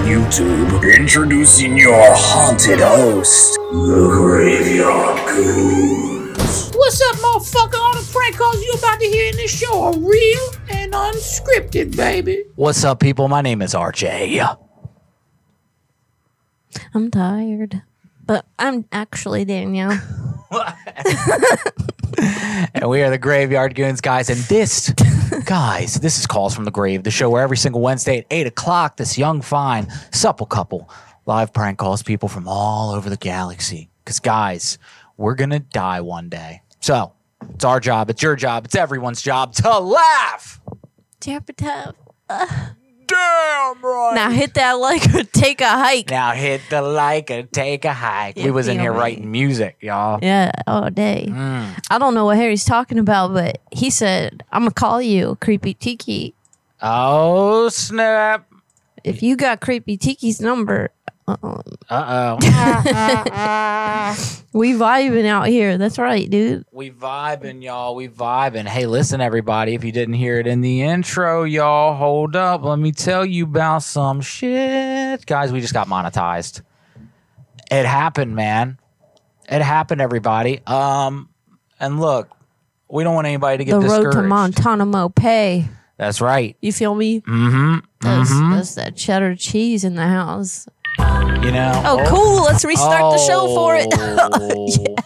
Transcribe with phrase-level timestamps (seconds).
[0.00, 0.96] YouTube.
[0.98, 6.72] Introducing your haunted host, the Graveyard Goons.
[6.74, 7.74] What's up, motherfucker?
[7.78, 11.96] All the prank calls you about to hear in this show are real and unscripted,
[11.96, 12.44] baby.
[12.56, 13.28] What's up, people?
[13.28, 14.58] My name is RJ.
[16.94, 17.82] I'm tired.
[18.24, 20.00] But I'm actually Danielle.
[22.74, 24.28] And we are the Graveyard Goons, guys.
[24.28, 24.90] And this,
[25.44, 28.46] guys, this is Calls from the Grave, the show where every single Wednesday at 8
[28.46, 30.90] o'clock, this young, fine, supple couple
[31.26, 33.88] live prank calls people from all over the galaxy.
[34.04, 34.78] Because, guys,
[35.16, 36.62] we're going to die one day.
[36.80, 37.12] So,
[37.54, 40.60] it's our job, it's your job, it's everyone's job to laugh.
[41.20, 41.96] Tap a tap.
[43.06, 44.12] Damn right.
[44.14, 46.10] Now hit that like or take a hike.
[46.10, 48.36] Now hit the like and take a hike.
[48.36, 48.98] we was in here me.
[48.98, 50.18] writing music, y'all.
[50.22, 51.26] Yeah, all day.
[51.28, 51.78] Mm.
[51.90, 55.36] I don't know what Harry's talking about, but he said, I'm going to call you
[55.40, 56.34] Creepy Tiki.
[56.80, 58.51] Oh, snap.
[59.04, 60.90] If you got Creepy Tiki's number,
[61.28, 61.62] uh-uh.
[61.88, 62.36] Uh-oh.
[64.52, 65.78] we vibing out here.
[65.78, 66.64] That's right, dude.
[66.72, 67.94] We vibing, y'all.
[67.94, 68.66] We vibing.
[68.66, 69.74] Hey, listen, everybody.
[69.74, 72.62] If you didn't hear it in the intro, y'all, hold up.
[72.64, 75.24] Let me tell you about some shit.
[75.26, 76.62] Guys, we just got monetized.
[77.70, 78.78] It happened, man.
[79.48, 80.60] It happened, everybody.
[80.66, 81.28] Um,
[81.80, 82.28] and look,
[82.88, 84.16] we don't want anybody to get The discouraged.
[84.16, 85.68] road to Montana Mopay.
[86.02, 86.56] That's right.
[86.60, 87.20] You feel me?
[87.20, 87.78] Mm-hmm.
[88.00, 88.56] That's, Mhm.
[88.56, 90.66] that's that cheddar cheese in the house.
[90.98, 91.80] You know.
[91.86, 92.42] Oh, cool.
[92.42, 93.86] Let's restart the show for it.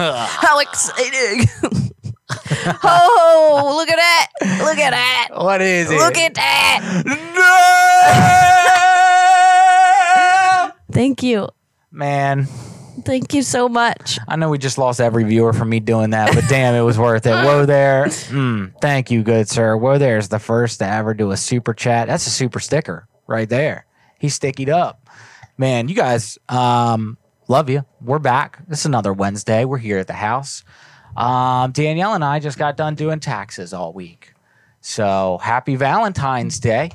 [0.00, 0.26] Oh.
[0.28, 1.48] How exciting.
[2.84, 4.26] oh, look at that.
[4.62, 5.28] Look at that.
[5.32, 5.96] What is it?
[5.96, 7.02] Look at that.
[10.68, 10.72] No!
[10.92, 11.48] Thank you.
[11.90, 12.46] Man,
[13.04, 14.18] Thank you so much.
[14.28, 16.98] I know we just lost every viewer from me doing that, but damn, it was
[16.98, 17.32] worth it.
[17.32, 18.06] Whoa there.
[18.06, 19.76] Mm, thank you, good sir.
[19.76, 22.08] Whoa there is the first to ever do a super chat.
[22.08, 23.86] That's a super sticker right there.
[24.18, 25.08] He's stickied up.
[25.56, 27.84] Man, you guys, um, love you.
[28.00, 28.58] We're back.
[28.68, 29.64] It's another Wednesday.
[29.64, 30.64] We're here at the house.
[31.16, 34.34] Um, Danielle and I just got done doing taxes all week.
[34.80, 36.92] So happy Valentine's Day.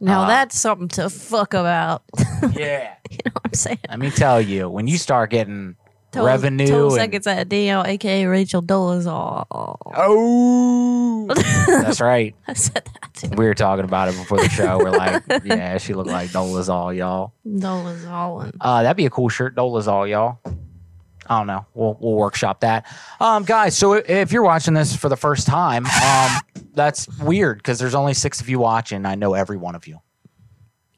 [0.00, 2.02] Now Uh, that's something to fuck about.
[2.52, 2.94] Yeah.
[3.10, 3.78] you know what I'm saying?
[3.88, 5.74] Let me tell you, when you start getting
[6.12, 9.44] Total- revenue Total and- seconds at DL, aka Rachel Dolezal.
[9.50, 11.26] Oh,
[11.66, 12.34] that's right.
[12.46, 13.28] I said that too.
[13.36, 14.78] We were talking about it before the show.
[14.78, 17.32] We're like, yeah, she looked like Dolezal, y'all.
[17.46, 18.52] Dolezal.
[18.60, 20.38] Uh, that'd be a cool shirt, Dolezal, y'all.
[21.28, 21.66] I don't know.
[21.74, 22.86] We'll we'll workshop that,
[23.20, 23.76] um, guys.
[23.76, 26.40] So if you're watching this for the first time, um,
[26.74, 29.04] that's weird because there's only six of you watching.
[29.04, 30.00] I know every one of you.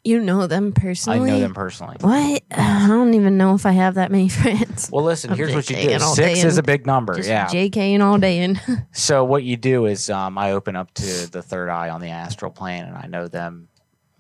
[0.02, 1.30] You know them personally.
[1.30, 1.96] I know them personally.
[2.00, 2.42] What?
[2.52, 4.88] I don't even know if I have that many friends.
[4.90, 5.30] Well, listen.
[5.30, 5.98] I'm Here's what you do.
[5.98, 7.16] Six is a big number.
[7.16, 7.46] Just Yeah.
[7.48, 8.58] JKing all day and
[8.92, 12.08] So what you do is um, I open up to the third eye on the
[12.08, 13.68] astral plane, and I know them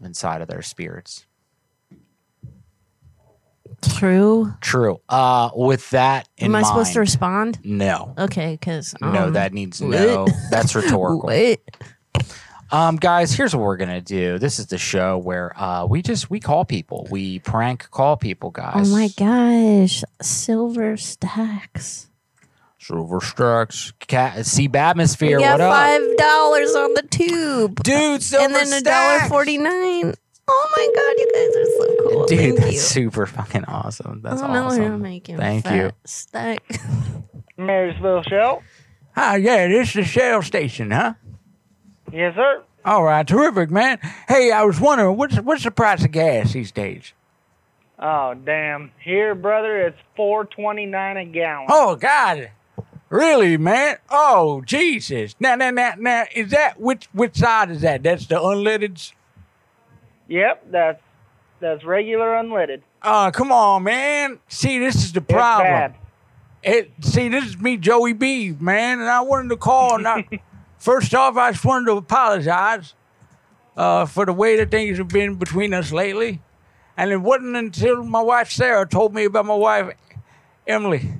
[0.02, 1.24] inside of their spirits.
[3.82, 4.52] True.
[4.60, 5.00] True.
[5.08, 7.58] Uh, with that in Am I mind, supposed to respond?
[7.64, 9.90] no, Okay, because no, that needs what?
[9.90, 10.26] no.
[10.50, 11.22] That's rhetorical.
[11.26, 11.60] Wait.
[12.72, 14.38] Um, guys, here's what we're gonna do.
[14.38, 18.50] This is the show where uh, we just we call people, we prank call people,
[18.50, 18.72] guys.
[18.76, 18.92] Oh guys.
[18.92, 22.06] my gosh, silver stacks.
[22.82, 25.36] Silver Stacks, Cat, see Batmosphere.
[25.36, 28.22] We got What up, five dollars on the tube, dude?
[28.22, 29.28] Silver and then a dollar Stacks!
[29.28, 30.14] forty nine.
[30.52, 32.26] Oh my god, you guys are so cool.
[32.26, 32.78] Dude, Thank that's you.
[32.80, 34.20] super fucking awesome.
[34.22, 34.82] That's oh, no, awesome.
[34.82, 35.90] you're making Thank fat you.
[36.04, 36.80] Stack.
[37.56, 38.62] Marysville Shell.
[39.14, 41.14] Hi, ah, yeah, this is the Shell station, huh?
[42.12, 42.62] Yes, sir.
[42.84, 43.98] All right, terrific, man.
[44.26, 47.12] Hey, I was wondering what's what's the price of gas these days?
[47.98, 48.90] Oh, damn.
[49.02, 51.66] Here, brother, it's four twenty nine a gallon.
[51.68, 52.50] Oh God,
[53.10, 53.98] really, man?
[54.10, 55.36] Oh Jesus!
[55.38, 58.02] Now, now, now, now, is that which which side is that?
[58.02, 59.12] That's the unleaded.
[60.30, 61.02] Yep, that's
[61.58, 62.82] that's regular unleaded.
[63.02, 64.38] Oh, come on, man.
[64.48, 65.66] See, this is the It's problem.
[65.66, 65.94] bad.
[66.62, 69.96] It, see, this is me, Joey B, man, and I wanted to call.
[69.96, 70.26] And I,
[70.78, 72.94] first off, I just wanted to apologize
[73.76, 76.40] uh, for the way that things have been between us lately.
[76.96, 79.94] And it wasn't until my wife Sarah told me about my wife
[80.66, 81.12] Emily.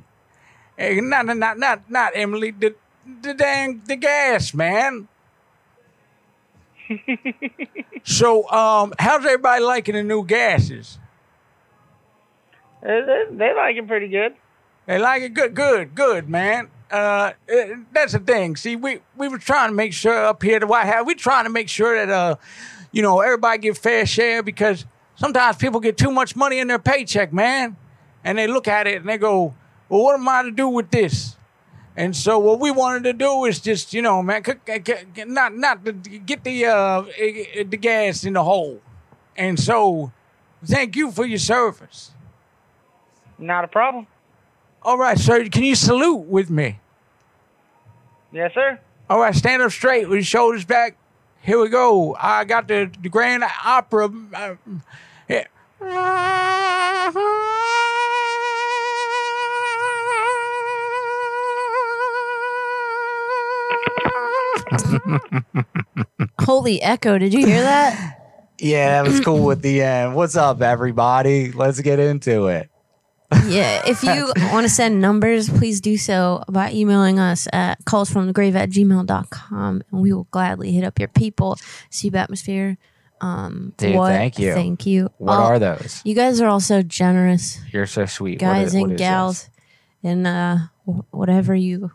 [0.79, 2.53] Eh, not, not, not, not Emily.
[2.53, 2.77] The,
[3.23, 5.09] the dang, the gas, man.
[8.05, 10.99] So, um, how's everybody liking the new gases?
[12.82, 14.35] They, they, like it pretty good.
[14.87, 16.70] They like it good, good, good, man.
[16.91, 18.56] Uh, eh, that's the thing.
[18.56, 21.14] See, we we were trying to make sure up here at the White House, we
[21.14, 22.37] trying to make sure that uh,
[22.91, 26.79] you know, everybody get fair share because sometimes people get too much money in their
[26.79, 27.76] paycheck, man,
[28.25, 29.55] and they look at it and they go,
[29.88, 31.37] "Well, what am I to do with this?"
[32.00, 34.43] And so what we wanted to do is just, you know, man,
[35.26, 38.81] not not to get the uh eh, the gas in the hole.
[39.37, 40.11] And so,
[40.64, 42.12] thank you for your service.
[43.38, 44.06] Not a problem.
[44.82, 45.47] All right, sir.
[45.50, 46.81] Can you salute with me?
[48.32, 48.81] Yes, sir.
[49.11, 50.97] All right, stand up straight with your shoulders back.
[51.43, 52.17] Here we go.
[52.19, 54.08] I got the, the Grand Opera.
[54.32, 54.55] Uh,
[55.29, 55.49] yeah.
[66.41, 67.19] Holy echo!
[67.19, 68.17] Did you hear that?
[68.59, 70.15] Yeah, that was cool with the end.
[70.15, 71.51] What's up, everybody?
[71.53, 72.69] Let's get into it.
[73.47, 73.83] yeah.
[73.87, 78.71] If you want to send numbers, please do so by emailing us at callsfromthegrave at
[78.71, 81.57] gmail.com and we will gladly hit up your people.
[81.91, 82.77] Seab atmosphere.
[83.23, 84.53] Um, Dude, thank you.
[84.55, 85.11] Thank you.
[85.19, 86.01] What All- are those?
[86.05, 88.43] You guys are all so generous, You're so sweet.
[88.43, 89.49] What guys is- what and gals,
[90.03, 90.57] and uh,
[91.11, 91.93] whatever you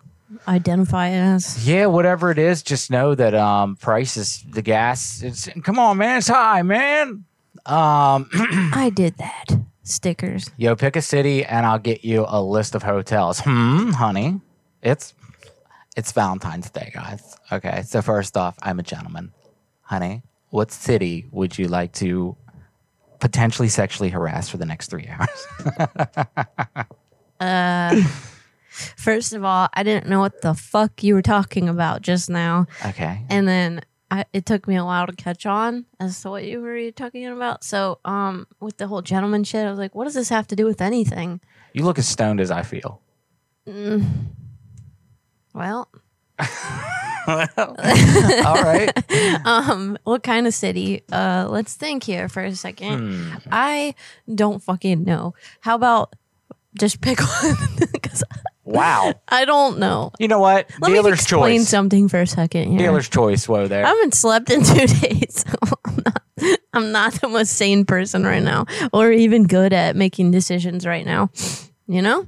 [0.48, 1.68] identify as.
[1.68, 6.18] Yeah, whatever it is, just know that um prices, the gas, it's come on, man,
[6.20, 7.26] it's high, man.
[7.66, 8.30] Um
[8.74, 9.46] I did that.
[9.84, 10.50] Stickers.
[10.58, 13.40] Yo, pick a city and I'll get you a list of hotels.
[13.40, 14.42] Hmm, honey.
[14.82, 15.14] It's
[15.96, 17.36] it's Valentine's Day, guys.
[17.52, 17.84] Okay.
[17.84, 19.32] So first off, I'm a gentleman.
[19.82, 22.36] Honey, what city would you like to
[23.20, 25.48] potentially sexually harass for the next three hours?
[28.98, 32.68] First of all, I didn't know what the fuck you were talking about just now.
[32.86, 33.22] Okay.
[33.30, 33.82] and then
[34.12, 37.26] I, it took me a while to catch on as to what you were talking
[37.26, 37.64] about.
[37.64, 40.56] So, um, with the whole gentleman shit, I was like, "What does this have to
[40.56, 41.42] do with anything?"
[41.74, 43.02] You look as stoned as I feel.
[45.54, 45.90] Well,
[47.28, 47.46] All
[48.62, 48.92] right.
[49.46, 51.04] um, what kind of city?
[51.12, 53.00] Uh, let's think here for a second.
[53.00, 53.50] Hmm.
[53.52, 53.96] I
[54.34, 55.34] don't fucking know.
[55.62, 56.16] How about
[56.78, 57.56] just pick one?
[57.92, 58.24] Because
[58.66, 59.14] Wow.
[59.28, 60.12] I don't know.
[60.20, 60.70] You know what?
[60.82, 61.70] Let me explain choice.
[61.70, 62.80] something for a second here.
[62.80, 63.86] Dealer's choice, whoa there.
[63.86, 65.46] I haven't slept in two days.
[65.48, 66.22] So I'm not.
[66.74, 71.06] I'm not the most sane person right now, or even good at making decisions right
[71.06, 71.30] now.
[71.88, 72.28] You know,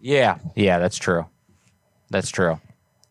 [0.00, 0.38] yeah.
[0.54, 1.26] Yeah, that's true.
[2.10, 2.60] That's true.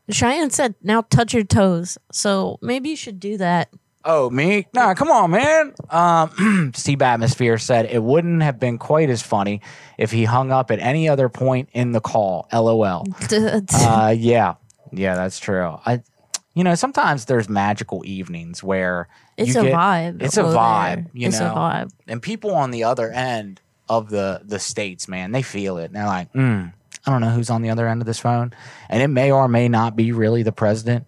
[0.09, 3.69] Cheyenne said, "Now touch your toes." So maybe you should do that.
[4.03, 4.68] Oh, me?
[4.74, 5.74] Nah, come on, man.
[5.89, 9.62] Um, Steve Atmosphere said it wouldn't have been quite as funny
[9.98, 12.48] if he hung up at any other point in the call.
[12.51, 13.06] LOL.
[13.74, 14.56] Uh, yeah,
[14.92, 15.77] yeah, that's true.
[15.86, 16.01] I,
[16.53, 19.07] you know, sometimes there's magical evenings where
[19.38, 20.21] it's a get- vibe.
[20.21, 21.06] It's a vibe, there.
[21.13, 21.51] you it's know.
[21.51, 21.92] a vibe.
[22.07, 25.86] And people on the other end of the the states, man, they feel it.
[25.86, 26.74] And they're like, mm,
[27.06, 28.54] I don't know who's on the other end of this phone,
[28.89, 31.06] and it may or may not be really the president,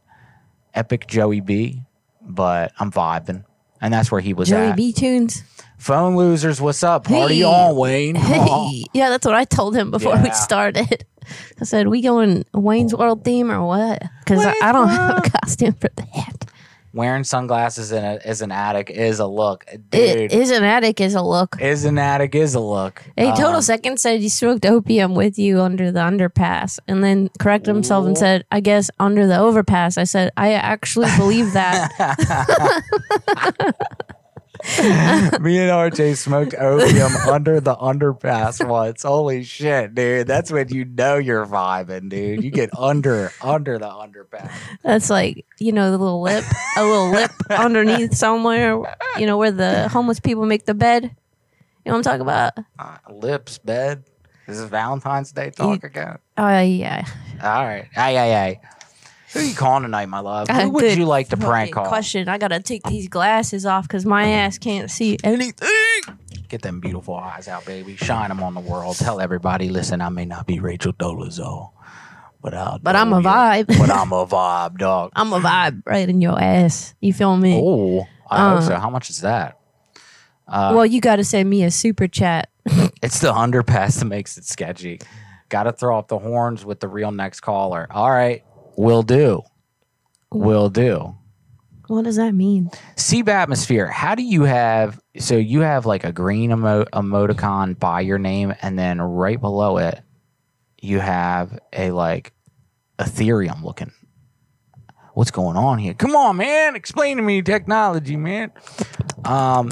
[0.73, 1.81] Epic Joey B,
[2.25, 3.45] but I'm vibing.
[3.81, 4.75] And that's where he was Joey at.
[4.77, 5.43] B tunes.
[5.77, 7.03] Phone losers, what's up?
[7.03, 7.43] Party Hey.
[7.43, 8.15] on, Wayne.
[8.15, 10.31] Hey, yeah, that's what I told him before we Yeah.
[10.31, 11.05] started.
[11.59, 15.29] I said, "We going Wayne's World theme or what?" Because I, I don't have a
[15.29, 16.45] costume for that.
[16.95, 20.31] Wearing sunglasses in a, as an addict is a look, dude.
[20.31, 21.59] is an attic is a look.
[21.59, 23.01] is an addict is a look.
[23.17, 27.29] Hey, Total Um, Second said he smoked opium with you under the underpass and then
[27.39, 29.97] corrected himself and said, I guess under the overpass.
[29.97, 31.89] I said, I actually believe that.
[34.79, 39.03] Me and RJ smoked opium under the underpass once.
[39.03, 40.25] Holy shit, dude.
[40.25, 42.41] That's when you know you're vibing, dude.
[42.43, 44.51] You get under under the underpass.
[44.81, 46.45] That's like, you know, the little lip,
[46.77, 48.79] a little lip underneath somewhere,
[49.19, 51.03] you know, where the homeless people make the bed.
[51.03, 51.09] You
[51.91, 52.53] know what I'm talking about?
[52.79, 54.05] Uh, lips, bed.
[54.47, 56.19] This is Valentine's Day talk again.
[56.37, 57.05] Oh, yeah.
[57.41, 57.87] All right.
[57.95, 58.61] Ay, ay, ay.
[59.33, 60.49] Who you calling tonight, my love?
[60.49, 61.85] Uh, Who would you like to prank call?
[61.87, 62.29] Question.
[62.29, 65.67] I got to take these glasses off because my ass can't see anything.
[66.49, 67.95] Get them beautiful eyes out, baby.
[67.95, 68.95] Shine them on the world.
[68.97, 71.71] Tell everybody, listen, I may not be Rachel Dolezal,
[72.43, 73.25] but I'll But I'm a you.
[73.25, 73.67] vibe.
[73.79, 75.11] But I'm a vibe, dog.
[75.15, 76.93] I'm a vibe right in your ass.
[77.01, 77.59] You feel me?
[77.59, 78.75] Oh, I Uh, hope so.
[78.75, 79.57] How much is that?
[80.47, 82.49] Uh, well, you got to send me a super chat.
[83.01, 85.01] It's the underpass that makes it sketchy.
[85.49, 87.85] Got to throw up the horns with the real next caller.
[87.91, 88.43] All right,
[88.75, 89.41] will do.
[90.31, 91.15] Will do.
[91.87, 92.71] What does that mean?
[92.95, 93.87] Seab atmosphere.
[93.87, 94.99] How do you have?
[95.19, 99.77] So you have like a green emo- emoticon by your name, and then right below
[99.77, 100.01] it,
[100.81, 102.33] you have a like
[102.99, 103.91] Ethereum looking.
[105.13, 105.93] What's going on here?
[105.93, 106.75] Come on, man.
[106.75, 108.51] Explain to me technology, man.
[109.25, 109.69] Um,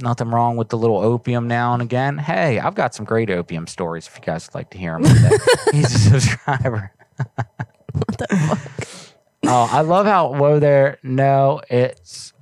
[0.00, 2.18] nothing wrong with the little opium now and again.
[2.18, 5.04] Hey, I've got some great opium stories if you guys would like to hear them.
[5.72, 6.92] He's a subscriber.
[9.46, 10.98] Oh, I love how whoa there.
[11.02, 12.32] No, it's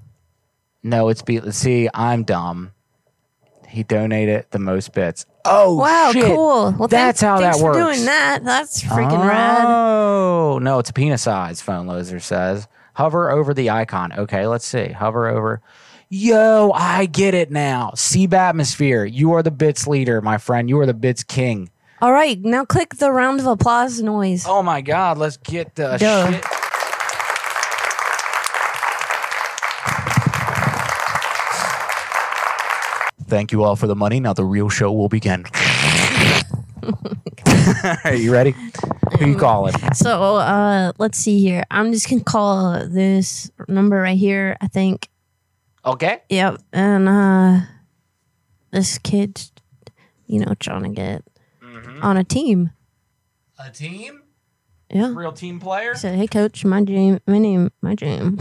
[0.82, 1.40] no, it's be.
[1.50, 2.73] See, I'm dumb.
[3.68, 5.26] He donated the most bits.
[5.44, 6.25] Oh Wow, shit.
[6.26, 6.73] cool.
[6.78, 7.78] Well, That's thanks, how thanks that for works.
[7.97, 8.44] doing that.
[8.44, 9.64] That's freaking rad.
[9.66, 11.61] Oh no, it's a penis size.
[11.61, 12.68] Phone loser says.
[12.94, 14.12] Hover over the icon.
[14.12, 14.88] Okay, let's see.
[14.88, 15.61] Hover over.
[16.09, 17.92] Yo, I get it now.
[17.97, 19.04] Seab atmosphere.
[19.06, 20.68] You are the bits leader, my friend.
[20.68, 21.71] You are the bits king.
[22.02, 24.44] All right, now click the round of applause noise.
[24.44, 26.32] Oh my god, let's get the Duh.
[26.32, 26.44] shit.
[33.28, 34.18] Thank you all for the money.
[34.18, 35.44] Now the real show will begin.
[38.04, 38.56] Are you ready?
[39.21, 39.75] Who you calling?
[39.94, 41.62] So uh, let's see here.
[41.71, 44.56] I'm just gonna call this number right here.
[44.61, 45.09] I think.
[45.87, 46.21] Okay.
[46.30, 46.62] Yep.
[46.73, 47.61] And uh,
[48.73, 49.40] this kid,
[50.26, 51.23] you know, trying to get
[52.02, 52.71] on a team.
[53.59, 54.23] A team?
[54.90, 55.12] Yeah.
[55.14, 55.92] Real team player?
[55.92, 58.37] I said, "Hey, coach, my dream, my name, my dream."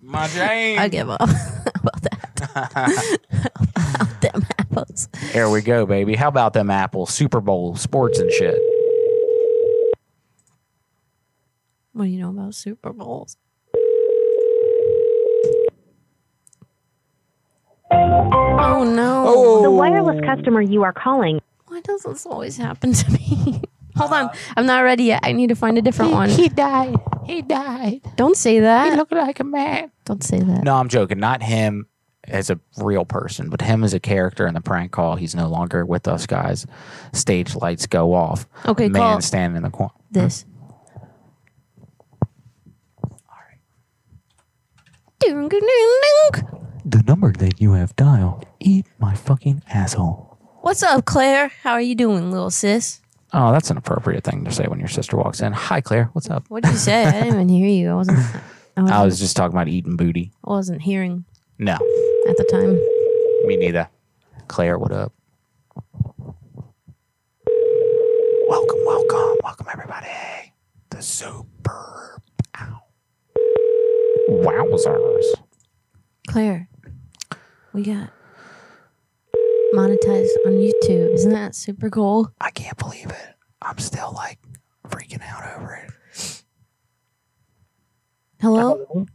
[0.00, 0.78] My James.
[0.78, 1.20] I give up
[1.74, 3.18] about that.
[3.76, 5.08] about them apples.
[5.32, 6.16] Here we go, baby.
[6.16, 7.10] How about them apples?
[7.10, 8.58] Super Bowl, sports and shit.
[11.94, 13.36] What do you know about Super Bowls?
[17.90, 19.62] Oh no!
[19.62, 21.40] The wireless customer you are calling
[21.72, 23.62] Why does this always happen to me?
[23.96, 25.20] Hold on, um, I'm not ready yet.
[25.22, 26.28] I need to find a different one.
[26.28, 26.96] He died.
[27.24, 28.02] He died.
[28.14, 28.84] Don't say that.
[28.84, 28.96] He that.
[28.98, 29.90] looked like a man.
[30.04, 30.64] Don't say that.
[30.64, 31.18] No, I'm joking.
[31.18, 31.86] Not him
[32.28, 35.16] as a real person, but him as a character in the prank call.
[35.16, 36.66] He's no longer with us, guys.
[37.14, 38.46] Stage lights go off.
[38.66, 39.94] Okay, Man call standing in the corner.
[40.10, 40.44] this.
[45.20, 46.00] Ding, ding, ding,
[46.34, 46.44] ding.
[46.84, 48.44] The number that you have dialed.
[48.60, 50.31] Eat my fucking asshole.
[50.62, 51.48] What's up, Claire?
[51.62, 53.00] How are you doing, little sis?
[53.32, 55.52] Oh, that's an appropriate thing to say when your sister walks in.
[55.52, 56.10] Hi, Claire.
[56.12, 56.44] What's up?
[56.48, 57.04] What did you say?
[57.04, 57.90] I didn't even hear you.
[57.90, 58.18] I wasn't.
[58.18, 58.22] I
[58.80, 60.30] wasn't, I was just talking about eating booty.
[60.44, 61.24] I wasn't hearing
[61.58, 62.74] No, at the time.
[63.48, 63.88] me neither.
[64.48, 65.12] Claire, what up?
[68.48, 70.06] Welcome, welcome, welcome, everybody.
[70.90, 72.20] The super.
[72.60, 72.82] Ow.
[74.30, 75.24] Wowzers.
[76.28, 76.68] Claire,
[77.72, 78.10] we got
[79.74, 81.14] monetized on YouTube.
[81.14, 82.30] Isn't that super cool?
[82.40, 83.34] I can't believe it.
[83.60, 84.38] I'm still like
[84.88, 86.42] freaking out over it.
[88.40, 89.06] Hello?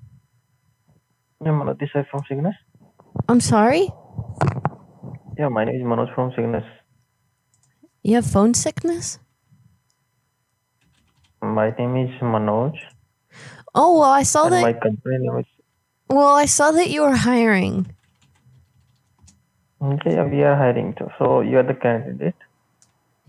[1.44, 2.56] Yeah, Manoj this side from Cygnus.
[3.28, 3.90] I'm sorry?
[5.38, 6.64] Yeah, my name is Manoj from Cygnus.
[8.04, 9.20] You have phone sickness?
[11.42, 12.74] My name is Manoj,
[13.76, 14.82] Oh, well, I saw and my that.
[14.82, 15.46] company name is.
[16.10, 17.94] Well, I saw that you were hiring.
[19.82, 21.10] Okay, yeah, we are hiring too.
[21.20, 22.36] So you are the candidate.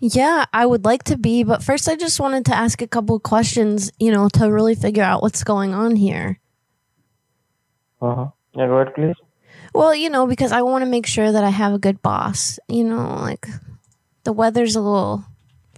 [0.01, 3.17] Yeah, I would like to be, but first I just wanted to ask a couple
[3.17, 6.39] of questions, you know, to really figure out what's going on here.
[8.01, 8.29] Uh-huh.
[8.55, 9.17] Yeah, go ahead, please.
[9.75, 12.59] Well, you know, because I want to make sure that I have a good boss.
[12.69, 13.47] You know, like
[14.23, 15.25] the weather's a little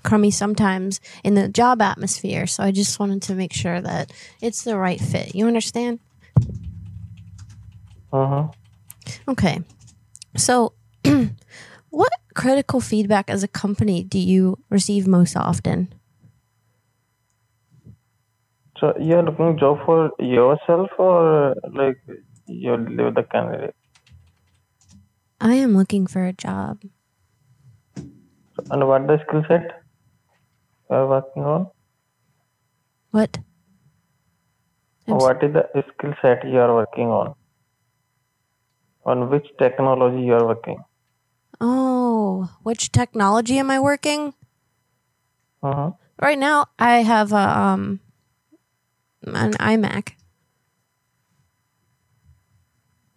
[0.03, 4.65] crummy sometimes in the job atmosphere, so I just wanted to make sure that it's
[4.65, 5.35] the right fit.
[5.35, 5.99] You understand?
[8.13, 8.49] Uh-huh.
[9.29, 9.61] Okay.
[10.37, 10.75] So,
[11.91, 15.93] what critical feedback as a company do you receive most often?
[18.79, 21.99] So you are looking job for yourself or like
[22.47, 23.75] you live the candidate?
[25.41, 26.83] I am looking for a job.
[28.71, 29.83] And what the skill set
[30.89, 31.69] you are working on?
[33.11, 33.39] What?
[35.09, 37.35] I'm What is the skill set you are working on?
[39.11, 40.85] On which technology you are working?
[41.61, 44.35] Oh, which technology am I working?
[45.63, 45.93] Uh-huh.
[46.21, 48.01] Right now, I have a, um
[49.23, 50.13] an iMac,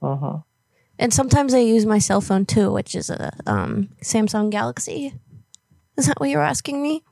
[0.01, 0.39] Uh-huh.
[0.99, 5.13] and sometimes I use my cell phone too, which is a um Samsung Galaxy.
[5.97, 7.03] Is that what you're asking me?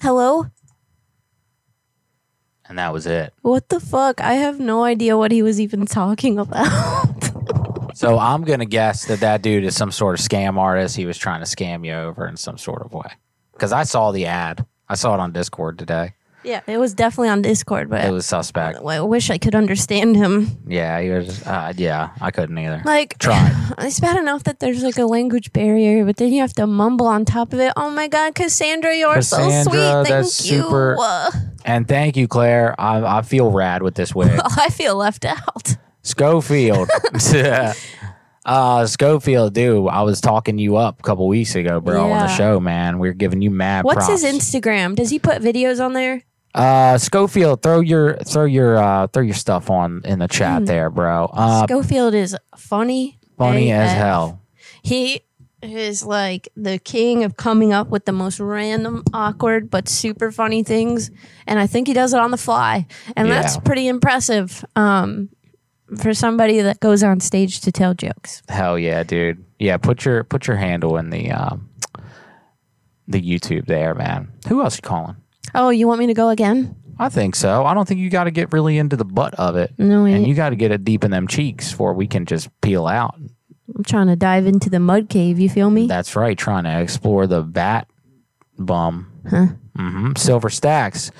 [0.00, 0.46] Hello?
[2.70, 3.34] And that was it.
[3.42, 4.20] What the fuck?
[4.20, 7.16] I have no idea what he was even talking about.
[7.96, 10.96] So I'm gonna guess that that dude is some sort of scam artist.
[10.96, 13.10] He was trying to scam you over in some sort of way.
[13.52, 14.64] Because I saw the ad.
[14.88, 16.14] I saw it on Discord today.
[16.42, 18.78] Yeah, it was definitely on Discord, but It was suspect.
[18.78, 20.58] I wish I could understand him.
[20.66, 21.42] Yeah, he was.
[21.46, 22.82] Uh, yeah, I couldn't either.
[22.84, 23.50] Like, try.
[23.78, 27.06] it's bad enough that there's like a language barrier, but then you have to mumble
[27.06, 27.72] on top of it.
[27.76, 29.74] Oh my God, Cassandra, you're so sweet.
[29.74, 30.62] Thank that's you.
[30.62, 30.96] super-
[31.64, 32.74] And thank you, Claire.
[32.80, 34.40] I, I feel rad with this wig.
[34.44, 35.76] I feel left out.
[36.02, 36.88] Schofield.
[38.46, 42.28] uh, Schofield, dude, I was talking you up a couple weeks ago, bro, on the
[42.28, 42.98] show, man.
[42.98, 44.22] We are giving you mad What's props.
[44.22, 44.96] his Instagram?
[44.96, 46.22] Does he put videos on there?
[46.54, 50.64] Uh, Schofield, throw your throw your uh throw your stuff on in the chat Hmm.
[50.64, 51.30] there, bro.
[51.32, 53.18] Uh, Schofield is funny.
[53.38, 53.96] funny as AF.
[53.96, 54.42] hell.
[54.82, 55.22] He
[55.62, 60.62] is like the king of coming up with the most random, awkward, but super funny
[60.62, 61.10] things.
[61.46, 62.86] And I think he does it on the fly.
[63.14, 63.60] And that's Yeah.
[63.60, 65.28] pretty impressive um,
[65.98, 68.42] for somebody that goes on stage to tell jokes.
[68.48, 69.44] Hell yeah, dude.
[69.58, 71.68] Yeah, put your put your handle in the um
[73.06, 74.32] the YouTube there, man.
[74.48, 75.16] Who else you calling?
[75.54, 76.76] Oh, you want me to go again?
[76.98, 77.64] I think so.
[77.64, 79.72] I don't think you got to get really into the butt of it.
[79.78, 82.48] No, and you got to get it deep in them cheeks before we can just
[82.60, 83.14] peel out.
[83.74, 85.38] I'm trying to dive into the mud cave.
[85.38, 85.86] You feel me?
[85.86, 87.88] That's right, trying to explore the bat
[88.58, 89.10] bum.
[89.28, 89.46] Huh?
[89.76, 91.10] hmm Silver stacks.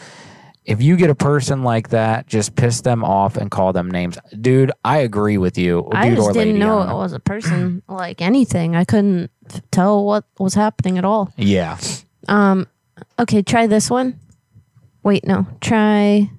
[0.67, 4.19] If you get a person like that, just piss them off and call them names.
[4.39, 5.89] Dude, I agree with you.
[5.93, 8.77] I Dude just or didn't know I it don't was a person like anything.
[8.77, 11.33] I couldn't f- tell what was happening at all.
[11.37, 11.79] Yeah.
[12.29, 12.67] Um,
[13.19, 14.19] okay, try this one.
[15.03, 16.31] Wait, no, try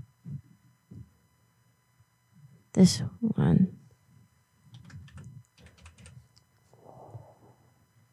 [2.73, 3.75] this one.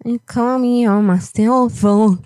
[0.05, 2.25] You call me on my cell phone.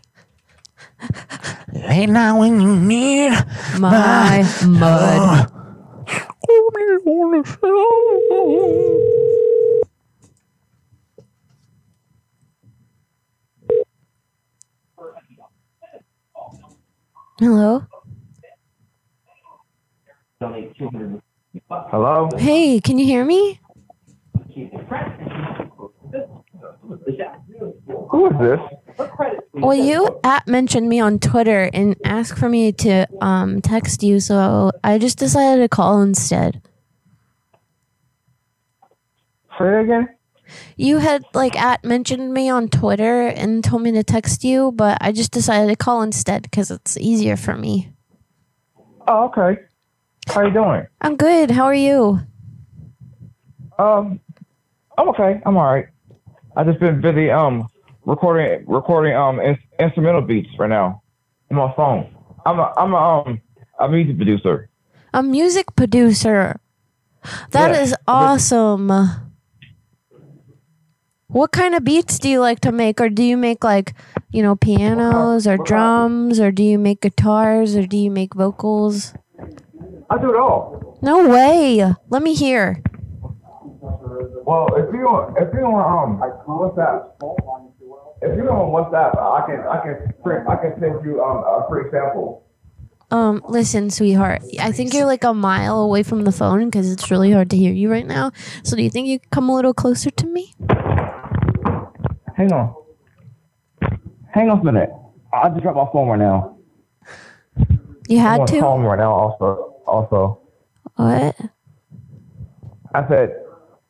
[1.73, 3.33] Late night when you need
[3.79, 5.51] My mud.
[17.43, 17.85] Hello.
[21.69, 22.29] Hello?
[22.39, 23.59] Hey, can you hear me?
[28.11, 28.61] Who is this?
[29.55, 34.21] Well, you at mentioned me on Twitter and asked for me to um text you,
[34.21, 36.63] so I just decided to call instead.
[39.59, 40.09] Say it again?
[40.77, 44.99] You had like at mentioned me on Twitter and told me to text you, but
[45.01, 47.93] I just decided to call instead because it's easier for me.
[49.07, 49.61] Oh, okay.
[50.29, 50.87] How you doing?
[51.01, 51.51] I'm good.
[51.51, 52.21] How are you?
[53.79, 54.21] Um,
[54.99, 55.41] I'm okay.
[55.45, 55.87] I'm all right.
[56.57, 57.69] I just been busy um
[58.05, 61.03] recording recording um in, instrumental beats right now
[61.51, 62.15] on my phone.
[62.45, 63.41] I'm a I'm a um
[63.79, 64.69] a music producer.
[65.15, 66.61] A music producer.
[67.51, 67.81] That Yeah.
[67.81, 68.91] is awesome.
[71.33, 73.95] What kind of beats do you like to make, or do you make like,
[74.31, 79.15] you know, pianos or drums, or do you make guitars, or do you make vocals?
[80.11, 80.99] I do it all.
[81.01, 81.95] No way.
[82.11, 82.83] Let me hear.
[84.45, 87.17] Well, if you on if you on um WhatsApp,
[88.21, 91.67] if you on WhatsApp, I can I can print I can send you um a
[91.69, 92.45] free sample.
[93.11, 94.43] Um, listen, sweetheart.
[94.59, 97.57] I think you're like a mile away from the phone because it's really hard to
[97.57, 98.33] hear you right now.
[98.63, 100.55] So, do you think you could come a little closer to me?
[102.37, 102.75] Hang on.
[104.33, 104.91] Hang on a minute.
[105.33, 106.57] I just dropped my phone right now.
[108.09, 108.61] You I'm had the to.
[108.61, 109.13] phone right now.
[109.13, 110.41] Also, also.
[110.97, 111.37] What?
[112.95, 113.37] I said,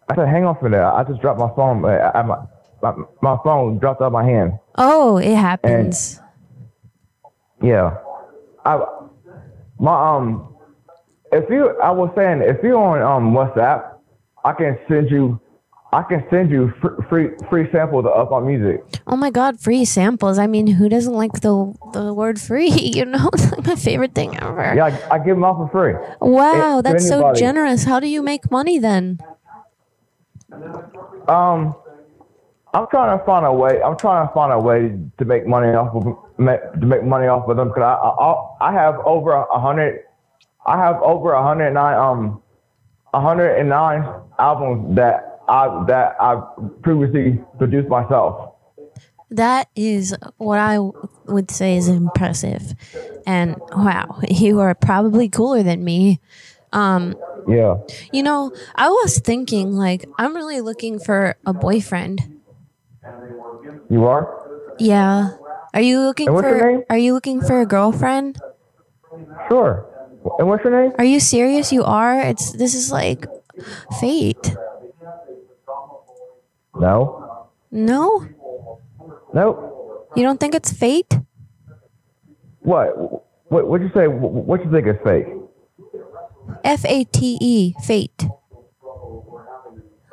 [0.09, 0.87] I said, hang on for a minute.
[0.87, 1.85] I just dropped my phone.
[1.85, 2.38] I, I, my,
[2.83, 4.59] my, my phone dropped out of my hand.
[4.76, 6.20] Oh, it happens.
[7.62, 7.96] Yeah.
[8.64, 8.85] I,
[9.78, 10.55] my, um,
[11.33, 13.96] if you, I was saying, if you're on, um, WhatsApp,
[14.44, 15.40] I can send you,
[15.94, 16.72] I can send you
[17.11, 18.83] free, free, samples of my music.
[19.07, 20.38] Oh my god, free samples.
[20.38, 22.70] I mean, who doesn't like the the word free?
[22.92, 24.74] You know, it's like my favorite thing ever.
[24.74, 25.94] Yeah, I, I give them out for free.
[26.20, 27.85] Wow, to that's so generous.
[27.85, 29.18] How do you make money then?
[31.28, 31.74] Um,
[32.74, 33.83] I'm trying to find a way.
[33.83, 36.05] I'm trying to find a way to make money off of
[36.38, 40.05] to make money off of them because I, I I have over a hundred.
[40.66, 42.42] I have over a hundred nine um,
[43.14, 44.05] a hundred and nine
[44.38, 46.40] albums that I that I
[46.83, 48.55] previously produced myself.
[49.31, 50.78] That is what I
[51.26, 52.74] would say is impressive.
[53.26, 56.20] And wow, you are probably cooler than me.
[56.72, 57.16] Um,
[57.48, 57.76] Yeah.
[58.12, 62.20] you know, I was thinking like I'm really looking for a boyfriend.
[63.90, 64.28] You are?
[64.78, 65.37] Yeah.
[65.74, 66.83] Are you looking And what's your for name?
[66.90, 68.38] Are you looking for a girlfriend?
[69.48, 69.87] Sure.
[70.38, 70.92] And what's your name?
[70.98, 71.72] Are you serious?
[71.72, 72.20] You are?
[72.20, 73.26] It's this is like
[74.00, 74.55] fate.
[76.75, 77.49] No.
[77.71, 78.29] No?
[79.35, 80.09] Nope.
[80.17, 81.19] You don't think it's fate?
[82.61, 83.23] What?
[83.49, 84.09] what what you say?
[84.09, 85.27] What, what you think is fake?
[86.65, 88.27] F A T E, fate.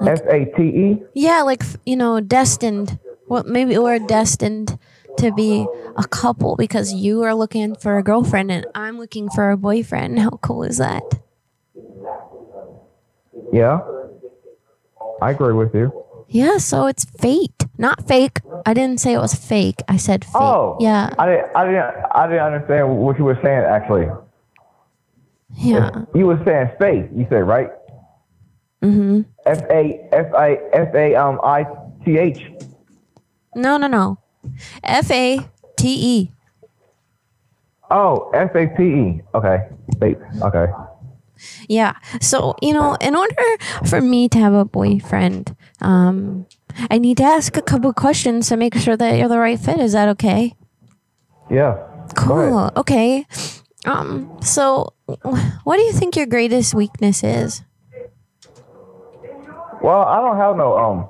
[0.06, 1.04] F A T E.
[1.14, 3.00] Yeah, like you know, destined.
[3.28, 4.80] Well, maybe we're destined
[5.18, 5.68] to be
[5.98, 10.20] a couple because you are looking for a girlfriend and I'm looking for a boyfriend.
[10.20, 11.04] How cool is that?
[13.52, 13.80] Yeah.
[15.22, 15.92] I agree with you.
[16.32, 18.42] Yeah, so it's fate, not fake.
[18.66, 19.82] I didn't say it was fake.
[19.88, 20.36] I said fate.
[20.36, 20.78] Oh.
[20.80, 21.56] Yeah, I didn't.
[21.56, 21.96] I didn't.
[22.14, 23.64] I didn't understand what you were saying.
[23.66, 24.08] Actually,
[25.56, 26.06] yeah.
[26.14, 27.10] you were saying space.
[27.16, 27.72] You said right.
[28.84, 29.22] Mm-hmm.
[29.48, 31.66] F A F I F A um I
[32.06, 32.46] T H.
[33.56, 34.20] No, no, no.
[34.84, 35.40] F A
[35.78, 36.32] T E.
[37.90, 39.22] Oh, F A T E.
[39.34, 39.68] Okay.
[40.00, 40.18] Fate.
[40.44, 40.68] Okay.
[41.68, 41.94] Yeah.
[42.22, 43.44] So, you know, in order
[43.86, 46.46] for me to have a boyfriend, um,
[46.90, 49.80] I need to ask a couple questions to make sure that you're the right fit.
[49.80, 50.56] Is that okay?
[51.50, 51.78] Yeah.
[52.16, 52.72] Cool.
[52.76, 53.26] Okay.
[53.86, 54.94] Um, so
[55.64, 57.64] what do you think your greatest weakness is?
[59.82, 61.10] Well, I don't have no um.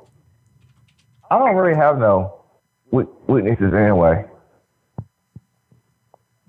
[1.31, 2.41] I don't really have no
[2.91, 4.25] weaknesses anyway.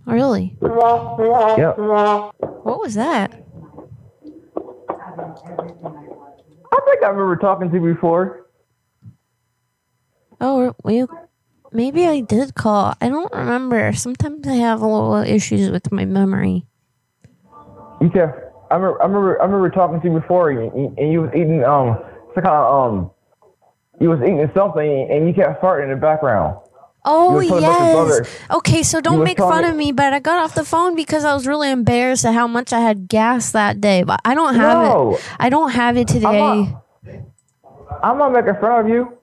[0.06, 0.56] Really?
[0.62, 1.78] Yep.
[1.78, 3.39] What was that?
[6.72, 8.46] I think I remember talking to you before.
[10.40, 11.28] Oh, well,
[11.72, 12.94] maybe I did call.
[13.00, 13.92] I don't remember.
[13.92, 16.64] Sometimes I have a little issues with my memory.
[18.00, 18.32] You said
[18.70, 19.02] I remember.
[19.02, 19.42] I remember.
[19.42, 21.98] I remember talking to you before, and, and and you was eating um
[22.34, 23.10] some kind of um.
[24.00, 26.56] You was eating something, and you kept farting in the background.
[27.04, 28.38] Oh You were talking about your yes.
[28.50, 31.32] Okay, so don't make fun of me, but I got off the phone because I
[31.34, 34.02] was really embarrassed at how much I had gas that day.
[34.02, 35.14] But I don't have No.
[35.14, 35.22] it.
[35.38, 36.62] I don't have it today.
[36.62, 36.82] not-
[38.02, 39.16] I'm not making fun of you.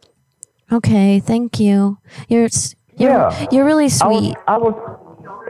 [0.72, 1.98] Okay, thank you.
[2.28, 2.50] You're
[2.98, 3.46] you're Yeah.
[3.52, 4.00] you're really I was.
[4.00, 4.36] sweet.
[4.48, 4.74] I was.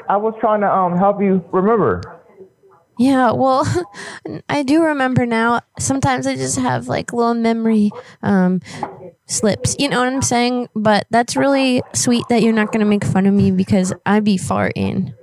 [0.10, 2.02] I was trying to um help you remember.
[3.00, 3.66] Yeah, well,
[4.50, 5.62] I do remember now.
[5.80, 7.92] Sometimes I just have like little memory
[8.24, 8.62] um,
[9.28, 9.76] slips.
[9.78, 10.70] You know what I'm saying?
[10.76, 14.38] But that's really sweet that you're not gonna make fun of me because I'd be
[14.38, 15.14] farting.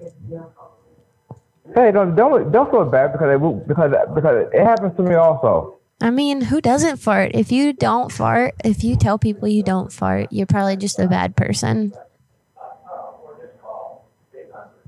[1.75, 5.79] Hey, don't don't don't feel bad because it because because it happens to me also.
[6.01, 7.33] I mean, who doesn't fart?
[7.35, 11.09] If you don't fart, if you tell people you don't fart, you're probably just a
[11.09, 11.93] bad person.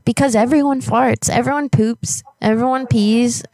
[0.04, 3.42] Because everyone farts, everyone poops, everyone pees.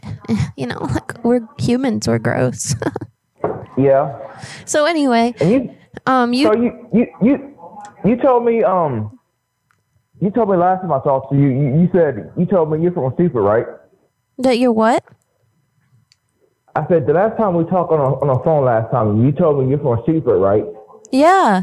[0.57, 2.75] You know, like we're humans, we're gross.
[3.77, 4.19] Yeah.
[4.65, 5.75] so anyway, And you.
[6.07, 7.55] um, you So you you you
[8.05, 9.19] you told me um.
[10.21, 11.49] You told me last time I talked to you.
[11.49, 13.67] You, you said you told me you're from Super, right?
[14.39, 15.03] that you're what?
[16.75, 19.33] I said the last time we talked on a, on the phone last time, you
[19.33, 20.65] told me you're from Super, right?
[21.11, 21.63] Yeah.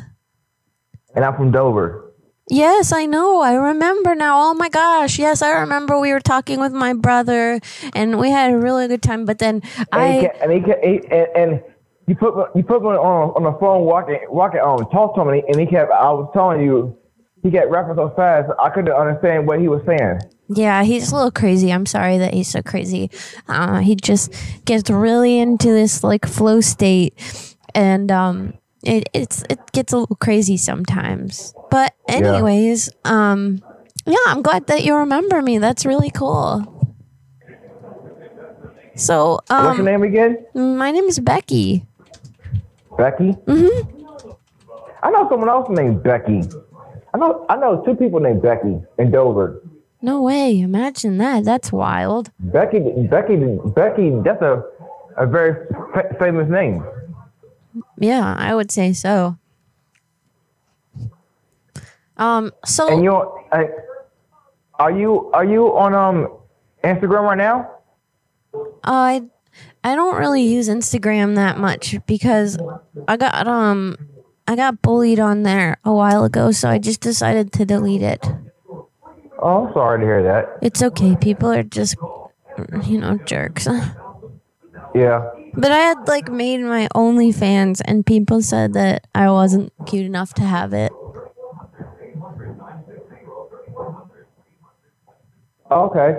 [1.15, 2.08] And I'm from Dover.
[2.49, 3.41] Yes, I know.
[3.41, 4.49] I remember now.
[4.49, 5.19] Oh my gosh.
[5.19, 7.59] Yes, I remember we were talking with my brother
[7.93, 9.25] and we had a really good time.
[9.25, 11.63] But then And he, I, and, he, ca- he and, and
[12.07, 15.43] you put you put me on on the phone walking walking um talk to me
[15.47, 16.97] and he kept I was telling you
[17.43, 20.19] he kept rapping so fast I couldn't understand what he was saying.
[20.49, 21.71] yeah, he's a little crazy.
[21.71, 23.11] I'm sorry that he's so crazy.
[23.47, 24.33] Uh, he just
[24.65, 27.13] gets really into this like flow state
[27.75, 31.53] and, um, it, it's it gets a little crazy sometimes.
[31.69, 33.61] But anyways, um
[34.05, 35.57] yeah, I'm glad that you remember me.
[35.59, 36.75] That's really cool.
[38.95, 40.45] So, What's your um name again?
[40.53, 41.85] my name is Becky.
[42.97, 43.31] Becky.
[43.45, 44.29] Mm-hmm.
[45.03, 46.43] I know someone else named Becky.
[47.13, 49.61] I know I know two people named Becky in Dover.
[50.01, 50.59] No way.
[50.59, 51.45] Imagine that.
[51.45, 52.31] That's wild.
[52.39, 53.35] Becky Becky
[53.75, 54.11] Becky.
[54.23, 54.63] That's a
[55.17, 56.83] a very fa- famous name.
[57.97, 59.37] Yeah, I would say so.
[62.17, 63.63] Um, so And you're uh,
[64.77, 66.27] are you are you on um
[66.83, 67.71] Instagram right now?
[68.83, 69.23] I
[69.83, 72.57] I don't really use Instagram that much because
[73.07, 73.97] I got um
[74.47, 78.25] I got bullied on there a while ago, so I just decided to delete it.
[79.41, 80.57] Oh, I'm sorry to hear that.
[80.61, 81.15] It's okay.
[81.15, 81.95] People are just
[82.83, 83.67] you know jerks.
[84.95, 85.29] Yeah.
[85.53, 90.33] But I had like made my OnlyFans, and people said that I wasn't cute enough
[90.35, 90.91] to have it.
[95.71, 96.17] Okay.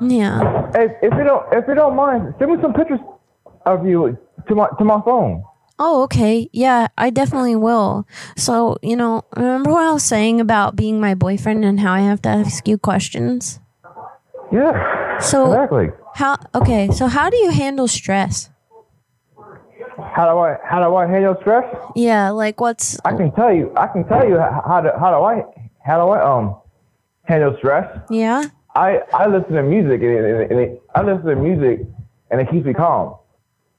[0.00, 0.70] Yeah.
[0.74, 3.00] If, if you don't if you don't mind, send me some pictures
[3.66, 5.42] of you to my to my phone.
[5.80, 6.48] Oh, okay.
[6.52, 8.06] Yeah, I definitely will.
[8.36, 12.00] So, you know, remember what I was saying about being my boyfriend and how I
[12.00, 13.60] have to ask you questions?
[14.50, 15.18] Yeah.
[15.20, 15.88] So, Exactly.
[16.14, 18.50] How, okay, so how do you handle stress?
[20.14, 21.64] How do I how do I handle stress?
[21.96, 25.10] Yeah, like what's, I can tell you I can tell you how, how do how
[25.10, 25.44] do I
[25.84, 26.56] how do I um
[27.28, 27.86] handle stress.
[28.10, 28.44] Yeah.
[28.74, 31.86] I, I listen to music and, it, and it, I listen to music
[32.30, 33.16] and it keeps me calm.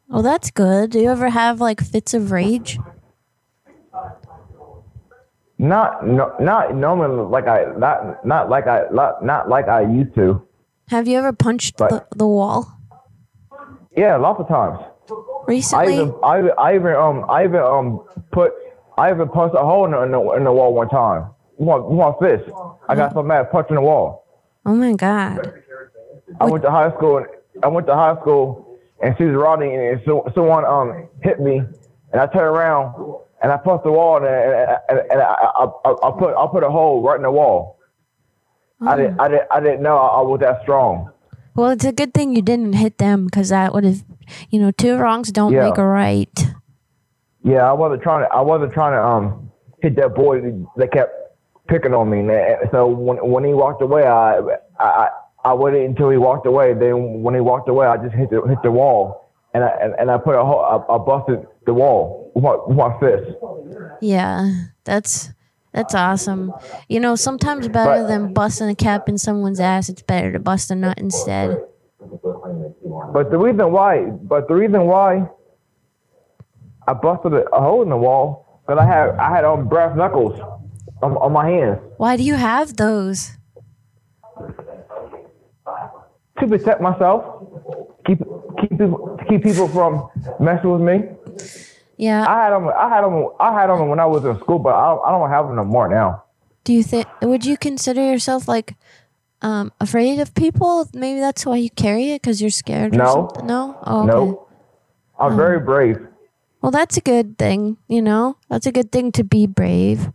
[0.08, 0.92] Well, that's good.
[0.92, 2.80] Do you ever have like fits of rage?
[5.58, 10.16] Not no, not normally like I not not like I not, not like I used
[10.16, 10.42] to.
[10.90, 12.72] Have you ever punched the, the wall
[13.96, 14.80] Yeah, lots of times.
[15.10, 15.16] I
[15.48, 15.94] recently?
[15.96, 18.54] even I, even- I even um I even um put
[18.98, 21.30] I even punched a hole in the, in the, in the wall one time.
[21.58, 22.50] With my fist.
[22.88, 24.26] I got so mad punching the wall.
[24.66, 25.54] oh my god.
[26.40, 27.26] I went to high school.
[27.64, 31.62] I went to high school, and she was riding, and so, someone um hit me,
[32.14, 32.96] and I turned around,
[33.42, 36.48] and I punched the wall, and, and, and, and I, I, I, I put I
[36.50, 37.79] put a hole right in the wall.
[38.82, 41.12] I didn't I didn't I didn't know I, I was that strong.
[41.56, 44.04] Well, it's a good thing you didn't hit them because that would have,
[44.50, 45.66] you know, two wrongs don't Yeah.
[45.66, 46.30] make a right.
[47.44, 50.42] Yeah, I wasn't trying to I wasn't trying to um hit that boy
[50.78, 51.14] that kept
[51.68, 52.20] picking on me.
[52.20, 55.10] And so when when he walked away, I I I-
[55.46, 56.74] I waited until he walked away.
[56.74, 59.94] Then when he walked away, I just hit the hit the wall, and I and,
[59.98, 60.60] and I put a hole.
[60.60, 63.38] I, I busted the wall with my, with my fist.
[64.02, 64.52] Yeah,
[64.84, 65.30] that's
[65.72, 66.52] that's awesome.
[66.88, 70.40] You know, sometimes better But- than busting a cap in someone's ass, it's better to
[70.40, 71.58] bust a nut instead.
[73.14, 75.28] But the reason why, but the reason why
[76.88, 80.40] I busted a, hole in the wall, because I had I had um, brass knuckles
[81.04, 83.32] on, on my hands Why do you have those?
[86.40, 87.46] to protect myself,
[88.08, 88.20] keep
[88.60, 90.08] keep people keep people from
[90.40, 90.96] messing with me.
[92.00, 92.24] Yeah.
[92.26, 92.70] I had them.
[92.70, 93.28] I had them.
[93.42, 95.58] I had them when I was in school, but I don't, I don't have them
[95.58, 96.24] no more now.
[96.64, 97.06] Do you think?
[97.22, 98.76] Would you consider yourself like
[99.42, 100.88] um afraid of people?
[100.94, 102.94] Maybe that's why you carry it because you're scared.
[102.94, 103.28] No.
[103.44, 103.78] No.
[103.84, 104.08] Oh, okay.
[104.08, 104.48] No,
[105.20, 106.00] I'm very brave.
[106.62, 107.76] Well, that's a good thing.
[107.90, 110.12] You know, that's a good thing to be brave.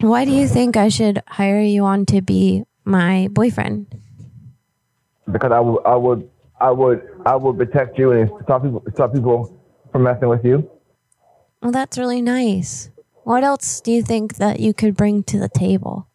[0.00, 3.96] Why do you think I should hire you on to be my boyfriend?
[5.30, 6.28] because I would, I would,
[6.60, 9.59] I would, I would protect you and stop people, stop people
[9.92, 10.68] from messing with you.
[11.62, 12.90] Well, that's really nice.
[13.24, 16.08] What else do you think that you could bring to the table?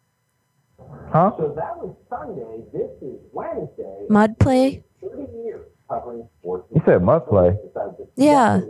[1.12, 1.32] Huh?
[1.38, 2.64] So that was Sunday.
[2.72, 4.06] This is Wednesday.
[4.10, 4.82] Mud play?
[5.02, 7.56] You said mud play.
[8.16, 8.60] Yeah.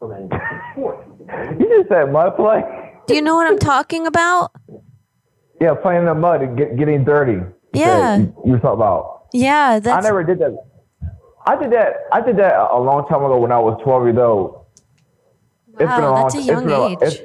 [0.00, 2.62] You just said mud play.
[3.06, 4.52] Do you know what I'm talking about?
[5.60, 7.40] Yeah, playing in the mud and get, getting dirty.
[7.74, 8.16] Yeah.
[8.16, 9.16] said- You, you were talking about.
[9.32, 10.56] Yeah, that's I never did that.
[11.50, 11.92] I did that.
[12.12, 14.64] I did that a a long time ago when I was 12 years old.
[15.80, 16.98] Wow, that's a it's young been a- age.
[17.02, 17.20] it's,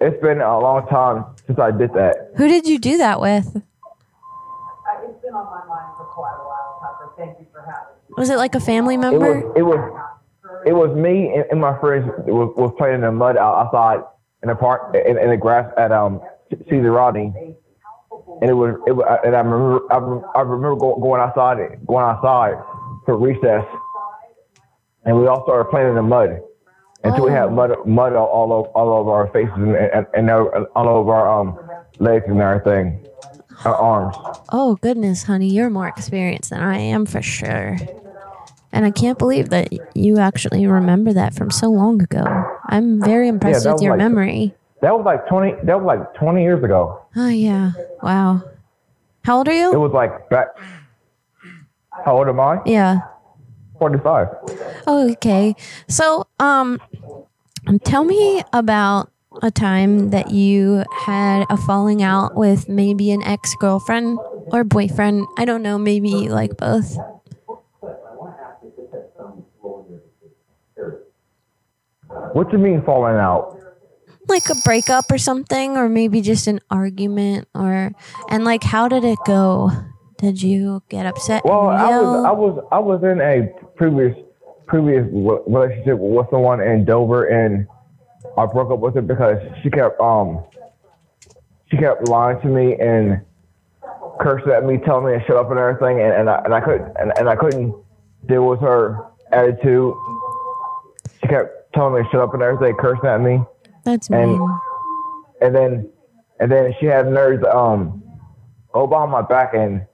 [0.00, 2.32] it's been a long time since I did that.
[2.36, 3.46] Who did you do that with?
[3.46, 7.12] It's been on my mind for quite a while, Tucker.
[7.16, 8.14] Thank you for having me.
[8.16, 9.40] Was it like a family It member?
[9.40, 9.80] was it was
[10.66, 14.00] it was me and, and my friends was, was playing in the mud out- outside
[14.42, 16.20] in the park in, in the grass at um
[16.68, 17.32] Caesar Rodney.
[18.40, 22.04] And it was it was, and I remember I, I remember go, going outside going
[22.04, 22.54] outside
[23.10, 23.64] for recess,
[25.04, 26.40] and we all started playing in the mud
[27.02, 30.88] until we had mud mud all, over all over our faces and, and, and all
[30.88, 31.58] over our um
[31.98, 33.04] legs and everything,
[33.64, 34.16] our arms.
[34.52, 35.48] Oh, goodness, honey.
[35.48, 37.76] You're more experienced than I am for sure.
[38.72, 42.24] And I can't believe that you actually remember that from so long ago.
[42.68, 44.54] I'm very impressed that with your like- memory.
[44.82, 45.52] That was like twenty.
[45.64, 47.02] That was like twenty years ago.
[47.16, 47.72] Oh, yeah.
[48.04, 48.42] Wow.
[49.24, 49.72] How old are you?
[49.72, 50.46] It was like back.
[52.04, 52.60] How old am I?
[52.64, 53.00] Yeah.
[53.78, 54.28] Forty-five.
[54.86, 55.54] Oh, okay.
[55.88, 56.80] So, um,
[57.84, 59.10] tell me about
[59.42, 64.18] a time that you had a falling out with maybe an ex girlfriend
[64.52, 65.26] or boyfriend.
[65.38, 66.96] I don't know, maybe like both.
[72.32, 73.58] What do you mean falling out?
[74.28, 77.92] Like a breakup or something, or maybe just an argument, or
[78.28, 79.70] and like how did it go?
[80.20, 81.46] Did you get upset?
[81.46, 84.14] Well, I was I was I was in a previous
[84.66, 87.66] previous relationship with someone in Dover, and
[88.36, 90.44] I broke up with her because she kept um
[91.70, 93.22] she kept lying to me and
[94.20, 96.60] cursing at me, telling me to shut up and everything, and, and I and I
[96.60, 97.74] couldn't and, and I couldn't
[98.26, 99.94] deal with her attitude.
[101.22, 103.40] She kept telling me to shut up and everything, cursing at me.
[103.84, 104.60] That's and mean.
[105.40, 105.90] and then
[106.40, 108.02] and then she had nerves um
[108.74, 109.86] go behind my back and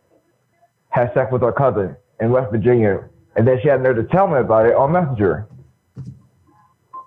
[0.96, 4.26] had sex with her cousin in West Virginia, and then she had nerve to tell
[4.26, 5.46] me about it on Messenger.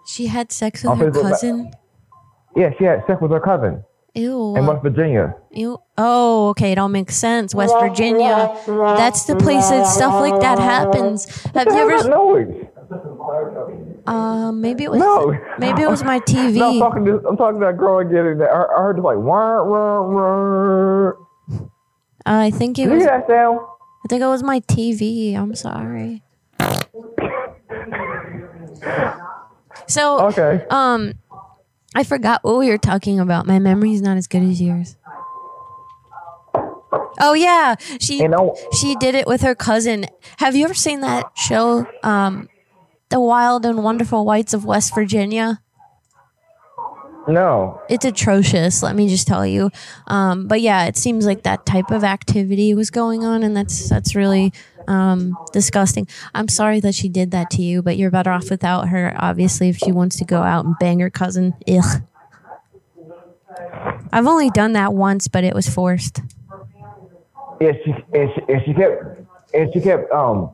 [0.05, 1.71] She had sex with I'll her Facebook cousin.
[2.55, 4.55] Yeah, she had sex with her cousin Ew.
[4.55, 5.35] in West Virginia.
[5.51, 5.79] Ew.
[5.97, 6.71] Oh, okay.
[6.71, 7.53] It all makes sense.
[7.53, 8.55] West Virginia.
[8.65, 11.25] That's the place that stuff like that happens.
[11.53, 12.09] Have you ever?
[12.09, 12.65] noise?
[14.07, 14.99] Uh, maybe it was.
[14.99, 15.37] No.
[15.59, 16.55] Maybe it was my TV.
[16.59, 19.17] No, I'm talking to I'm talking to that girl again, I, I heard it like
[19.17, 21.11] wah, wah, wah.
[22.25, 23.03] I think it Did you was.
[23.03, 23.59] hear that sound?
[24.03, 25.35] I think it was my TV.
[25.35, 26.23] I'm sorry.
[29.87, 30.65] So, Okay.
[30.69, 31.13] um,
[31.95, 33.45] I forgot what we were talking about.
[33.47, 34.95] My memory's not as good as yours.
[37.21, 40.05] Oh yeah, she And I- she did it with her cousin.
[40.37, 42.47] Have you ever seen that show, um,
[43.09, 45.61] The Wild and Wonderful Whites of West Virginia?
[47.27, 47.81] No.
[47.89, 48.81] It's atrocious.
[48.81, 49.71] Let me just tell you.
[50.07, 53.89] Um, but yeah, it seems like that type of activity was going on, and that's
[53.89, 54.53] that's really
[54.87, 56.07] um, disgusting.
[56.33, 59.13] I'm sorry that she did that to you, but you're better off without her.
[59.17, 62.01] Obviously, if she wants to go out and bang her cousin, ugh.
[64.11, 66.21] I've only done that once, but it was forced.
[67.61, 69.19] Yeah, she and she, and she kept
[69.53, 70.51] and she kept um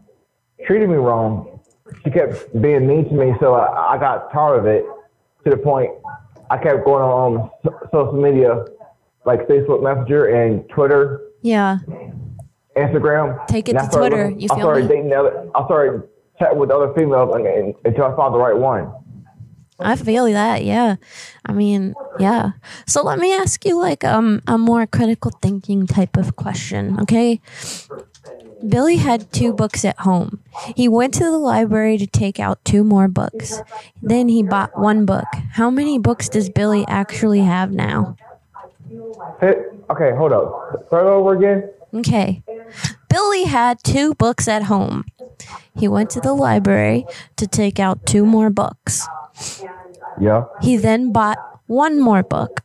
[0.65, 1.60] treating me wrong.
[2.04, 4.86] She kept being mean to me, so I, I got tired of it
[5.43, 5.91] to the point
[6.49, 7.49] I kept going on
[7.91, 8.65] social media
[9.25, 11.79] like Facebook Messenger and Twitter, Yeah,
[12.75, 13.45] Instagram.
[13.47, 14.88] Take it to started Twitter, you I feel started me?
[14.89, 15.49] dating the other.
[15.55, 16.03] I started
[16.38, 18.91] chatting with other females and, and, until I found the right one.
[19.79, 20.63] I feel that.
[20.63, 20.95] Yeah,
[21.45, 22.51] I mean, yeah.
[22.86, 27.41] So let me ask you like um a more critical thinking type of question, okay?
[28.67, 30.39] Billy had two books at home.
[30.75, 33.62] He went to the library to take out two more books.
[34.01, 35.25] Then he bought one book.
[35.51, 38.15] How many books does Billy actually have now?
[39.39, 39.56] Hey,
[39.89, 40.86] okay, hold up.
[40.88, 41.69] Start over again.
[41.93, 42.43] Okay.
[43.10, 45.06] Billy had two books at home.
[45.75, 47.06] He went to the library
[47.38, 49.08] to take out two more books.
[50.19, 50.45] Yeah.
[50.62, 52.62] He then bought one more book.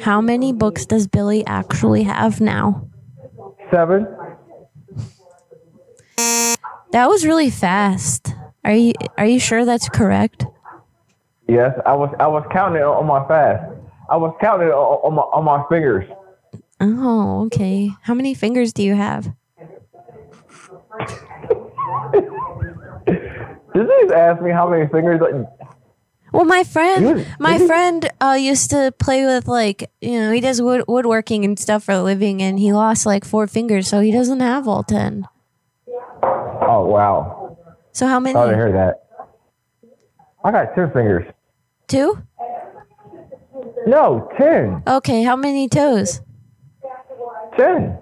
[0.00, 2.88] How many books does Billy actually have now?
[3.70, 4.06] Seven.
[6.16, 8.34] That was really fast.
[8.64, 10.46] Are you are you sure that's correct?
[11.48, 13.64] Yes, I was I was counting on my fast.
[14.08, 16.08] I was counting on, on my on my fingers.
[16.80, 17.90] Oh, okay.
[18.02, 19.24] How many fingers do you have?
[23.06, 25.20] Did you just ask me how many fingers?
[25.20, 25.34] Like,
[26.32, 30.62] Well, my friend, my friend uh, used to play with like you know he does
[30.62, 34.12] wood, woodworking and stuff for a living, and he lost like four fingers, so he
[34.12, 35.26] doesn't have all ten.
[36.66, 37.56] Oh wow!
[37.92, 38.54] So how Sorry to many?
[38.56, 39.04] hear that.
[40.44, 41.26] I got ten fingers.
[41.88, 42.22] Two?
[43.86, 44.82] No, ten.
[44.86, 45.22] Okay.
[45.22, 46.20] How many toes?
[47.56, 47.98] Ten.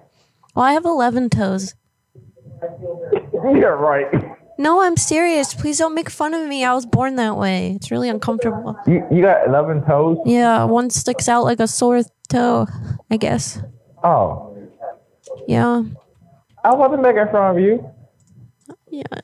[0.55, 1.75] Well, I have eleven toes.
[3.33, 4.07] You're right.
[4.57, 5.53] No, I'm serious.
[5.53, 6.63] Please don't make fun of me.
[6.63, 7.71] I was born that way.
[7.75, 8.75] It's really uncomfortable.
[8.87, 10.17] You you got eleven toes.
[10.25, 12.67] Yeah, one sticks out like a sore toe,
[13.11, 13.61] I guess.
[14.03, 14.55] Oh,
[15.47, 15.83] Yeah.
[16.63, 17.89] I wasn't making fun of you.
[18.93, 19.21] Yeah.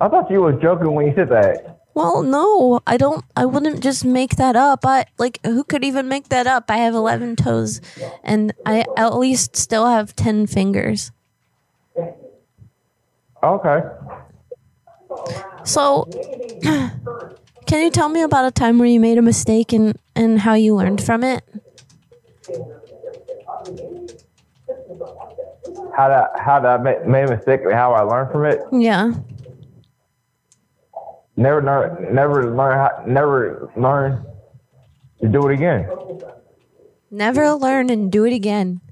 [0.00, 1.80] I thought you were joking when you said that.
[1.92, 3.22] Well, no, I don't.
[3.36, 4.86] I wouldn't just make that up.
[4.86, 6.70] I like who could even make that up?
[6.70, 7.82] I have eleven toes,
[8.24, 11.12] and I at least still have ten fingers.
[13.42, 13.80] Okay.
[15.64, 16.08] So,
[17.66, 20.54] can you tell me about a time where you made a mistake and and how
[20.54, 21.44] you learned from it?
[25.96, 28.60] How I, how I make, made a mistake and how I learned from it?
[28.70, 29.14] Yeah.
[31.36, 32.14] Never learn.
[32.14, 32.76] Never learn.
[32.76, 34.22] How, never learn
[35.22, 35.88] to do it again.
[37.10, 38.82] Never learn and do it again.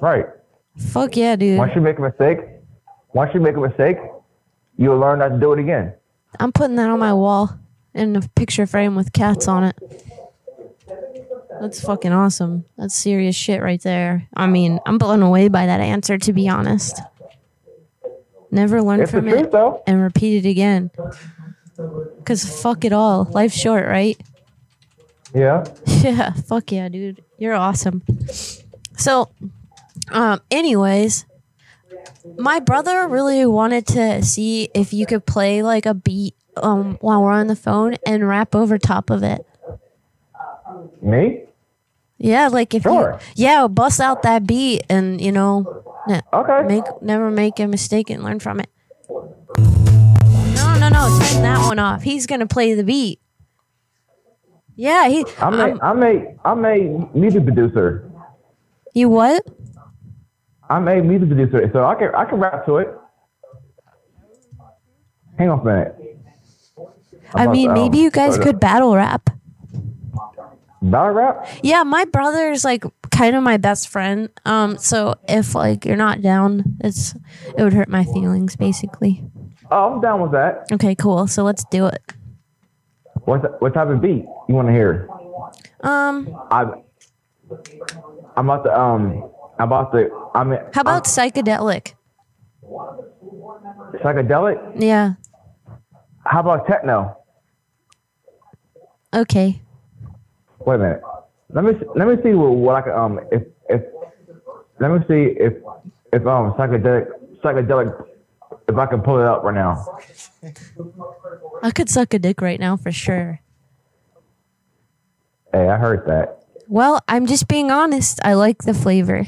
[0.00, 0.26] Right.
[0.76, 1.56] Fuck yeah, dude.
[1.56, 2.38] Once you make a mistake,
[3.12, 3.98] once you make a mistake,
[4.76, 5.94] you'll learn not to do it again.
[6.40, 7.60] I'm putting that on my wall
[7.94, 9.76] in a picture frame with cats on it.
[11.62, 12.64] That's fucking awesome.
[12.76, 14.26] That's serious shit right there.
[14.34, 17.00] I mean, I'm blown away by that answer, to be honest.
[18.50, 19.80] Never learn It's from truth, it though.
[19.86, 20.90] and repeat it again.
[22.18, 23.28] Because fuck it all.
[23.30, 24.20] Life's short, right?
[25.32, 25.64] Yeah.
[25.86, 27.22] Yeah, fuck yeah, dude.
[27.38, 28.02] You're awesome.
[28.96, 29.30] So,
[30.10, 31.26] um, anyways,
[32.36, 37.22] my brother really wanted to see if you could play like a beat um while
[37.22, 39.46] we're on the phone and rap over top of it.
[41.00, 41.44] Me?
[42.18, 43.18] Yeah, like if Sure.
[43.34, 46.62] you yeah, bust out that beat and you know ne- Okay.
[46.68, 48.68] make never make a mistake and learn from it.
[49.08, 52.02] No, no, no, turn that one off.
[52.02, 53.18] He's gonna play the beat.
[54.76, 55.24] Yeah, he.
[55.40, 58.08] I'm a, um, I'm a, I'm a music producer.
[58.94, 59.44] you what?
[60.70, 62.88] I'm a music producer, so I can, I can rap to it.
[65.38, 65.94] Hang on a minute.
[67.34, 69.28] I about mean, to, um, maybe you guys could battle rap.
[70.82, 71.46] Battle rap?
[71.62, 74.28] Yeah, my brother's like kind of my best friend.
[74.44, 77.14] Um, so if like you're not down, it's
[77.56, 79.22] it would hurt my feelings basically.
[79.70, 80.66] Oh, I'm down with that.
[80.72, 81.26] Okay, cool.
[81.28, 82.02] So let's do it.
[83.24, 85.08] What, what type of beat you want to hear?
[85.82, 86.66] Um, I,
[88.36, 89.30] I'm about to um.
[89.58, 90.10] I'm about to.
[90.34, 91.94] I mean, How about psychedelic?
[94.02, 94.72] psychedelic?
[94.82, 95.14] Yeah.
[96.24, 97.16] How about techno?
[99.14, 99.60] Okay.
[100.66, 101.02] Wait a minute.
[101.50, 103.82] Let me let me see what, what I can um if if
[104.80, 105.54] let me see if
[106.12, 107.06] if um psychedelic
[107.42, 108.06] psychedelic
[108.68, 109.84] if I can pull it up right now.
[111.62, 113.40] I could suck a dick right now for sure.
[115.52, 116.44] Hey, I heard that.
[116.68, 118.18] Well, I'm just being honest.
[118.24, 119.26] I like the flavor.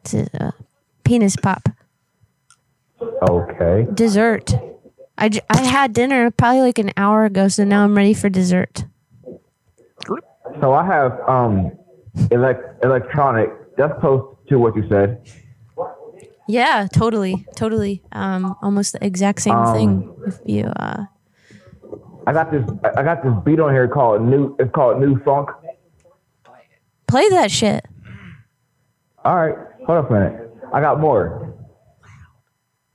[0.00, 0.50] It's a uh,
[1.04, 1.68] penis pop
[3.22, 3.86] Okay.
[3.94, 4.52] dessert.
[5.16, 8.28] I, j- I had dinner probably like an hour ago, so now I'm ready for
[8.28, 8.84] dessert.
[10.60, 11.72] So I have um
[12.30, 13.50] elect electronic.
[13.76, 15.28] That's close to what you said.
[16.46, 18.02] Yeah, totally, totally.
[18.12, 20.14] Um, almost the exact same Um, thing.
[20.26, 21.04] If you uh,
[22.26, 22.62] I got this
[22.96, 25.50] I got this beat on here called new it's called New Funk.
[27.06, 27.84] play that shit.
[29.24, 30.50] All right, hold up a minute.
[30.72, 31.54] I got more.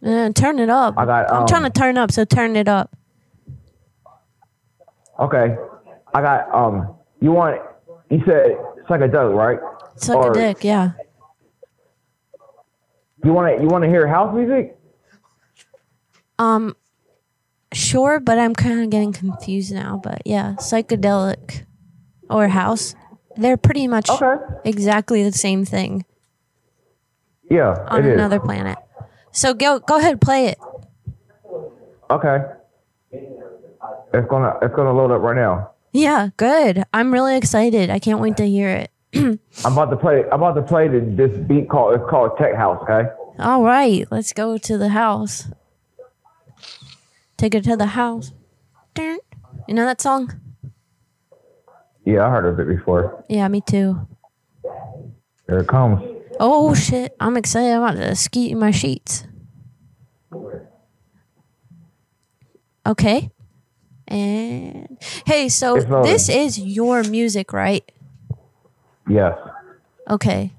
[0.05, 0.93] Uh, turn it up.
[0.97, 2.95] I got, I'm um, trying to turn up, so turn it up.
[5.19, 5.57] Okay.
[6.19, 7.61] I got um you want
[8.09, 8.57] you said
[8.89, 9.59] psychedelic, right?
[9.95, 10.91] Suck Or a dick, yeah.
[13.23, 14.77] You want to you want to hear house music?
[16.37, 16.75] Um,
[17.73, 19.99] sure, but I'm kind of getting confused now.
[20.01, 21.65] But yeah, psychedelic
[22.29, 22.95] or house,
[23.35, 24.09] they're pretty much
[24.63, 26.05] exactly the same thing
[27.49, 28.13] Yeah, on it is.
[28.13, 28.77] another planet.
[29.31, 30.57] So go go ahead, play it.
[32.09, 32.37] Okay.
[33.11, 35.71] It's gonna it's gonna load up right now.
[35.91, 36.83] Yeah, good.
[36.93, 37.89] I'm really excited.
[37.89, 38.91] I can't wait to hear it.
[39.65, 40.23] I'm about to play.
[40.25, 42.79] I'm about to play the, this beat called it's called Tech House.
[42.83, 43.09] Okay.
[43.39, 45.47] All right, let's go to the house.
[47.37, 48.33] Take it to the house.
[48.97, 50.39] You know that song?
[52.03, 53.23] Yeah, I heard of it before.
[53.29, 54.07] Yeah, me too.
[55.47, 56.01] Here it comes.
[56.39, 57.15] Oh shit!
[57.19, 57.71] I'm excited.
[57.73, 59.25] I'm about to ski in my sheets.
[62.85, 63.29] Okay.
[64.09, 67.89] And hey, so this is your music, right?
[69.07, 69.37] Yes.
[70.09, 70.51] Okay.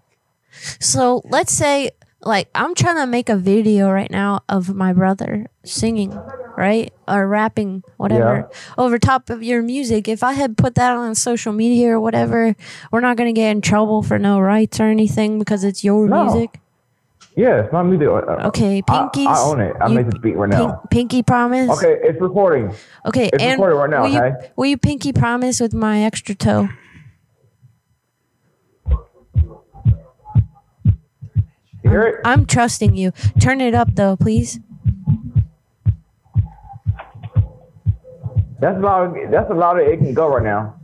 [0.79, 1.91] So let's say,
[2.23, 6.13] like, I'm trying to make a video right now of my brother singing,
[6.57, 6.93] right?
[7.09, 8.49] Or rapping, whatever,
[8.79, 10.07] over top of your music.
[10.07, 12.55] If I had put that on social media or whatever,
[12.93, 16.07] we're not going to get in trouble for no rights or anything because it's your
[16.07, 16.25] No.
[16.25, 16.61] music.
[17.37, 18.09] Yeah, it's my music.
[18.09, 19.75] Uh, Okay, I- I, own it.
[19.81, 20.83] I you- made this beat right now.
[20.91, 21.71] Pinky promise.
[21.71, 22.75] Okay, it's recording.
[23.07, 26.35] Okay, It's and recorded right now, will, you, will you pinky promise with my extra
[26.35, 26.69] toe?
[31.83, 32.21] You hear it?
[32.25, 33.13] I'm trusting you.
[33.41, 34.59] Turn it up though, please.
[38.61, 40.75] That's about that's a lot of it can go right now.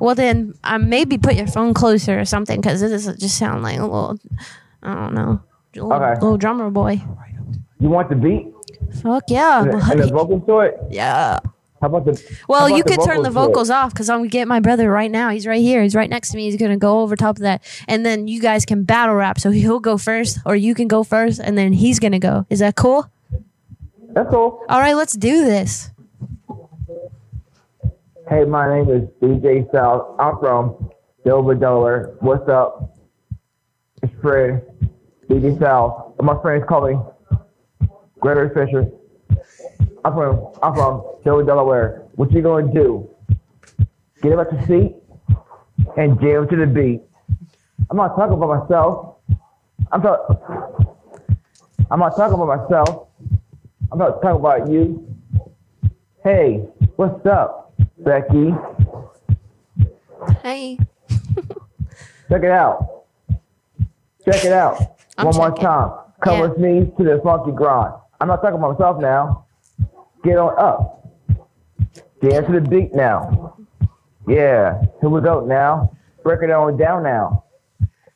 [0.00, 3.62] Well, then uh, maybe put your phone closer or something because this is just sound
[3.62, 4.18] like a little,
[4.82, 5.40] I don't know,
[5.76, 6.14] little, Okay.
[6.20, 7.00] little drummer boy.
[7.80, 8.52] You want the beat
[9.02, 9.62] Fuck yeah.
[9.62, 10.78] and, the- and the vocals to it?
[10.90, 11.38] Yeah.
[11.80, 12.22] How about the?
[12.48, 15.10] Well, about you could turn the vocals off because I'm gonna get my brother right
[15.10, 15.28] now.
[15.28, 15.82] He's right here.
[15.82, 16.44] He's right next to me.
[16.44, 19.38] He's gonna go over top of that, and then you guys can battle rap.
[19.38, 22.46] So he'll go first, or you can go first, and then he's gonna go.
[22.48, 23.10] Is that cool?
[24.14, 24.62] That's cool.
[24.68, 25.90] All right, let's do this.
[28.30, 30.16] Hey, my name is DJ South.
[30.18, 30.90] I'm from
[31.26, 32.14] Dover, Delaware.
[32.20, 32.96] What's up?
[34.02, 34.62] It's Fred.
[35.28, 36.14] DJ South.
[36.22, 36.98] My friends call me
[38.20, 38.90] Gregory Fisher.
[40.04, 42.02] I'm from I'm from Dover, Delaware.
[42.14, 43.08] What you gonna do?
[44.22, 44.96] Get up at your seat
[45.96, 47.02] and jam to the beat.
[47.90, 49.16] I'm not talking about myself.
[49.92, 50.36] I'm talking.
[51.90, 53.08] I'm not talking about myself.
[53.92, 55.06] I'm not talking about you.
[56.22, 56.66] Hey,
[56.96, 58.54] what's up, Becky?
[60.42, 60.78] Hey.
[62.28, 63.04] Check it out.
[64.24, 64.93] Check it out.
[65.18, 65.92] I'm One more time.
[66.20, 66.42] Come Yeah.
[66.42, 67.94] with me to the funky grind.
[68.20, 69.44] I'm not talking about myself now.
[70.22, 71.06] Get on up.
[72.20, 73.54] Dance to the beat now.
[74.26, 74.80] Yeah.
[75.00, 75.90] Here we go now.
[76.22, 77.44] Break it on down now.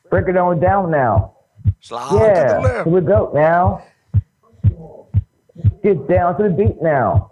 [0.09, 1.33] Break it on down now.
[1.81, 2.59] Slide to the Yeah.
[2.59, 2.87] left.
[2.87, 3.81] Here we go now.
[5.83, 7.29] Get down to the beat now.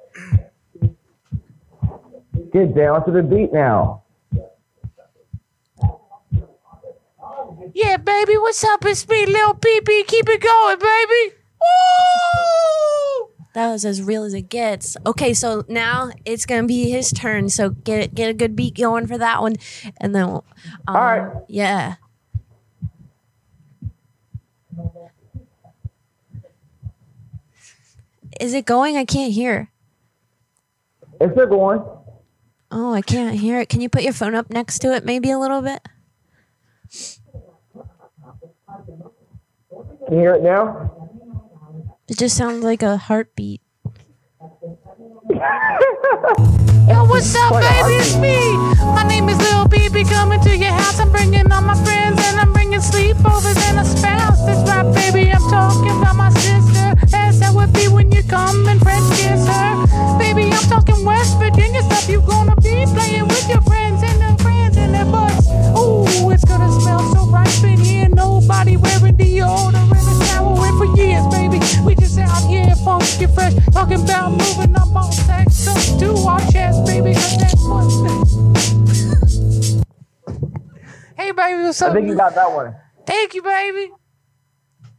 [2.54, 4.04] Get down to the beat now.
[7.74, 8.86] Yeah, baby, what's up?
[8.86, 10.08] It's me, Lil PP.
[10.08, 11.36] Keep it going, baby.
[11.62, 13.30] Woo!
[13.54, 14.96] That was as real as it gets.
[15.06, 17.50] Okay, so now it's gonna be his turn.
[17.50, 19.56] So get get a good beat going for that one,
[20.00, 20.46] and then we'll,
[20.88, 21.32] um, All right.
[21.48, 21.96] yeah.
[28.40, 28.96] Is it going?
[28.98, 29.72] I can't hear.
[31.20, 31.82] It's still going.
[32.70, 33.70] Oh, I can't hear it.
[33.70, 35.88] Can you put your phone up next to it, maybe a little bit?
[40.08, 40.90] Can you hear it now?
[42.08, 43.62] It just sounds like a heartbeat.
[46.88, 48.00] Yo, what's up, baby?
[48.00, 48.56] It's me.
[48.96, 50.08] My name is Lil BB.
[50.10, 51.02] Coming to your house.
[51.02, 54.46] I'm bringing all my friends and I'm bringing sleepovers and a spouse.
[54.46, 55.30] That's right, baby.
[55.30, 56.96] I'm talking about my sister.
[57.14, 60.18] As that would be when you come and French kiss her.
[60.18, 62.08] Baby, I'm talking West Virginia stuff.
[62.08, 63.97] You gonna be playing with your friends and their friends and their butts.
[65.78, 68.10] Ooh, it's gonna smell so ripe in here.
[68.10, 70.66] Nobody wearing deodorant in the shower.
[70.66, 73.54] And for years, baby, we just out here funky fresh.
[73.72, 77.14] Talking about moving up on sex up to our chest, baby.
[77.14, 77.88] 'cause that's what.
[81.18, 82.76] hey, baby, what's I think you got that one.
[83.06, 83.92] Thank you, baby.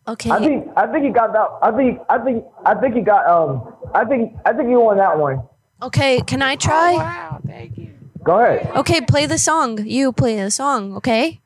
[0.07, 0.31] Okay.
[0.31, 1.49] I think I think you got that.
[1.61, 3.75] I think I think I think you got um.
[3.95, 5.43] I think I think you won that one.
[5.83, 6.95] Okay, can I try?
[6.95, 7.88] Wow, thank you.
[8.29, 8.71] Go ahead.
[8.77, 9.87] Okay, play the song.
[9.87, 11.41] You play the song, okay?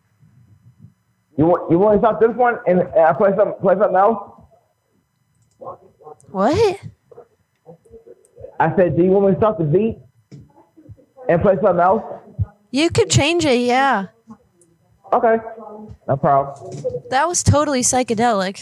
[1.38, 4.18] You want you want to stop this one and, I play some play something else?
[6.32, 6.80] What?
[8.58, 9.98] I said, do you want me to stop the beat
[11.28, 12.02] and play something else?
[12.72, 14.06] You could change it, yeah.
[15.12, 15.36] Okay,
[16.08, 16.80] no problem.
[17.10, 18.60] That was totally psychedelic.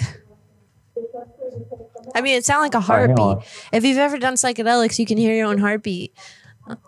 [2.14, 3.46] I mean, it sounded like a right, heartbeat.
[3.72, 6.39] If you've ever done psychedelics, you can hear your own heartbeat, uh,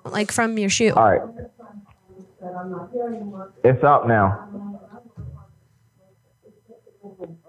[0.04, 0.92] like from your shoe.
[0.94, 1.20] All right.
[3.64, 4.48] It's up now.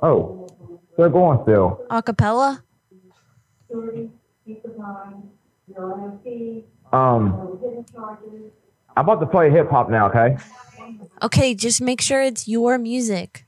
[0.01, 0.47] Oh,
[0.97, 1.81] they're going still.
[1.89, 2.61] Acapella?
[6.91, 7.59] Um,
[8.95, 10.07] I'm about to play hip hop now.
[10.09, 10.37] Okay,
[11.23, 13.45] Okay, just make sure it's your music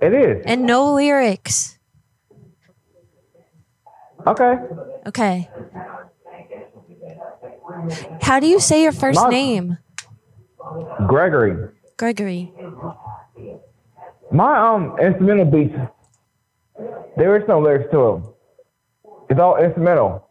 [0.00, 0.42] it is.
[0.46, 1.78] and no lyrics.
[4.26, 4.54] Okay,
[5.06, 5.48] Okay.
[8.22, 9.78] How do you say your first My- name?
[11.06, 11.68] Gregory.
[11.96, 12.52] Gregory.
[14.32, 15.74] My um instrumental beats,
[17.16, 18.34] there is no lyrics to them.
[19.30, 20.28] It's all instrumental.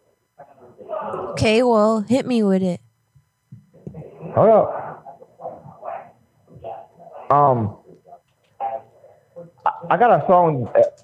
[1.32, 2.82] Okay, well, hit me with it.
[4.36, 4.80] Hold up.
[7.32, 7.78] Um,
[9.66, 11.02] I, I got a song that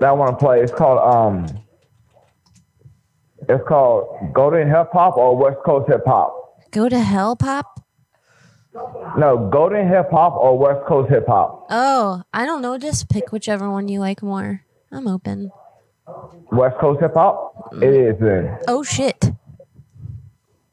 [0.00, 0.60] that I want to play.
[0.60, 1.46] It's called um,
[3.50, 6.62] it's called Golden Hip Hop or West Coast Hip Hop.
[6.70, 7.84] Go to hell, Pop?
[9.18, 11.66] No, Golden Hip Hop or West Coast Hip Hop.
[11.70, 12.78] Oh, I don't know.
[12.78, 14.64] Just pick whichever one you like more.
[14.92, 15.50] I'm open.
[16.52, 17.72] West Coast Hip Hop.
[17.72, 17.82] Mm.
[17.82, 18.58] It is then.
[18.68, 19.32] Oh, shit.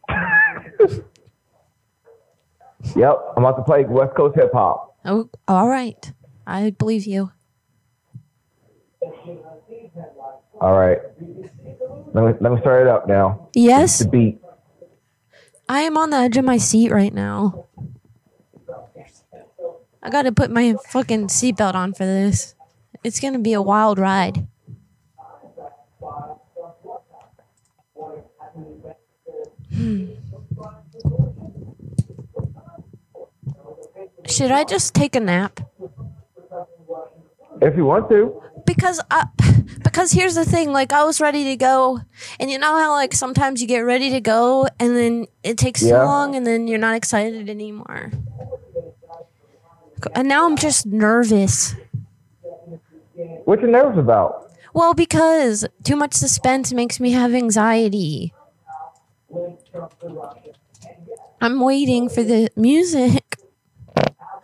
[2.96, 4.96] Yep, I'm about to play West Coast Hip Hop.
[5.04, 6.14] Oh, all right.
[6.46, 7.32] I believe you.
[10.62, 11.00] All right.
[12.18, 13.48] Let me let me start it up now.
[13.54, 14.42] Yes, The beat.
[15.70, 17.68] I am on the edge of my seat right now.
[20.02, 22.56] I got to put my fucking seatbelt on for this.
[23.04, 24.48] It's going to be a wild ride.
[29.76, 30.08] Hmm.
[34.26, 35.60] Should I just take a nap?
[37.62, 38.42] If you want to.
[38.68, 39.26] Because I,
[39.84, 42.02] because here's the thing like i was ready to go
[42.40, 45.82] and you know how like sometimes you get ready to go and then it takes
[45.82, 46.00] Yeah.
[46.00, 48.12] too long and then you're not excited anymore
[50.14, 51.74] and now i'm just nervous
[53.46, 54.52] What you nervous about?
[54.74, 58.34] well because too much suspense makes me have anxiety
[61.42, 63.24] i'm waiting for the music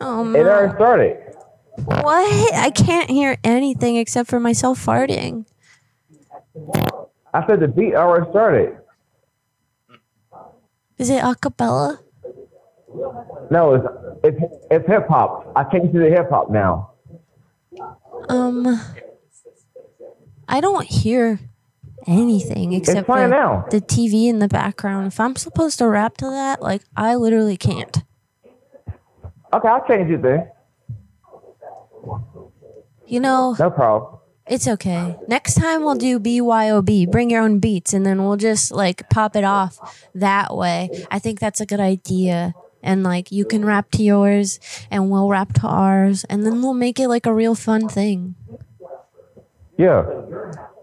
[0.01, 1.32] oh It already started.
[1.77, 5.45] What i can't hear anything except for myself farting
[7.33, 8.77] I said the beat already started.
[10.99, 11.99] is it a cappella
[13.49, 13.87] No, it's
[14.23, 15.51] it's it's hip hop.
[15.55, 16.91] I can't to the hip hop now.
[18.29, 18.79] Um,
[20.47, 21.39] I don't hear
[22.05, 23.65] anything except for now.
[23.71, 25.07] the TV in the background.
[25.07, 28.03] If I'm supposed to rap to that, like I literally can't.
[29.51, 30.49] Okay, I'll change it then.
[33.05, 34.19] You know, No problem.
[34.47, 35.17] it's okay.
[35.27, 39.35] Next time we'll do BYOB, bring your own beats, and then we'll just like pop
[39.35, 39.79] it off
[40.15, 40.89] that way.
[41.11, 42.53] I think that's a good idea.
[42.81, 44.59] And like you can rap to yours,
[44.91, 48.35] and we'll rap to ours, and then we'll make it like a real fun thing.
[49.77, 50.05] Yeah,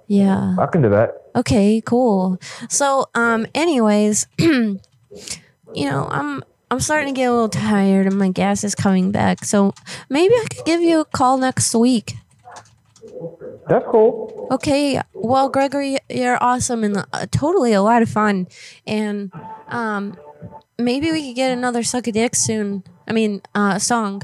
[0.08, 0.56] Yeah.
[0.58, 1.30] I can do that.
[1.36, 2.38] Okay, cool.
[2.68, 4.80] So, um, anyways, you
[5.76, 9.44] know, I'm I'm starting to get a little tired and my gas is coming back.
[9.44, 9.72] So
[10.08, 12.14] maybe I could give you a call next week.
[13.68, 14.48] That's cool.
[14.52, 15.00] Okay.
[15.14, 18.46] Well, Gregory, you're awesome and uh, totally a lot of fun.
[18.86, 19.32] And
[19.68, 20.16] um,
[20.78, 22.84] maybe we could get another suck a dick soon.
[23.08, 24.22] I mean, uh, song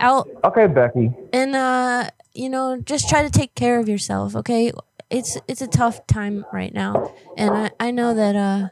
[0.00, 1.10] out Okay, Becky.
[1.32, 4.72] and uh you know just try to take care of yourself okay
[5.08, 8.68] it's it's a tough time right now and i, I know that uh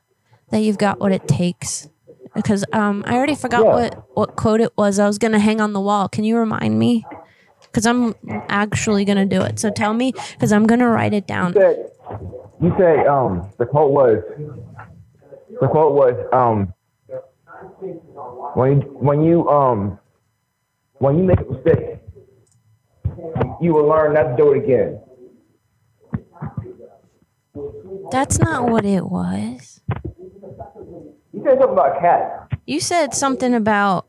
[0.51, 1.89] that you've got what it takes
[2.35, 3.75] because um i already forgot Yeah.
[3.75, 4.99] what what quote it was.
[4.99, 6.09] I was gonna hang on the wall.
[6.09, 7.05] Can you remind me?
[7.63, 8.15] Because i'm
[8.49, 9.59] actually gonna do it.
[9.59, 11.55] So tell me because i'm gonna write it down.
[11.55, 11.91] You said,
[12.61, 14.23] you said um the quote was
[15.61, 16.73] the quote was um
[18.55, 19.99] when you, when you um
[20.99, 21.99] when you make a mistake
[23.61, 25.01] you will learn not to do it again.
[28.11, 29.72] that's not what it was
[31.33, 32.49] You said something about cat.
[32.67, 34.07] you said something about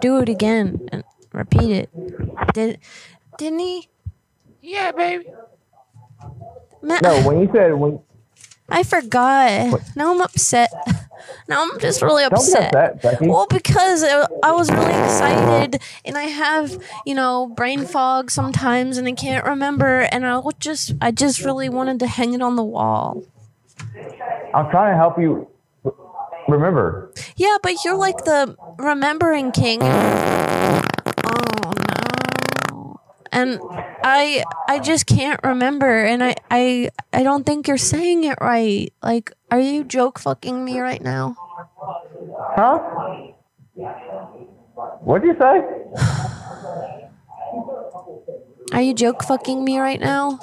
[0.00, 1.02] do it again and
[1.32, 1.90] repeat it
[2.52, 2.78] did
[3.36, 3.88] didn't he
[4.60, 5.26] Yeah, baby.
[6.82, 8.00] Ma- No, when you said when
[8.68, 9.80] I forgot.
[9.96, 10.70] Now I'm upset.
[11.48, 12.74] Now I'm just really don't be upset.
[12.74, 18.30] upset, Well, because I I was really excited, and I have, you know, brain fog
[18.30, 22.42] sometimes, and I can't remember, and I just, I just really wanted to hang it
[22.42, 23.22] on the wall.
[24.54, 25.48] I'm trying to help you
[26.48, 27.12] remember.
[27.36, 29.80] Yeah, but you're like the remembering king.
[31.30, 31.72] Oh
[32.70, 33.00] no.
[33.32, 33.60] And
[34.02, 38.92] I I just can't remember and I I I don't think you're saying it right.
[39.02, 41.36] Like are you joke fucking me right now?
[42.56, 42.78] Huh?
[45.02, 45.60] What'd you say?
[48.72, 50.38] Are you joke fucking me right now?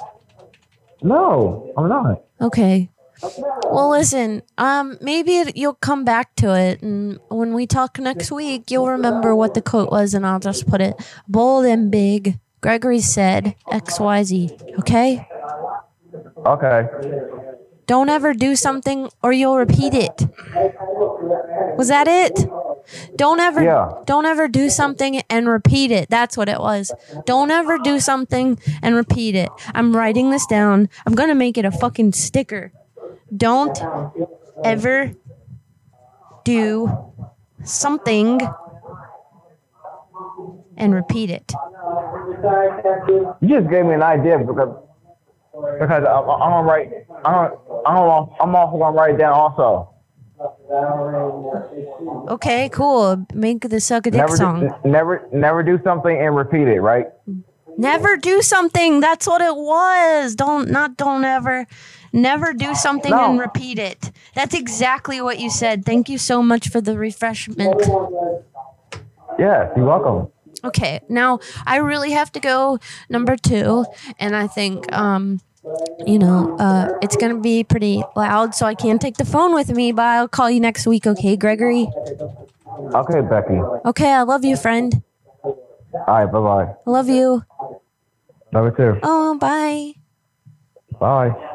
[1.02, 2.22] No, I'm not.
[2.40, 2.90] Okay.
[3.22, 4.42] Well, listen.
[4.58, 8.88] Um, maybe it, you'll come back to it, and when we talk next week, you'll
[8.88, 10.94] remember what the quote was, and I'll just put it
[11.28, 12.38] bold and big.
[12.60, 14.56] Gregory said X Y Z.
[14.80, 15.28] Okay.
[16.44, 16.88] Okay.
[17.86, 20.26] Don't ever do something, or you'll repeat it.
[21.76, 22.46] Was that it?
[23.16, 23.62] Don't ever.
[23.62, 23.92] Yeah.
[24.06, 26.08] Don't ever do something and repeat it.
[26.08, 26.92] That's what it was.
[27.24, 29.50] Don't ever do something and repeat it.
[29.74, 30.88] I'm writing this down.
[31.06, 32.72] I'm gonna make it a fucking sticker.
[33.34, 33.78] Don't
[34.64, 35.12] ever
[36.44, 37.12] do
[37.64, 38.40] something
[40.76, 41.52] and repeat it.
[43.40, 44.76] You just gave me an idea because
[45.80, 46.92] because I'm, I'm gonna write.
[47.24, 47.52] I'm
[47.86, 49.92] I'm I'm also gonna write it down also.
[52.28, 53.26] Okay, cool.
[53.32, 54.60] Make the suck a dick Never song.
[54.60, 56.80] do, never never do something and repeat it.
[56.80, 57.06] Right?
[57.78, 59.00] Never do something.
[59.00, 60.34] That's what it was.
[60.34, 61.66] Don't not don't ever.
[62.16, 63.30] Never do something No.
[63.30, 64.10] and repeat it.
[64.34, 65.84] That's exactly what you said.
[65.84, 67.76] Thank you so much for the refreshment.
[69.38, 70.32] Yeah, You're welcome.
[70.64, 72.78] Okay, now I really have to go
[73.10, 73.84] number two,
[74.18, 75.40] and I think um,
[76.06, 79.70] you know, uh, it's gonna be pretty loud, so I can't take the phone with
[79.70, 79.92] me.
[79.92, 81.86] But I'll call you next week, okay, Gregory?
[82.94, 83.60] Okay, Becky.
[83.84, 85.02] Okay, I love you, friend.
[86.08, 86.24] right.
[86.24, 86.72] Bye bye.
[86.86, 87.44] I love you.
[88.52, 89.00] Love you too.
[89.02, 89.92] Oh, bye.
[90.98, 91.52] Bye.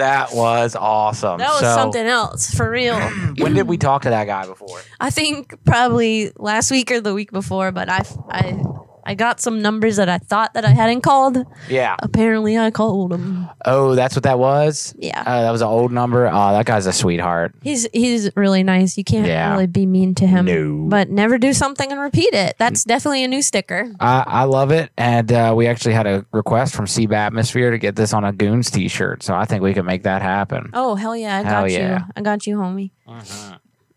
[0.00, 1.38] That was awesome.
[1.38, 2.98] That was So, something else for real.
[3.38, 4.80] When did we talk to that guy before?
[4.98, 8.62] I think probably last week or the week before, but I, I,
[9.04, 11.38] I got some numbers that I thought that I hadn't called.
[11.68, 11.96] Yeah.
[12.00, 13.48] Apparently, I called him.
[13.64, 14.94] Oh, that's what that was.
[14.98, 15.22] Yeah.
[15.26, 16.26] Uh, that was an old number.
[16.26, 17.54] Oh, that guy's a sweetheart.
[17.62, 18.96] He's he's really nice.
[18.98, 19.52] You can't Yeah.
[19.52, 20.44] really be mean to him.
[20.44, 20.86] No.
[20.88, 22.56] But never do something and repeat it.
[22.58, 23.90] That's definitely a new sticker.
[24.00, 27.78] I, I love it, and uh, we actually had a request from Seab Atmosphere to
[27.78, 30.70] get this on a Goons T-shirt, so I think we can make that happen.
[30.74, 31.38] Oh hell yeah!
[31.38, 31.98] I Hell got yeah.
[32.00, 32.04] you.
[32.16, 32.90] I got you, homie.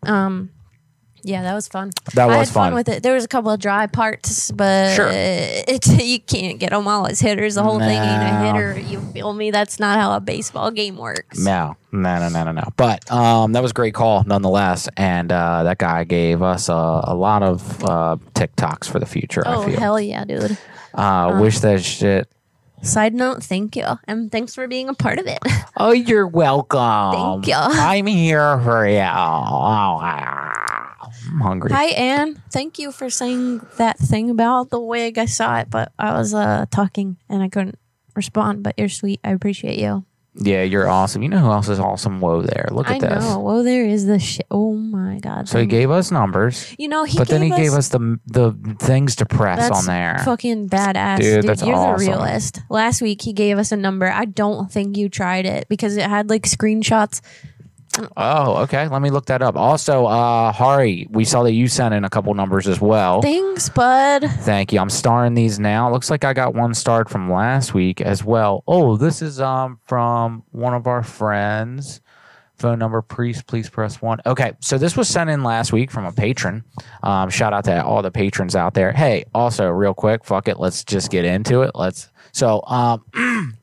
[0.02, 0.50] Um,
[1.24, 1.90] yeah, that was fun.
[2.14, 2.66] That I was had fun.
[2.68, 2.74] fun.
[2.74, 3.02] with it.
[3.02, 5.08] There was a couple of dry parts, but Sure.
[5.10, 7.54] it, you can't get them all as hitters.
[7.54, 8.78] The whole thing ain't a hitter.
[8.78, 9.50] You feel me?
[9.50, 11.38] That's not how a baseball game works.
[11.38, 12.68] No, no, no, no, no, no.
[12.76, 16.72] But um, that was a great call nonetheless, and uh, that guy gave us a,
[16.72, 19.42] a lot of uh, TikToks for the future.
[19.46, 19.80] Oh I feel.
[19.80, 20.58] hell yeah, dude!
[20.94, 22.28] uh, wish that shit.
[22.82, 25.38] Side note, thank you, and thanks for being a part of it.
[25.78, 27.12] Oh, you're welcome.
[27.12, 27.54] Thank you.
[27.56, 28.98] I'm here for you.
[28.98, 30.00] Oh,
[31.30, 31.70] I'm hungry.
[31.72, 32.42] Hi, Anne.
[32.50, 35.18] Thank you for saying that thing about the wig.
[35.18, 37.78] I saw it, but I was uh, talking and I couldn't
[38.16, 38.62] respond.
[38.62, 39.20] But you're sweet.
[39.24, 40.04] I appreciate you.
[40.36, 41.22] Yeah, you're awesome.
[41.22, 42.20] You know who else is awesome?
[42.20, 42.66] Whoa, there.
[42.72, 43.22] Look I at this.
[43.22, 43.38] know.
[43.38, 44.46] Whoa, there is the shit.
[44.50, 45.48] Oh my god.
[45.48, 47.88] So he gave us numbers, You know, he but gave then he us, gave us
[47.90, 50.18] the the things to press that's on there.
[50.24, 51.50] Fucking badass, Dude, dude.
[51.50, 52.04] that's you're awesome.
[52.04, 52.60] the realist.
[52.68, 54.10] Last week he gave us a number.
[54.10, 57.20] I don't think you tried it because it had like screenshots
[58.16, 58.88] Oh, okay.
[58.88, 59.56] Let me look that up.
[59.56, 63.22] Also, uh, Hari, we saw that you sent in a couple numbers as well.
[63.22, 64.24] Thanks, bud.
[64.40, 64.80] Thank you.
[64.80, 65.90] I'm starring these now.
[65.92, 68.64] Looks like I got one starred from last week as well.
[68.66, 72.00] Oh, this is um from one of our friends.
[72.56, 74.20] Phone number, please, please press one.
[74.26, 76.62] Okay, so this was sent in last week from a patron.
[77.02, 78.92] Um, shout out to all the patrons out there.
[78.92, 81.72] Hey, also, real quick, fuck it, let's just get into it.
[81.74, 82.10] Let's.
[82.30, 83.04] So, um,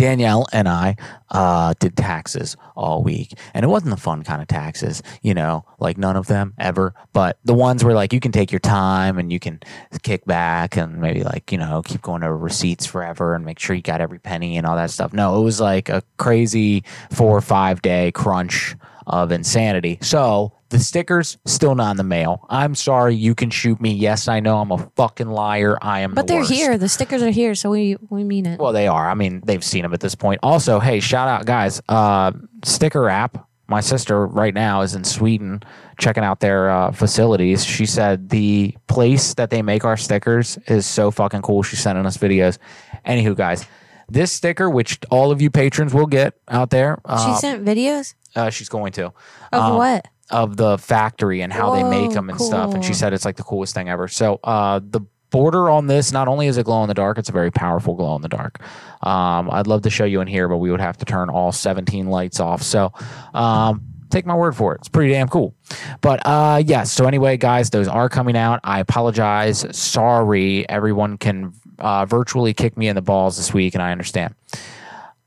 [0.00, 0.96] Danielle and I
[1.30, 5.66] uh, did taxes all week, and it wasn't the fun kind of taxes, you know,
[5.78, 6.94] like none of them ever.
[7.12, 9.60] But the ones where like you can take your time and you can
[10.02, 13.76] kick back and maybe like you know keep going over receipts forever and make sure
[13.76, 15.12] you got every penny and all that stuff.
[15.12, 18.74] No, it was like a crazy four or five day crunch
[19.06, 19.98] of insanity.
[20.00, 22.46] So the stickers still not in the mail.
[22.48, 23.14] I'm sorry.
[23.14, 23.92] You can shoot me.
[23.92, 25.76] Yes, I know I'm a fucking liar.
[25.82, 26.14] I am.
[26.14, 26.52] But the they're worst.
[26.52, 26.78] here.
[26.78, 28.58] The stickers are here, so we we mean it.
[28.58, 29.10] Well, they are.
[29.10, 30.40] I mean, they've seen them at this point.
[30.42, 31.82] Also, hey, shout out, guys.
[31.88, 32.32] Uh,
[32.64, 33.46] sticker app.
[33.68, 35.62] My sister right now is in Sweden
[35.98, 37.64] checking out their uh, facilities.
[37.64, 41.62] She said the place that they make our stickers is so fucking cool.
[41.62, 42.58] She's sending us videos.
[43.06, 43.64] Anywho, guys,
[44.08, 48.14] this sticker, which all of you patrons will get out there, she uh, sent videos
[48.36, 49.06] uh, she's going to.
[49.06, 50.06] of um, what?
[50.30, 52.74] Of the factory and how they make them and stuff.
[52.74, 54.08] And she said it's like the coolest thing ever.
[54.08, 55.00] So uh, the
[55.30, 57.94] border on this, not only is it glow in the dark, it's a very powerful
[57.94, 58.60] glow in the dark.
[59.02, 61.52] Um, I'd love to show you in here, but we would have to turn all
[61.52, 62.62] 17 lights off.
[62.62, 62.92] So
[63.34, 64.80] um, take my word for it.
[64.80, 65.54] It's pretty damn cool.
[66.00, 68.60] But uh, yeah, so anyway, guys, those are coming out.
[68.64, 69.64] I apologize.
[69.76, 70.68] Sorry.
[70.68, 74.34] Everyone can uh, virtually kick me in the balls this week, and I understand.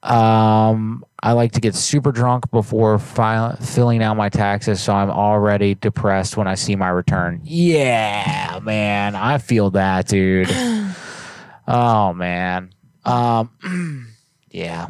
[0.04, 5.10] Um, I like to get super drunk before fi- filling out my taxes, so I'm
[5.10, 7.40] already depressed when I see my return.
[7.46, 10.50] Yeah, man, I feel that, dude.
[11.68, 12.74] oh man,
[13.06, 14.06] um,
[14.52, 14.90] yeah.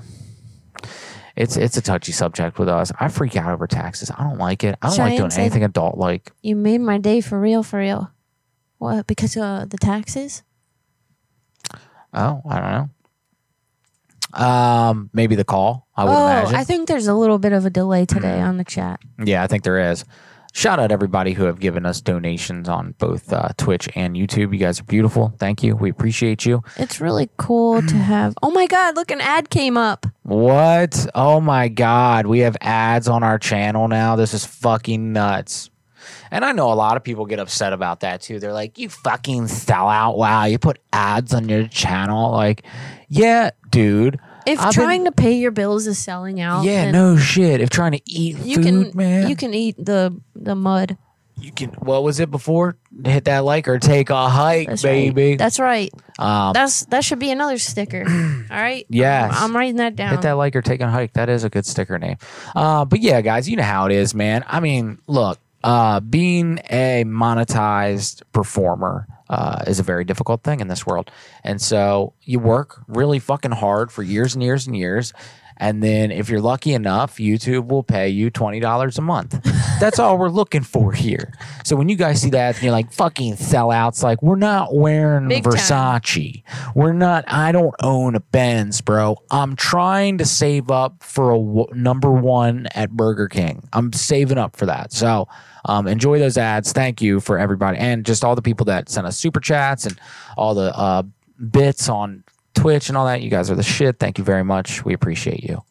[1.36, 2.91] It's it's a touchy subject with us.
[2.99, 4.09] I freak out over taxes.
[4.09, 4.75] I don't like it.
[4.81, 6.31] I don't like doing said- anything adult like.
[6.41, 8.11] You made my day for real, for real.
[8.79, 9.05] What?
[9.05, 10.41] Because of the taxes?
[12.11, 14.45] Oh, I don't know.
[14.45, 15.82] Um, maybe the call.
[15.95, 16.55] I would oh, imagine.
[16.55, 18.99] I think there's a little bit of a delay today on the chat.
[19.23, 20.05] Yeah, I think there is.
[20.55, 24.53] Shout out everybody who have given us donations on both uh, Twitch and YouTube.
[24.53, 25.33] You guys are beautiful.
[25.39, 25.75] Thank you.
[25.75, 26.61] We appreciate you.
[26.77, 28.35] It's really cool to have.
[28.43, 28.95] Oh my God!
[28.95, 30.05] Look, an ad came up.
[30.21, 31.07] What?
[31.15, 32.27] Oh my God.
[32.27, 34.15] We have ads on our channel now.
[34.15, 35.71] This is fucking nuts.
[36.29, 38.39] And I know a lot of people get upset about that too.
[38.39, 40.17] They're like, you fucking sell out!
[40.17, 42.31] Wow, you put ads on your channel.
[42.31, 42.63] Like,
[43.09, 44.19] yeah, dude.
[44.45, 47.61] If I've been- trying to pay your bills is selling out, yeah, then no shit.
[47.61, 50.97] If trying to eat you food, can man, you can eat the the mud.
[51.37, 51.69] you can.
[51.71, 52.77] What was it before?
[53.05, 55.29] Hit that like or take a hike, That's baby.
[55.31, 55.37] right.
[55.39, 55.91] That's right.
[56.19, 58.03] um, That's that should be another sticker.
[58.51, 58.85] All right.
[58.89, 59.33] Yes.
[59.35, 60.11] I'm, I'm writing that down.
[60.11, 61.13] Hit that like or take a hike.
[61.13, 62.17] That is a good sticker name.
[62.55, 64.43] Uh, but yeah, guys, you know how it is, man.
[64.47, 70.67] I mean, look, uh, being a monetized performer uh, is a very difficult thing in
[70.67, 71.09] this world.
[71.43, 75.11] And so you work really fucking hard for years and years and years.
[75.57, 79.39] And then if you're lucky enough, YouTube will pay you $20 a month.
[79.79, 81.34] That's all we're looking for here.
[81.65, 84.03] So when you guys see that, you're like, fucking sellouts.
[84.03, 85.53] Like, we're not wearing Big time.
[85.53, 86.43] Versace.
[86.75, 89.17] We're not, I don't own a Benz, bro.
[89.31, 93.67] I'm trying to save up for a w- number one at Burger King.
[93.73, 94.91] I'm saving up for that.
[94.93, 95.27] So
[95.66, 96.72] um, enjoy those ads.
[96.72, 97.78] Thank you for everybody.
[97.78, 99.99] And just all the people that sent us super chats and
[100.38, 101.03] all the uh,
[101.51, 103.22] bits on Twitch and all that.
[103.22, 103.99] You guys are the shit.
[103.99, 104.86] Thank you very much.
[104.86, 105.64] We appreciate you.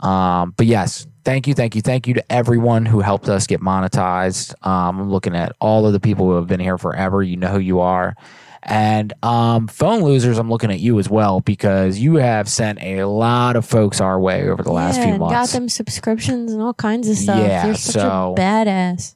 [0.00, 3.60] Um, but yes, thank you, thank you, thank you to everyone who helped us get
[3.60, 4.54] monetized.
[4.66, 7.22] Um, I'm looking at all of the people who have been here forever.
[7.22, 8.16] You know who you are.
[8.62, 13.04] And um, phone losers, I'm looking at you as well because you have sent a
[13.04, 15.32] lot of folks our way over the last yeah, few months.
[15.32, 17.38] got them subscriptions and all kinds of stuff.
[17.38, 19.14] Yeah, You're such so- a badass.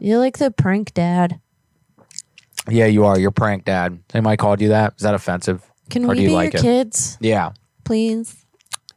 [0.00, 1.38] You're like the prank dad.
[2.68, 3.18] Yeah, you are.
[3.18, 4.00] You're prank dad.
[4.14, 4.94] Anybody called you that?
[4.96, 5.62] Is that offensive?
[5.90, 6.62] Can Or we do you be like your it?
[6.64, 7.52] kids, Yeah.
[7.84, 8.36] please?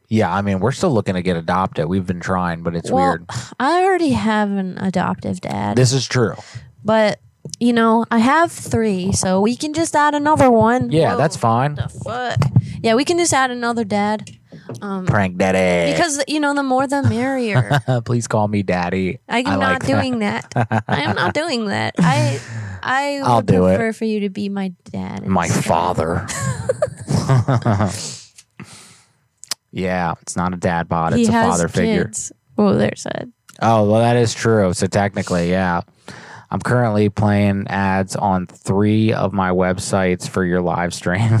[0.08, 1.86] Yeah, I mean, we're still looking to get adopted.
[1.86, 3.26] We've been trying, but it's well, weird.
[3.58, 6.34] I already have an adoptive dad, This is true.
[6.84, 7.18] but
[7.60, 10.90] you know I have three, so we can just add another one.
[10.90, 11.74] Yeah, Whoa, that's fine.
[11.76, 12.38] The fuck.
[12.82, 14.30] Yeah, we can just add another dad.
[14.82, 15.92] Um, Prank daddy.
[15.92, 17.80] because you know the more the merrier.
[18.04, 19.18] Please call me daddy.
[19.28, 20.52] I am I not like doing that.
[20.88, 21.94] I am not doing that.
[21.98, 22.40] I
[22.82, 23.76] I I'll would do it.
[23.76, 25.26] prefer for you to be my dad.
[25.26, 25.64] My instead.
[25.64, 26.26] father.
[29.72, 31.12] yeah, it's not a dad bod.
[31.12, 32.04] It's he a has father figure.
[32.04, 32.32] kids.
[32.58, 33.26] Oh, there's a
[33.62, 34.74] Oh, well, that is true.
[34.74, 35.80] So technically, yeah.
[36.50, 41.40] I'm currently playing ads on three of my websites for your live stream.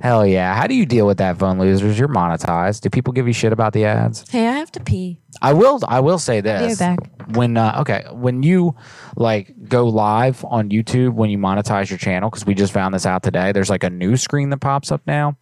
[0.00, 0.54] Hell yeah.
[0.54, 1.98] How do you deal with that, phone losers?
[1.98, 2.82] You're monetized.
[2.82, 4.28] Do people give you shit about the ads?
[4.30, 5.20] Hey, I have to pee.
[5.42, 5.80] I will.
[5.88, 6.78] I will say Be right this.
[6.78, 6.98] back.
[7.34, 8.76] When uh, okay, when you
[9.16, 13.06] like go live on YouTube when you monetize your channel, because we just found this
[13.06, 13.50] out today.
[13.50, 15.36] There's like a new screen that pops up now,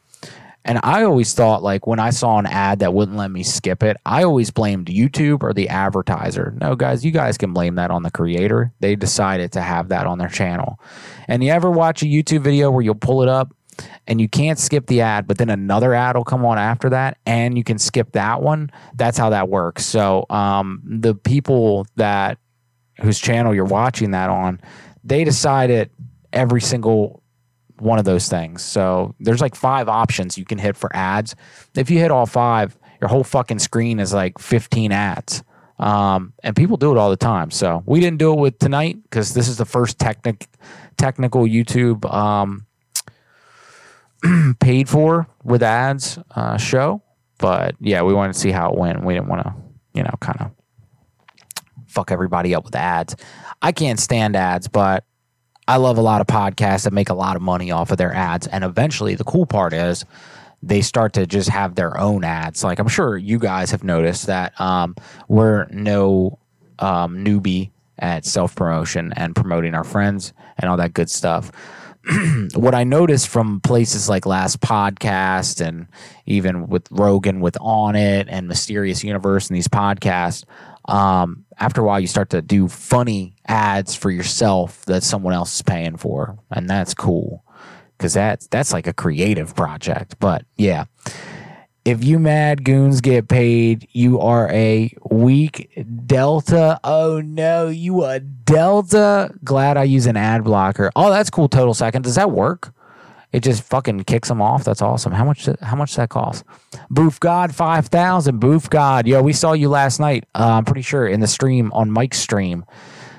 [0.64, 3.82] and I always thought like when I saw an ad that wouldn't let me skip
[3.82, 6.54] it, I always blamed YouTube or the advertiser.
[6.60, 8.72] No, guys, you guys can blame that on the creator.
[8.80, 10.78] They decided to have that on their channel.
[11.28, 13.54] And you ever watch a YouTube video where you'll pull it up
[14.06, 17.18] and you can't skip the ad, but then another ad will come on after that,
[17.24, 18.70] and you can skip that one.
[18.94, 19.84] That's how that works.
[19.86, 22.38] So um, the people that
[23.00, 24.60] whose channel you're watching that on,
[25.02, 25.90] they decided
[26.32, 27.21] every single
[27.82, 28.62] one of those things.
[28.62, 31.34] So there's like five options you can hit for ads.
[31.74, 35.42] If you hit all five, your whole fucking screen is like 15 ads.
[35.78, 37.50] Um, and people do it all the time.
[37.50, 40.46] So we didn't do it with tonight because this is the first technic
[40.96, 42.66] technical YouTube um,
[44.60, 47.02] paid for with ads uh, show.
[47.38, 49.04] But yeah, we wanted to see how it went.
[49.04, 49.54] We didn't want to,
[49.94, 50.50] you know, kind of
[51.88, 53.16] fuck everybody up with ads.
[53.60, 55.04] I can't stand ads, but
[55.68, 58.12] I love a lot of podcasts that make a lot of money off of their
[58.12, 58.46] ads.
[58.46, 60.04] And eventually, the cool part is
[60.62, 62.62] they start to just have their own ads.
[62.62, 64.94] Like I'm sure you guys have noticed that um,
[65.28, 66.38] we're no
[66.78, 71.50] um, newbie at self promotion and promoting our friends and all that good stuff.
[72.54, 75.86] what I noticed from places like Last Podcast and
[76.26, 80.44] even with Rogan with On It and Mysterious Universe and these podcasts,
[80.86, 85.56] um, after a while you start to do funny ads for yourself that someone else
[85.56, 87.44] is paying for, and that's cool
[87.96, 90.16] because that's that's like a creative project.
[90.18, 90.86] But yeah,
[91.84, 95.70] if you mad goons get paid, you are a weak
[96.06, 96.78] delta.
[96.84, 99.32] Oh no, you a delta.
[99.44, 100.90] Glad I use an ad blocker.
[100.96, 101.48] Oh, that's cool.
[101.48, 102.02] Total second.
[102.02, 102.72] Does that work?
[103.32, 104.64] It just fucking kicks them off.
[104.64, 105.12] That's awesome.
[105.12, 105.48] How much?
[105.62, 106.44] How much that cost?
[106.90, 108.40] Boof God five thousand.
[108.40, 109.06] Boof God.
[109.06, 110.24] Yo, we saw you last night.
[110.34, 112.64] Uh, I'm pretty sure in the stream on Mike's stream.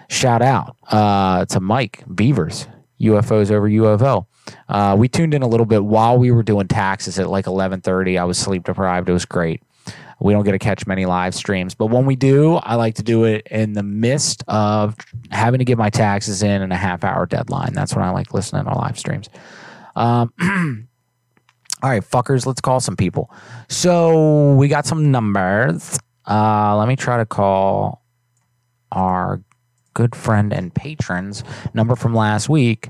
[0.10, 2.68] Shout out uh, to Mike Beavers.
[3.02, 4.28] UFOs over UFO.
[4.70, 8.20] Uh, we tuned in a little bit while we were doing taxes at like 11:30.
[8.20, 9.10] I was sleep deprived.
[9.10, 9.64] It was great.
[10.20, 13.04] We don't get to catch many live streams, but when we do, I like to
[13.04, 14.96] do it in the midst of
[15.32, 17.74] having to get my taxes in and a half hour deadline.
[17.74, 19.28] That's when I like listening to live streams.
[19.96, 20.34] Um,
[21.84, 23.32] all right, fuckers, let's call some people.
[23.70, 26.00] So we got some numbers.
[26.28, 28.04] Uh, let me try to call
[28.92, 29.42] our
[29.94, 32.90] good friend and patrons number from last week.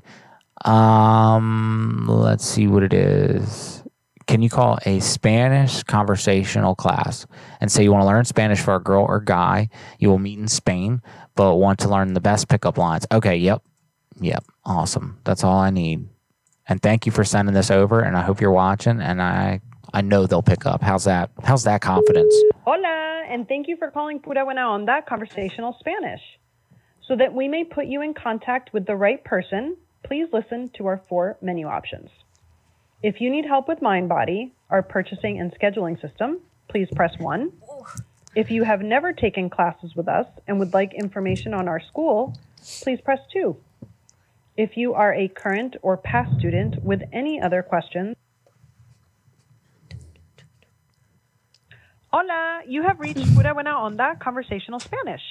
[0.66, 3.84] Um, let's see what it is.
[4.28, 7.26] Can you call a Spanish conversational class
[7.60, 10.40] and say you want to learn Spanish for a girl or guy you will meet
[10.40, 11.02] in Spain,
[11.36, 13.06] but want to learn the best pickup lines?
[13.12, 13.64] Okay, yep,
[14.22, 15.20] yep, awesome.
[15.26, 16.08] That's all I need.
[16.68, 18.02] And thank you for sending this over.
[18.02, 19.02] And I hope you're watching.
[19.02, 19.62] And I
[19.94, 20.82] I know they'll pick up.
[20.82, 21.30] How's that?
[21.44, 22.34] How's that confidence?
[22.66, 26.22] Hola, and thank you for calling Pura Buena Onda Conversational Spanish.
[27.08, 30.88] So that we may put you in contact with the right person, please listen to
[30.88, 32.10] our four menu options.
[33.04, 36.40] If you need help with MindBody, our purchasing and scheduling system,
[36.70, 37.52] please press 1.
[38.34, 42.36] If you have never taken classes with us and would like information on our school,
[42.82, 43.56] please press 2.
[44.56, 48.16] If you are a current or past student with any other questions,
[52.12, 55.22] Hola, you have reached Pura Buena Onda Conversational Spanish.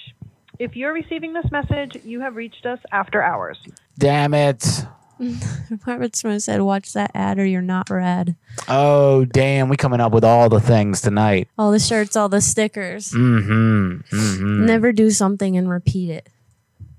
[0.58, 3.56] If you're receiving this message, you have reached us after hours.
[3.96, 4.84] Damn it.
[5.86, 8.34] Robert Smith said, "Watch that ad, or you're not rad."
[8.66, 11.46] Oh damn, we coming up with all the things tonight.
[11.56, 13.12] All the shirts, all the stickers.
[13.12, 14.16] Mm-hmm.
[14.16, 14.66] Mm-hmm.
[14.66, 16.28] Never do something and repeat it.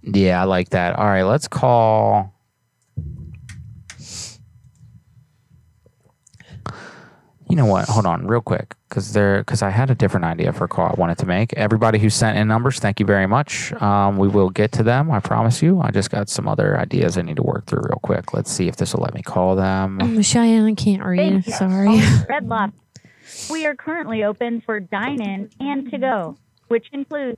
[0.04, 0.98] Yeah, I like that.
[0.98, 2.34] All right, let's call.
[7.50, 7.88] You know what?
[7.88, 10.88] Hold on, real quick, because there, because I had a different idea for a call
[10.88, 11.54] I wanted to make.
[11.54, 13.72] Everybody who sent in numbers, thank you very much.
[13.74, 15.12] Um, we will get to them.
[15.12, 15.80] I promise you.
[15.80, 18.34] I just got some other ideas I need to work through real quick.
[18.34, 20.00] Let's see if this will let me call them.
[20.02, 20.66] I'm Cheyenne.
[20.66, 21.44] I can't read.
[21.44, 21.54] Thank you.
[21.54, 22.02] Sorry.
[22.30, 22.80] Red Lobster.
[23.52, 26.38] We are currently open for dine in and to go,
[26.70, 27.38] which includes.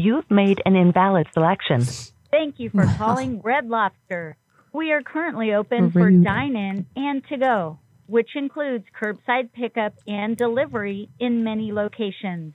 [0.00, 1.82] You've made an invalid selection.
[2.30, 4.36] Thank you for calling Red Lobster.
[4.72, 10.36] We are currently open for dine in and to go, which includes curbside pickup and
[10.36, 12.54] delivery in many locations.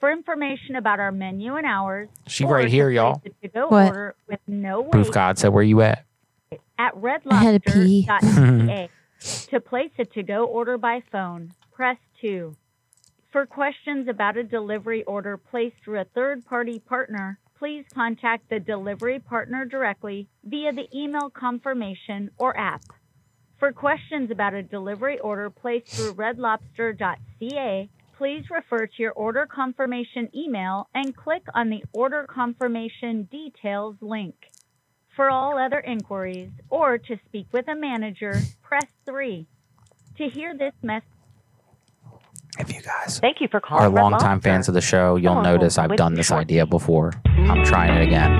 [0.00, 3.22] For information about our menu and hours, She or right here, place y'all.
[3.24, 3.86] a to-go What?
[3.86, 6.04] order with no Proof wait God said, "Where you at?"
[6.80, 8.08] at I had to pee.
[8.08, 8.88] redlobster.ca.
[9.50, 12.56] to place a to-go order by phone, press 2.
[13.32, 19.20] For questions about a delivery order placed through a third-party partner, please contact the delivery
[19.20, 22.82] partner directly via the email confirmation or app.
[23.58, 30.28] For questions about a delivery order placed through redlobster.ca, please refer to your order confirmation
[30.34, 34.34] email and click on the order confirmation details link.
[35.16, 39.46] For all other inquiries or to speak with a manager, press 3.
[40.18, 41.08] To hear this message,
[42.58, 43.84] If you guys Thank you for calling.
[43.84, 44.48] are Red longtime Lobster.
[44.50, 47.12] fans of the show, you'll Oh, notice I've done this idea before.
[47.26, 48.32] I'm trying it again.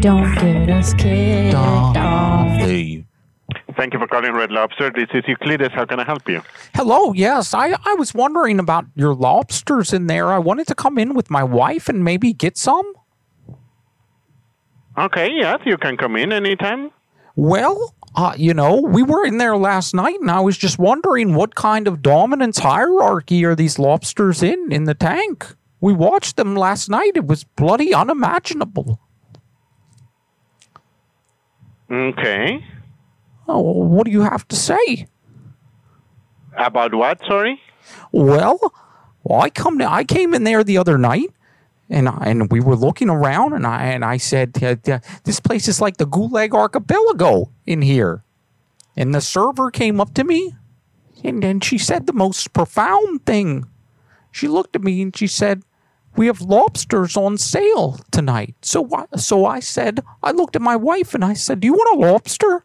[0.00, 2.46] Don't get us kicked off.
[3.76, 4.90] Thank you for calling Red Lobster.
[4.94, 5.70] This is Euclides.
[5.72, 6.42] How can I help you?
[6.74, 7.54] Hello, yes.
[7.54, 10.28] I, I was wondering about your lobsters in there.
[10.28, 12.92] I wanted to come in with my wife and maybe get some.
[14.98, 16.90] Okay, yes, you can come in anytime.
[17.36, 21.34] Well, uh, you know, we were in there last night and I was just wondering
[21.34, 25.54] what kind of dominance hierarchy are these lobsters in in the tank?
[25.80, 27.12] We watched them last night.
[27.14, 28.98] It was bloody unimaginable.
[31.88, 32.64] Okay.
[33.46, 35.06] Oh, what do you have to say?
[36.56, 37.60] About what, sorry?
[38.10, 38.58] Well,
[39.22, 41.30] well, I come I came in there the other night,
[41.90, 44.54] and and we were looking around, and I and I said,
[45.24, 48.24] "This place is like the Gulag Archipelago in here."
[48.96, 50.54] And the server came up to me,
[51.22, 53.66] and then she said the most profound thing.
[54.30, 55.62] She looked at me and she said,
[56.16, 60.76] "We have lobsters on sale tonight." So I, so I said, I looked at my
[60.76, 62.62] wife and I said, "Do you want a lobster?"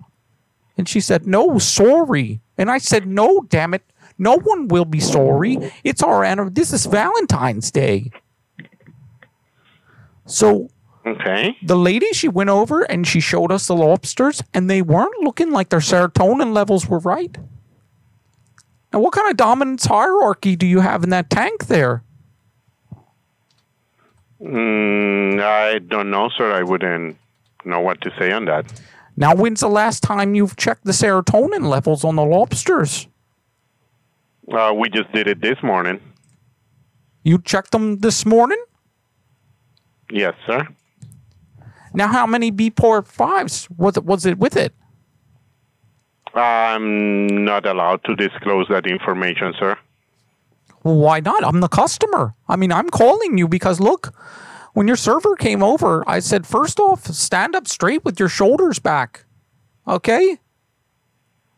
[0.77, 2.41] And she said, No, sorry.
[2.57, 3.83] And I said, No, damn it.
[4.17, 5.71] No one will be sorry.
[5.83, 6.53] It's our anniversary.
[6.53, 8.11] This is Valentine's Day.
[10.25, 10.69] So
[11.05, 11.57] Okay.
[11.61, 15.51] the lady, she went over and she showed us the lobsters, and they weren't looking
[15.51, 17.35] like their serotonin levels were right.
[18.93, 22.03] Now, what kind of dominance hierarchy do you have in that tank there?
[24.41, 26.51] Mm, I don't know, sir.
[26.53, 27.17] I wouldn't
[27.65, 28.65] know what to say on that.
[29.15, 33.07] Now, when's the last time you've checked the serotonin levels on the lobsters?
[34.51, 35.99] Uh, we just did it this morning.
[37.23, 38.61] You checked them this morning?
[40.13, 40.67] Yes, sir.
[41.95, 44.05] Now, how many B port fives was it?
[44.05, 44.71] Was it with it?
[46.35, 49.75] I'm not allowed to disclose that information, sir.
[50.83, 51.43] Well, why not?
[51.43, 52.35] I'm the customer.
[52.47, 54.13] I mean, I'm calling you because look,
[54.73, 58.77] when your server came over, I said, first off, stand up straight with your shoulders
[58.77, 59.25] back.
[59.87, 60.37] Okay?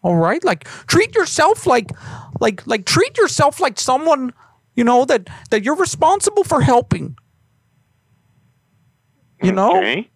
[0.02, 0.44] All right?
[0.46, 1.92] Like treat yourself like
[2.40, 4.34] like like treat yourself like someone,
[4.76, 7.18] you know, that that you're responsible for helping.
[9.46, 9.78] You know?
[9.78, 10.10] Okay.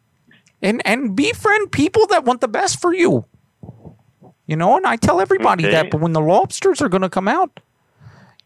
[0.61, 3.25] And and befriend people that want the best for you.
[4.45, 5.71] You know, and I tell everybody Okay.
[5.73, 7.59] that, but when the lobsters are going to come out,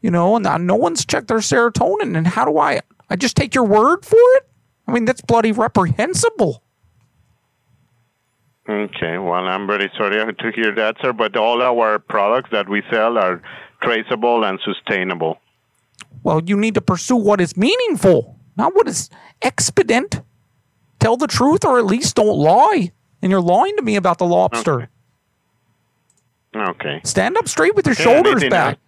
[0.01, 2.81] you know, and uh, no one's checked their serotonin, and how do I?
[3.09, 4.47] I just take your word for it?
[4.85, 6.61] I mean, that's bloody reprehensible.
[8.67, 9.17] Okay.
[9.17, 11.13] Well, I'm very sorry to hear that, sir.
[11.13, 13.41] But all our products that we sell are
[13.81, 15.39] traceable and sustainable.
[16.23, 19.09] Well, you need to pursue what is meaningful, not what is
[19.41, 20.21] expedient.
[21.03, 22.93] Tell the truth, or at least don't lie.
[23.21, 24.87] And you're lying to me about the lobster.
[26.55, 27.01] Okay.
[27.03, 28.79] Stand up straight with your Okay, shoulders back.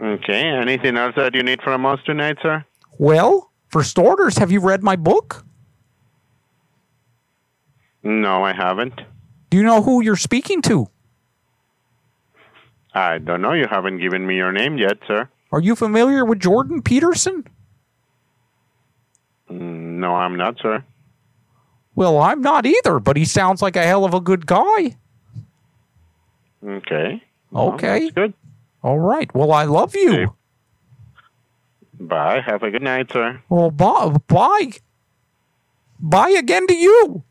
[0.00, 0.40] Okay.
[0.40, 2.64] Anything else that you need from us tonight, sir?
[2.98, 5.44] Well, for starters, have you read my book?
[8.04, 9.00] No, I haven't.
[9.50, 10.88] Do you know who you're speaking to?
[12.94, 13.54] I don't know.
[13.54, 15.28] You haven't given me your name yet, sir.
[15.50, 17.48] Are you familiar with Jordan Peterson?
[19.50, 20.84] No, I'm not, sir.
[21.94, 24.96] Well, I'm not either, but he sounds like a hell of a good guy.
[26.64, 27.22] Okay.
[27.50, 28.04] Well, Okay.
[28.04, 28.34] that's good.
[28.82, 29.32] All right.
[29.34, 30.34] Well, I love you.
[31.98, 32.40] Bye.
[32.46, 33.42] Have a good night, sir.
[33.48, 34.14] Well, bye.
[34.28, 34.70] Bye.
[35.98, 37.24] Bye again to you.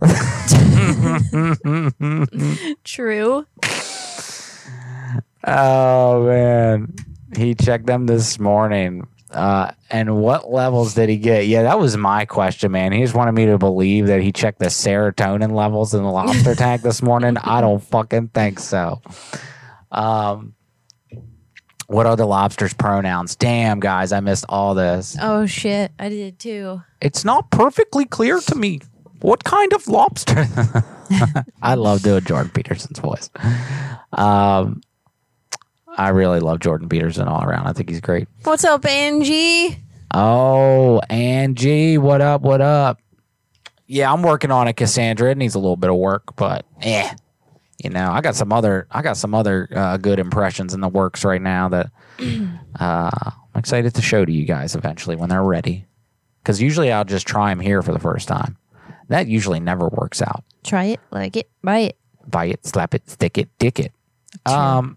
[2.84, 3.46] True.
[5.46, 6.94] Oh man,
[7.36, 9.06] he checked them this morning.
[9.30, 11.46] Uh, and what levels did he get?
[11.46, 12.92] Yeah, that was my question, man.
[12.92, 16.54] He just wanted me to believe that he checked the serotonin levels in the lobster
[16.56, 17.36] tank this morning.
[17.36, 19.02] I don't fucking think so.
[19.92, 20.54] Um,
[21.88, 23.36] what are the lobster's pronouns?
[23.36, 25.16] Damn, guys, I missed all this.
[25.20, 26.82] Oh shit, I did too.
[27.00, 28.80] It's not perfectly clear to me.
[29.20, 30.46] What kind of lobster?
[31.62, 33.30] I love doing Jordan Peterson's voice.
[34.12, 34.82] Um,
[35.98, 37.66] I really love Jordan Peterson all around.
[37.66, 38.28] I think he's great.
[38.44, 39.82] What's up, Angie?
[40.14, 42.42] Oh, Angie, what up?
[42.42, 43.00] What up?
[43.88, 45.32] Yeah, I'm working on it, Cassandra.
[45.32, 47.12] It needs a little bit of work, but eh,
[47.82, 50.88] you know, I got some other I got some other uh, good impressions in the
[50.88, 51.90] works right now that
[52.80, 55.84] uh, I'm excited to show to you guys eventually when they're ready.
[56.42, 58.56] Because usually I'll just try them here for the first time.
[59.08, 60.44] That usually never works out.
[60.62, 61.96] Try it, like it, buy it.
[62.26, 63.92] Buy it, slap it, stick it, dick it.
[64.46, 64.96] Um,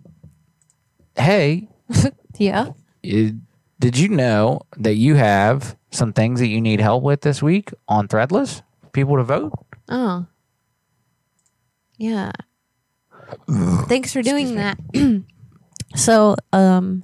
[1.22, 1.70] hey,
[2.38, 2.70] Yeah.
[3.04, 7.72] did you know that you have some things that you need help with this week
[7.88, 8.62] on Threadless?
[8.94, 9.54] People to vote.
[9.90, 10.26] Oh.
[11.98, 12.32] Yeah.
[13.88, 14.78] Thanks for doing that.
[15.96, 17.04] so, um,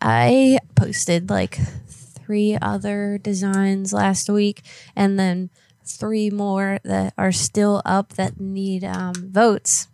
[0.00, 4.62] I posted like three other designs last week
[4.94, 5.50] and then
[5.84, 9.88] three more that are still up that need um, votes.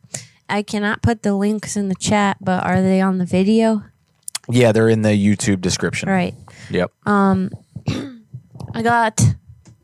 [0.49, 3.82] I cannot put the links in the chat, but are they on the video?
[4.51, 6.09] Yeah, they're in the YouTube description.
[6.09, 6.34] Right.
[6.70, 6.92] Yep.
[7.07, 7.51] Um,
[8.74, 9.20] I got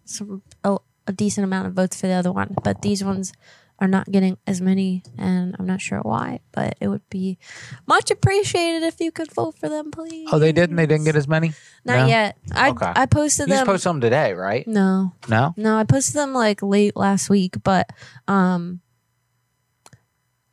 [0.05, 3.33] some a, a decent amount of votes for the other one, but these ones
[3.79, 6.41] are not getting as many, and I'm not sure why.
[6.53, 7.39] But it would be
[7.87, 10.29] much appreciated if you could vote for them, please.
[10.31, 10.77] Oh, they didn't.
[10.77, 11.55] They didn't get as many.
[11.87, 12.07] Not No?
[12.07, 12.37] yet.
[12.53, 12.93] I Okay.
[12.95, 13.61] I posted You them.
[13.61, 14.67] just posted them today, right?
[14.69, 15.55] no, No.
[15.57, 17.89] no, I posted them like late last week, but
[18.29, 18.81] um,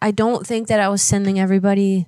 [0.01, 2.07] I don't think that I was sending everybody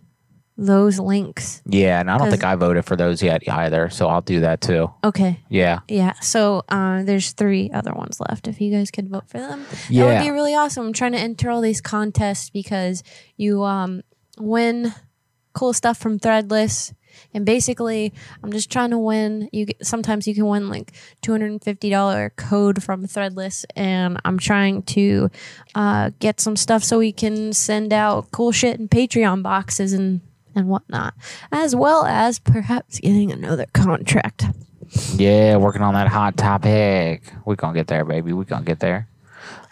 [0.60, 1.62] those links.
[1.66, 3.90] Yeah, and I don't think I voted for those yet either.
[3.90, 4.92] So I'll do that too.
[5.04, 5.40] Okay.
[5.50, 5.80] Yeah.
[5.88, 6.14] Yeah.
[6.20, 8.48] So uh, there's three other ones left.
[8.48, 10.88] If you guys could vote for them, that would be really awesome.
[10.88, 13.04] I'm trying to enter all these contests because
[13.38, 14.02] you um,
[14.38, 14.94] win
[15.54, 16.94] cool stuff from Threadless.
[17.34, 18.14] And basically,
[18.44, 19.50] I'm just trying to win.
[19.52, 25.30] You get, sometimes you can win like $250 code from Threadless, and I'm trying to
[25.76, 30.22] uh, get some stuff so we can send out cool shit in Patreon boxes and
[30.56, 31.14] and whatnot,
[31.52, 34.46] as well as perhaps getting another contract.
[35.16, 37.22] Yeah, working on that hot topic.
[37.46, 38.34] We gonna get there, baby.
[38.34, 39.09] We gonna get there.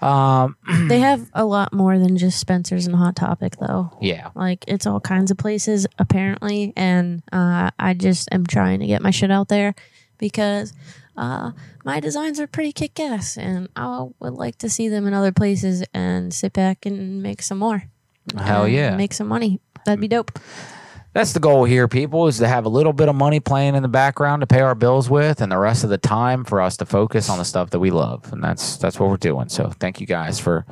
[0.02, 0.56] Um,
[0.88, 3.98] they have a lot more than just Spencer's and Hot Topic, though.
[4.02, 4.30] Yeah.
[4.36, 9.02] Like it's all kinds of places apparently, and uh, I just am trying to get
[9.02, 9.76] my shit out there
[10.18, 10.74] because
[11.16, 11.52] uh,
[11.84, 15.32] my designs are pretty kick ass, and I would like to see them in other
[15.32, 17.84] places and sit back and make some more.
[18.38, 18.96] Hell yeah.
[18.96, 19.60] make some money.
[19.86, 20.38] That'd be dope.
[21.18, 23.82] That's the goal here, people, is to have a little bit of money playing in
[23.82, 26.78] the background to pay our bills with, and the rest of the time for us
[26.78, 29.50] to focus on the stuff that we love, and that's that's what we're doing.
[29.50, 30.64] So, thank you guys for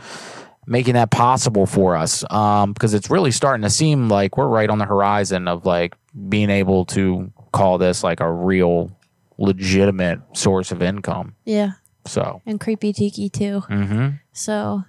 [0.67, 4.77] making that possible for us, because it's really starting to seem like we're right on
[4.77, 5.95] the horizon of like
[6.29, 8.95] being able to call this like a real,
[9.39, 11.33] legitimate source of income.
[11.43, 11.71] Yeah,
[12.05, 13.61] So, and creepy tiki too.
[13.61, 14.83] hmm So,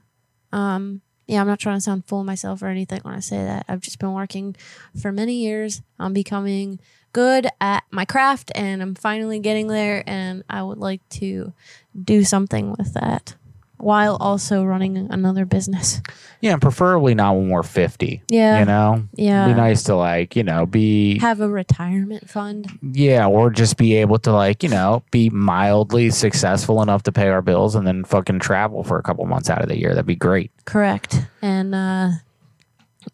[0.52, 3.38] um, yeah, I'm not trying to sound full of myself or anything when I say
[3.38, 3.66] that.
[3.68, 4.54] I've just been working
[5.00, 6.78] for many years on becoming
[7.12, 10.04] good at my craft, and I'm finally getting there.
[10.06, 11.52] And I would like to
[12.00, 13.34] do something with that
[13.78, 16.00] while also running another business.
[16.40, 18.22] yeah, and preferably not when we're fifty.
[18.28, 18.58] Yeah.
[18.60, 19.46] you know, Yeah.
[19.48, 22.66] be nice to like you know be Have a retirement fund.
[22.82, 27.28] Yeah, or just be able to like, you know, be mildly successful enough to pay
[27.28, 29.90] our bills and then fucking travel for a couple months out of the year.
[29.90, 30.50] That'd be great.
[30.64, 31.20] Correct.
[31.42, 32.10] And uh,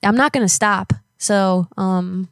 [0.02, 0.92] I'm not going to stop.
[1.18, 2.28] So um,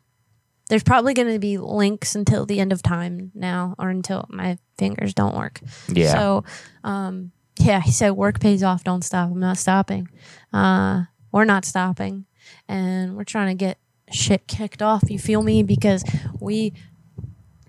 [0.68, 4.58] there's probably going to be links until the end of time now or until my
[4.78, 5.60] fingers don't work.
[5.88, 6.12] Yeah.
[6.12, 6.44] So
[6.84, 8.84] um, yeah, he said work pays off.
[8.84, 9.30] Don't stop.
[9.30, 10.08] I'm not stopping.
[10.52, 12.26] Uh, we're not stopping.
[12.68, 13.78] And we're trying to get
[14.10, 15.10] shit kicked off.
[15.10, 15.62] You feel me?
[15.62, 16.04] Because
[16.40, 16.72] we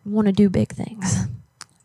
[0.05, 1.27] want to do big things.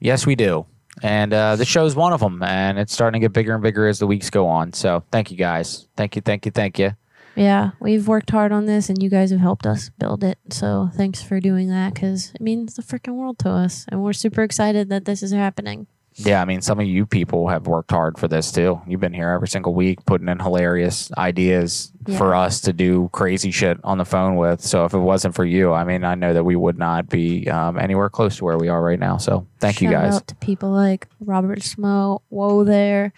[0.01, 0.67] Yes, we do.
[1.03, 3.87] And uh, the show's one of them, and it's starting to get bigger and bigger
[3.87, 4.73] as the weeks go on.
[4.73, 5.89] So thank you guys.
[5.97, 6.93] Thank you, thank you, thank you.
[7.35, 10.39] Yeah, we've worked hard on this, and you guys have helped us build it.
[10.51, 14.15] So thanks for doing that because it means the freaking world to us, and we're
[14.15, 15.87] super excited that this is happening.
[16.19, 18.81] Yeah, I mean, some of you people have worked hard for this too.
[18.87, 23.51] You've been here every single week putting in hilarious ideas for us to do crazy
[23.51, 24.63] shit on the phone with.
[24.63, 27.51] So if it wasn't for you, I mean, I know that we would not be
[27.51, 29.19] um, anywhere close to where we are right now.
[29.19, 30.23] So thank you guys.
[30.23, 33.13] to people like Robert Smo, Whoa there,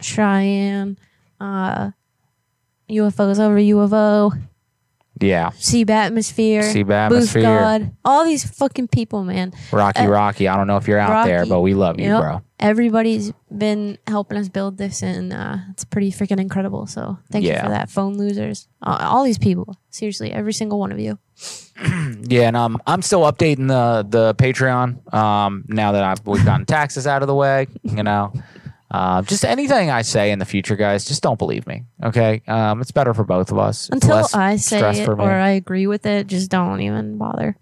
[0.00, 0.98] Cheyenne,
[1.40, 1.90] uh,
[2.90, 4.32] UFOs over UFO,
[5.22, 5.50] Yeah.
[5.50, 7.42] Sea Atmosphere, Sea Booth Atmosphere.
[7.42, 9.52] God, all these fucking people, man.
[9.72, 10.48] Rocky, Uh, Rocky.
[10.48, 12.20] I don't know if you're out there, but we love you, yep.
[12.20, 12.42] bro.
[12.58, 16.86] Everybody's been helping us build this, and uh, it's pretty freaking incredible.
[16.86, 19.76] So thank you for that, phone losers, uh, all these people.
[19.90, 21.18] Seriously, every single one of you.
[22.24, 25.12] Yeah, and um, I'm still updating the the Patreon.
[25.12, 28.32] Um, now that I've we've gotten taxes out of the way, you know,
[28.92, 31.82] uh, just anything I say in the future, guys, just don't believe me.
[32.04, 33.86] Okay, um, it's better for both of us.
[33.88, 35.24] It's Until less I say stress it for me.
[35.24, 37.56] or I agree with it, just don't even bother.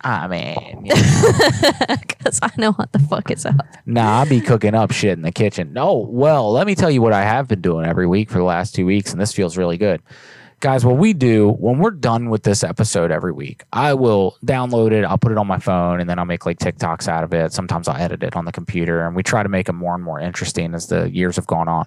[0.00, 3.66] I mean, Because I know what the fuck is up.
[3.84, 5.72] Nah, I'll be cooking up shit in the kitchen.
[5.72, 8.44] No, well, let me tell you what I have been doing every week for the
[8.44, 10.00] last two weeks, and this feels really good.
[10.60, 14.90] Guys, what we do when we're done with this episode every week, I will download
[14.90, 17.32] it, I'll put it on my phone, and then I'll make like TikToks out of
[17.32, 17.52] it.
[17.52, 20.02] Sometimes I'll edit it on the computer, and we try to make them more and
[20.02, 21.86] more interesting as the years have gone on.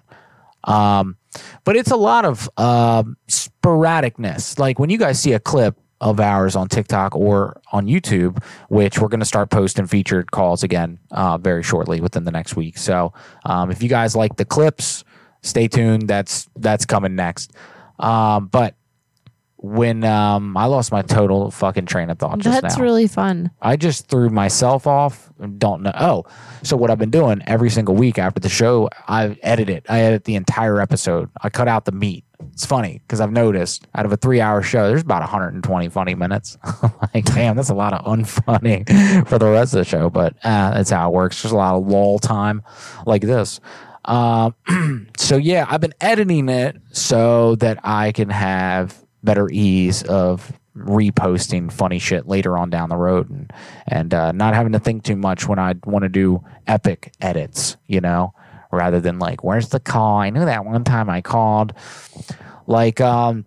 [0.64, 1.18] Um,
[1.66, 4.58] but it's a lot of um sporadicness.
[4.58, 9.00] Like when you guys see a clip of ours on TikTok or on YouTube, which
[9.00, 12.78] we're going to start posting featured calls again uh, very shortly within the next week.
[12.78, 13.14] So
[13.46, 15.04] um, if you guys like the clips,
[15.42, 16.08] stay tuned.
[16.08, 17.54] That's that's coming next.
[18.02, 18.76] Um, but
[19.62, 22.84] when um, I lost my total fucking train of thought just That's now.
[22.84, 23.52] really fun.
[23.62, 25.32] I just threw myself off.
[25.60, 25.92] Don't know.
[25.96, 26.26] Oh,
[26.64, 29.86] so what I've been doing every single week after the show, I edit it.
[29.88, 31.30] I edit the entire episode.
[31.42, 32.26] I cut out the meat.
[32.54, 36.58] It's funny because I've noticed out of a three-hour show, there's about 120 funny minutes.
[37.14, 40.10] like, damn, that's a lot of unfunny for the rest of the show.
[40.10, 41.44] But uh, that's how it works.
[41.44, 42.64] There's a lot of lull time
[43.06, 43.60] like this.
[44.06, 44.56] Um,
[45.18, 51.72] so yeah, I've been editing it so that I can have better ease of reposting
[51.72, 53.54] funny shit later on down the road and
[53.88, 57.78] and uh, not having to think too much when I want to do epic edits,
[57.88, 58.34] you know,
[58.72, 60.18] rather than like, where's the call?
[60.18, 61.74] I knew that one time I called.
[62.68, 63.46] Like um,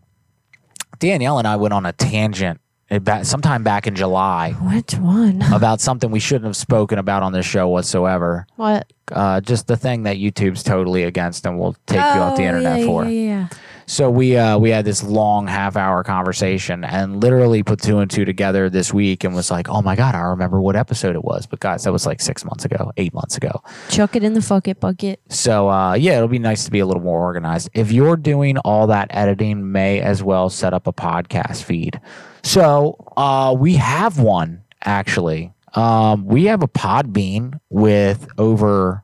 [0.98, 2.60] Danielle and I went on a tangent
[2.90, 5.42] about sometime back in July Which one?
[5.52, 8.46] about something we shouldn't have spoken about on this show whatsoever.
[8.56, 8.92] What?
[9.12, 12.46] Uh, just the thing that YouTube's totally against and will take you off the Oh,
[12.46, 13.04] internet yeah, for.
[13.04, 13.48] Yeah, yeah.
[13.86, 18.10] So we uh, we had this long half hour conversation and literally put two and
[18.10, 21.22] two together this week and was like, oh my god, I remember what episode it
[21.22, 21.46] was.
[21.46, 23.62] But guys, that was like six months ago, eight months ago.
[23.90, 25.20] Chuck it in the fuck it bucket.
[25.28, 27.68] So uh, yeah, it'll be nice to be a little more organized.
[27.74, 32.00] If you're doing all that editing, may as well set up a podcast feed.
[32.44, 35.52] So uh, we have one actually.
[35.74, 39.02] Um, we have a Podbean with over.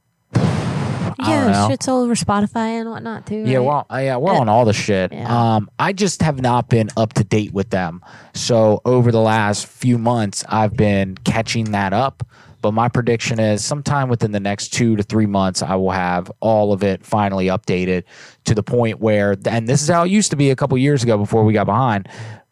[1.19, 3.45] Yeah, shit's all over Spotify and whatnot too.
[3.45, 3.67] Yeah, right?
[3.67, 5.13] well, uh, yeah, we're on all the shit.
[5.13, 8.03] Um, I just have not been up to date with them.
[8.33, 12.27] So over the last few months, I've been catching that up.
[12.63, 16.31] But my prediction is sometime within the next two to three months, I will have
[16.41, 18.05] all of it finally updated
[18.45, 21.03] to the point where, and this is how it used to be a couple years
[21.03, 22.09] ago before we got behind.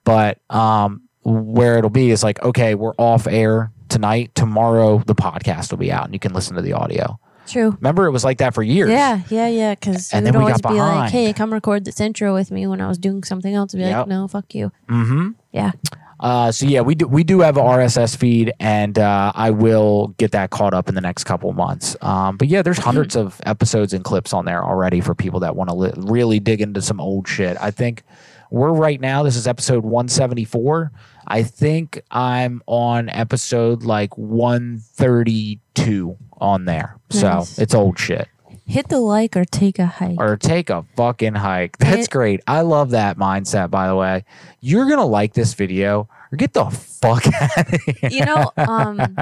[0.09, 4.35] But um, where it'll be is like, okay, we're off air tonight.
[4.35, 7.20] Tomorrow, the podcast will be out, and you can listen to the audio.
[7.47, 7.70] True.
[7.80, 8.90] Remember, it was like that for years.
[8.90, 9.74] Yeah, yeah, yeah.
[9.74, 12.66] Because And then we always got be like, "Hey, come record this intro with me"
[12.66, 13.74] when I was doing something else.
[13.74, 13.97] I'd be Yep.
[13.98, 15.30] like, "No, fuck you." Mm-hmm.
[15.52, 15.72] Yeah.
[16.20, 20.09] Uh, so yeah, we do we do have a RSS feed, and uh, I will
[20.18, 21.97] get that caught up in the next couple of months.
[22.01, 25.55] Um, but yeah, there's hundreds of episodes and clips on there already for people that
[25.55, 27.56] want to li- really dig into some old shit.
[27.60, 28.02] I think
[28.51, 29.23] we're right now.
[29.23, 30.91] This is episode 174.
[31.27, 36.97] I think I'm on episode like 132 on there.
[37.11, 38.29] So it's old shit.
[38.65, 40.19] Hit the like or take a hike.
[40.19, 41.79] Or take a fucking hike.
[41.79, 42.41] That's It- great.
[42.47, 44.25] I love that mindset, by the way.
[44.61, 48.11] You're going to like this video or get the fuck out of here.
[48.11, 49.01] You know, um,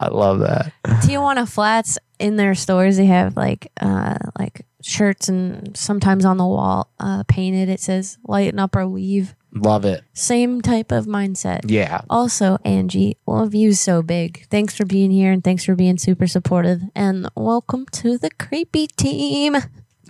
[0.00, 0.72] I love that.
[0.84, 6.46] Tijuana Flats in their stores they have like uh like shirts and sometimes on the
[6.46, 9.34] wall uh painted it says lighten up or leave.
[9.56, 10.02] Love it.
[10.12, 11.60] Same type of mindset.
[11.70, 12.00] Yeah.
[12.10, 14.46] Also, Angie, love you so big.
[14.50, 16.80] Thanks for being here and thanks for being super supportive.
[16.94, 19.54] And welcome to the creepy team.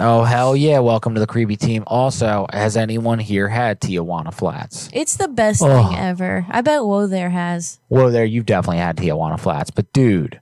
[0.00, 0.80] Oh, hell yeah.
[0.80, 1.84] Welcome to the Creepy Team.
[1.86, 4.88] Also, has anyone here had Tijuana Flats?
[4.92, 5.68] It's the best Oh.
[5.68, 6.44] thing ever.
[6.48, 7.78] I bet Whoa there has.
[7.90, 10.40] Well, there, you've definitely had Tijuana Flats, but dude,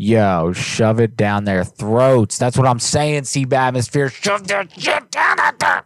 [0.00, 2.38] yo, shove it down their throats.
[2.38, 4.08] That's what I'm saying, Sea Atmosphere.
[4.08, 5.84] Shove that shit down that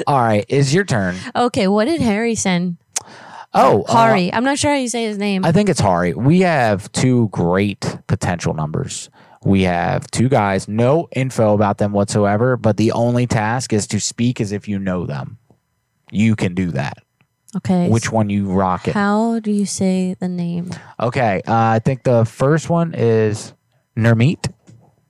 [0.06, 1.16] All right, it's your turn.
[1.36, 2.78] Okay, what did Harry send?
[3.54, 4.32] Oh, uh, Hari.
[4.32, 5.44] I'm not sure how you say his name.
[5.44, 6.14] I think it's Hari.
[6.14, 9.08] We have two great potential numbers.
[9.44, 14.00] We have two guys, no info about them whatsoever, but the only task is to
[14.00, 15.38] speak as if you know them.
[16.10, 16.98] You can do that.
[17.56, 17.88] Okay.
[17.88, 18.94] Which one you rock it?
[18.94, 20.70] How do you say the name?
[21.00, 23.52] Okay, uh, I think the first one is
[23.96, 24.52] Nermeet.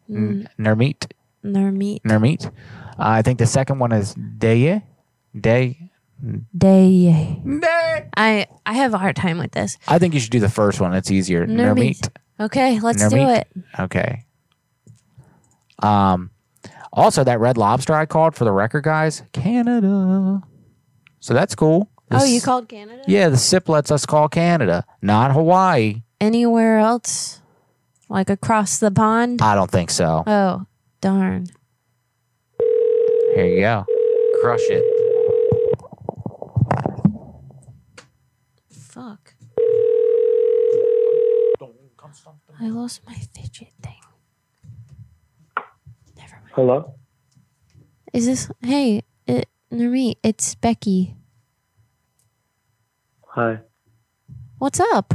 [0.09, 1.11] N- Nermeet.
[1.45, 2.03] Nermeet.
[2.03, 2.47] Nermeet.
[2.47, 2.51] Uh,
[2.99, 4.83] I think the second one is Deye.
[5.39, 5.91] Day.
[6.57, 7.41] Day.
[8.17, 9.79] I I have a hard time with this.
[9.87, 10.93] I think you should do the first one.
[10.95, 11.47] It's easier.
[11.47, 12.09] Nermeet.
[12.41, 13.49] Okay, let's do it.
[13.79, 14.25] Okay.
[15.81, 16.31] Um,
[16.93, 20.43] also that Red Lobster I called for the record guys, Canada.
[21.21, 23.03] So that's cool oh, you called Canada?
[23.07, 26.03] Yeah, the SIP lets us call Canada, not Hawaii.
[26.21, 27.41] Anywhere else?
[28.09, 29.43] Like across the pond?
[29.43, 30.25] I don't think so.
[30.27, 30.67] Oh,
[31.01, 31.47] darn.
[33.35, 33.85] Here you go.
[34.41, 34.85] Crush it.
[38.71, 39.35] Fuck.
[42.61, 44.01] I lost my fidget thing.
[46.17, 46.53] Never mind.
[46.55, 46.95] Hello?
[48.13, 48.51] Is this.
[48.63, 51.15] Hey, it, Nami, it's Becky.
[53.39, 53.61] Hi.
[54.59, 55.15] What's up?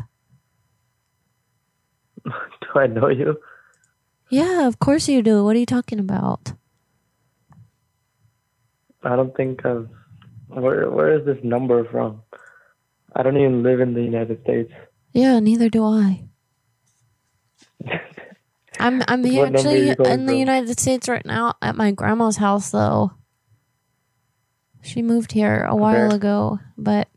[2.24, 2.32] Do
[2.74, 3.36] I know you?
[4.30, 5.44] Yeah, of course you do.
[5.44, 6.54] What are you talking about?
[9.04, 9.90] I don't think I've.
[10.48, 12.22] Where Where is this number from?
[13.14, 14.72] I don't even live in the United States.
[15.12, 16.24] Yeah, neither do I.
[18.80, 20.38] I'm I'm here actually in the?
[20.38, 23.12] United States right now at my grandma's house though.
[24.82, 26.16] She moved here a while Okay.
[26.16, 27.10] ago, but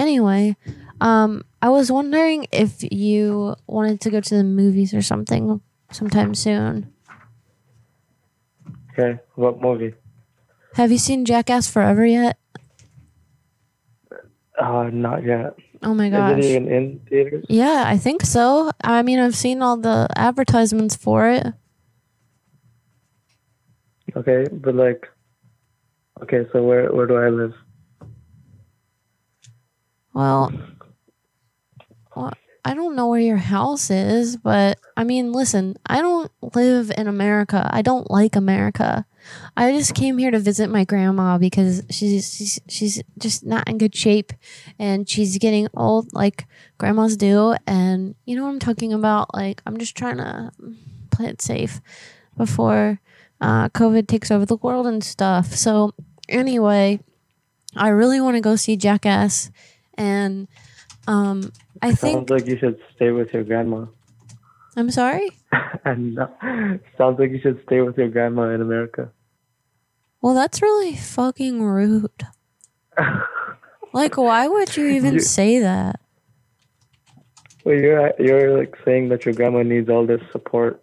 [0.00, 0.56] anyway,
[1.00, 5.60] um I was wondering if you wanted to go to the movies or something
[5.92, 6.92] sometime soon.
[8.92, 9.20] Okay.
[9.34, 9.94] What movie?
[10.74, 12.38] Have you seen Jackass Forever yet?
[14.58, 15.54] Uh, not yet.
[15.82, 16.38] Oh my gosh.
[16.38, 17.44] Is it even in theaters?
[17.48, 18.70] Yeah, I think so.
[18.84, 21.46] I mean, I've seen all the advertisements for it.
[24.16, 25.08] Okay, but like,
[26.22, 27.54] okay, so where where do I live?
[30.12, 30.52] Well,
[32.16, 32.32] well,
[32.64, 37.06] I don't know where your house is, but I mean, listen, I don't live in
[37.06, 37.68] America.
[37.72, 39.06] I don't like America.
[39.56, 43.78] I just came here to visit my grandma because she's she's, she's just not in
[43.78, 44.32] good shape
[44.78, 46.46] and she's getting old like
[46.78, 50.50] grandmas do and you know what I'm talking about like I'm just trying to
[51.10, 51.80] play it safe
[52.36, 53.00] before
[53.40, 55.54] uh, COVID takes over the world and stuff.
[55.54, 55.94] So
[56.28, 57.00] anyway,
[57.76, 59.50] I really want to go see Jackass
[60.00, 60.48] and
[61.06, 61.52] um
[61.82, 63.86] I think Sounds like you should stay with your grandma.
[64.76, 65.30] I'm sorry.
[65.84, 66.28] and uh,
[66.98, 69.10] sounds like you should stay with your grandma in America.
[70.22, 72.26] Well, that's really fucking rude.
[73.92, 76.00] like, why would you even You- say that?
[77.64, 80.82] Well, you're you're like saying that your grandma needs all this support.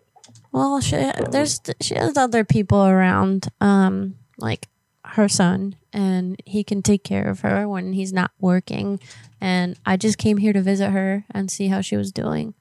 [0.52, 0.95] Well, she
[1.31, 4.68] there's she has other people around, um, like
[5.11, 8.99] her son, and he can take care of her when he's not working.
[9.39, 12.53] And I just came here to visit her and see how she was doing.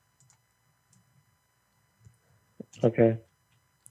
[2.85, 3.19] Okay.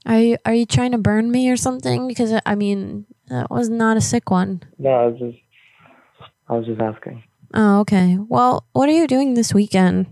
[0.05, 2.07] Are you are you trying to burn me or something?
[2.07, 4.61] Because I mean, that was not a sick one.
[4.77, 5.37] No, I was just
[6.47, 7.23] I was just asking.
[7.53, 8.17] Oh, okay.
[8.27, 10.07] Well, what are you doing this weekend?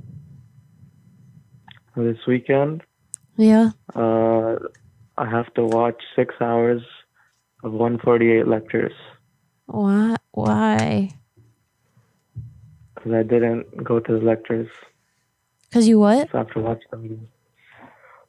[1.95, 2.82] This weekend,
[3.38, 3.72] Yeah.
[3.94, 4.56] uh,
[5.18, 6.82] I have to watch six hours
[7.64, 8.94] of 148 lectures
[9.65, 10.15] Why?
[10.31, 11.10] Why?
[12.95, 14.69] because I didn't go to the lectures,
[15.69, 16.30] Because you what?
[16.31, 17.03] so I have to watch them.
[17.06, 17.27] again.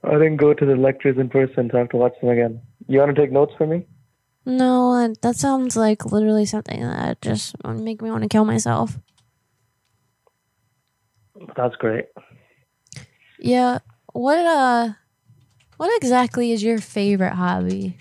[0.02, 2.60] I didn't go to the lectures in person, so I have to watch them again.
[2.88, 3.86] You want to take notes for me?
[4.44, 8.44] No, that- that sounds like literally something that just would make me want to kill
[8.44, 8.98] myself.
[11.56, 12.06] That's great.
[13.38, 13.78] Yeah.
[14.12, 14.92] What uh
[15.76, 17.98] what exactly is your favorite hobby?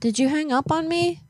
[0.00, 1.20] Did you hang up on me?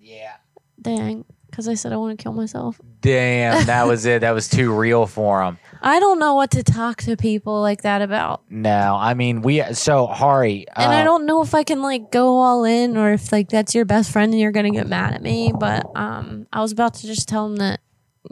[0.00, 0.34] Yeah.
[0.82, 2.80] Dang, cuz I said I want to kill myself.
[3.00, 4.20] Damn, that was it.
[4.20, 5.58] That was too real for him.
[5.82, 8.42] I don't know what to talk to people like that about.
[8.50, 9.62] No, I mean we.
[9.74, 13.12] So Hari, And I uh, don't know if I can like go all in or
[13.12, 15.52] if like that's your best friend and you're gonna get mad at me.
[15.56, 17.80] But um I was about to just tell him that,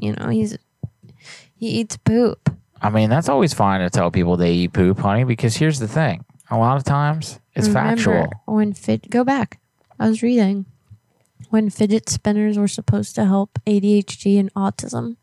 [0.00, 0.58] you know, he's
[1.54, 2.50] he eats poop.
[2.80, 5.24] I mean that's always fine to tell people they eat poop, honey.
[5.24, 8.28] Because here's the thing: a lot of times it's factual.
[8.46, 9.60] When fit go back.
[9.98, 10.66] I was reading.
[11.50, 15.16] When fidget spinners were supposed to help ADHD and autism.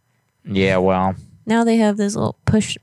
[0.46, 1.16] Yeah, well,
[1.46, 2.78] Now they have this little push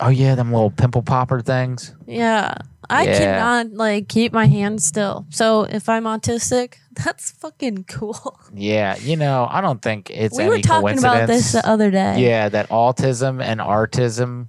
[0.00, 1.94] oh yeah, them little pimple popper things.
[2.06, 2.54] yeah.
[2.90, 3.18] I Yeah.
[3.18, 5.26] cannot like keep my hands still.
[5.28, 8.38] So if I'm autistic, that's fucking cool.
[8.54, 11.52] Yeah, you know, I don't think it's we any were talking about this coincidence.
[11.52, 12.20] the other day.
[12.20, 14.48] Yeah, that autism and artism.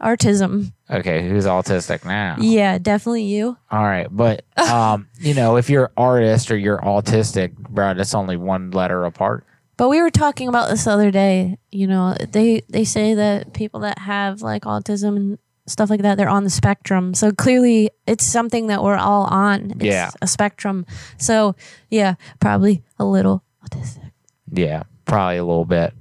[0.00, 0.72] Artism.
[0.90, 2.36] Okay, who's autistic now?
[2.40, 3.56] Yeah, definitely you.
[3.70, 8.36] All right, but um, you know, if you're artist or you're autistic, bro, that's only
[8.36, 9.44] one letter apart.
[9.76, 11.58] But we were talking about this the other day.
[11.70, 16.16] You know, they they say that people that have like autism and stuff like that,
[16.16, 17.14] they're on the spectrum.
[17.14, 19.70] So clearly, it's something that we're all on.
[19.72, 20.10] It's Yeah.
[20.20, 20.84] a spectrum.
[21.18, 21.54] So
[21.90, 24.10] yeah, probably a little autistic.
[24.52, 25.94] Yeah, probably a little bit.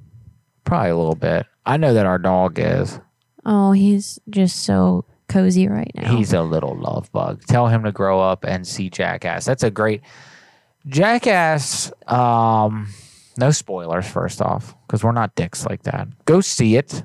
[0.65, 1.45] Probably a little bit.
[1.65, 2.99] I know that our dog is.
[3.45, 6.15] Oh, he's just so cozy right now.
[6.15, 7.43] He's a little love bug.
[7.45, 9.45] Tell him to grow up and see Jackass.
[9.45, 10.01] That's a great
[10.87, 11.91] Jackass.
[12.07, 12.89] Um,
[13.37, 14.07] no spoilers.
[14.07, 16.07] First off, because we're not dicks like that.
[16.25, 17.03] Go see it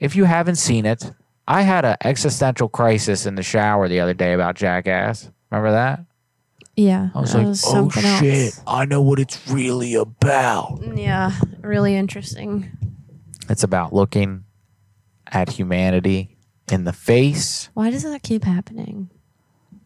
[0.00, 1.12] if you haven't seen it.
[1.46, 5.30] I had an existential crisis in the shower the other day about Jackass.
[5.50, 6.04] Remember that?
[6.76, 8.62] Yeah, I was like, was oh shit, else.
[8.66, 10.80] I know what it's really about.
[10.96, 12.70] Yeah, really interesting.
[13.50, 14.44] It's about looking
[15.32, 16.36] at humanity
[16.70, 17.70] in the face.
[17.74, 19.10] Why does that keep happening?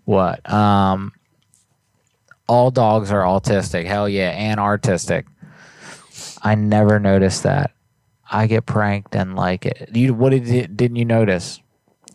[0.05, 0.49] What?
[0.51, 1.13] Um,
[2.49, 3.87] all dogs are autistic.
[3.87, 5.27] Hell yeah, and artistic.
[6.43, 7.73] I never noticed that.
[8.31, 9.91] I get pranked and like it.
[9.93, 11.61] You, what did you, didn't you notice?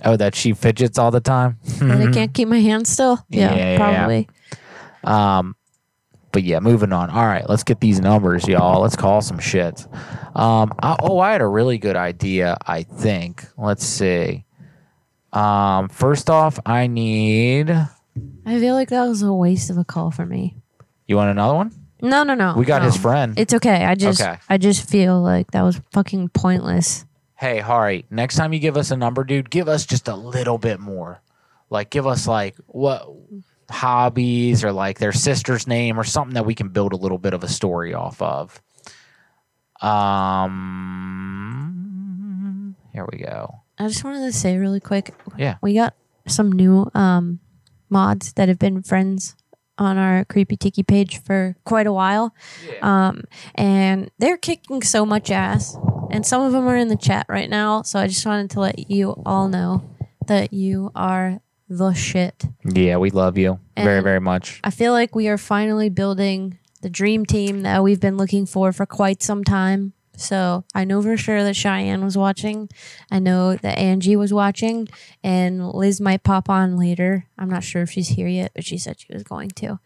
[0.03, 1.59] Oh, that she fidgets all the time.
[1.79, 3.25] That I can't keep my hands still.
[3.29, 3.55] Yeah.
[3.55, 4.29] Yeah, yeah, probably.
[5.03, 5.55] Um,
[6.31, 7.09] but yeah, moving on.
[7.09, 8.81] All right, let's get these numbers, y'all.
[8.81, 9.85] Let's call some shit.
[10.35, 12.57] Um, I, oh, I had a really good idea.
[12.65, 13.45] I think.
[13.57, 14.45] Let's see.
[15.33, 17.69] Um, first off, I need.
[17.71, 20.57] I feel like that was a waste of a call for me.
[21.07, 21.71] You want another one?
[22.01, 22.55] No, no, no.
[22.57, 23.37] We got his friend.
[23.37, 23.85] It's okay.
[23.85, 24.37] I just, Okay.
[24.49, 27.05] I just feel like that was fucking pointless.
[27.35, 30.57] Hey, Hari, next time you give us a number, dude, give us just a little
[30.57, 31.21] bit more.
[31.69, 33.07] Like, give us like what
[33.71, 37.33] hobbies or like their sister's name or something that we can build a little bit
[37.33, 38.61] of a story off of.
[39.81, 40.61] Um,
[42.93, 43.61] here we go.
[43.79, 45.13] I just wanted to say really quick.
[45.37, 45.57] Yeah.
[45.61, 45.95] We got
[46.27, 47.39] some new um,
[47.89, 49.35] mods that have been friends
[49.77, 52.35] on our creepy tiki page for quite a while.
[52.81, 53.23] Um,
[53.55, 55.75] and they're kicking so much ass.
[56.11, 57.81] And some of them are in the chat right now.
[57.81, 59.89] So I just wanted to let you all know
[60.27, 61.39] that you are
[61.71, 62.45] the shit.
[62.65, 64.59] Yeah, we love you very, very much.
[64.63, 68.73] I feel like we are finally building the dream team that we've been looking for
[68.73, 69.93] for quite some time.
[70.17, 72.69] So I know for sure that Cheyenne was watching.
[73.09, 74.89] I know that Angie was watching,
[75.23, 77.25] and Liz might pop on later.
[77.39, 79.79] I'm not sure if she's here yet, but she said she was going to.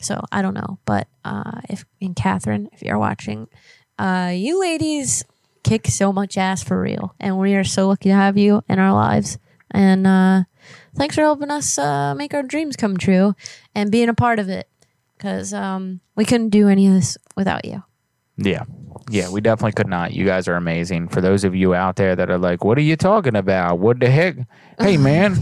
[0.00, 0.78] So I don't know.
[0.84, 3.48] But uh, if and Catherine, if you're watching,
[3.98, 5.24] uh, you ladies
[5.64, 8.78] kick so much ass for real, and we are so lucky to have you in
[8.78, 9.38] our lives.
[9.70, 10.44] And uh,
[10.96, 13.34] thanks for helping us uh, make our dreams come true
[13.74, 14.68] and being a part of it
[15.16, 17.82] because um, we couldn't do any of this without you.
[18.36, 18.64] Yeah.
[19.10, 20.12] Yeah, we definitely could not.
[20.12, 21.08] You guys are amazing.
[21.08, 23.78] For those of you out there that are like, what are you talking about?
[23.78, 24.36] What the heck?
[24.78, 25.34] Hey, man.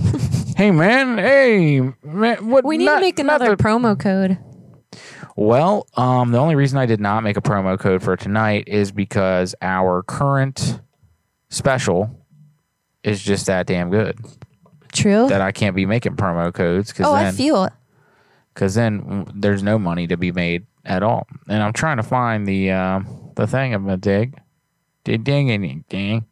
[0.56, 1.18] hey, man.
[1.18, 2.48] Hey, man.
[2.48, 2.64] What?
[2.64, 4.38] We need not- to make another the- promo code.
[5.36, 8.90] Well, um, the only reason I did not make a promo code for tonight is
[8.90, 10.80] because our current
[11.50, 12.24] special
[13.04, 14.18] is just that damn good
[14.92, 15.28] True.
[15.28, 17.72] that I can't be making promo codes because Oh, then I feel it.
[18.54, 21.26] because then mm, there's no money to be made at all.
[21.48, 23.00] And I'm trying to find the uh,
[23.36, 24.38] the thing I'm gonna dig,
[25.04, 26.26] ding, and ding.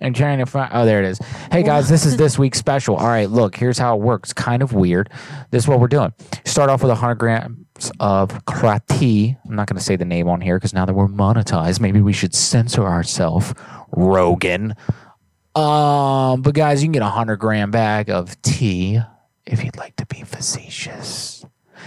[0.00, 0.70] And trying to find.
[0.74, 1.18] Oh, there it is.
[1.50, 2.96] Hey guys, this is this week's special.
[2.96, 4.34] All right, look, here's how it works.
[4.34, 5.08] Kind of weird.
[5.50, 6.12] This is what we're doing.
[6.44, 9.38] Start off with a 100 grams of Krati.
[9.48, 12.02] I'm not going to say the name on here because now that we're monetized, maybe
[12.02, 13.54] we should censor ourselves.
[13.92, 14.74] Rogan.
[15.54, 19.00] Um, but guys, you can get a 100 gram bag of tea
[19.46, 21.44] if you'd like to be facetious.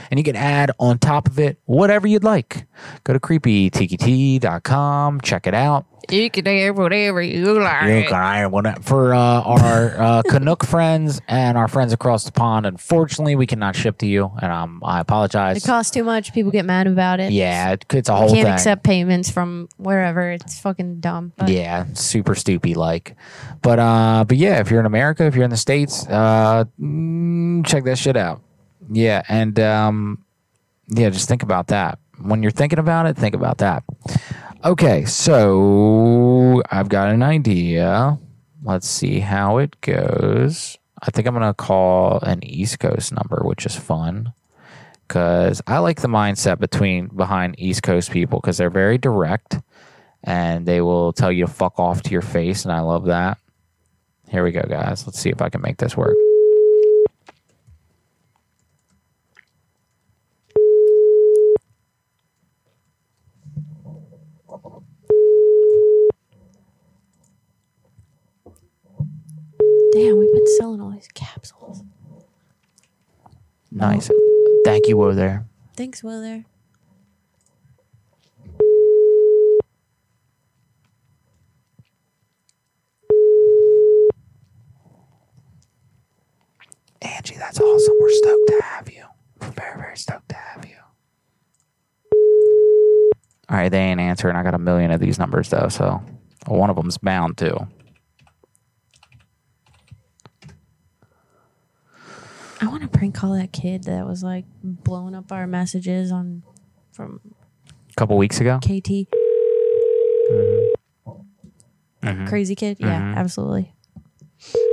[0.09, 2.65] And you can add on top of it whatever you'd like.
[3.03, 5.85] Go to creepytiki.com, check it out.
[6.09, 7.87] You can do whatever you like.
[7.89, 12.31] You can hire one- For uh, our uh, Canuck friends and our friends across the
[12.31, 15.57] pond, unfortunately, we cannot ship to you, and um, I apologize.
[15.63, 16.33] It costs too much.
[16.33, 17.31] People get mad about it.
[17.31, 18.53] yeah, it, it's a You whole can't thing.
[18.53, 20.31] accept payments from wherever.
[20.31, 21.33] It's fucking dumb.
[21.37, 23.15] But yeah, super stoopy like.
[23.61, 27.65] But uh, but yeah, if you're in America, if you're in the states, uh, mm,
[27.65, 28.41] check that shit out.
[28.89, 30.23] Yeah, and um,
[30.87, 31.99] yeah, just think about that.
[32.21, 33.83] When you're thinking about it, think about that.
[34.65, 38.17] Okay, so I've got an idea.
[38.63, 40.77] Let's see how it goes.
[41.01, 44.33] I think I'm gonna call an East Coast number, which is fun
[45.07, 49.59] because I like the mindset between behind East Coast people because they're very direct
[50.23, 53.37] and they will tell you to fuck off to your face, and I love that.
[54.27, 55.05] Here we go, guys.
[55.05, 56.15] Let's see if I can make this work.
[69.97, 71.83] Damn, we've been selling all these capsules.
[73.71, 74.11] Nice.
[74.63, 75.45] Thank you, over there.
[75.75, 76.45] Thanks, Willer.
[87.01, 87.95] Angie, that's awesome.
[87.99, 89.05] We're stoked to have you.
[89.41, 90.75] We're very, very stoked to have you.
[93.49, 94.35] All right, they ain't answering.
[94.35, 96.03] I got a million of these numbers though, so
[96.47, 97.67] one of them's bound to.
[102.61, 106.43] I want to prank call that kid that was like blowing up our messages on
[106.91, 107.19] from
[107.91, 108.59] A couple weeks ago.
[108.59, 109.07] KT.
[112.03, 112.27] Mhm.
[112.27, 112.77] Crazy kid.
[112.79, 113.15] Yeah, Mhm.
[113.17, 113.73] absolutely.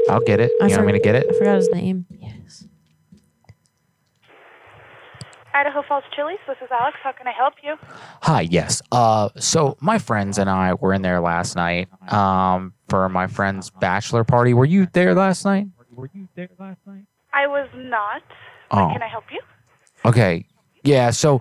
[0.08, 0.50] I'll get it.
[0.62, 1.26] I You want me to get it?
[1.28, 2.06] I forgot his name.
[2.10, 2.66] Yes.
[5.54, 6.38] Idaho Falls Chili's.
[6.46, 6.96] This is Alex.
[7.02, 7.76] How can I help you?
[8.22, 8.82] Hi, yes.
[8.90, 13.70] Uh, so my friends and I were in there last night um, for my friend's
[13.70, 14.52] bachelor party.
[14.52, 15.68] Were you there last night?
[15.90, 17.04] Were you there last night?
[17.34, 18.22] I was not.
[18.70, 18.90] Oh.
[18.92, 19.40] Can I help you?
[20.04, 20.46] Okay.
[20.82, 21.10] Yeah.
[21.10, 21.40] So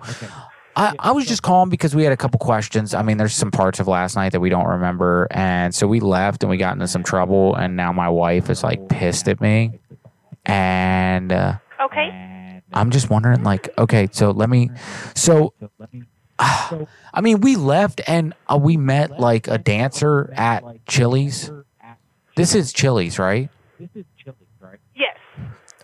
[0.76, 2.94] I, I was just calling because we had a couple questions.
[2.94, 5.28] I mean, there's some parts of last night that we don't remember.
[5.30, 7.54] And so we left and we got into some trouble.
[7.54, 9.78] And now my wife is like pissed at me.
[10.46, 12.60] And uh, Okay.
[12.72, 14.70] I'm just wondering, like, okay, so let me.
[15.14, 15.54] So,
[16.38, 21.52] I mean, we left and uh, we met like a dancer at Chili's.
[22.36, 23.48] This is Chili's, right?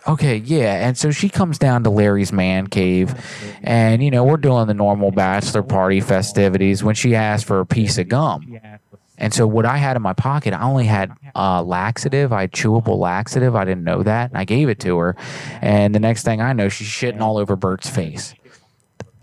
[0.07, 0.87] Okay, yeah.
[0.87, 3.13] And so she comes down to Larry's man cave,
[3.61, 7.65] and you know, we're doing the normal bachelor party festivities when she asked for a
[7.65, 8.59] piece of gum.
[9.21, 12.33] And so what I had in my pocket, I only had uh, laxative.
[12.33, 13.55] I had chewable laxative.
[13.55, 14.31] I didn't know that.
[14.31, 15.15] And I gave it to her.
[15.61, 18.33] And the next thing I know, she's shitting all over Bert's face.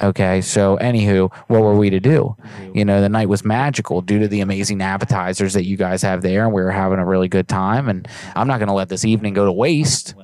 [0.00, 2.36] Okay, so anywho, what were we to do?
[2.72, 6.22] You know, the night was magical due to the amazing appetizers that you guys have
[6.22, 7.88] there, and we were having a really good time.
[7.88, 8.06] And
[8.36, 10.14] I'm not going to let this evening go to waste.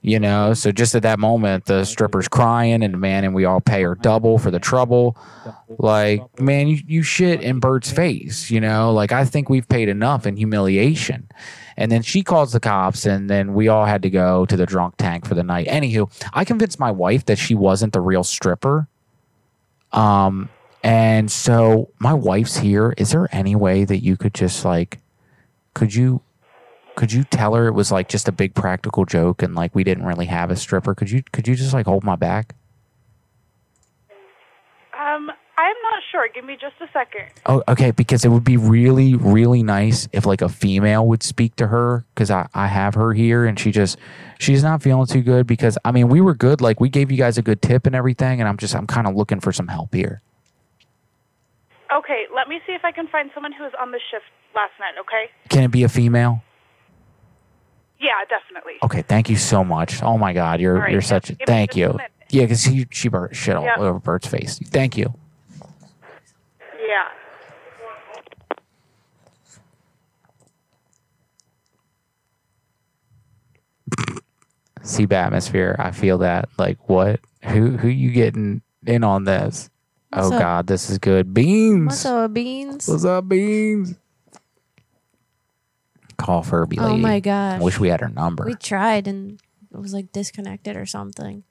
[0.00, 3.82] You know, so just at that moment, the stripper's crying and demanding we all pay
[3.82, 5.16] her double for the trouble.
[5.78, 8.50] Like, man, you, you shit in Bert's face.
[8.50, 11.28] You know, like I think we've paid enough in humiliation.
[11.76, 14.64] And then she calls the cops, and then we all had to go to the
[14.64, 15.66] drunk tank for the night.
[15.66, 18.86] Anywho, I convinced my wife that she wasn't the real stripper.
[19.92, 20.48] Um,
[20.82, 22.94] and so my wife's here.
[22.96, 25.00] Is there any way that you could just like,
[25.74, 26.22] could you,
[26.94, 29.84] could you tell her it was like just a big practical joke and like we
[29.84, 30.94] didn't really have a stripper?
[30.94, 32.54] Could you, could you just like hold my back?
[34.96, 36.28] Um, I'm not sure.
[36.34, 37.26] Give me just a second.
[37.46, 37.90] Oh, okay.
[37.90, 42.04] Because it would be really, really nice if like a female would speak to her.
[42.14, 43.98] Because I, I have her here and she just,
[44.38, 45.46] she's not feeling too good.
[45.46, 46.60] Because I mean, we were good.
[46.60, 48.40] Like we gave you guys a good tip and everything.
[48.40, 50.22] And I'm just, I'm kind of looking for some help here.
[51.92, 54.72] Okay, let me see if I can find someone who was on the shift last
[54.80, 55.30] night, okay?
[55.48, 56.42] Can it be a female?
[58.04, 58.74] Yeah, definitely.
[58.82, 59.00] Okay.
[59.00, 60.02] Thank you so much.
[60.02, 60.60] Oh my God.
[60.60, 61.88] You're, All right, you're yeah, such a, thank you.
[61.88, 62.10] minute.
[62.28, 62.42] Yeah.
[62.42, 63.76] Because she, she burnt shit all Yeah.
[63.78, 64.58] over Bert's face.
[64.58, 65.14] Thank you.
[66.78, 67.08] Yeah.
[74.82, 75.76] Sea Atmosphere.
[75.78, 76.50] I feel that.
[76.58, 77.20] Like what?
[77.44, 79.70] Who, who you getting in on this?
[80.10, 80.40] What's oh up?
[80.42, 81.32] God, this is good.
[81.32, 81.86] Beans.
[81.86, 82.86] What's up, beans?
[82.86, 83.94] What's up, Beans?
[86.16, 87.60] Call Furby Oh my gosh.
[87.60, 88.44] I wish we had her number.
[88.44, 89.40] We tried and
[89.72, 91.44] it was like disconnected or something.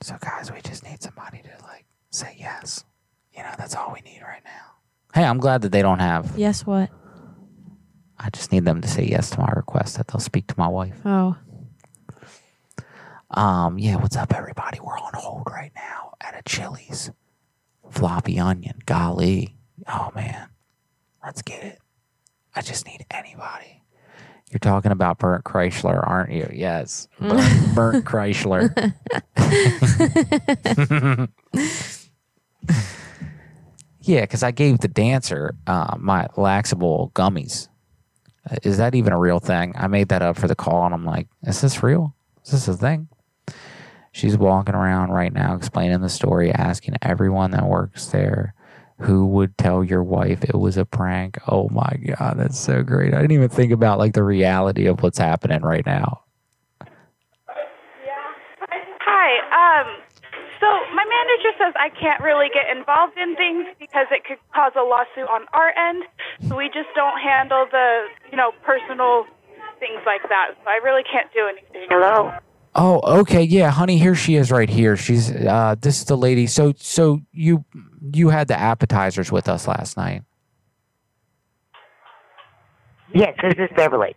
[0.00, 2.84] So guys, we just need somebody to like say yes.
[3.36, 4.72] You know, that's all we need right now.
[5.14, 6.32] Hey, I'm glad that they don't have.
[6.36, 6.90] Yes, what?
[8.18, 10.68] I just need them to say yes to my request that they'll speak to my
[10.68, 10.98] wife.
[11.04, 11.36] Oh.
[13.30, 14.78] Um, yeah, what's up, everybody?
[14.80, 17.10] We're on hold right now at a Chili's.
[17.90, 19.56] Floppy onion, golly.
[19.88, 20.48] Oh man,
[21.24, 21.78] let's get it.
[22.56, 23.82] I just need anybody.
[24.50, 26.48] You're talking about Burnt Chrysler, aren't you?
[26.52, 28.72] Yes, Burnt, Burnt Chrysler.
[34.00, 37.68] yeah, because I gave the dancer uh, my laxable gummies.
[38.48, 39.74] Uh, Is that even a real thing?
[39.76, 42.14] I made that up for the call, and I'm like, is this real?
[42.44, 43.08] Is this a thing?
[44.12, 48.54] She's walking around right now explaining the story, asking everyone that works there
[48.98, 51.38] who would tell your wife it was a prank.
[51.48, 53.12] Oh my God, that's so great.
[53.12, 56.22] I didn't even think about like the reality of what's happening right now.
[56.80, 58.32] Yeah.
[59.00, 59.82] Hi.
[59.82, 60.02] Um,
[60.60, 64.72] so my manager says I can't really get involved in things because it could cause
[64.76, 66.04] a lawsuit on our end.
[66.48, 69.26] So we just don't handle the, you know, personal
[69.78, 70.56] things like that.
[70.64, 71.86] So I really can't do anything.
[71.90, 72.32] Hello.
[72.78, 74.98] Oh, okay, yeah, honey, here she is right here.
[74.98, 76.46] She's uh this is the lady.
[76.46, 77.64] So so you
[78.12, 80.22] you had the appetizers with us last night.
[83.14, 84.14] Yes, this is Beverly.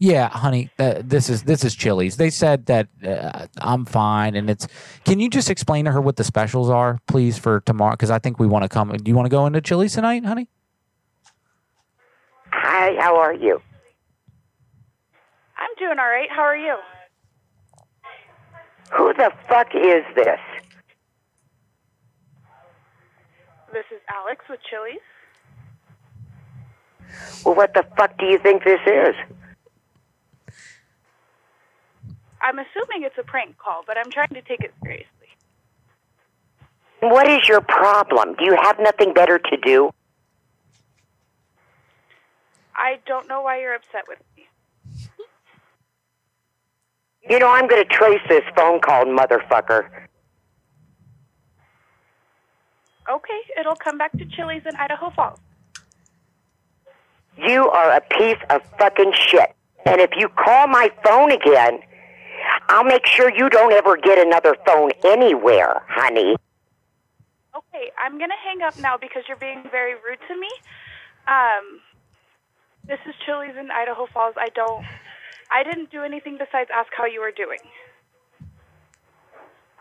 [0.00, 2.16] Yeah, honey, uh, this is this is Chili's.
[2.16, 4.66] They said that uh, I'm fine, and it's.
[5.04, 7.92] Can you just explain to her what the specials are, please, for tomorrow?
[7.92, 8.90] Because I think we want to come.
[8.90, 10.48] Do you want to go into Chili's tonight, honey?
[12.50, 13.60] Hi, how are you?
[15.58, 16.30] I'm doing all right.
[16.34, 16.76] How are you?
[18.90, 20.40] Who the fuck is this?
[23.72, 24.98] This is Alex with Chili's.
[27.44, 29.14] Well, what the fuck do you think this is?
[32.42, 35.06] I'm assuming it's a prank call, but I'm trying to take it seriously.
[37.00, 38.34] What is your problem?
[38.38, 39.90] Do you have nothing better to do?
[42.74, 44.46] I don't know why you're upset with me.
[47.28, 49.88] You know, I'm going to trace this phone call, motherfucker.
[53.08, 55.38] Okay, it'll come back to Chili's in Idaho Falls.
[57.36, 59.54] You are a piece of fucking shit.
[59.86, 61.80] And if you call my phone again,
[62.68, 66.36] I'll make sure you don't ever get another phone anywhere, honey.
[67.56, 70.48] Okay, I'm gonna hang up now because you're being very rude to me.
[71.26, 71.80] Um,
[72.86, 74.34] this is Chili's in Idaho Falls.
[74.36, 74.84] I don't.
[75.52, 77.58] I didn't do anything besides ask how you were doing.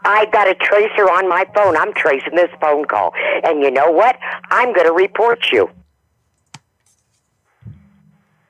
[0.04, 1.76] I got a tracer on my phone.
[1.76, 3.14] I'm tracing this phone call.
[3.44, 4.18] And you know what?
[4.50, 5.70] I'm going to report you.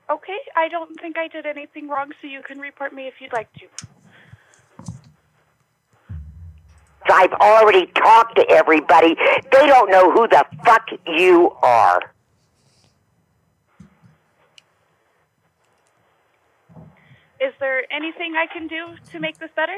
[0.10, 3.34] Okay, I don't think I did anything wrong, so you can report me if you'd
[3.34, 3.68] like to.
[7.12, 9.16] I've already talked to everybody.
[9.52, 12.02] They don't know who the fuck you are.
[17.40, 19.78] Is there anything I can do to make this better?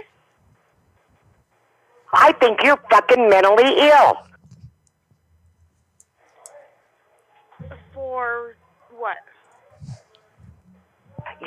[2.14, 4.14] I think you're fucking mentally ill.
[7.94, 8.56] For
[8.98, 9.18] what?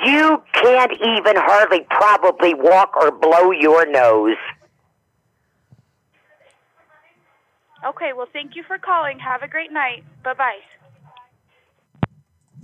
[0.03, 4.37] You can't even hardly probably walk or blow your nose.
[7.85, 9.19] Okay, well, thank you for calling.
[9.19, 10.03] Have a great night.
[10.23, 10.59] Bye bye.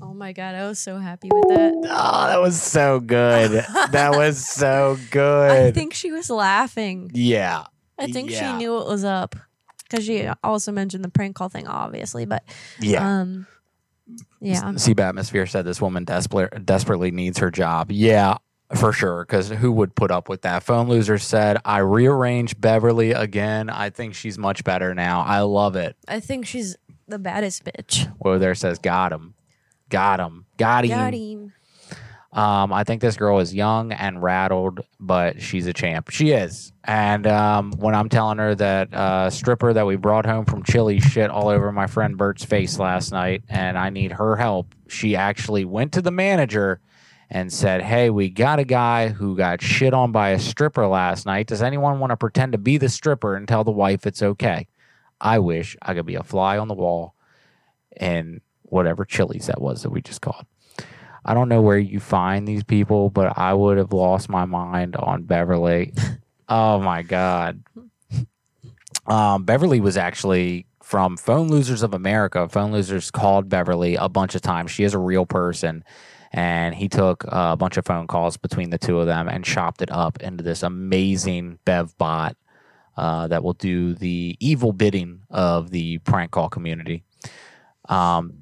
[0.02, 1.74] Oh my god, I was so happy with that.
[1.94, 3.52] Oh, that was so good.
[3.92, 5.52] that was so good.
[5.52, 7.12] I think she was laughing.
[7.14, 7.66] yeah.
[8.00, 8.52] I think Yeah.
[8.54, 9.36] she knew what was up
[9.90, 12.26] because she also mentioned the prank call thing, obviously.
[12.26, 12.44] But
[12.80, 13.22] Yeah.
[13.22, 13.46] um,
[14.40, 17.92] yeah, Sea Atmosphere said this woman desperate, desperately needs her job.
[17.92, 18.38] Yeah,
[18.74, 19.24] for sure.
[19.24, 20.64] Because who would put up with that?
[20.64, 23.70] Phone loser said, I rearranged Beverly again.
[23.70, 25.22] I think she's much better now.
[25.22, 25.96] I love it.
[26.08, 26.76] I think she's
[27.08, 28.08] the baddest bitch.
[28.18, 29.36] Whoa there says, got him.
[29.92, 30.46] Got him.
[30.58, 30.90] Got him.
[30.90, 31.54] Got him.
[32.34, 36.12] Um, I think this girl is young and rattled, but she's a champ.
[36.12, 36.72] She is.
[36.86, 41.02] And um, when I'm telling her that uh, stripper that we brought home from Chili
[41.02, 45.18] shit all over my friend Bert's face last night, and I need her help, she
[45.18, 46.80] actually went to the manager
[47.30, 51.26] and said, "Hey, we got a guy who got shit on by a stripper last
[51.26, 51.48] night.
[51.48, 54.68] Does anyone want to pretend to be the stripper and tell the wife it's okay?"
[55.20, 57.14] I wish I could be a fly on the wall
[58.00, 58.42] in
[58.72, 60.46] whatever Chili's that was that we just called.
[61.24, 64.96] I don't know where you find these people, but I would have lost my mind
[64.96, 65.94] on Beverly.
[66.50, 67.62] oh my god.
[69.06, 72.48] Um, Beverly was actually from Phone Losers of America.
[72.50, 74.72] Phone Losers called Beverly a bunch of times.
[74.72, 75.84] She is a real person.
[76.32, 79.82] And he took a bunch of phone calls between the two of them and chopped
[79.82, 82.38] it up into this amazing Bev bot
[82.96, 87.04] uh, that will do the evil bidding of the prank call community.
[87.90, 88.41] Um,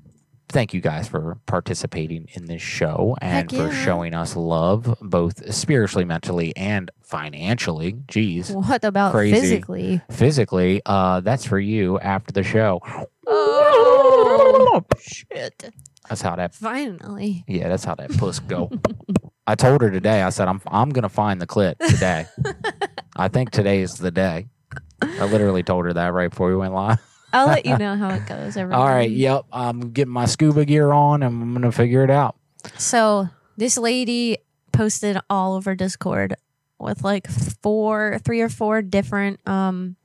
[0.49, 5.53] thank you guys for participating in this show and Heck for showing us love, both
[5.53, 7.93] spiritually, mentally, and financially.
[8.07, 8.53] Jeez.
[8.53, 9.39] What about Crazy.
[9.39, 10.01] physically?
[10.11, 12.81] Physically, uh, that's for you after the show.
[13.27, 15.71] Oh shit!
[16.09, 16.55] That's how that.
[16.55, 18.71] Finally, Yeah, that's how that puss go.
[19.47, 20.21] I told her today.
[20.23, 22.25] I said I'm I'm gonna find the clit today.
[23.15, 24.47] I think today is the day.
[25.01, 26.99] I literally told her that right before we went live.
[27.31, 28.57] I'll let you know how it goes.
[28.57, 29.09] All right.
[29.09, 29.45] Yep.
[29.51, 32.35] I'm getting my scuba gear on and I'm gonna figure it out.
[32.77, 34.37] So this lady
[34.71, 36.35] posted all over Discord
[36.79, 39.95] with like four, three or four different um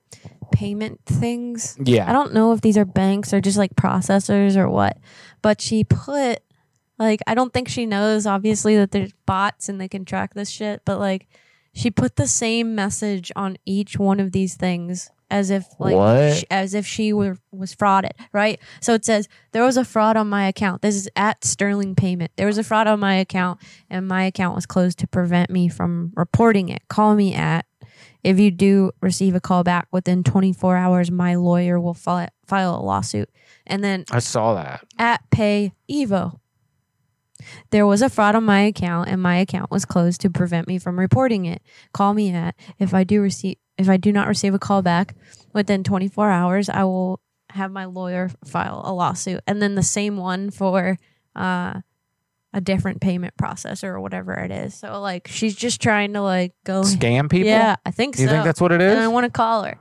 [0.52, 1.76] payment things.
[1.82, 2.08] Yeah.
[2.08, 4.98] I don't know if these are banks or just like processors or what,
[5.42, 6.40] but she put
[6.98, 10.50] like I don't think she knows obviously that there's bots and they can track this
[10.50, 11.26] shit, but like
[11.72, 15.94] she put the same message on each one of these things as if like
[16.38, 18.60] sh- as if she were was frauded, right?
[18.80, 20.82] So it says there was a fraud on my account.
[20.82, 22.30] This is at Sterling Payment.
[22.36, 23.60] There was a fraud on my account,
[23.90, 26.82] and my account was closed to prevent me from reporting it.
[26.88, 27.66] Call me at
[28.22, 32.76] if you do receive a call back within 24 hours, my lawyer will file file
[32.76, 33.28] a lawsuit.
[33.66, 34.84] And then I saw that.
[34.98, 36.38] at Pay Evo.
[37.70, 40.78] There was a fraud on my account and my account was closed to prevent me
[40.78, 41.60] from reporting it.
[41.92, 45.14] Call me at if I do receive if I do not receive a call back
[45.52, 47.20] within 24 hours, I will
[47.50, 49.40] have my lawyer file a lawsuit.
[49.46, 50.98] And then the same one for
[51.36, 51.80] uh
[52.52, 54.74] a different payment processor or whatever it is.
[54.74, 57.48] So like she's just trying to like go Scam people?
[57.48, 58.30] Yeah, I think You so.
[58.32, 58.92] think that's what it is?
[58.92, 59.76] And I want to call her.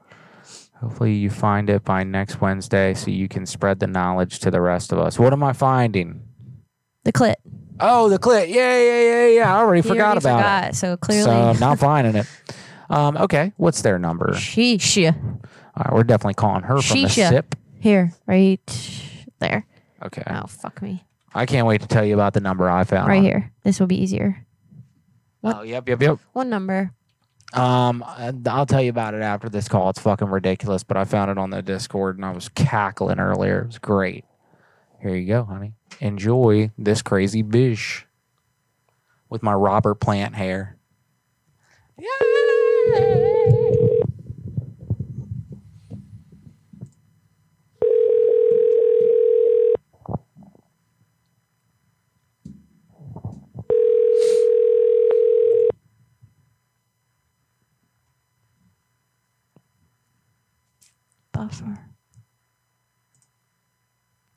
[0.82, 4.60] Hopefully you find it by next Wednesday so you can spread the knowledge to the
[4.60, 5.18] rest of us.
[5.18, 6.24] What am I finding?
[7.06, 7.36] The clit.
[7.80, 8.50] Oh, the clit.
[8.50, 9.56] Yeah, yeah, yeah, yeah.
[9.56, 10.76] I already forgot already about forgot, it.
[10.76, 12.26] so clearly- So now finding it.
[12.94, 13.54] Um, okay.
[13.58, 14.34] What's their number?
[14.34, 15.12] Sheesh.
[15.12, 17.30] All right, we're definitely calling her from the Shisha.
[17.30, 17.56] SIP.
[17.80, 18.60] Here, right
[19.40, 19.66] there.
[20.06, 20.24] Okay.
[20.28, 21.04] Oh fuck me.
[21.34, 23.08] I can't wait to tell you about the number I found.
[23.08, 23.52] Right here.
[23.64, 24.46] This will be easier.
[25.42, 25.58] What?
[25.58, 26.20] Oh, yep, yep, yep.
[26.34, 26.94] One number?
[27.54, 29.90] Um, and I'll tell you about it after this call.
[29.90, 33.62] It's fucking ridiculous, but I found it on the Discord and I was cackling earlier.
[33.62, 34.26] It was great.
[35.02, 35.74] Here you go, honey.
[36.00, 38.06] Enjoy this crazy bish
[39.30, 40.78] with my Robert Plant hair.
[61.34, 61.78] Buffer.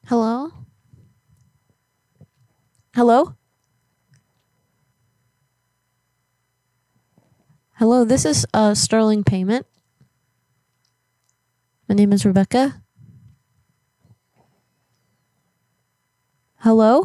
[0.07, 0.51] Hello?
[2.95, 3.35] Hello?
[7.79, 9.67] Hello, this is uh, Sterling Payment.
[11.87, 12.83] My name is Rebecca.
[16.61, 17.03] Hello?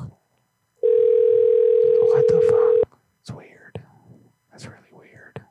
[1.99, 2.99] What the fuck?
[3.19, 3.83] It's weird.
[4.49, 5.41] That's really weird.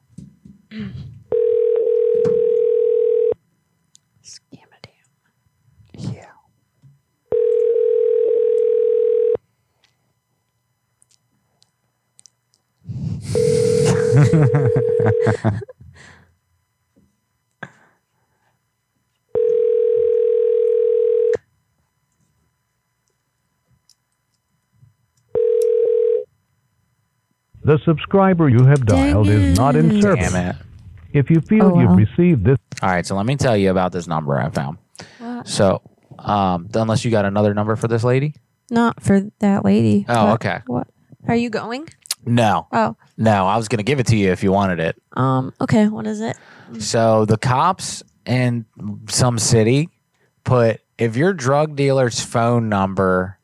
[27.62, 30.32] The subscriber you have dialed is not in service.
[30.32, 30.56] Damn it.
[31.12, 31.96] If you feel Oh, you've well.
[31.98, 34.78] received this All right, so let me tell you about this number I found.
[35.44, 35.82] So,
[36.18, 38.34] um, unless you got another number for this lady?
[38.70, 40.04] Not for that lady.
[40.08, 40.58] Oh, but okay.
[40.66, 40.86] What?
[41.28, 41.88] Are you going?
[42.24, 42.66] No.
[42.72, 42.96] Oh.
[43.16, 45.00] No, I was going to give it to you if you wanted it.
[45.14, 45.52] Um.
[45.60, 45.88] Okay.
[45.88, 46.36] What is it?
[46.78, 48.64] So the cops in
[49.08, 49.88] some city
[50.44, 53.38] put if your drug dealer's phone number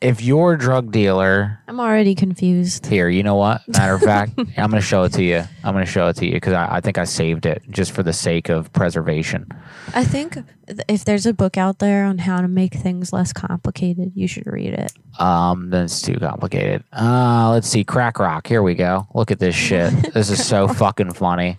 [0.00, 2.86] if your drug dealer I'm already confused.
[2.86, 3.60] here, you know what?
[3.68, 5.42] Matter of fact, I'm going to show it to you.
[5.62, 7.92] I'm going to show it to you because I, I think I saved it just
[7.92, 9.46] for the sake of preservation.
[9.94, 10.34] I think
[10.66, 14.26] th- if there's a book out there on how to make things less complicated, you
[14.26, 14.92] should read it.
[15.18, 16.82] Um, then it's too complicated.
[16.92, 17.84] Uh, let's see.
[17.84, 18.46] Crack rock.
[18.46, 19.06] Here we go.
[19.14, 19.92] Look at this shit.
[20.14, 21.58] this is so fucking funny.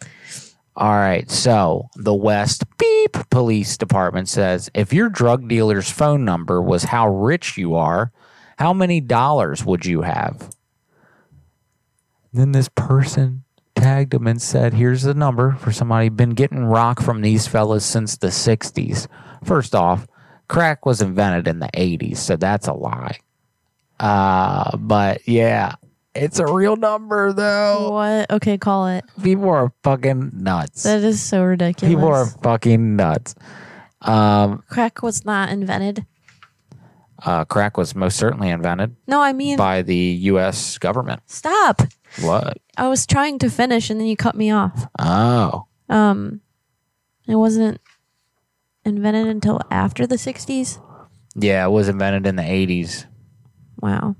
[0.75, 1.29] All right.
[1.29, 7.09] So the West Beep Police Department says if your drug dealer's phone number was how
[7.09, 8.11] rich you are,
[8.61, 10.51] how many dollars would you have?
[12.31, 13.43] Then this person
[13.73, 17.83] tagged him and said, Here's the number for somebody been getting rock from these fellas
[17.83, 19.07] since the 60s.
[19.43, 20.05] First off,
[20.47, 23.17] crack was invented in the 80s, so that's a lie.
[23.99, 25.73] Uh, but yeah,
[26.13, 27.89] it's a real number though.
[27.89, 28.29] What?
[28.29, 29.05] Okay, call it.
[29.23, 30.83] People are fucking nuts.
[30.83, 31.95] That is so ridiculous.
[31.95, 33.33] People are fucking nuts.
[34.01, 36.05] Um, Crack was not invented.
[37.25, 40.77] Uh, crack was most certainly invented No, I mean, by the U.S.
[40.77, 41.21] government.
[41.27, 41.81] stop.
[42.21, 42.57] What?
[42.77, 44.87] I was trying to finish and then you cut me off.
[44.99, 46.41] Oh, Um,
[47.27, 47.79] it wasn't
[48.83, 50.81] invented until after the 60s.
[51.35, 53.05] yeah, it was invented in the 80s.
[53.81, 54.15] Wow.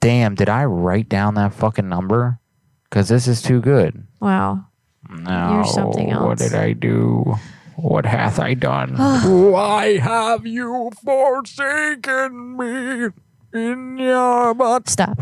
[0.00, 2.38] Damn, did I write down that fucking number?
[2.84, 4.06] Because this is too good.
[4.20, 4.66] Wow.
[5.08, 6.24] No, You're something else.
[6.26, 7.36] What did I do?
[7.80, 8.94] What hath I done?
[9.52, 13.08] Why have you forsaken me
[13.52, 14.88] in your butt?
[14.88, 15.18] Stop.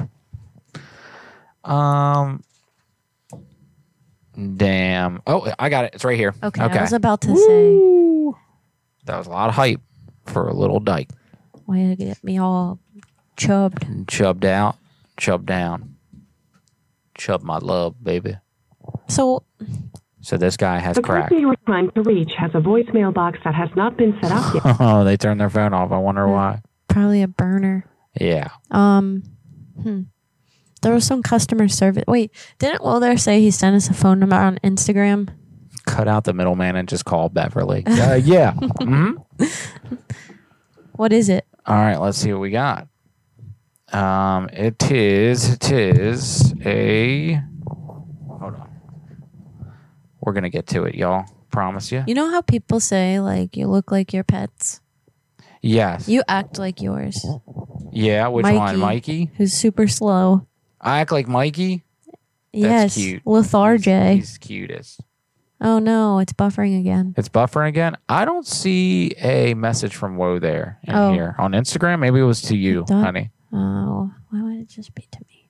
[1.65, 2.43] Um.
[4.57, 5.21] Damn.
[5.27, 5.95] Oh, I got it.
[5.95, 6.35] It's right here.
[6.43, 6.79] Okay, Okay.
[6.79, 8.39] I was about to say,
[9.07, 9.81] That was a lot of hype
[10.27, 11.11] for a little dyke.
[11.67, 12.79] way to get me all
[13.37, 13.85] chubbed.
[14.09, 14.77] Chubbed out,
[15.17, 15.97] chubbed down.
[17.17, 18.37] Chub my love, baby.
[19.09, 19.43] So,
[20.29, 21.31] So this guy has The crack.
[21.31, 24.31] person you are trying to reach has a voicemail box that has not been set
[24.31, 24.77] up yet.
[24.79, 25.91] oh, they turned their phone off.
[25.91, 26.61] I wonder why.
[26.87, 27.87] probably a burner.
[28.21, 28.49] Yeah.
[28.71, 29.23] Um,
[29.83, 30.03] hmm.
[30.83, 32.05] There was some customer service.
[32.07, 35.31] Wait, didn't Will there say he sent us a phone number on Instagram?
[35.87, 37.85] Cut out the middleman and just call Beverly.
[37.89, 38.53] Uh, yeah.
[38.53, 39.13] hmm
[40.93, 41.47] What is it?
[41.65, 42.87] All right, let's see what we got.
[43.95, 47.48] Um, it is it is a hold on.
[50.29, 51.25] We're gonna get to it, y'all.
[51.51, 52.05] Promise you.
[52.07, 54.83] You know how people say like you look like your pets?
[55.63, 56.07] Yes.
[56.07, 57.25] You act like yours.
[57.93, 58.29] Yeah.
[58.29, 59.31] Which one, Mikey?
[59.39, 60.47] Who's super slow.
[60.83, 61.83] I act like Mikey.
[62.53, 62.97] yes.
[62.97, 63.23] cute.
[63.25, 64.17] Lethargy.
[64.17, 65.01] He's cutest.
[65.63, 67.15] oh no, it's buffering again.
[67.17, 67.97] It's buffering again.
[68.07, 71.15] I don't see a message from Whoa there in Oh.
[71.15, 72.01] here on Instagram.
[72.01, 73.31] Maybe it was to you, honey.
[73.51, 75.49] Oh, why would it just be to me?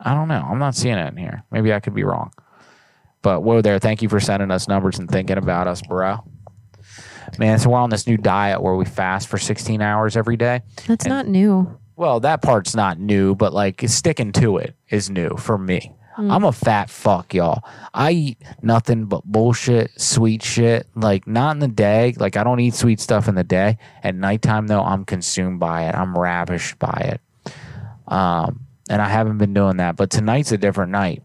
[0.00, 0.44] I don't know.
[0.44, 1.44] I'm not seeing it in here.
[1.52, 2.32] Maybe I could be wrong.
[3.22, 6.24] But whoa there, thank you for sending us numbers and thinking about us, bro.
[7.38, 10.60] Man, so we're on this new diet where we fast for 16 hours every day.
[10.86, 11.78] That's And- not new.
[11.96, 15.92] well, that part's not new, but like sticking to it is new for me.
[16.18, 16.30] Mm.
[16.30, 17.62] I'm a fat fuck, y'all.
[17.94, 20.86] I eat nothing but bullshit, sweet shit.
[20.94, 22.14] Like not in the day.
[22.18, 23.78] Like I don't eat sweet stuff in the day.
[24.02, 25.94] At nighttime though, I'm consumed by it.
[25.94, 27.16] I'm ravished by
[27.46, 27.52] it.
[28.12, 29.96] Um, and I haven't been doing that.
[29.96, 31.22] But tonight's a different night.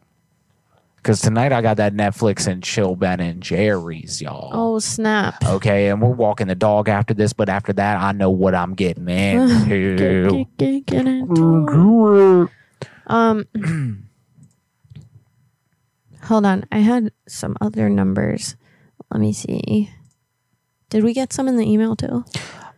[1.07, 4.49] Cause tonight I got that Netflix and chill Ben and Jerry's, y'all.
[4.51, 5.41] Oh snap!
[5.41, 8.73] Okay, and we're walking the dog after this, but after that, I know what I'm
[8.73, 10.27] getting into.
[10.29, 12.49] Get, get, get into.
[13.07, 13.45] Um,
[16.23, 16.65] hold on.
[16.73, 18.57] I had some other numbers.
[19.09, 19.89] Let me see.
[20.89, 22.25] Did we get some in the email too?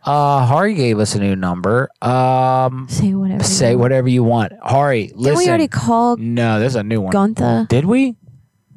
[0.04, 1.90] Uh, Hari gave us a new number.
[2.02, 3.44] Um, say whatever.
[3.44, 4.54] Say whatever you want.
[4.62, 5.38] Hari, Did listen.
[5.38, 7.12] we already call No, there's a new one.
[7.12, 7.66] Gunther?
[7.70, 8.16] Did we?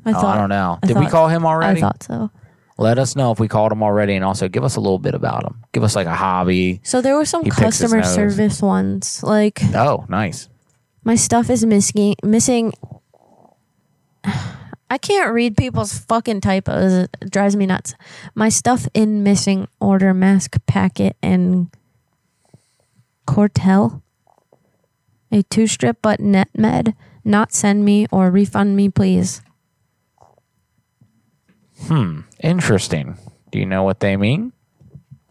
[0.05, 0.37] I Oh, thought.
[0.37, 0.79] I don't know.
[0.83, 1.79] I Did we thought- call him already?
[1.79, 2.31] I thought so.
[2.79, 5.15] Let us know if we called him already, and also give us a little bit
[5.15, 5.63] about him.
[5.73, 6.81] Give us like a hobby.
[6.83, 8.15] So there were some He picks his customer nose.
[8.15, 9.23] service ones.
[9.23, 10.49] Like Oh, nice.
[11.05, 12.17] my stuff is missing.
[12.25, 12.73] Missing.
[14.93, 16.93] I can't read people's fucking typos.
[16.93, 17.95] It drives me nuts.
[18.35, 21.71] My stuff in missing order mask packet and
[23.27, 24.03] Cortel.
[25.31, 26.95] A two strip but net med.
[27.25, 29.41] Not send me or refund me, please.
[31.85, 32.21] Hmm.
[32.41, 33.17] Interesting.
[33.51, 34.53] Do you know what they mean?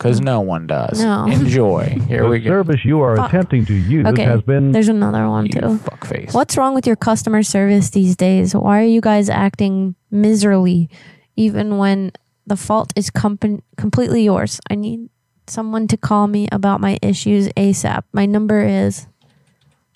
[0.01, 0.99] Because no one does.
[0.99, 1.25] No.
[1.29, 1.83] Enjoy.
[2.07, 2.49] Here the we go.
[2.49, 3.29] service you are Fuck.
[3.29, 5.59] attempting to use Okay, has been there's another one too.
[5.59, 6.33] Fuckface.
[6.33, 8.55] What's wrong with your customer service these days?
[8.55, 10.89] Why are you guys acting miserably,
[11.35, 12.13] even when
[12.47, 13.37] the fault is com-
[13.77, 14.59] completely yours?
[14.71, 15.09] I need
[15.45, 18.01] someone to call me about my issues ASAP.
[18.11, 19.05] My number is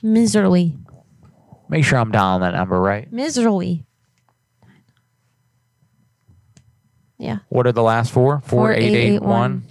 [0.03, 0.77] miserably,
[1.67, 3.11] Make sure I'm dialing that number right.
[3.11, 3.85] miserably.
[7.17, 8.41] Yeah, What are the last four?
[8.45, 9.63] Four eight eight one.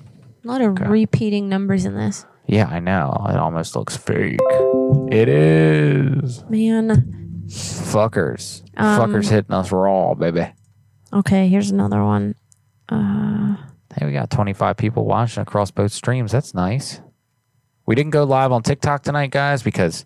[0.44, 2.26] A lot of repeating numbers in this.
[2.46, 3.10] Yeah, I know.
[3.30, 4.38] It almost looks fake.
[5.10, 6.44] It is.
[6.50, 7.44] Man.
[7.48, 8.62] Fuckers.
[8.76, 10.52] Um, Fuckers hitting us raw, baby.
[11.12, 12.34] Okay, here's another one.
[12.88, 13.56] Uh,
[13.96, 16.32] Hey, we got 25 people watching across both streams.
[16.32, 17.00] That's nice.
[17.86, 20.04] We didn't go live on TikTok tonight, guys, because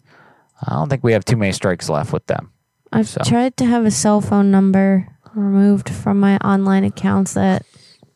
[0.60, 2.50] I don't think we have too many strikes left with them.
[2.92, 7.64] I've So- tried to have a cell phone number removed from my online accounts that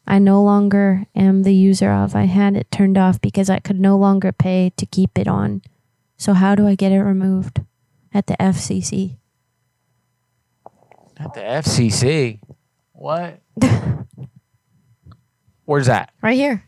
[0.07, 2.15] I no longer am the user of.
[2.15, 5.63] I had it turned off because I could no longer pay to keep it on.
[6.17, 7.63] So how do I get it removed
[8.13, 9.17] at the FCC?
[11.19, 12.41] At the FCC.
[12.93, 13.41] What?
[15.65, 16.13] Where's that?
[16.21, 16.65] Right here.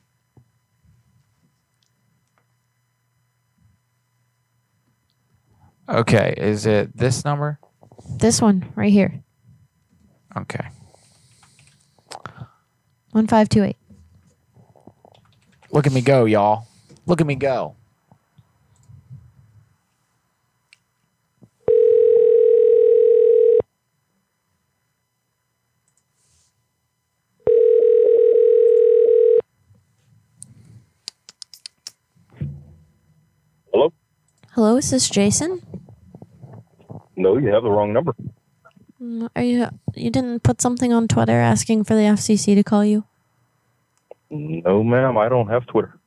[5.89, 7.59] Okay, is it this number?
[8.16, 9.23] This one right here.
[10.36, 10.66] Okay.
[13.15, 13.77] 1528.
[15.70, 16.66] Look at me go, y'all.
[17.07, 17.77] Look at me go.
[33.73, 33.93] Hello?
[34.51, 35.62] Hello, is this Jason?
[37.15, 38.16] No, you have the wrong number.
[39.37, 43.05] Are you you didn't put something on Twitter asking for the FCC to call you?
[44.31, 45.99] No, ma'am, I don't have Twitter.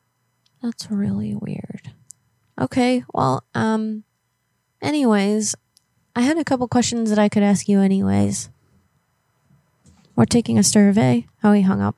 [0.61, 1.94] That's really weird.
[2.60, 4.03] Okay, well, um,
[4.82, 5.56] anyways,
[6.15, 8.49] I had a couple questions that I could ask you, anyways.
[10.15, 11.28] We're taking a survey.
[11.44, 11.95] Oh, he hung up.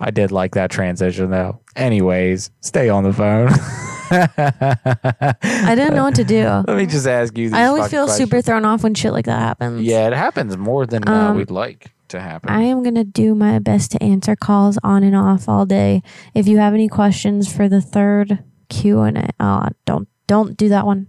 [0.00, 1.60] I did like that transition though.
[1.76, 3.48] Anyways, stay on the phone.
[5.42, 6.44] I didn't know what to do.
[6.44, 7.48] Let me just ask you.
[7.48, 8.30] These I always fucking feel questions.
[8.30, 9.82] super thrown off when shit like that happens.
[9.82, 12.50] Yeah, it happens more than uh, Um, we'd like to happen.
[12.50, 16.02] I am gonna do my best to answer calls on and off all day.
[16.34, 20.68] If you have any questions for the third Q and A, oh, don't don't do
[20.68, 21.06] that one.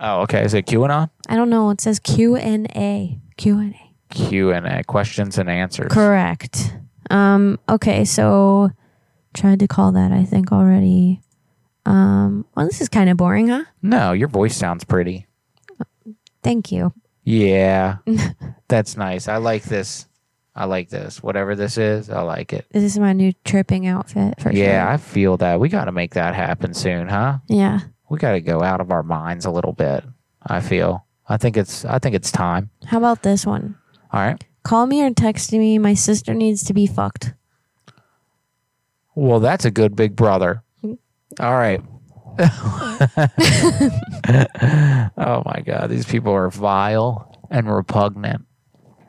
[0.00, 0.44] oh, okay.
[0.44, 1.10] Is it QAnon?
[1.28, 1.70] I don't know.
[1.70, 3.18] It says Q and A.
[3.36, 4.14] Q and A.
[4.14, 5.90] Q and A, questions and answers.
[5.90, 6.76] Correct.
[7.10, 8.70] Um, okay, so
[9.34, 11.20] tried to call that I think already.
[11.84, 13.64] Um, well, this is kind of boring, huh?
[13.82, 15.26] No, your voice sounds pretty.
[16.42, 16.92] Thank you.
[17.24, 17.98] Yeah,
[18.68, 19.28] that's nice.
[19.28, 20.06] I like this.
[20.54, 21.22] I like this.
[21.22, 22.66] Whatever this is, I like it.
[22.70, 24.92] This is my new tripping outfit for yeah, sure.
[24.92, 25.60] I feel that.
[25.60, 27.38] We got to make that happen soon, huh?
[27.48, 27.80] Yeah.
[28.10, 30.04] We got to go out of our minds a little bit.
[30.46, 31.06] I feel.
[31.28, 31.84] I think it's.
[31.84, 32.70] I think it's time.
[32.84, 33.76] How about this one?
[34.12, 34.44] All right.
[34.64, 35.78] Call me or text me.
[35.78, 37.32] My sister needs to be fucked.
[39.14, 40.61] Well, that's a good big brother.
[41.42, 41.82] All right.
[45.18, 48.46] oh my God, these people are vile and repugnant.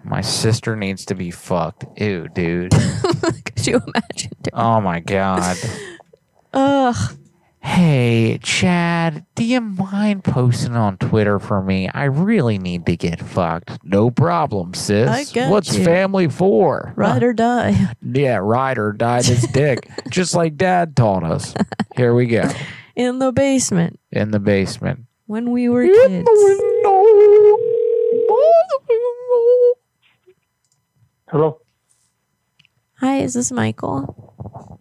[0.03, 1.85] My sister needs to be fucked.
[2.01, 2.71] Ew, dude.
[3.45, 4.31] Could you imagine?
[4.51, 5.57] Oh my God.
[6.53, 7.17] Ugh.
[7.63, 11.87] Hey, Chad, do you mind posting on Twitter for me?
[11.89, 13.79] I really need to get fucked.
[13.83, 15.09] No problem, sis.
[15.09, 15.83] I got What's you.
[15.85, 16.93] family for?
[16.95, 17.95] Ride or die.
[18.03, 21.53] Yeah, ride or die this dick, just like Dad taught us.
[21.95, 22.47] Here we go.
[22.95, 25.05] In the basement In the basement.
[25.25, 26.27] when we were kids.
[31.29, 31.59] Hello.
[32.99, 34.79] Hi, is this Michael?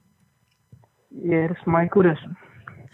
[1.11, 2.03] Yeah, this Michael.
[2.03, 2.19] This.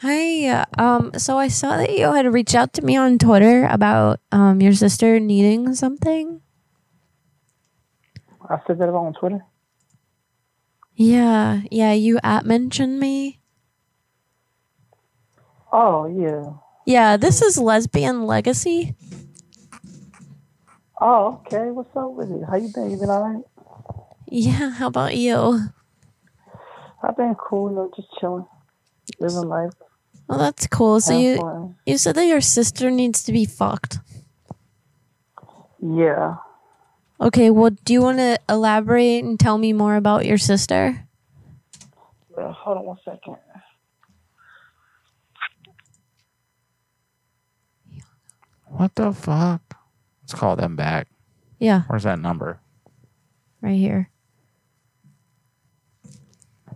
[0.02, 0.64] Hi.
[0.78, 1.12] Um.
[1.18, 4.72] So I saw that you had reached out to me on Twitter about um your
[4.74, 6.40] sister needing something.
[8.48, 9.40] I said that on Twitter.
[10.94, 11.62] Yeah.
[11.70, 11.92] Yeah.
[11.94, 13.40] You at mentioned me.
[15.72, 16.52] Oh yeah.
[16.86, 17.16] Yeah.
[17.16, 18.94] This is Lesbian Legacy.
[21.00, 21.70] Oh okay.
[21.70, 22.44] What's up with it?
[22.48, 22.90] How you been?
[22.90, 23.44] You been alright?
[24.28, 24.70] Yeah.
[24.70, 25.70] How about you?
[27.02, 27.70] I've been cool.
[27.70, 28.46] You know, just chilling,
[29.20, 29.72] living life.
[30.28, 31.00] Well, that's cool.
[31.00, 33.98] So you you said that your sister needs to be fucked.
[35.80, 36.36] Yeah.
[37.20, 37.50] Okay.
[37.50, 41.06] Well, do you want to elaborate and tell me more about your sister?
[42.36, 43.36] Uh, hold on one second.
[48.66, 49.62] What the fuck?
[50.22, 51.08] Let's call them back.
[51.58, 51.82] Yeah.
[51.88, 52.60] Where's that number?
[53.62, 54.10] Right here.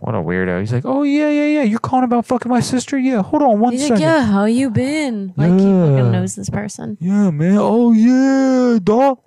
[0.03, 0.59] What a weirdo.
[0.59, 1.61] He's like, oh, yeah, yeah, yeah.
[1.63, 2.97] You're calling about fucking my sister?
[2.97, 3.95] Yeah, hold on one He's second.
[3.95, 4.25] like, yeah.
[4.25, 5.33] How you been?
[5.37, 5.85] Like he Yeah.
[5.95, 6.97] fucking knows this person.
[6.99, 7.55] Yeah, man.
[7.57, 9.19] Oh, yeah, dog.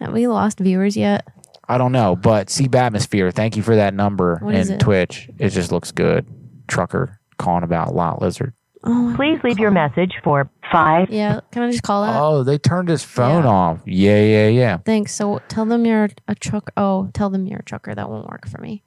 [0.00, 1.28] Have we lost viewers yet?
[1.68, 4.80] I don't know, but Sea Atmosphere, thank you for that number What is in it?
[4.80, 5.28] Twitch.
[5.38, 6.26] It just looks good.
[6.66, 8.54] Trucker calling about Lot Lizard.
[8.84, 11.08] Oh, Please leave your message for five.
[11.10, 11.40] Yeah.
[11.52, 12.18] Can I just call that?
[12.20, 13.78] Oh, they turned his phone off.
[13.86, 14.76] Yeah, yeah, yeah.
[14.78, 15.14] Thanks.
[15.14, 16.70] So tell them you're a truck.
[16.76, 17.94] Oh, tell them you're a trucker.
[17.94, 18.82] That won't work for me.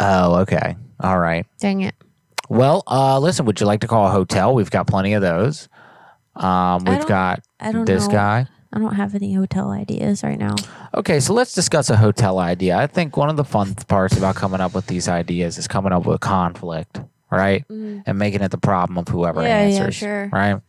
[0.00, 0.76] Oh, okay.
[1.00, 1.44] All right.
[1.60, 1.94] Dang it.
[2.48, 4.54] Well, uh, listen, would you like to call a hotel?
[4.54, 5.68] We've got plenty of those.
[6.34, 8.12] Um, I we've don't- got I don't this know.
[8.14, 8.46] guy.
[8.72, 10.54] I don't have any hotel ideas right now.
[10.94, 12.76] Okay, so let's discuss a hotel idea.
[12.76, 15.90] I think one of the fun parts about coming up with these ideas is coming
[15.90, 17.00] up with conflict,
[17.30, 17.66] right?
[17.68, 18.02] Mm.
[18.06, 19.94] And making it the problem of whoever Yeah, yeah, answers.
[19.94, 20.28] sure.
[20.32, 20.60] Right?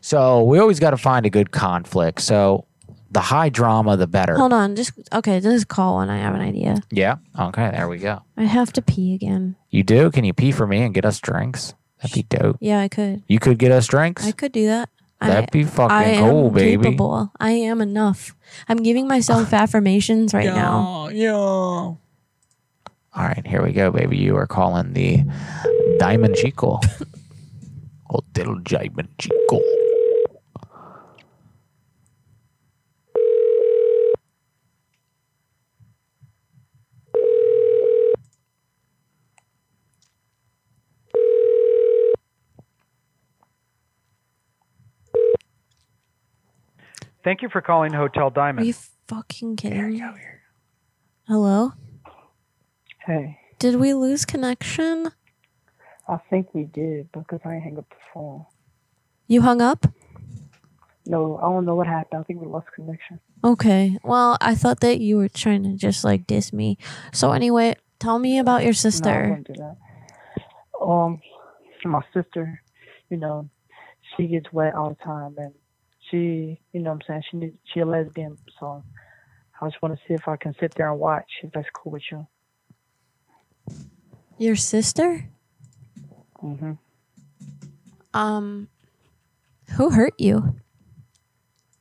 [0.00, 2.20] So we always got to find a good conflict.
[2.20, 2.66] So
[3.10, 4.36] the high drama, the better.
[4.36, 4.76] Hold on.
[4.76, 5.40] Just okay.
[5.40, 6.76] Just call when I have an idea.
[6.90, 7.16] Yeah.
[7.38, 8.22] Okay, there we go.
[8.36, 9.56] I have to pee again.
[9.70, 10.10] You do?
[10.10, 11.74] Can you pee for me and get us drinks?
[12.02, 12.58] That'd be dope.
[12.60, 13.22] Yeah, I could.
[13.28, 14.24] You could get us drinks?
[14.26, 14.88] I could do that.
[15.20, 16.84] That'd I, be fucking I cool, am baby.
[16.84, 17.32] capable.
[17.40, 18.36] I am enough.
[18.68, 21.08] I'm giving myself affirmations right now.
[21.08, 21.94] Yeah.
[23.18, 24.16] All right, here we go, baby.
[24.16, 25.24] You are calling the
[25.98, 26.78] Diamond Chico.
[28.06, 29.60] Hotel Diamond Chico.
[47.24, 48.36] Thank you for calling Hotel Diamond.
[48.36, 48.66] Are Diamond.
[48.68, 48.74] you
[49.08, 50.02] fucking kidding me?
[51.26, 51.72] Hello?
[53.08, 55.12] Hey, Did we lose connection?
[56.06, 58.44] I think we did because I hang up the phone.
[59.26, 59.86] You hung up?
[61.06, 62.20] No, I don't know what happened.
[62.20, 63.18] I think we lost connection.
[63.42, 63.96] Okay.
[64.04, 66.76] Well, I thought that you were trying to just like diss me.
[67.12, 69.42] So anyway, tell me about your No, I sister.
[69.56, 69.76] that.
[70.82, 71.20] Um,
[71.84, 72.60] my sister,
[73.10, 73.48] you know,
[74.16, 75.54] she gets wet all the time, and
[76.10, 78.84] she, you know, what I'm saying she she a lesbian, so
[79.60, 81.92] I just want to see if I can sit there and watch if that's cool
[81.92, 82.26] with you.
[84.38, 85.28] Your sister?
[86.40, 86.72] hmm
[88.14, 88.68] Um
[89.72, 90.54] who hurt you?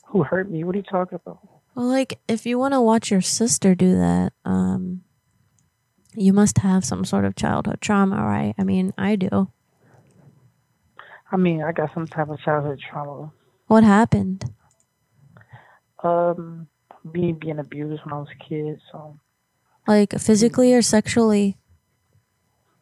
[0.07, 0.63] Who hurt me?
[0.63, 1.39] What are you talking about?
[1.75, 5.03] Well, like if you want to watch your sister do that, um
[6.15, 8.55] you must have some sort of childhood trauma, right?
[8.57, 9.49] I mean, I do.
[11.31, 13.31] I mean, I got some type of childhood trauma.
[13.67, 14.45] What happened?
[16.03, 16.67] Um,
[17.13, 19.19] me being abused when I was a kid, so
[19.87, 21.57] Like physically or sexually?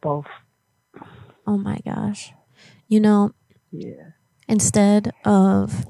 [0.05, 0.29] Both.
[1.47, 2.31] Oh my gosh.
[2.87, 3.33] You know,
[3.71, 4.13] Yeah.
[4.47, 5.87] instead of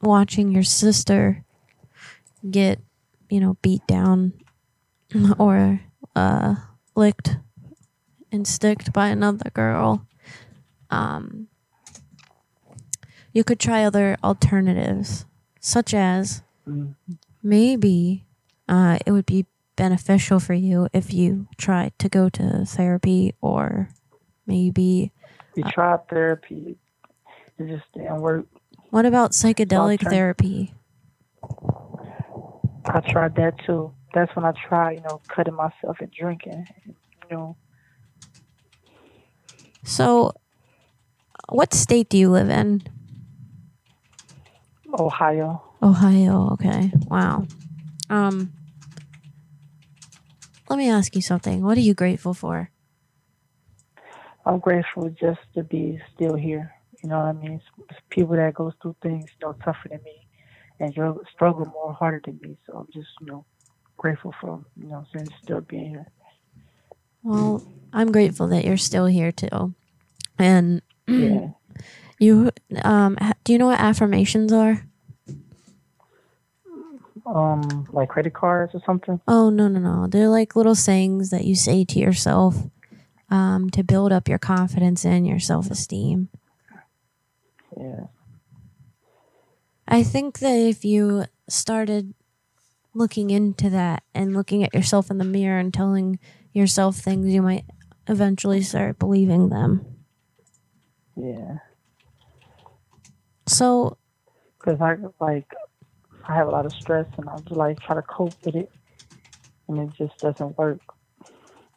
[0.00, 1.44] watching your sister
[2.50, 2.80] get,
[3.28, 4.32] you know, beat down
[5.38, 5.80] or
[6.16, 6.54] uh,
[6.96, 7.36] licked
[8.32, 10.06] and sticked by another girl,
[10.90, 11.48] um,
[13.32, 15.26] you could try other alternatives,
[15.60, 16.94] such as Mm.
[17.42, 18.24] maybe
[18.66, 19.44] uh, it would be
[19.76, 23.88] beneficial for you if you try to go to therapy or
[24.46, 25.12] maybe
[25.56, 26.76] We tried therapy.
[27.58, 28.46] It just didn't work.
[28.90, 30.74] what about psychedelic turn- therapy?
[32.86, 33.92] I tried that too.
[34.12, 36.66] That's when I tried, you know, cutting myself and drinking.
[36.86, 36.94] You
[37.30, 37.56] know,
[39.82, 40.32] So,
[41.48, 42.82] what state do you live in?
[44.98, 45.62] Ohio.
[45.82, 46.50] Ohio.
[46.52, 46.92] Okay.
[47.08, 47.46] Wow.
[48.08, 48.52] Um.
[50.70, 51.62] Let me ask you something.
[51.62, 52.70] What are you grateful for?
[54.46, 56.72] I'm grateful just to be still here.
[57.02, 57.52] You know what I mean?
[57.54, 60.26] It's, people that goes through things, you know, tougher than me
[60.80, 60.92] and
[61.34, 62.56] struggle, more harder than me.
[62.66, 63.46] So I'm just, you know,
[63.98, 66.08] grateful for, you know, saying still being here.
[67.22, 67.62] Well,
[67.92, 69.74] I'm grateful that you're still here too.
[70.38, 70.82] And
[71.16, 71.48] Yeah.
[72.20, 72.52] you,
[72.84, 74.86] um, do you know what affirmations are?
[77.26, 79.20] Um, like credit cards or something.
[79.26, 80.06] Oh no no no!
[80.06, 82.56] They're like little sayings that you say to yourself,
[83.30, 86.28] um, to build up your confidence and your self esteem.
[87.76, 88.06] Yeah.
[89.88, 92.14] I think that if you started
[92.94, 96.18] looking into that and looking at yourself in the mirror and telling
[96.52, 97.64] yourself things, you might
[98.06, 99.84] eventually start believing them.
[101.16, 101.58] Yeah.
[103.46, 103.98] So,
[104.58, 105.52] Because I like,
[106.26, 108.70] I have a lot of stress and I just like try to cope with it,
[109.68, 110.80] and it just doesn't work.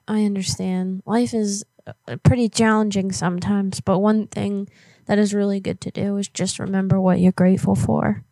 [0.08, 1.04] I understand.
[1.06, 4.70] Life is uh, pretty challenging sometimes, but one thing
[5.06, 8.24] that is really good to do is just remember what you're grateful for.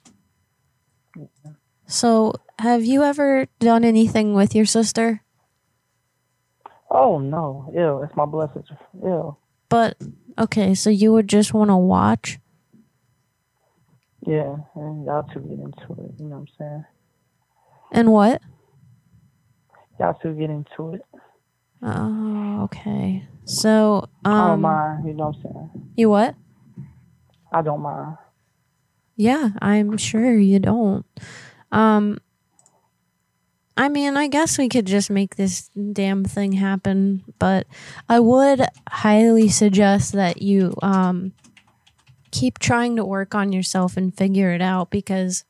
[1.88, 5.22] So, have you ever done anything with your sister?
[6.90, 8.78] Oh no, ew, it's my blood sister.
[9.04, 9.36] Ew.
[9.70, 9.98] But
[10.38, 12.40] okay, so you would just want to watch?
[14.26, 16.14] Yeah, and y'all two get into it.
[16.20, 16.86] You know what I'm saying?
[17.92, 18.42] And what?
[20.00, 21.06] Y'all two get into it.
[21.82, 23.28] Oh, okay.
[23.46, 25.08] So, um I don't mind.
[25.08, 25.94] You know what I'm saying?
[25.96, 26.36] You what?
[27.52, 28.18] I don't mind.
[29.16, 31.06] Yeah, I'm sure you don't.
[31.72, 32.20] Um
[33.78, 37.68] I mean, I guess we could just make this damn thing happen, but
[38.08, 41.34] I would highly suggest that you um
[42.36, 45.46] keep trying to work on yourself and figure it out because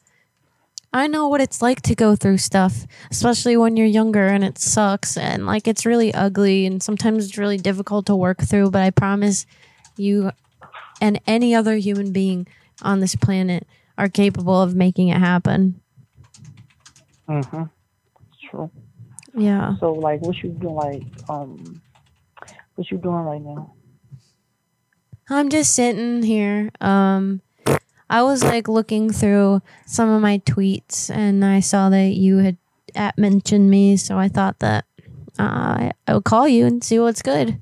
[0.94, 4.60] I know what it's like to go through stuff, especially when you're younger and it
[4.60, 8.84] sucks and like it's really ugly and sometimes it's really difficult to work through, but
[8.84, 9.48] I promise
[9.98, 10.32] you
[11.02, 12.48] and any other human being
[12.84, 13.68] on this planet
[13.98, 15.82] are capable of making it happen.
[17.28, 17.64] Mm-hmm.
[18.49, 18.70] True.
[19.36, 19.76] Yeah.
[19.80, 20.76] So like, what you doing?
[20.76, 21.82] Like, um,
[22.76, 23.74] what you doing right now?
[25.30, 26.72] I'm just sitting here.
[26.81, 27.41] Um
[28.10, 32.57] I was like looking through some of my tweets and I saw that you had
[32.93, 34.85] at mentioned me, so I thought that
[35.38, 37.61] uh, I I would call you and see what's good.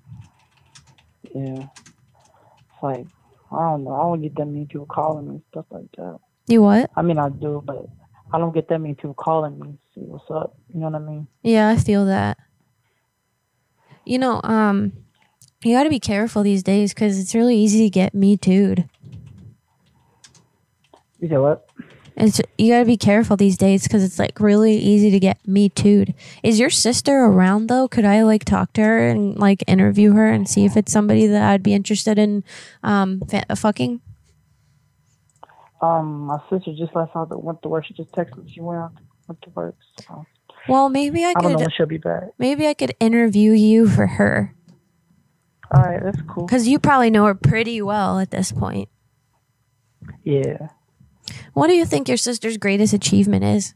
[1.34, 1.64] Yeah.
[1.64, 3.08] It's like,
[3.52, 3.94] I don't know.
[3.96, 6.20] I don't get that many people calling me and stuff like that.
[6.48, 6.92] You what?
[6.96, 7.88] I mean, I do, but
[8.32, 9.78] I don't get that many people calling me.
[9.96, 10.56] See what's up.
[10.74, 11.28] You know what I mean?
[11.42, 12.38] Yeah, I feel that.
[14.06, 14.92] You know, um,
[15.66, 18.90] you got to be careful these days because it's really easy to get me too'd.
[21.20, 21.68] You said what?
[22.16, 25.46] It's you got to be careful these days because it's like really easy to get
[25.48, 26.14] me too'd.
[26.44, 27.88] Is your sister around though?
[27.88, 31.26] Could I like talk to her and like interview her and see if it's somebody
[31.28, 32.44] that I'd be interested in,
[32.84, 34.02] um, fa- fucking?
[35.82, 37.44] Um, my sister just left out.
[37.44, 37.86] Went to work.
[37.86, 38.52] She just texted me.
[38.54, 38.92] She went out.
[39.28, 39.76] Went to work.
[40.08, 40.26] So
[40.68, 41.74] Well, maybe I I don't know could.
[41.76, 42.26] she'll be back.
[42.38, 44.54] Maybe I could interview you for her
[45.74, 46.46] All right, that's cool.
[46.46, 48.90] because you probably know her pretty well at this point.
[50.24, 50.68] Yeah.
[51.54, 53.74] What do you think your sister's greatest achievement is?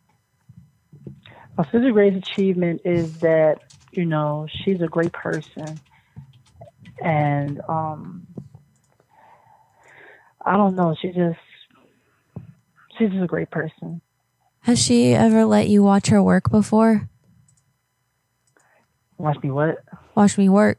[1.57, 3.61] My sister's greatest achievement is that
[3.91, 5.79] you know she's a great person,
[7.03, 8.27] and um,
[10.45, 10.95] I don't know.
[11.01, 11.39] She just
[12.97, 14.01] she's just a great person.
[14.61, 17.09] Has she ever let you watch her work before?
[19.17, 19.83] Watch me what?
[20.13, 20.77] Watch me work.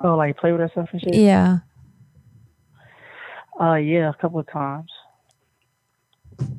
[0.00, 1.14] Oh, like play with herself and shit.
[1.14, 1.58] Yeah.
[3.60, 4.90] Uh, yeah, a couple of times.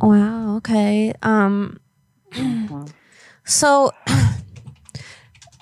[0.01, 0.57] Wow.
[0.57, 1.13] Okay.
[1.23, 1.79] Um.
[3.45, 3.91] So,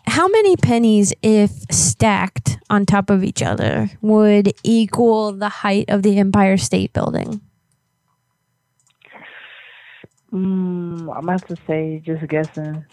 [0.07, 6.01] how many pennies, if stacked on top of each other, would equal the height of
[6.03, 7.39] the Empire State Building?
[10.33, 12.83] Mm, I'm about to say, just guessing,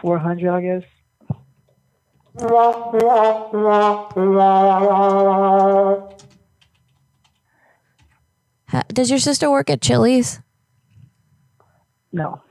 [0.00, 0.84] four hundred, I guess.
[8.98, 10.40] Does your sister work at Chili's?
[12.12, 12.42] No,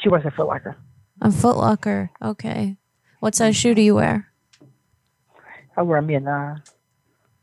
[0.00, 0.76] she works at Foot Locker.
[1.20, 2.10] A Foot Locker.
[2.22, 2.76] Okay.
[3.20, 4.30] What size shoe do you wear?
[5.76, 6.62] I wear me a nine.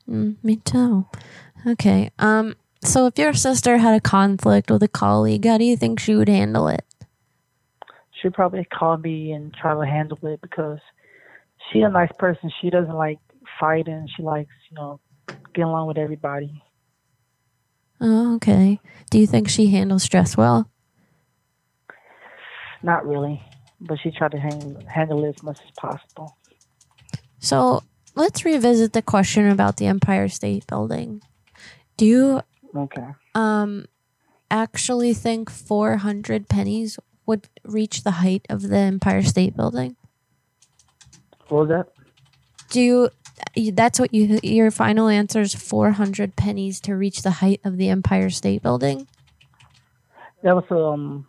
[0.10, 1.06] Mm, me too.
[1.68, 2.12] Okay.
[2.20, 2.56] Um.
[2.84, 6.16] So, if your sister had a conflict with a colleague, how do you think she
[6.16, 6.86] would handle it?
[8.12, 10.80] She'd probably call me and try to handle it because
[11.72, 12.52] she's a nice person.
[12.62, 13.20] She doesn't like
[13.60, 14.08] fighting.
[14.16, 15.00] She likes, you know,
[15.54, 16.64] getting along with everybody.
[18.00, 18.80] Oh, okay.
[19.10, 20.70] Do you think she handles stress well?
[22.84, 23.42] Not really,
[23.80, 26.38] but she tried to hang, handle it as much as possible.
[27.40, 27.84] So
[28.16, 31.22] let's revisit the question about the Empire State Building.
[31.98, 32.42] Do you
[32.76, 33.08] Okay.
[33.36, 33.86] um
[34.50, 39.96] actually think 400 pennies would reach the height of the Empire State Building?
[41.52, 41.88] What was that?
[42.70, 43.10] Do you
[43.74, 47.90] that's what you your final answer is 400 pennies to reach the height of the
[47.90, 49.06] Empire State Building?
[50.44, 51.28] That was um,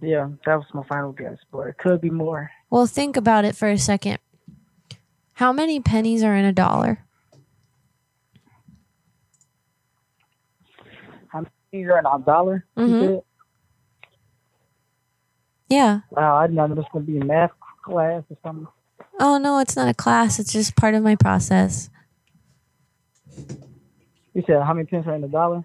[0.00, 2.48] yeah, that was my final guess, but it could be more.
[2.70, 4.18] Well, think about it for a second.
[5.32, 7.04] How many pennies are in a dollar?
[11.26, 12.66] How many you're in a dollar?
[12.76, 13.22] Mhm.
[15.68, 16.00] Yeah.
[16.10, 17.50] Wow, I didn't know this was gonna be a math
[17.82, 18.68] class or something.
[19.20, 20.38] Oh no, it's not a class.
[20.38, 21.90] It's just part of my process.
[24.34, 25.62] You said how many pennies are in a dollar?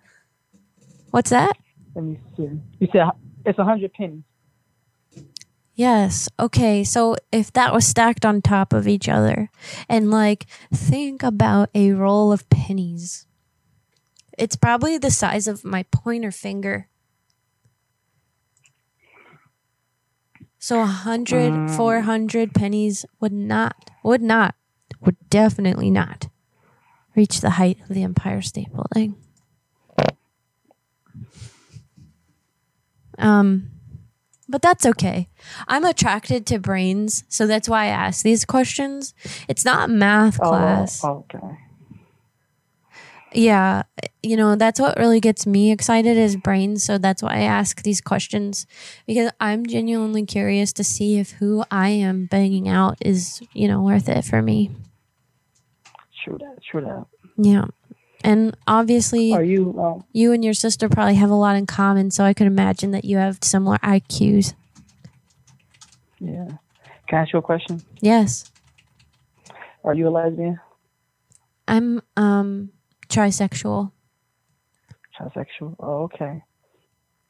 [1.11, 1.57] What's that?
[1.95, 2.49] Let me see.
[2.79, 3.11] You said
[3.45, 4.23] it's a hundred pennies.
[5.73, 6.27] Yes.
[6.37, 6.83] Okay.
[6.83, 9.49] So if that was stacked on top of each other,
[9.87, 13.25] and like think about a roll of pennies,
[14.37, 16.89] it's probably the size of my pointer finger.
[20.65, 21.69] So a hundred, Mm.
[21.69, 24.55] four hundred pennies would not, would not,
[24.99, 26.27] would definitely not
[27.15, 29.13] reach the height of the Empire State Building.
[33.19, 33.69] Um,
[34.49, 35.29] but that's okay.
[35.67, 39.13] I'm attracted to brains, so that's why I ask these questions.
[39.47, 41.03] It's not math Oh, class.
[41.05, 41.59] okay.
[43.35, 43.83] Yeah,
[44.23, 47.83] you know, that's what really gets me excited is brains, so that's why I ask
[47.83, 48.65] these questions
[49.05, 53.81] because I'm genuinely curious to see if who I am banging out is, you know,
[53.81, 54.71] worth it for me.
[56.23, 56.57] True that.
[56.63, 57.05] True that.
[57.37, 57.65] Yeah.
[58.23, 59.77] And obviously Are you?
[59.79, 62.91] Um, you and your sister probably have a lot in common, so I could imagine
[62.91, 64.53] that you have similar IQs.
[66.19, 66.47] yeah.
[67.07, 67.83] Can I ask you a question?
[68.01, 68.51] Yes.
[69.83, 70.59] Are you a lesbian?
[71.67, 72.71] I'm um
[73.15, 73.91] trisexual.
[75.19, 75.75] Trisexual?
[75.79, 76.43] Oh, okay.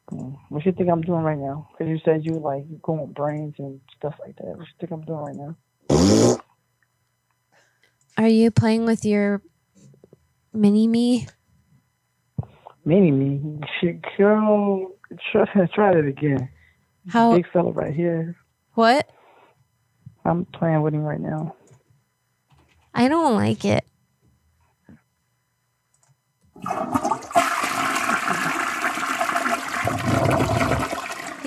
[0.10, 0.34] Hmm.
[0.50, 1.68] What you think I'm doing right now?
[1.72, 4.46] Because you said you like you going brains and stuff like that.
[4.46, 6.38] What you think I'm doing right now?
[8.18, 9.42] Are you playing with your
[10.54, 11.28] mini me?
[12.86, 14.92] Mini me, shit, girl.
[15.32, 16.50] Try, try it again.
[17.10, 18.36] How- Big fella right here.
[18.76, 19.10] What?
[20.24, 21.56] I'm playing with him right now.
[22.94, 23.86] I don't like it.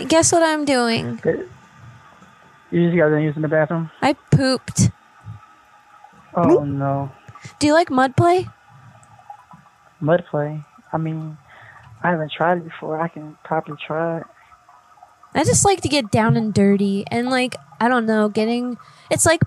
[0.09, 1.21] Guess what I'm doing?
[2.71, 3.91] You just got done using the bathroom?
[4.03, 4.91] I pooped.
[6.35, 7.11] Oh no.
[7.59, 8.49] Do you like mud play?
[10.01, 10.63] Mud play.
[10.93, 11.37] I mean,
[12.03, 13.01] I haven't tried it before.
[13.01, 14.25] I can probably try it.
[15.35, 18.77] I just like to get down and dirty and like I don't know, getting
[19.11, 19.41] it's like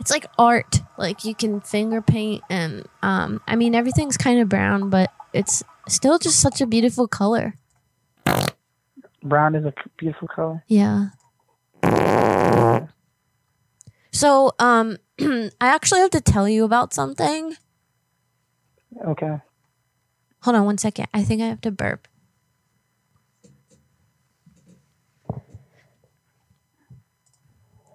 [0.00, 0.80] it's like art.
[0.96, 5.62] Like you can finger paint and um I mean everything's kind of brown, but it's
[5.88, 7.56] still just such a beautiful color.
[9.22, 10.62] Brown is a beautiful color.
[10.68, 11.08] Yeah.
[14.12, 17.56] So, um I actually have to tell you about something.
[19.06, 19.38] Okay.
[20.42, 21.08] Hold on one second.
[21.12, 22.06] I think I have to burp.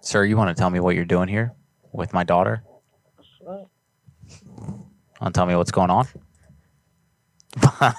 [0.01, 1.53] Sir, you want to tell me what you're doing here
[1.91, 2.64] with my daughter?
[3.45, 3.68] Want
[5.22, 6.07] to tell me what's going on?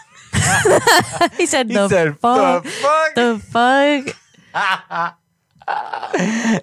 [1.37, 2.65] he said He the said, fuck.
[2.65, 4.17] "The The fuck.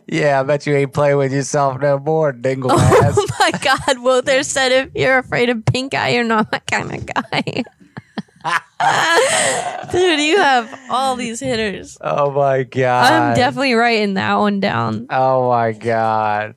[0.08, 3.16] yeah, I bet you ain't playing with yourself no more, dingle oh ass.
[3.18, 6.94] Oh my god, Wilther said if you're afraid of pink eye, you're not my kind
[6.94, 7.64] of guy.
[9.91, 11.98] Dude, you have all these hitters.
[12.02, 13.12] oh my god.
[13.12, 15.08] I'm definitely writing that one down.
[15.10, 16.56] Oh my god.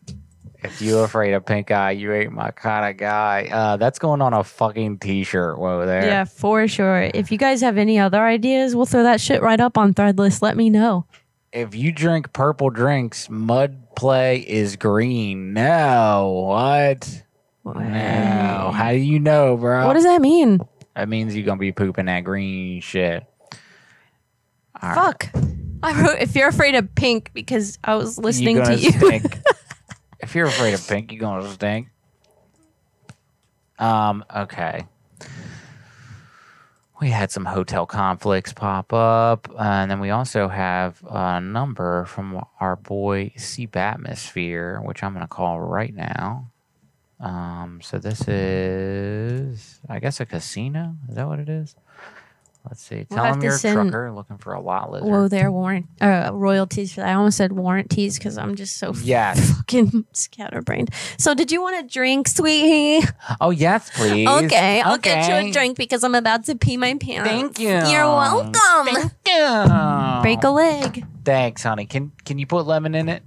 [0.62, 3.48] If you afraid of pink eye, you ain't my kind of guy.
[3.50, 5.58] Uh, that's going on a fucking t-shirt.
[5.58, 6.04] Whoa there.
[6.04, 7.10] Yeah, for sure.
[7.14, 10.42] If you guys have any other ideas, we'll throw that shit right up on Threadless.
[10.42, 11.06] Let me know.
[11.52, 15.52] If you drink purple drinks, mud play is green.
[15.52, 17.22] No, what?
[17.64, 18.70] No.
[18.74, 19.86] How do you know, bro?
[19.86, 20.60] What does that mean?
[20.94, 23.24] That means you're gonna be pooping that green shit.
[24.82, 24.94] All right.
[24.94, 25.30] Fuck.
[25.82, 28.90] I wrote if you're afraid of pink because I was listening to you.
[30.30, 31.88] if you're afraid of pink, you're gonna stink.
[33.80, 34.24] Um.
[34.34, 34.86] Okay.
[37.00, 42.44] We had some hotel conflicts pop up, and then we also have a number from
[42.60, 46.52] our boy Sea Atmosphere, which I'm gonna call right now.
[47.18, 50.94] Um, so this is, I guess, a casino.
[51.08, 51.74] Is that what it is?
[52.70, 53.04] Let's see.
[53.10, 55.08] We'll Tell have them you're a trucker looking for a lot lizard.
[55.10, 57.08] Whoa, there warrant uh, royalties for that.
[57.08, 59.56] I almost said warranties because I'm just so Yes.
[59.56, 60.90] fucking scatterbrained.
[61.18, 63.04] So, did you want a drink, sweetie?
[63.40, 64.28] Oh yes, please.
[64.28, 67.28] Okay, I'll get you a drink because I'm about to pee my pants.
[67.28, 67.70] Thank you.
[67.70, 68.54] You're welcome.
[68.84, 70.22] Thank you.
[70.22, 71.04] Break a leg.
[71.24, 71.86] Thanks, honey.
[71.86, 73.24] Can can you put lemon in it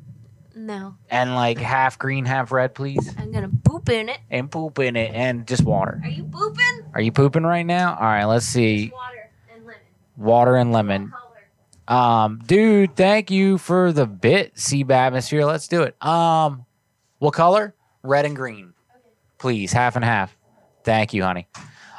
[0.56, 4.20] No, and like half green, half red, please, I'm gonna poop in it.
[4.32, 5.99] and poop in it and just water.
[6.02, 6.86] Are you pooping?
[6.94, 7.95] Are you pooping right now?
[7.95, 8.91] All right, let's see.
[10.18, 11.02] Water and lemon.
[11.02, 11.23] Water and lemon.
[11.88, 15.45] Um, dude, thank you for the bit, Sea Atmosphere.
[15.45, 16.02] Let's do it.
[16.06, 16.65] Um,
[17.19, 17.76] what color?
[18.03, 18.73] Red and green.
[19.38, 20.35] Please, half and half.
[20.84, 21.48] Thank you, honey.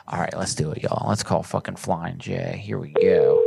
[0.06, 1.08] All right, let's do it, y'all.
[1.08, 2.60] Let's call fucking Flying J.
[2.62, 3.42] Here we go.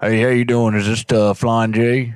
[0.00, 0.74] Hey, how you doing?
[0.74, 2.14] Is this uh, Flying J?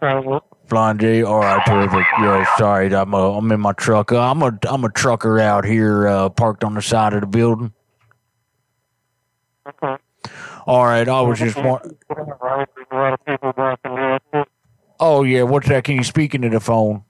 [0.00, 1.22] Flying J.
[1.22, 2.06] All right, terrific.
[2.20, 4.12] Yeah, sorry, I'm uh, I'm in my truck.
[4.12, 7.26] Uh, I'm a I'm a trucker out here, uh, parked on the side of the
[7.26, 7.72] building.
[10.66, 11.96] All right, I was just want.
[15.00, 15.84] Oh yeah, what's that?
[15.84, 17.04] Can you speak into the phone?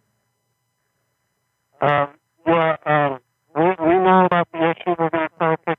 [1.81, 2.09] Um,
[2.47, 3.19] yeah, um,
[3.57, 5.79] we, we know about the issue we're going to try to take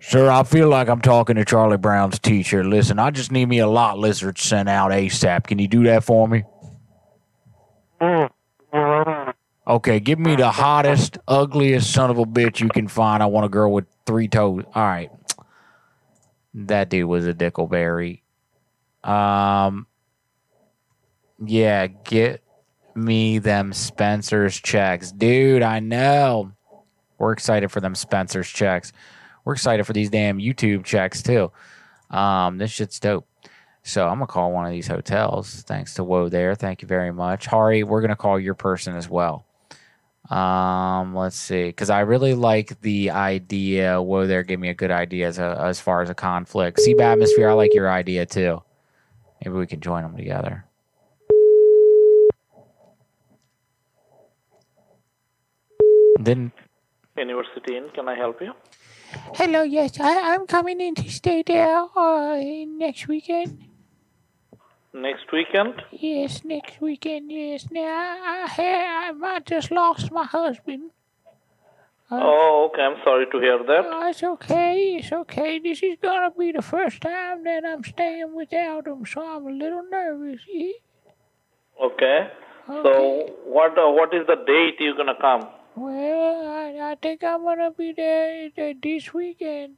[0.00, 2.64] Sir, I feel like I'm talking to Charlie Brown's teacher.
[2.64, 5.46] Listen, I just need me a lot lizard sent out ASAP.
[5.46, 6.44] Can you do that for me?
[9.66, 13.22] Okay, give me the hottest, ugliest son of a bitch you can find.
[13.22, 14.64] I want a girl with three toes.
[14.74, 15.10] All right.
[16.54, 18.22] That dude was a dickleberry.
[19.04, 19.86] Um,
[21.44, 22.42] yeah, get
[22.94, 25.12] me them Spencer's checks.
[25.12, 26.52] Dude, I know.
[27.18, 28.92] We're excited for them Spencer's checks.
[29.48, 31.50] We're excited for these damn YouTube checks too.
[32.10, 33.26] Um, this shit's dope.
[33.82, 35.62] So I'm gonna call one of these hotels.
[35.66, 36.54] Thanks to Whoa there.
[36.54, 37.46] Thank you very much.
[37.46, 39.46] Hari, we're gonna call your person as well.
[40.28, 44.02] Um, let's see, because I really like the idea.
[44.02, 46.78] Whoa, there gave me a good idea as a, as far as a conflict.
[46.80, 48.62] Sea atmosphere, I like your idea too.
[49.42, 50.66] Maybe we can join them together.
[56.20, 56.52] Then
[57.16, 58.52] University Inn, can I help you?
[59.10, 62.36] Hello, yes, I, I'm coming in to stay there uh,
[62.66, 63.64] next weekend.
[64.92, 65.82] Next weekend?
[65.92, 67.68] Yes, next weekend, yes.
[67.70, 70.90] Now, I, I, I just lost my husband.
[72.10, 72.82] oh, okay.
[72.82, 73.84] I'm sorry to hear that.
[73.86, 75.58] Oh, it's okay, it's okay.
[75.58, 79.50] This is gonna be the first time that I'm staying without him, so I'm a
[79.50, 80.40] little nervous.
[80.48, 80.72] Yeah?
[81.82, 82.28] Okay.
[82.66, 85.48] So, what uh, what is the date you're gonna come?
[85.78, 89.76] Well, I, I think I'm gonna be there uh, this weekend.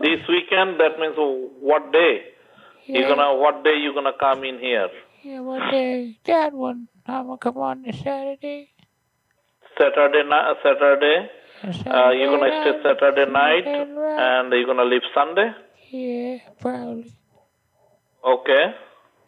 [0.00, 0.78] This weekend.
[0.78, 1.16] That means
[1.60, 2.22] what day?
[2.86, 3.08] You Yeah.
[3.08, 4.88] gonna what day you gonna come in here?
[5.24, 6.18] Yeah, what day?
[6.24, 6.86] That one.
[7.06, 8.70] I'm gonna come on this Saturday.
[9.76, 10.54] Saturday night.
[10.62, 11.28] Saturday.
[11.64, 15.50] Uh, you're gonna stay Saturday night, and you're gonna leave Sunday.
[15.90, 17.12] Yeah, probably.
[18.24, 18.74] Okay.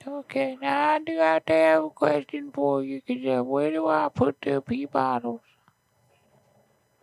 [0.07, 3.01] Okay, now I do have to have a question for you.
[3.03, 5.41] 'cause, uh, where do I put the pee bottles?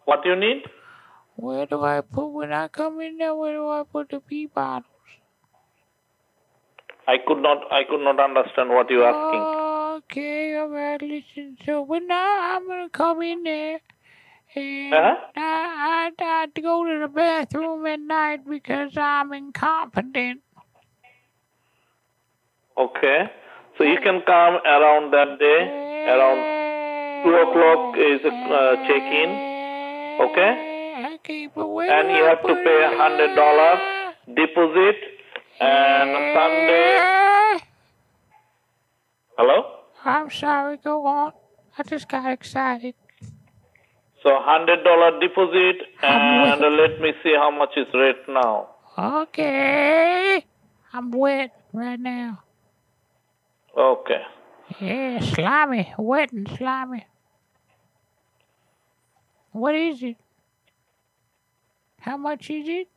[0.05, 0.63] What do you need?
[1.35, 3.33] Where do I put when I come in there?
[3.35, 4.91] Where do I put the pee bottles?
[7.07, 7.71] I could not.
[7.71, 9.45] I could not understand what you're asking.
[10.03, 11.57] Okay, all right, listen.
[11.65, 13.79] So when I, I'm gonna come in there,
[14.55, 15.15] and Uh-huh.
[15.35, 20.41] I, I I have to go to the bathroom at night because I'm incompetent.
[22.79, 23.29] Okay.
[23.77, 25.59] So you can come around that day.
[26.07, 26.39] Around
[27.23, 29.29] two o'clock is uh, check-in.
[30.27, 30.51] Okay.
[31.15, 33.79] Okay, And you have to pay a hundred dollars
[34.35, 34.95] deposit.
[35.59, 37.59] And Sunday.
[39.37, 39.57] Hello.
[40.05, 40.77] I'm sorry.
[40.77, 41.33] Go on.
[41.77, 42.95] I just got excited.
[44.23, 48.67] So hundred dollar deposit, and let me see how much is rate now.
[48.97, 50.45] Okay,
[50.91, 52.43] I'm wet right now.
[53.77, 54.21] Okay.
[54.79, 57.05] Yeah, slimy, wet and slimy.
[59.51, 60.17] What is it?
[61.99, 62.87] How much is it?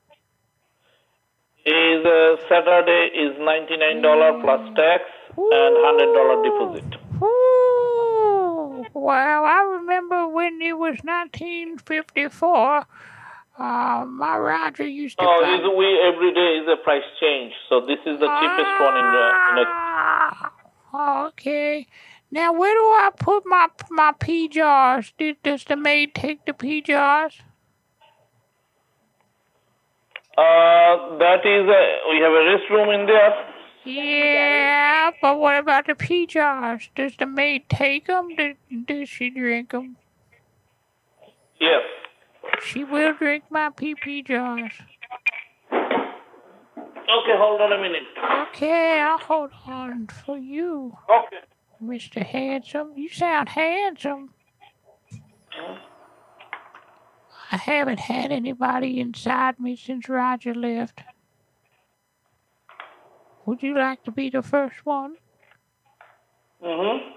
[1.65, 5.05] Is uh, Saturday is ninety nine dollar plus tax
[5.37, 6.99] and hundred dollar deposit.
[7.23, 12.87] Ooh, well, I remember when it was 1954.
[13.59, 15.25] Uh, my Roger used to.
[15.25, 17.53] No, buy- is we every day is a price change.
[17.69, 20.51] So this is the cheapest one in the in a
[20.93, 21.87] Oh, okay.
[22.31, 25.13] Now, where do I put my my pee jars?
[25.19, 27.41] Did, does the maid take the pee jars?
[30.37, 33.53] Uh, that is a, we have a restroom in there.
[33.85, 36.89] Yeah, but what about the pee jars?
[36.95, 38.35] Does the maid take them?
[38.35, 38.55] Does,
[38.87, 39.97] does she drink them?
[41.61, 41.83] Yes.
[42.65, 44.73] She will drink my pee pee jars.
[47.21, 48.03] Okay, hold on a minute.
[48.49, 50.97] Okay, I'll hold on for you.
[51.11, 51.37] Okay.
[51.83, 52.25] Mr.
[52.25, 52.93] Handsome.
[52.97, 54.33] You sound handsome.
[57.51, 61.01] I haven't had anybody inside me since Roger left.
[63.45, 65.17] Would you like to be the first one?
[66.65, 67.09] Mm-hmm.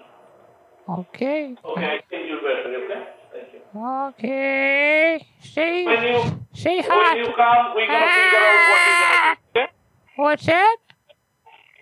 [1.00, 1.56] Okay.
[1.64, 3.08] Okay, I think you better, okay?
[3.32, 3.82] Thank you.
[3.82, 5.28] Okay.
[5.42, 9.60] Say, When you, say when you come, we're gonna figure out what you're gonna do,
[9.62, 9.72] okay?
[10.16, 10.78] What's that?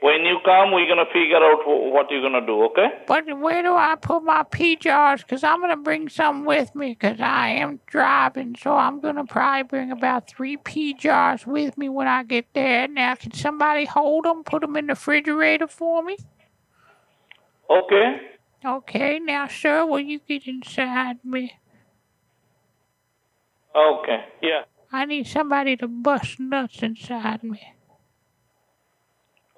[0.01, 2.87] When you come, we're gonna figure out what you're gonna do, okay?
[3.07, 5.21] But where do I put my pea jars?
[5.21, 8.55] Because I'm going to bring some with me because I am driving.
[8.59, 12.47] So I'm going to probably bring about three pea jars with me when I get
[12.53, 12.87] there.
[12.87, 16.17] Now, can somebody hold them, put them in the refrigerator for me?
[17.69, 18.17] Okay.
[18.65, 21.53] Okay, now, sir, will you get inside me?
[23.75, 24.25] Okay.
[24.41, 24.61] Yeah.
[24.91, 27.72] I need somebody to bust nuts inside me.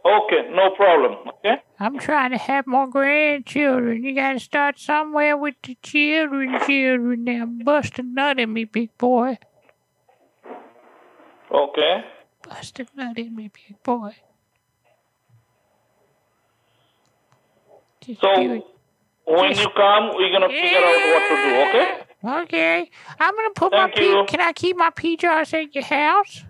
[0.06, 1.18] Okay, no problem.
[1.40, 1.64] Okay.
[1.80, 4.04] I'm trying to have more grandchildren.
[4.04, 7.24] You got to start somewhere with the children, children.
[7.24, 9.40] Now, bust a nut in me, big boy.
[11.52, 12.04] Okay.
[12.48, 14.16] Bust a nut in me, big boy.
[18.02, 18.64] Just So
[19.26, 22.44] when you come, we're gonna figure out what to do, okay?
[22.44, 24.26] Okay, I'm gonna put Thank my you.
[24.28, 26.44] Can I keep my pea jars at your house?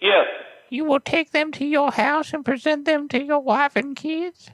[0.00, 0.26] Yes.
[0.68, 4.50] You will take them to your house and present them to your wife and kids.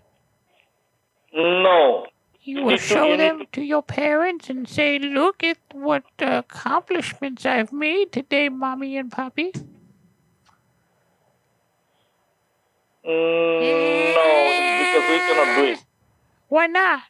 [1.34, 2.06] No.
[2.42, 8.10] You will show them to your parents and say, "Look at what accomplishments I've made
[8.10, 9.52] today, mommy and papi."
[13.04, 14.26] Mm, no,
[14.78, 15.84] because we cannot do it.
[16.48, 17.02] Why not?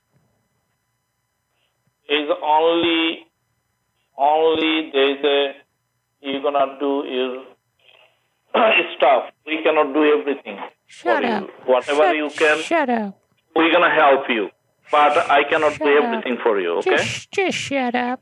[2.08, 3.26] It's only,
[4.16, 5.54] only there's a,
[6.20, 7.51] you're gonna do is
[8.96, 9.24] stuff.
[9.46, 10.58] We cannot do everything.
[10.86, 11.42] Shut up.
[11.44, 11.50] You.
[11.72, 13.18] Whatever Shut- you can, Shut up.
[13.56, 14.48] we're gonna help you.
[14.90, 16.04] But I cannot do up.
[16.04, 16.96] everything for you, okay?
[16.96, 18.20] Just, just shut up.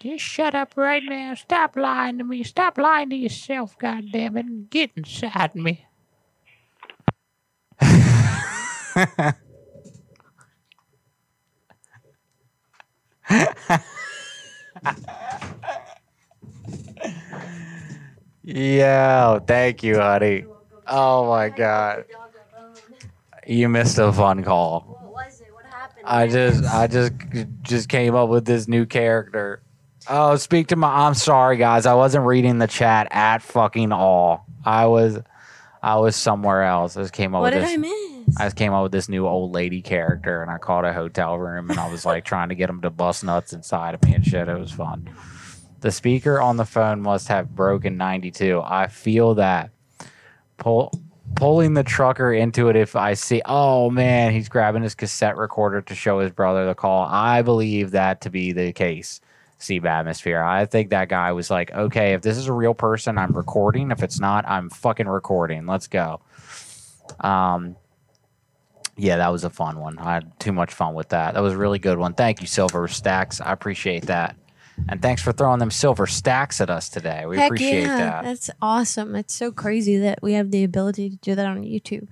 [0.00, 1.34] Just shut up right now.
[1.34, 2.42] Stop lying to me.
[2.42, 5.86] Stop lying to yourself, goddammit, and get inside me.
[18.46, 20.44] Yo, thank you, honey.
[20.86, 22.04] Oh my god.
[23.44, 24.82] You missed a fun call.
[24.82, 25.48] What was it?
[25.52, 26.06] What happened?
[26.06, 27.12] I just I just
[27.62, 29.62] just came up with this new character.
[30.08, 31.86] Oh, speak to my I'm sorry guys.
[31.86, 34.46] I wasn't reading the chat at fucking all.
[34.64, 35.18] I was
[35.82, 36.96] I was somewhere else.
[36.96, 38.36] I just came up What with did this I miss?
[38.38, 41.36] I just came up with this new old lady character and I called a hotel
[41.36, 44.14] room and I was like trying to get them to bust nuts inside of me
[44.14, 44.48] and shit.
[44.48, 45.08] It was fun.
[45.86, 48.60] The speaker on the phone must have broken 92.
[48.60, 49.70] I feel that.
[50.56, 50.90] Pull,
[51.36, 55.80] pulling the trucker into it if I see, oh man, he's grabbing his cassette recorder
[55.82, 57.04] to show his brother the call.
[57.04, 59.20] I believe that to be the case.
[59.58, 60.42] Steve Atmosphere.
[60.42, 63.92] I think that guy was like, okay, if this is a real person, I'm recording.
[63.92, 65.66] If it's not, I'm fucking recording.
[65.66, 66.20] Let's go.
[67.20, 67.76] Um,
[68.96, 70.00] yeah, that was a fun one.
[70.00, 71.34] I had too much fun with that.
[71.34, 72.14] That was a really good one.
[72.14, 73.40] Thank you, Silver Stacks.
[73.40, 74.34] I appreciate that.
[74.88, 77.26] And thanks for throwing them silver stacks at us today.
[77.26, 78.24] We Heck appreciate yeah, that.
[78.24, 79.14] That's awesome.
[79.16, 82.08] It's so crazy that we have the ability to do that on YouTube.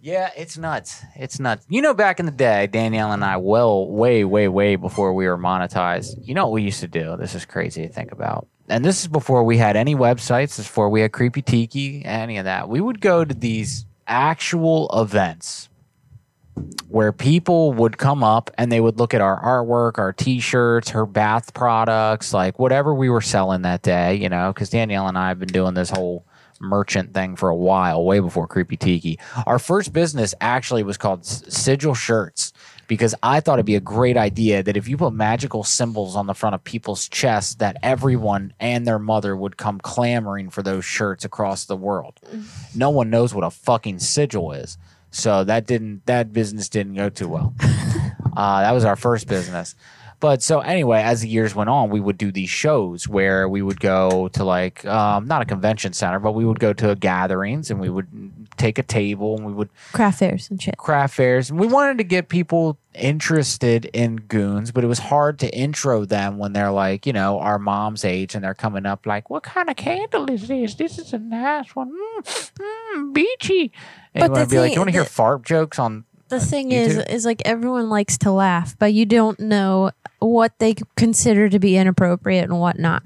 [0.00, 1.04] Yeah, it's nuts.
[1.14, 1.64] It's nuts.
[1.68, 5.26] You know, back in the day, Danielle and I, well, way, way, way before we
[5.26, 7.16] were monetized, you know what we used to do?
[7.16, 8.48] This is crazy to think about.
[8.68, 12.04] And this is before we had any websites, this is before we had Creepy Tiki,
[12.04, 12.68] any of that.
[12.68, 15.68] We would go to these actual events
[16.88, 21.06] where people would come up and they would look at our artwork, our t-shirts, her
[21.06, 25.28] bath products, like whatever we were selling that day, you know, because Danielle and I
[25.28, 26.26] have been doing this whole
[26.60, 29.18] merchant thing for a while, way before Creepy Tiki.
[29.46, 32.52] Our first business actually was called Sigil Shirts
[32.86, 36.26] because I thought it'd be a great idea that if you put magical symbols on
[36.26, 40.84] the front of people's chests, that everyone and their mother would come clamoring for those
[40.84, 42.20] shirts across the world.
[42.30, 42.76] Mm.
[42.76, 44.78] No one knows what a fucking sigil is.
[45.12, 47.54] So that didn't that business didn't go too well.
[48.34, 49.74] Uh, that was our first business.
[50.18, 53.60] But so anyway, as the years went on, we would do these shows where we
[53.60, 57.70] would go to like um, not a convention center, but we would go to gatherings
[57.70, 58.06] and we would
[58.56, 60.78] take a table and we would Craft fairs and shit.
[60.78, 61.50] craft fairs.
[61.50, 66.06] And we wanted to get people interested in goons, but it was hard to intro
[66.06, 69.42] them when they're like, you know, our mom's age and they're coming up like, what
[69.42, 70.74] kind of candle is this?
[70.76, 71.90] This is a nice one.
[71.90, 72.50] Mm,
[72.96, 73.72] mm, beachy.
[74.14, 76.04] And But you want to be like, thing- you want to hear fart jokes on
[76.28, 77.10] The uh, thing is, YouTube?
[77.10, 81.76] is like everyone likes to laugh, but you don't know what they consider to be
[81.76, 83.02] inappropriate and what not.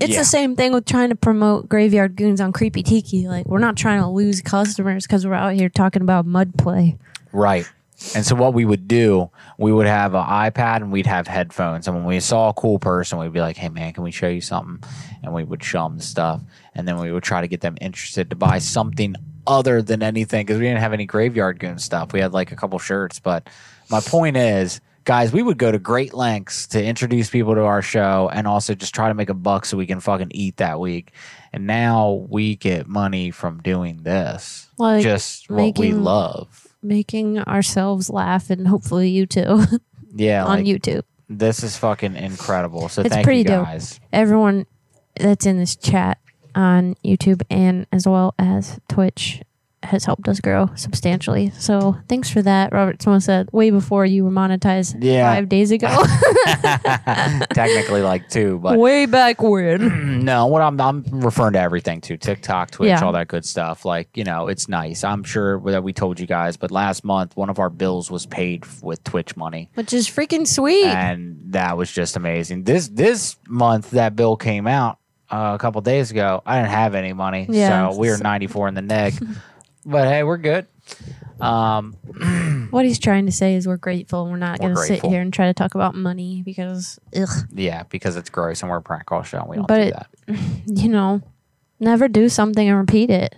[0.00, 0.20] It's Yeah.
[0.20, 3.26] the same thing with trying to promote Graveyard Goons on Creepy Tiki.
[3.26, 6.96] Like we're not trying to lose customers because we're out here talking about mud play.
[7.32, 7.68] Right.
[8.14, 9.28] And so what we would do,
[9.58, 11.88] we would have an iPad and we'd have headphones.
[11.88, 14.28] And when we saw a cool person, we'd be like, "Hey man, can we show
[14.28, 14.88] you something?"
[15.24, 16.40] And we would show them the stuff,
[16.76, 19.16] and then we would try to get them interested to buy something
[19.48, 22.12] other than anything because we didn't have any graveyard goon stuff.
[22.12, 23.48] We had like a couple shirts, but
[23.90, 27.80] my point is, guys, we would go to great lengths to introduce people to our
[27.82, 30.78] show and also just try to make a buck so we can fucking eat that
[30.78, 31.12] week.
[31.52, 36.66] And now we get money from doing this, Like just what we making- love.
[36.82, 39.64] Making ourselves laugh and hopefully you too
[40.14, 41.02] Yeah, on like, YouTube.
[41.28, 42.88] This is fucking incredible.
[42.88, 43.64] So it's thank pretty you dope.
[43.66, 43.98] guys.
[44.12, 44.64] Everyone
[45.18, 46.18] that's in this chat
[46.54, 49.42] on YouTube and as well as Twitch
[49.84, 51.50] has helped us grow substantially.
[51.50, 53.00] So thanks for that, Robert.
[53.00, 55.32] Someone said way before you were monetized Yeah.
[55.32, 55.86] five days ago.
[57.52, 60.24] Technically, like two, but way back when.
[60.24, 60.46] no.
[60.46, 63.04] What I'm I'm referring to everything to TikTok, Twitch, Yeah.
[63.04, 63.84] all that good stuff.
[63.84, 65.04] Like you know, it's nice.
[65.04, 68.26] I'm sure that we told you guys, but last month one of our bills was
[68.26, 69.70] paid with Twitch money.
[69.74, 70.86] Which is freaking sweet.
[70.86, 72.64] and that was just amazing.
[72.64, 74.98] This this month that bill came out
[75.30, 76.42] uh, a couple days ago.
[76.46, 77.90] I didn't have any money, Yeah.
[77.90, 79.14] so we were 94 in the neg.
[79.86, 80.66] but hey, we're good.
[81.40, 81.92] Um,
[82.70, 85.10] what he's trying to say is we're grateful we're not We're going to sit grateful.
[85.10, 87.28] here and try to talk about money because, ugh.
[87.54, 89.40] yeah, because it's gross and we're a prank call show.
[89.40, 90.08] And we don't But do it- that.
[90.66, 91.22] You know,
[91.80, 93.34] never do something and repeat it.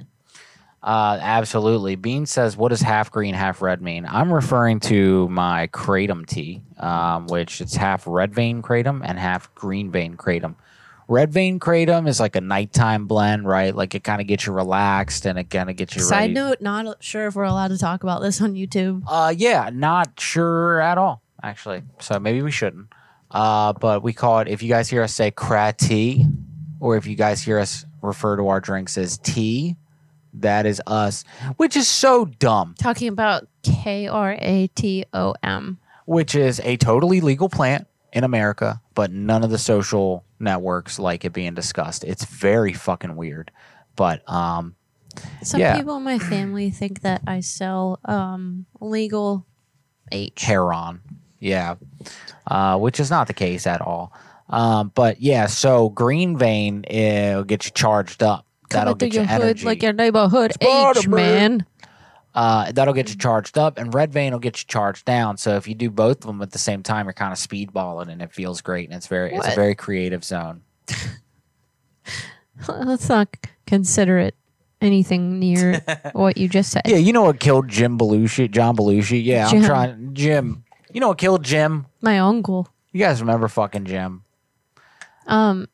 [0.83, 1.95] Uh, absolutely.
[1.95, 6.63] Bean says, "What does half green, half red mean?" I'm referring to my kratom tea,
[6.79, 10.55] um, which it's half red vein kratom and half green vein kratom.
[11.11, 13.75] Red vein kratom is like a nighttime blend, right?
[13.75, 16.35] Like it kind of gets you relaxed and it kind of gets you Side ready.
[16.35, 19.03] note, not sure if we're allowed to talk about this on YouTube.
[19.09, 21.83] Uh, yeah, not sure at all, actually.
[21.99, 22.87] So maybe we shouldn't.
[23.29, 24.47] Uh, but we call it.
[24.47, 26.27] If you guys hear us say crat tea,
[26.79, 29.75] or if you guys hear us refer to our drinks as tea,
[30.35, 31.25] that is us,
[31.57, 32.77] which is so dumb.
[32.79, 35.79] Talking about K R A T O M.
[36.07, 41.25] Which is a totally legal plant in America, but none of the social networks like
[41.25, 42.05] it being discussed.
[42.05, 43.51] It's very fucking weird.
[43.97, 44.75] But um,
[45.43, 49.47] Some yeah, people in my family think that I sell um, legal
[50.11, 50.43] H.
[50.43, 51.01] heron.
[51.39, 51.77] Yeah,
[52.47, 54.13] uh, which is not the case at all.
[54.49, 58.47] Um, but yeah, so green vein it'll get you charged up.
[58.71, 59.65] That'll Coming through get you your hood energy.
[59.67, 61.67] like your neighborhood Spider H, man.
[62.35, 65.37] Uh, that'll get you charged up, and red vein will get you charged down.
[65.37, 68.09] So if you do both of them at the same time, you're kind of speedballing,
[68.09, 69.55] and it feels great, and it's very it's a What?
[69.57, 70.63] very creative zone.
[72.69, 73.29] Let's not
[73.67, 74.35] consider it
[74.81, 75.81] anything near
[76.13, 76.83] what you just said.
[76.87, 78.51] Yeah, you know what killed Jim Belushi?
[78.51, 79.25] John Belushi.
[79.25, 79.61] Yeah, Jim.
[79.63, 80.15] I'm trying.
[80.15, 80.65] Jim.
[80.93, 81.87] You know what killed Jim?
[82.01, 82.69] My uncle.
[82.93, 84.25] You guys remember fucking Jim?
[85.27, 85.69] Um,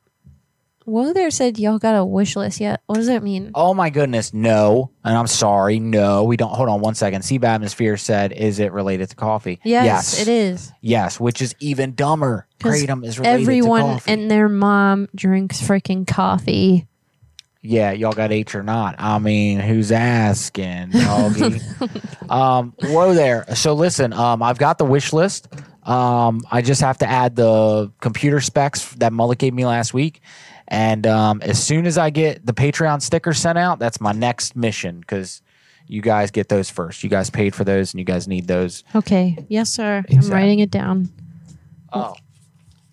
[0.87, 2.81] Whoa there said y'all got a wish list yet.
[2.87, 3.51] What does that mean?
[3.57, 4.93] Oh my goodness, no.
[5.05, 6.23] And I'm sorry, no.
[6.23, 6.51] We don't.
[6.51, 7.23] Hold on one second.
[7.23, 10.23] Steve Atmosphere said, "Is it related to coffee?" Yes, yes.
[10.23, 10.73] it is.
[10.81, 12.47] Yes, which is even dumber.
[12.61, 14.13] Kratom is related Everyone to coffee.
[14.13, 16.87] and their mom drinks freaking coffee.
[17.63, 18.95] yeah, y'all got H or not?
[18.99, 21.61] I mean, who's asking, doggy?
[22.31, 23.45] um, whoa there.
[23.57, 25.49] So listen, um, I've got the wish list.
[25.83, 30.21] Um, I just have to add the computer specs that Mullet gave me last week.
[30.69, 34.57] And um, as soon as I get the Patreon sticker sent out, that's my next
[34.57, 35.43] mission because
[35.87, 37.05] you guys get those first.
[37.05, 38.83] You guys paid for those and you guys need those.
[38.95, 39.37] Okay.
[39.49, 40.05] Yes, sir.
[40.11, 41.09] I'm writing it down.
[41.93, 42.15] Oh.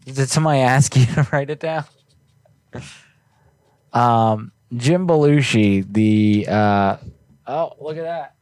[0.06, 1.86] Did somebody ask you to write it down?
[3.92, 6.98] Um, Jim Belushi, the uh,
[7.46, 8.36] oh, look at that,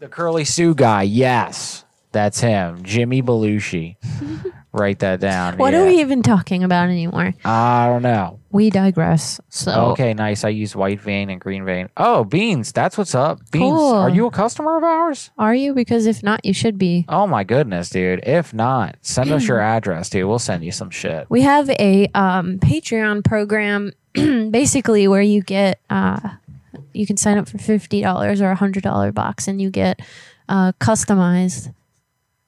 [0.00, 1.02] the Curly Sue guy.
[1.02, 3.96] Yes, that's him, Jimmy Belushi.
[4.72, 5.58] Write that down.
[5.58, 5.80] What yeah.
[5.80, 7.34] are we even talking about anymore?
[7.44, 8.38] I don't know.
[8.52, 9.40] We digress.
[9.48, 10.44] So Okay, nice.
[10.44, 11.88] I use white vein and green vein.
[11.96, 12.70] Oh, beans.
[12.70, 13.38] That's what's up.
[13.50, 13.64] Beans.
[13.64, 13.94] Cool.
[13.94, 15.32] Are you a customer of ours?
[15.38, 15.74] Are you?
[15.74, 17.04] Because if not, you should be.
[17.08, 18.20] Oh my goodness, dude.
[18.24, 20.28] If not, send us your address, dude.
[20.28, 21.26] We'll send you some shit.
[21.28, 26.20] We have a um, Patreon program, basically where you get uh,
[26.92, 30.00] you can sign up for fifty dollars or a hundred dollar box, and you get
[30.48, 31.74] uh, customized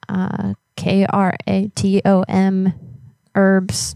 [0.07, 2.73] uh, K R A T O M
[3.35, 3.95] herbs,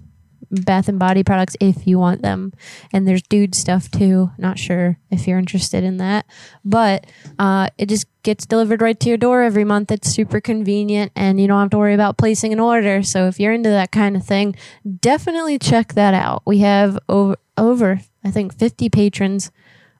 [0.50, 2.54] bath and body products if you want them.
[2.94, 4.32] And there's dude stuff too.
[4.38, 6.26] Not sure if you're interested in that,
[6.64, 7.06] but
[7.38, 9.92] uh, it just gets delivered right to your door every month.
[9.92, 13.04] It's super convenient and you don't have to worry about placing an order.
[13.04, 14.56] So if you're into that kind of thing,
[15.02, 16.44] definitely check that out.
[16.46, 19.52] We have over, over I think, 50 patrons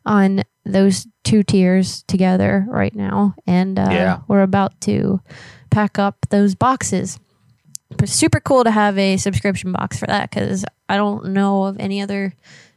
[0.06, 3.36] on those two tiers together right now.
[3.46, 4.20] And uh, Yeah.
[4.28, 5.22] we're about to
[5.78, 7.20] pack up those boxes.
[7.98, 11.80] But super cool to have a subscription box for that because I don't know of
[11.80, 12.34] any other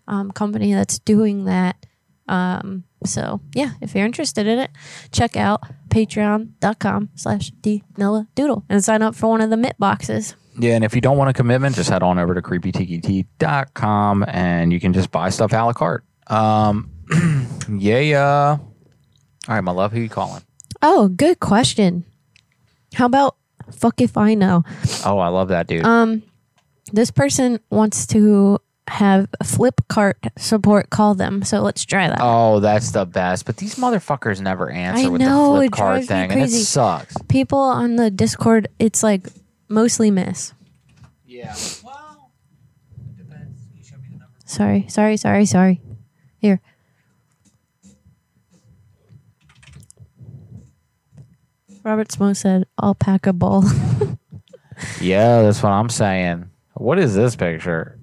[0.07, 1.87] um, company that's doing that.
[2.29, 4.71] Um, so yeah, if you're interested in it,
[5.13, 10.37] check out patreon.com slash doodle and sign up for one of the mitt boxes.
[10.59, 14.75] Yeah, and if you don't want a commitment, just head on over to creepytiki.com and
[14.75, 16.05] you can just buy stuff a la carte.
[16.27, 16.91] Um,
[17.79, 18.59] yeah, yeah.
[19.49, 20.43] All right, my love, who you calling?
[20.83, 22.05] Oh, good question.
[22.95, 23.37] How about
[23.73, 24.65] fuck if I know?
[25.05, 25.85] Oh, I love that dude.
[25.85, 26.23] Um,
[26.93, 28.59] this person wants to
[28.89, 32.19] have Flipkart support call them, so let's try that.
[32.21, 33.47] oh, that's the best.
[33.47, 36.33] But these motherfuckers never answer I with know, the it Flipkart drives me thing, and
[36.33, 36.63] it crazy.
[36.63, 37.15] sucks.
[37.29, 39.29] People on the Discord, it's like
[39.69, 40.53] mostly miss.
[41.27, 41.55] Yeah.
[44.45, 45.81] Sorry, sorry, sorry, sorry.
[46.39, 46.61] Here.
[51.83, 53.65] Robert Smo said, alpaca ball.
[54.99, 56.49] Yeah, that's what I'm saying.
[56.73, 57.99] What is this picture?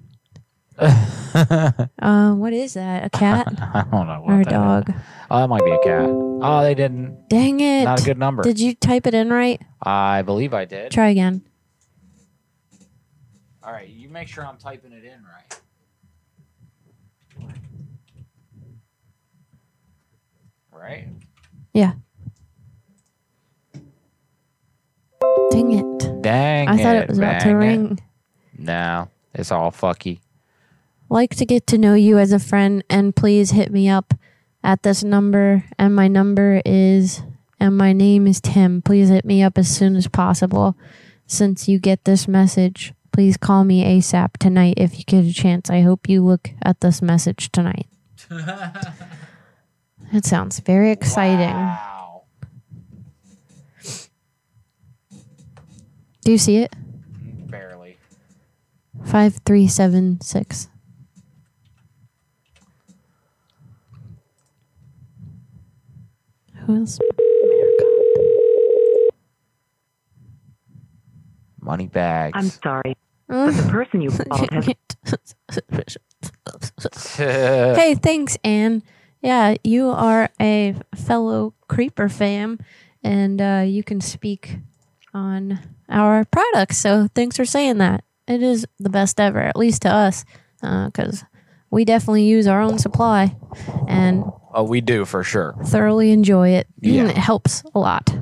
[0.78, 3.04] uh, what is that?
[3.06, 4.20] A cat I don't know.
[4.22, 4.52] What or a that is.
[4.86, 4.92] dog?
[5.28, 6.08] Oh, that might be a cat.
[6.08, 7.28] Oh, they didn't.
[7.28, 7.82] Dang it.
[7.82, 8.44] Not a good number.
[8.44, 9.60] Did you type it in right?
[9.82, 10.92] I believe I did.
[10.92, 11.42] Try again.
[13.64, 15.60] All right, you make sure I'm typing it in right.
[20.70, 21.08] Right?
[21.74, 21.94] Yeah.
[25.50, 26.22] Dang it.
[26.22, 27.58] Dang I thought it was about to bang it.
[27.58, 28.00] ring.
[28.58, 30.20] No, it's all fucky.
[31.08, 34.14] Like to get to know you as a friend, and please hit me up
[34.62, 35.64] at this number.
[35.78, 37.22] And my number is,
[37.58, 38.82] and my name is Tim.
[38.82, 40.76] Please hit me up as soon as possible.
[41.26, 45.70] Since you get this message, please call me ASAP tonight if you get a chance.
[45.70, 47.86] I hope you look at this message tonight.
[50.10, 51.54] It sounds very exciting.
[56.28, 56.76] Do you see it?
[57.48, 57.96] Barely.
[59.02, 60.68] Five three seven six.
[66.66, 66.98] Who else?
[71.62, 72.32] Money bags.
[72.34, 72.94] I'm sorry,
[73.26, 74.66] but the person you called has.
[77.16, 78.82] hey, thanks, Anne.
[79.22, 82.58] Yeah, you are a fellow creeper fam,
[83.02, 84.58] and uh, you can speak
[85.14, 85.58] on
[85.88, 86.78] our products.
[86.78, 88.04] So thanks for saying that.
[88.26, 90.24] It is the best ever, at least to us,
[90.62, 91.24] uh, because
[91.70, 93.34] we definitely use our own supply
[93.86, 95.54] and Oh, we do for sure.
[95.64, 96.66] thoroughly enjoy it.
[96.80, 97.08] Yeah.
[97.08, 98.14] it helps a lot.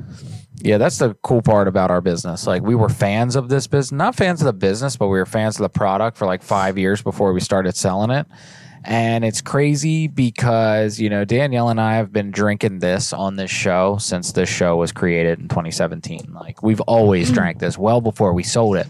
[0.59, 2.47] Yeah, that's the cool part about our business.
[2.47, 5.25] Like we were fans of this business, not fans of the business, but we were
[5.25, 8.27] fans of the product for like five years before we started selling it.
[8.83, 13.51] And it's crazy because, you know, Danielle and I have been drinking this on this
[13.51, 16.33] show since this show was created in 2017.
[16.33, 17.35] Like we've always mm.
[17.35, 18.87] drank this well before we sold it.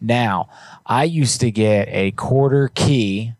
[0.00, 0.48] Now,
[0.86, 3.32] I used to get a quarter key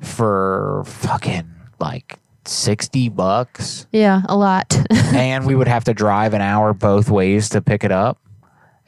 [0.00, 4.76] for fucking like 60 bucks Yeah, a lot.
[4.90, 8.18] and we would have to drive an hour both ways to pick it up.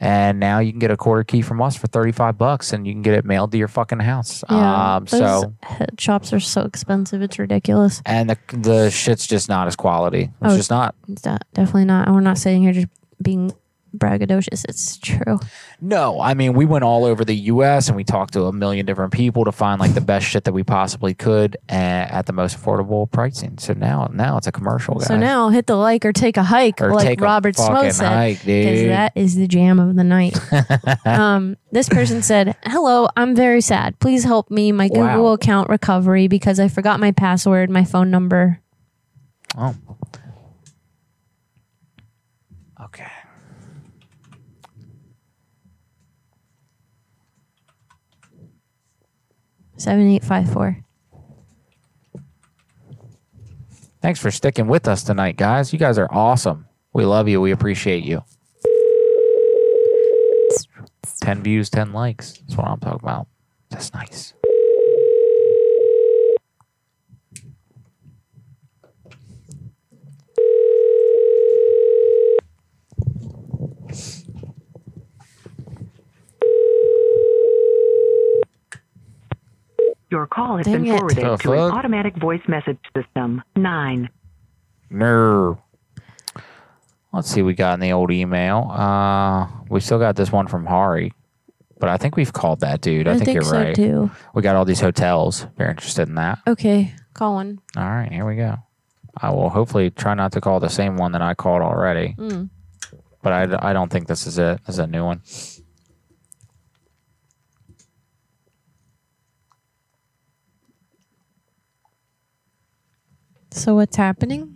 [0.03, 2.93] And now you can get a quarter key from us for 35 bucks and you
[2.93, 4.43] can get it mailed to your fucking house.
[4.49, 7.21] yeah, um, those so, head shops are so expensive.
[7.21, 8.01] It's ridiculous.
[8.05, 10.23] and the, the shit's just not as quality.
[10.41, 10.93] It's Oh, just not.
[11.07, 12.07] It's not, definitely not.
[12.07, 12.87] And we're not sitting here just
[13.21, 13.53] being
[13.95, 14.65] braggadocious.
[14.67, 15.39] It's true.
[15.81, 18.85] No, I mean, we went all over the US and we talked to a million
[18.85, 22.33] different people to find like the best shit that we possibly could uh, at the
[22.33, 23.57] most affordable pricing.
[23.57, 25.07] So now, now it's a commercial, guys.
[25.07, 28.07] So now hit the like or take a hike, Or like Robert Smo fucking said,
[28.07, 28.89] hike, dude.
[28.89, 30.37] that is the jam of the night.
[31.05, 33.99] um, this person said, "Hello, I'm very sad.
[33.99, 34.71] Please help me.
[34.71, 35.33] My Google Wow.
[35.33, 38.59] account recovery because I forgot my password, my phone number."
[39.57, 39.75] Oh.
[49.83, 50.77] Seven eight five four.
[54.01, 55.73] Thanks for sticking with us tonight, guys.
[55.73, 56.67] You guys are awesome.
[56.93, 57.41] We love you.
[57.41, 58.23] We appreciate you.
[61.19, 62.37] 10 views, 10 likes.
[62.37, 63.27] That's what I'm talking about.
[63.69, 64.33] That's nice.
[80.13, 80.97] Your call has Dang been it.
[80.99, 81.73] forwarded The to an fuck?
[81.73, 83.41] automatic voice message system.
[83.55, 84.07] 9.
[84.91, 85.57] No.
[87.11, 88.69] Let's see what we got in the old email.
[88.69, 91.13] Uh, we still got this one from Hari,
[91.79, 93.07] but I think we've called that dude.
[93.07, 93.75] I, I think, think you're so, right.
[93.75, 94.11] too.
[94.35, 95.45] We got all these hotels.
[95.45, 96.37] If you're interested in that.
[96.45, 97.59] Okay, call one.
[97.75, 98.57] All right, here we go.
[99.19, 102.51] I will hopefully try not to call the same one that I called already, Mm.
[103.23, 104.59] but I, I don't think this is it.
[104.67, 105.21] This is a new one.
[113.53, 114.55] So what's happening?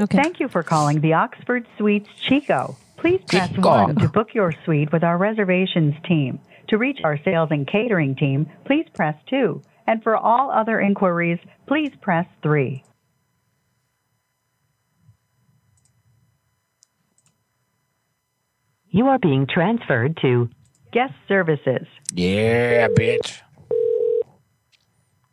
[0.00, 0.18] Okay.
[0.20, 2.76] Thank you for calling the Oxford Suites Chico.
[2.96, 3.62] Please press Chico.
[3.62, 6.40] 1 to book your suite with our reservations team.
[6.68, 9.62] To reach our sales and catering team, please press 2.
[9.86, 12.82] And for all other inquiries, please press 3.
[18.90, 20.48] You are being transferred to
[20.92, 21.86] Guest Services.
[22.12, 23.40] Yeah, bitch.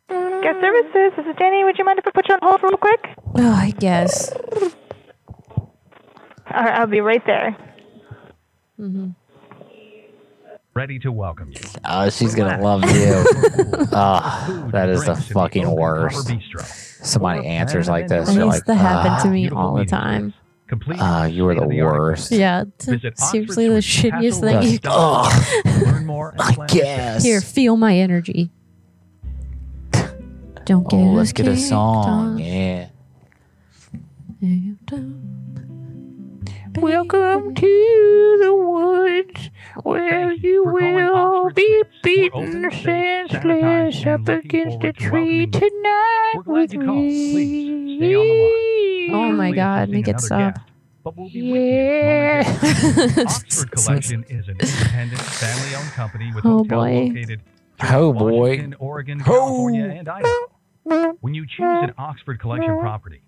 [0.08, 1.12] Guest services.
[1.16, 1.64] This is Jenny.
[1.64, 3.06] Would you mind if I put you on hold real quick?
[3.34, 4.32] Oh, I guess.
[6.50, 7.56] All right, I'll be right there.
[8.80, 9.08] Mm-hmm.
[10.74, 11.60] Ready to welcome you.
[11.84, 12.90] Oh, she's gonna love you.
[13.92, 16.30] oh, that is the fucking worst.
[17.04, 18.28] Somebody answers like this.
[18.28, 20.32] That You're used like, to happen ah, to me all the time.
[20.98, 22.30] Ah, you were the worst.
[22.30, 24.62] Yeah, it's seriously the shittiest thing.
[24.70, 25.28] you can- Oh,
[26.38, 27.24] I guess.
[27.24, 28.50] Here, feel my energy.
[30.68, 32.34] Don't get Oh, let's get a song.
[32.34, 32.40] off.
[32.40, 32.88] Yeah.
[36.76, 39.48] Welcome to the woods
[39.82, 48.04] where you will be beaten senseless up against a tree tonight with me.
[49.10, 50.58] Oh my god, make it stop.
[51.30, 52.42] Yeah.
[53.26, 57.06] Oxford Collection is an independent, family-owned company with Oh, hotels boy.
[57.06, 57.40] located
[57.80, 58.70] Oh boy.
[58.80, 59.24] Oregon, oh.
[59.24, 60.28] California, and Idaho.
[61.20, 63.22] When you choose an Oxford Collection property,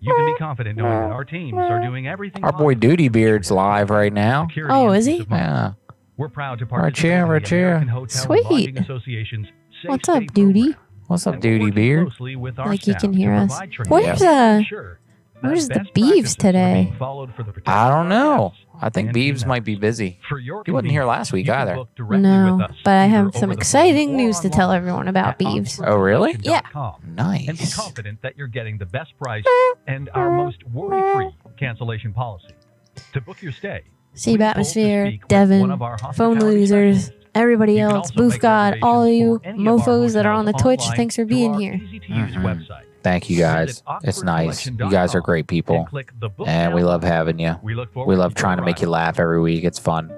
[0.00, 3.50] you can be confident knowing that our teams are doing everything Our boy Duty Beard's
[3.50, 4.46] live right now.
[4.68, 5.26] Oh, is he?
[5.30, 5.72] Yeah.
[6.16, 7.66] We're proud to Right participate here, in the right here.
[7.66, 8.50] American Hotel and Sweet.
[8.50, 9.46] Lodging Association's
[9.82, 10.74] Safe What's up, Duty?
[11.08, 12.10] What's up, Duty Beard?
[12.18, 13.48] with our Like you can hear us.
[13.50, 15.05] provide training Where's to uh ensure that
[15.40, 16.92] Where's the best Beeves today?
[16.98, 18.52] followed for the protection I don't know.
[18.80, 20.18] I think Beeves might be busy.
[20.64, 21.84] He wasn't here last week either.
[21.98, 25.80] No, but I have some exciting news to tell everyone about Beeves.
[25.82, 26.36] Oh, really?
[26.40, 26.60] Yeah.
[27.06, 27.48] Nice.
[27.48, 29.44] and be confident that you're getting the best price
[29.86, 32.48] and our most worry-free cancellation policy.
[33.12, 33.82] To book your stay,
[34.14, 38.78] Steve Atmosphere, speak with Devin, one of our Phone Losers, everybody else, also Booth God,
[38.82, 41.74] all of you any mofos that are on the Twitch, thanks for being here.
[41.74, 42.42] easy-to-use Mhm.
[42.42, 42.84] website.
[43.06, 43.84] Thank you guys.
[44.02, 44.66] It's nice.
[44.66, 45.84] You guys are great people.
[45.84, 47.54] click the book And we love having you.
[47.62, 49.62] We look forward We love your trying to make you laugh every week.
[49.62, 50.10] It's fun.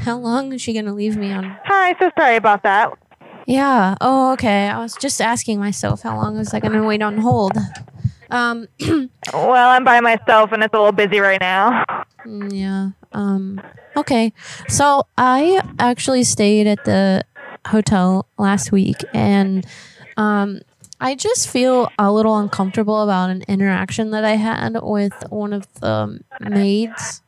[0.00, 1.58] How long is she gonna leave me on?
[1.66, 2.90] Hi, so sorry about that.
[3.46, 3.96] Yeah.
[4.00, 4.68] Oh, okay.
[4.68, 7.52] I was just asking myself how long was I gonna wait on hold.
[8.32, 8.66] Um.
[9.32, 11.84] Well, I'm by myself and it's a little busy right now.
[12.26, 12.88] Mm, Yeah.
[13.12, 13.60] Um.
[13.96, 14.32] Okay.
[14.68, 17.22] So I actually stayed at the
[17.68, 19.64] hotel last week, and
[20.16, 20.60] um,
[21.00, 25.72] I just feel a little uncomfortable about an interaction that I had with one of
[25.74, 27.22] the maids.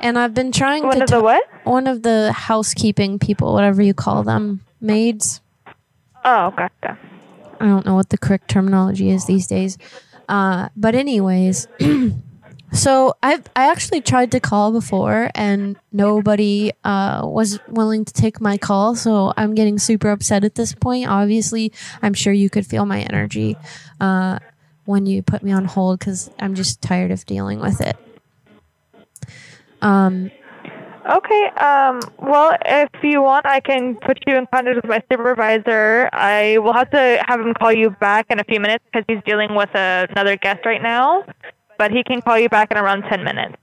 [0.00, 1.48] And I've been trying One to One of the what?
[1.64, 5.40] One of the housekeeping people, whatever you call them, maids.
[6.24, 6.98] Oh, gotcha.
[7.60, 9.78] I don't know what the correct terminology is these days.
[10.28, 11.68] Uh, but anyways,
[12.72, 18.40] so I I actually tried to call before and nobody uh, was willing to take
[18.40, 18.94] my call.
[18.94, 21.08] So I'm getting super upset at this point.
[21.08, 23.56] Obviously, I'm sure you could feel my energy
[24.00, 24.38] uh,
[24.84, 27.96] when you put me on hold because I'm just tired of dealing with it.
[29.82, 30.30] Um,
[31.08, 31.46] Okay.
[31.60, 32.00] Um.
[32.18, 36.08] Well, if you want, I can put you in contact with my supervisor.
[36.12, 39.22] I will have to have him call you back in a few minutes because he's
[39.24, 41.24] dealing with a, another guest right now.
[41.78, 43.56] But he can call you back in around ten minutes.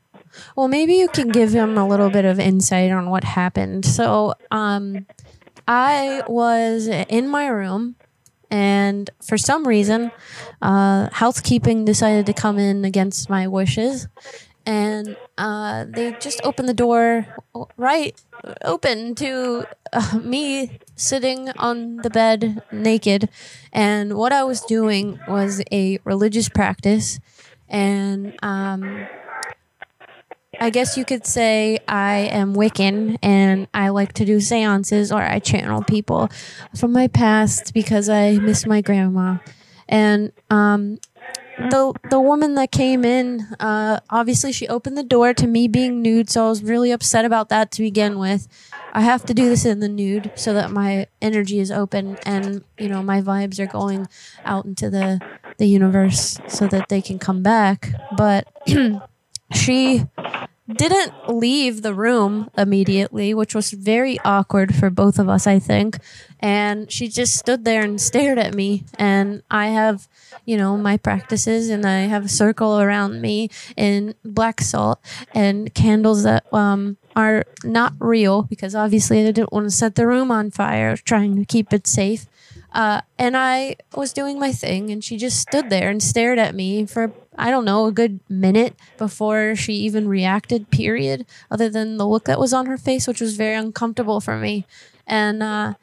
[0.56, 3.86] Well, maybe you can give him a little bit of insight on what happened.
[3.86, 5.06] So, um,
[5.68, 7.96] I was in my room,
[8.50, 10.12] and for some reason,
[10.62, 14.08] uh, housekeeping decided to come in against my wishes,
[14.66, 17.28] and uh, they just opened the door
[17.78, 18.20] right
[18.64, 23.30] open to uh, me sitting on the bed naked,
[23.72, 27.20] and what I was doing was a religious practice,
[27.70, 29.10] and um.
[30.60, 35.22] I guess you could say I am Wiccan and I like to do seances or
[35.22, 36.30] I channel people
[36.78, 39.38] from my past because I miss my grandma.
[39.90, 41.00] and um,
[41.58, 46.02] the the woman that came in, uh, obviously she opened the door to me being
[46.02, 48.48] nude, so I was really upset about that to begin with.
[48.94, 52.64] I have to do this in the nude so that my energy is open and
[52.78, 54.08] you know my vibes are going
[54.46, 55.22] out into the
[55.58, 57.90] the universe so that they can come back.
[58.18, 58.48] But
[59.54, 60.06] she
[60.72, 65.98] didn't leave the room immediately, which was very awkward for both of us, I think.
[66.40, 68.86] And she just stood there and stared at me.
[68.98, 70.08] And I have,
[70.46, 75.00] you know, my practices, and I have a circle around me in black salt
[75.34, 80.08] and candles that um, are not real because obviously I didn't want to set the
[80.08, 80.96] room on fire.
[80.96, 82.28] Trying to keep it safe.
[82.74, 86.56] Uh, and I was doing my thing, and she just stood there and stared at
[86.56, 91.98] me for, I don't know, a good minute before she even reacted, period, other than
[91.98, 94.66] the look that was on her face, which was very uncomfortable for me.
[95.08, 95.74] And uh,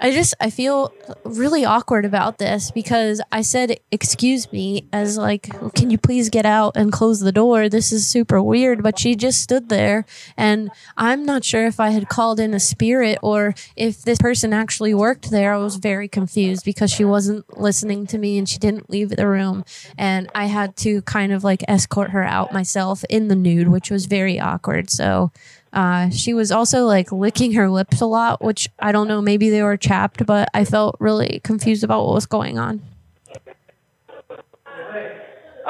[0.00, 0.92] I just, I feel
[1.24, 6.46] really awkward about this because I said, excuse me, as like, can you please get
[6.46, 7.68] out and close the door?
[7.68, 8.82] This is super weird.
[8.82, 10.04] But she just stood there,
[10.36, 14.52] and I'm not sure if I had called in a spirit or if this person
[14.52, 15.54] actually worked there.
[15.54, 19.26] I was very confused because she wasn't listening to me and she didn't leave the
[19.26, 19.64] room.
[19.96, 23.90] And I had to kind of like escort her out myself in the nude, which
[23.90, 24.90] was very awkward.
[24.90, 25.32] So,
[25.72, 29.50] uh, she was also like licking her lips a lot, which I don't know, maybe
[29.50, 32.82] they were chapped, but I felt really confused about what was going on.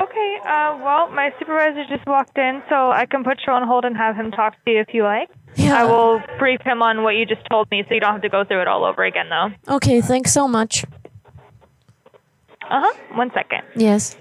[0.00, 3.84] Okay, uh, well, my supervisor just walked in, so I can put you on hold
[3.84, 5.28] and have him talk to you if you like.
[5.56, 5.82] Yeah.
[5.82, 8.28] I will brief him on what you just told me so you don't have to
[8.28, 9.74] go through it all over again, though.
[9.74, 10.84] Okay, thanks so much.
[12.70, 12.94] Uh huh.
[13.14, 13.62] One second.
[13.74, 14.16] Yes.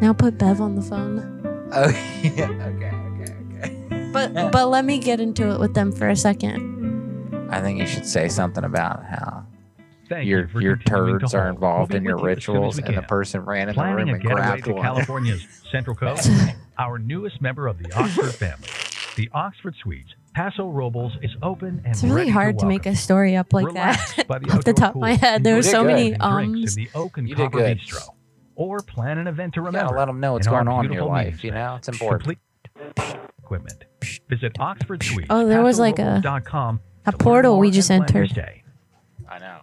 [0.00, 1.40] now put Bev on the phone.
[1.72, 1.88] Oh
[2.22, 2.50] yeah.
[2.50, 2.90] Okay.
[2.90, 3.64] Okay.
[3.64, 4.10] Okay.
[4.12, 7.48] But but let me get into it with them for a second.
[7.50, 9.46] I think you should say something about how
[10.08, 12.62] Thank your you your turds are involved We'll in your with you as soon as
[12.62, 14.82] rituals, and the person ran in the Planning room a and getaway grabbed to one.
[14.82, 16.28] California's Central Coast,
[16.78, 18.68] our newest member of the Oxford family,
[19.16, 22.96] the Oxford Suites, Paso Robles, is open and It's really ready hard to make a
[22.96, 25.44] story up like Relax that the off the outdoor top of my head.
[25.44, 26.76] There were so food many and ums.
[26.76, 27.78] in the Oak and You did good.
[27.78, 28.08] Bistro.
[28.60, 29.88] Or plan an event to remember.
[29.88, 31.36] gotta let them know what's going on in your beautiful life.
[31.36, 32.36] meeting You know, it's important.
[33.38, 33.84] Equipment.
[34.28, 35.28] Visit Oxford Suites.
[35.30, 38.34] Oh, there was like a PasoRobles.com a portal we just and plan your entered.
[38.34, 38.62] stay.
[39.30, 39.60] I know.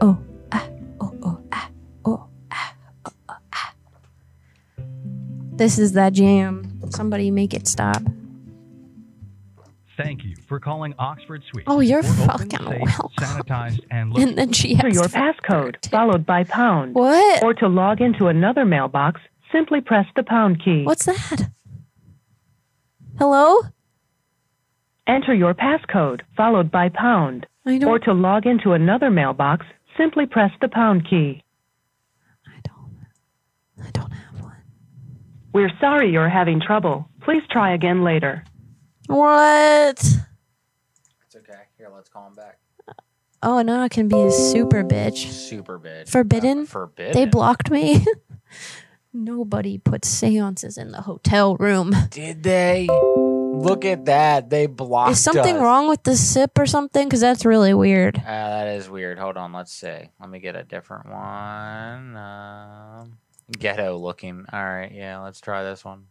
[0.00, 0.18] Oh,
[0.50, 0.68] ah,
[1.00, 1.70] oh, oh, ah,
[2.06, 2.74] oh, ah,
[3.06, 3.74] oh, oh, ah.
[5.52, 6.80] This is that jam.
[6.90, 8.02] Somebody make it stop.
[9.96, 11.64] Thank you for calling Oxford Suites.
[11.68, 13.10] Oh, you're We're open, fucking safe, welcome.
[13.18, 16.94] sanitized, and And then she Enter has your to- passcode, followed by pound.
[16.94, 17.42] What?
[17.42, 20.84] Or to log into another mailbox, simply press the pound key.
[20.84, 21.48] What's that?
[23.18, 23.60] Hello?
[25.06, 27.46] Enter your passcode, followed by pound.
[27.64, 29.64] I don't- Or to log into another mailbox,
[29.96, 31.42] simply press the pound key.
[32.46, 33.86] I don't.
[33.86, 34.56] I don't have one.
[35.54, 37.08] We're sorry you're having trouble.
[37.22, 38.44] Please try again later.
[39.06, 39.98] What?
[39.98, 41.62] It's okay.
[41.78, 42.58] Here, let's call him back.
[43.42, 45.30] Oh, now I can be a super bitch.
[45.30, 46.08] Super bitch.
[46.08, 46.66] Forbidden?
[46.66, 47.12] forbidden.
[47.12, 48.04] They blocked me.
[49.12, 51.92] Nobody puts seances in the hotel room.
[52.10, 52.86] Did they?
[52.90, 54.50] Look at that.
[54.50, 55.62] They blocked Is something us.
[55.62, 57.06] wrong with the sip or something?
[57.06, 58.18] Because that's really weird.
[58.18, 59.18] Uh, that is weird.
[59.18, 59.52] Hold on.
[59.52, 60.10] Let's see.
[60.20, 62.16] Let me get a different one.
[62.16, 63.18] Um,
[63.58, 64.44] ghetto looking.
[64.52, 64.92] All right.
[64.92, 65.20] Yeah.
[65.20, 66.06] Let's try this one.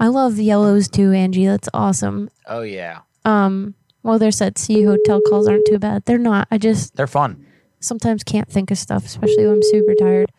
[0.00, 1.46] I love yellows too, Angie.
[1.46, 2.30] That's awesome.
[2.46, 3.00] Oh yeah.
[3.24, 6.04] Um, well, there's that C hotel calls aren't too bad.
[6.04, 6.48] They're not.
[6.50, 7.44] I just They're fun.
[7.80, 10.30] sometimes can't think of stuff, especially when I'm super tired.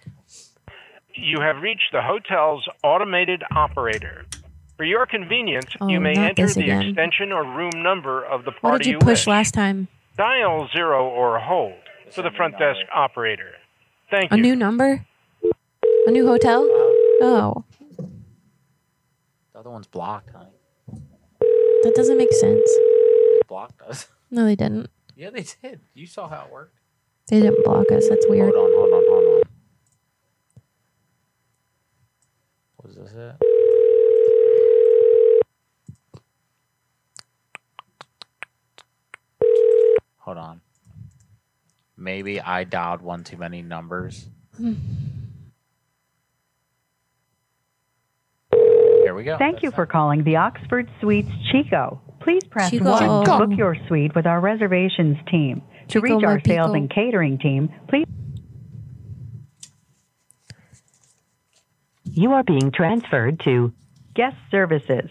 [1.13, 4.25] You have reached the hotel's automated operator.
[4.77, 6.81] For your convenience, Oh, you may not enter this the again.
[6.83, 9.27] extension or room number of the party What did you you push wish.
[9.27, 9.89] last time?
[10.17, 11.73] Dial zero or hold
[12.11, 13.51] for the front desk operator.
[14.09, 14.35] Thank you.
[14.35, 14.43] A you.
[14.43, 15.05] new number?
[16.07, 16.61] A new hotel?
[17.21, 17.65] Oh,
[19.59, 20.51] The other one's blocked, honey.
[21.83, 22.63] that doesn't make sense.
[22.77, 24.07] They blocked us.
[24.31, 24.89] No, they didn't.
[25.17, 25.81] Yeah, they did.
[25.93, 26.79] You saw how it worked.
[27.27, 28.07] They didn't block us.
[28.07, 28.53] That's weird.
[28.55, 28.77] Hold on.
[28.77, 29.03] Hold on.
[29.09, 29.41] Hold on.
[32.83, 33.35] Was this it?
[40.19, 40.61] Hold on.
[41.97, 44.29] Maybe I dialed one too many numbers.
[49.09, 49.39] Here we go.
[49.39, 51.99] Thank you for calling the Oxford Suites Chico.
[52.21, 52.91] Please press Chico.
[52.91, 55.63] 1 to book your suite with our reservations team.
[55.87, 56.73] To Chico, reach my our sales pico.
[56.73, 58.05] and catering team, please
[62.05, 63.73] You are being transferred to
[64.13, 65.09] guest services.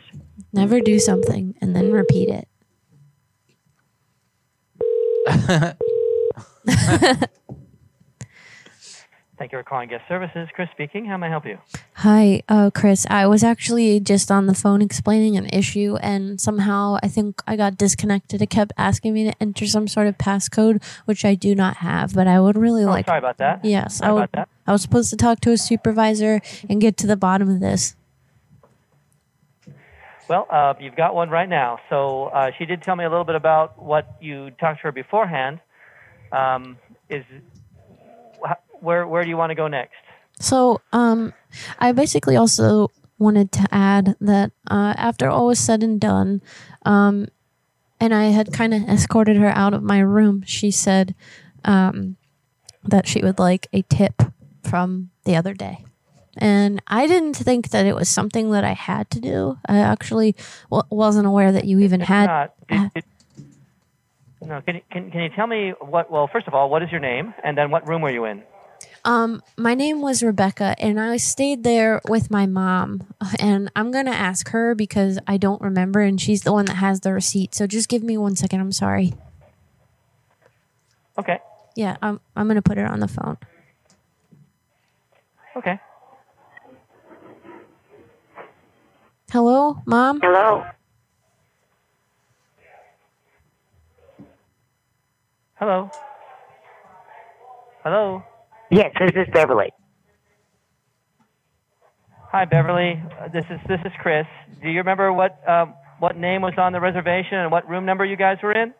[0.52, 2.46] Never do something and then repeat it.
[9.38, 10.48] Thank you for calling guest services.
[10.52, 11.04] Chris speaking.
[11.04, 11.58] How may I help you?
[11.94, 13.06] Hi, uh, Chris.
[13.08, 17.54] I was actually just on the phone explaining an issue, and somehow I think I
[17.54, 18.42] got disconnected.
[18.42, 22.14] It kept asking me to enter some sort of passcode, which I do not have.
[22.14, 23.06] But I would really Oh, like.
[23.06, 23.64] sorry about that.
[23.64, 24.48] Yes, Sorry I, would, that.
[24.66, 27.94] I was supposed to talk to a supervisor and get to the bottom of this.
[30.28, 31.78] Well, uh, you've got one right now.
[31.88, 34.92] So uh, she did tell me a little bit about what you talked to her
[34.92, 35.60] beforehand.
[36.32, 36.76] Um,
[37.08, 37.24] is
[38.80, 39.94] where where do you want to go next?
[40.40, 41.32] So, um,
[41.78, 46.40] I basically also wanted to add that uh, after all was said and done,
[46.84, 47.26] um,
[48.00, 51.14] and I had kind of escorted her out of my room, she said
[51.64, 52.16] um,
[52.84, 54.22] that she would like a tip
[54.62, 55.84] from the other day.
[56.40, 59.58] And I didn't think that it was something that I had to do.
[59.66, 60.36] I actually
[60.70, 62.26] w- wasn't aware that you even had.
[62.26, 63.04] Not, did- did-
[64.46, 66.12] no, can, can can you tell me what?
[66.12, 68.44] Well, first of all, what is your name, and then what room were you in?
[69.04, 73.06] Um, my name was Rebecca, and I stayed there with my mom.
[73.38, 77.00] And I'm gonna ask her because I don't remember, and she's the one that has
[77.00, 77.54] the receipt.
[77.54, 78.60] So just give me one second.
[78.60, 79.14] I'm sorry.
[81.18, 81.40] Okay.
[81.74, 83.38] Yeah, I'm I'm gonna put it on the phone.
[85.56, 85.80] Okay.
[89.30, 90.20] Hello, mom.
[90.20, 90.64] Hello.
[95.54, 95.90] Hello.
[97.82, 98.22] Hello.
[98.70, 99.70] Yes, this is Beverly.
[102.30, 103.02] Hi, Beverly.
[103.20, 104.26] Uh, This is this is Chris.
[104.62, 108.04] Do you remember what um, what name was on the reservation and what room number
[108.04, 108.74] you guys were in?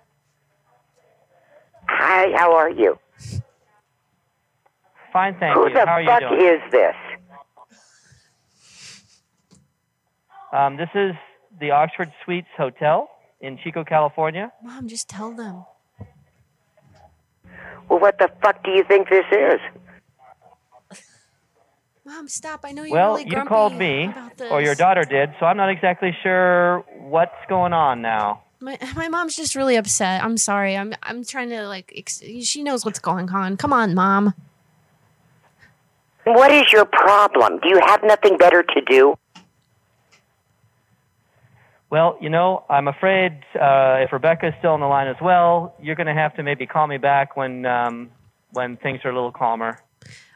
[1.88, 2.98] Hi, how are you?
[5.12, 5.74] Fine, thank Who you.
[5.74, 6.40] the How are you fuck doing?
[6.42, 6.94] is this?
[10.52, 11.12] Um, this is
[11.60, 13.08] the Oxford Suites Hotel
[13.40, 14.52] in Chico, California.
[14.62, 15.64] Mom, just tell them.
[17.88, 19.60] Well, what the fuck do you think this is?
[22.08, 22.60] Mom, stop!
[22.64, 25.58] I know you're Well, really you called me, about or your daughter did, so I'm
[25.58, 28.44] not exactly sure what's going on now.
[28.60, 30.24] My my mom's just really upset.
[30.24, 30.74] I'm sorry.
[30.74, 31.92] I'm I'm trying to like.
[31.94, 33.58] Ex- she knows what's going on.
[33.58, 34.32] Come on, mom.
[36.24, 37.58] What is your problem?
[37.58, 39.14] Do you have nothing better to do?
[41.90, 45.94] Well, you know, I'm afraid uh, if Rebecca's still on the line as well, you're
[45.94, 48.10] going to have to maybe call me back when um,
[48.52, 49.78] when things are a little calmer.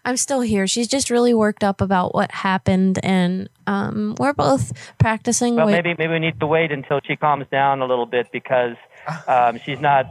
[0.04, 0.66] I'm still here.
[0.66, 5.56] She's just really worked up about what happened, and um, we're both practicing.
[5.56, 8.30] Well, with- maybe maybe we need to wait until she calms down a little bit
[8.32, 8.76] because
[9.26, 10.06] um, she's not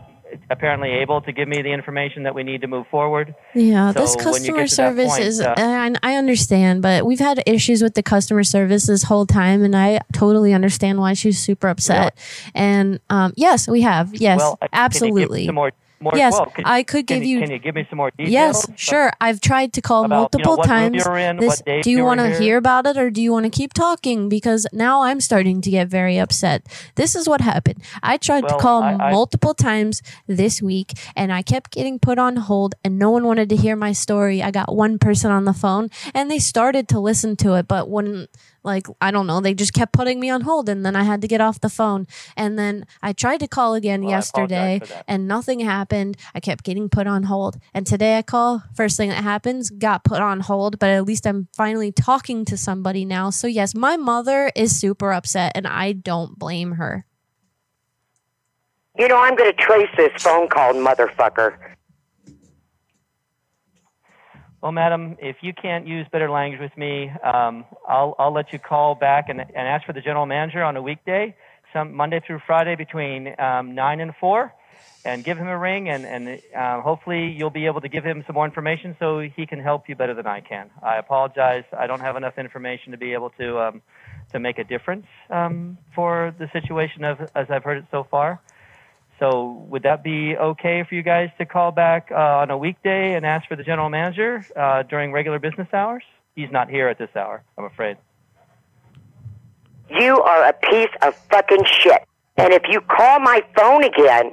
[0.50, 3.36] apparently able to give me the information that we need to move forward.
[3.54, 7.06] Yeah, So this customer get to that service point, is, uh, and I understand, but
[7.06, 11.14] we've had issues with the customer service this whole time, and I totally understand why
[11.14, 12.18] she's super upset.
[12.56, 14.16] And um, yes, we have.
[14.16, 15.46] Yes, well, Can you give absolutely.
[15.48, 17.98] some more, more Yes, well, can- I could give you- Can you give me some
[17.98, 18.32] more details?
[18.32, 19.12] Yes, sure.
[19.22, 21.06] I've tried to call about, you know, multiple times.
[21.06, 23.50] in, This- do you you want to hear about it or do you want to
[23.50, 24.28] keep talking?
[24.30, 26.64] Because now I'm starting to get very upset.
[26.96, 27.84] This is what happened.
[28.02, 32.18] I tried to call I- I- multiple times this week and I kept getting put
[32.18, 34.42] on hold and no one wanted to hear my story.
[34.42, 37.90] I got one person on the phone and they started to listen to it, but
[37.90, 38.30] wouldn't
[38.64, 41.22] like I don't know, they just kept putting me on hold and then I had
[41.22, 42.08] to get off the phone.
[42.36, 46.18] And then I tried to call again Well, yesterday and nothing happened.
[46.36, 47.58] I kept getting put on hold.
[47.74, 51.26] And today I call, first thing that happens, got put on hold, but at least
[51.26, 53.30] I'm finally talking to somebody now.
[53.30, 57.06] So yes, my mother is super upset and I don't blame her.
[58.98, 61.56] You know, I'm going to trace this phone call, motherfucker.
[64.62, 68.60] Well, madam, if you can't use better language with me, um, I'll I'll let you
[68.60, 71.36] call back and, and ask for the general manager on a weekday,
[71.74, 74.54] some Monday through Friday between um, nine and four,
[75.04, 78.24] and give him a ring, and and uh, hopefully you'll be able to give him
[78.28, 80.70] some more information so he can help you better than I can.
[80.84, 83.82] I apologize, I don't have enough information to be able to um,
[84.32, 88.40] to make a difference um, for the situation of, as I've heard it so far.
[89.22, 93.14] So would that be okay for you guys to call back uh, on a weekday
[93.14, 96.04] and ask for the general manager uh, during regular business hours?
[96.36, 97.98] He's not here at this hour, I'm afraid.
[99.92, 102.02] You are a piece of fucking shit.
[102.38, 104.32] And if you call my phone again,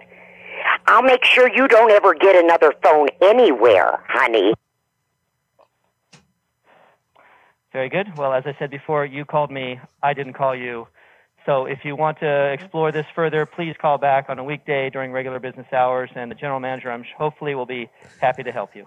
[0.87, 4.55] I'll make sure you don't ever get another phone anywhere, honey.
[7.75, 8.17] Very good.
[8.17, 9.81] Well, as I said before, you called me.
[10.03, 10.89] I didn't call you.
[11.49, 15.13] So if you want to explore this further, please call back on a weekday during
[15.13, 17.89] regular business hours, and the general manager, I'm hopefully, will be
[18.21, 18.87] happy to help you.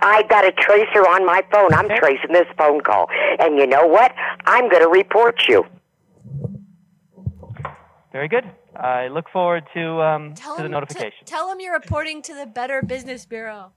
[0.00, 1.74] I got a tracer on my phone.
[1.74, 3.10] I'm tracing this phone call.
[3.38, 4.14] And you know what?
[4.46, 5.66] I'm going to report you.
[8.10, 8.44] Very good.
[8.74, 11.26] I look forward to um, to the him notification.
[11.26, 13.72] tell them you're reporting to the Better Business Bureau.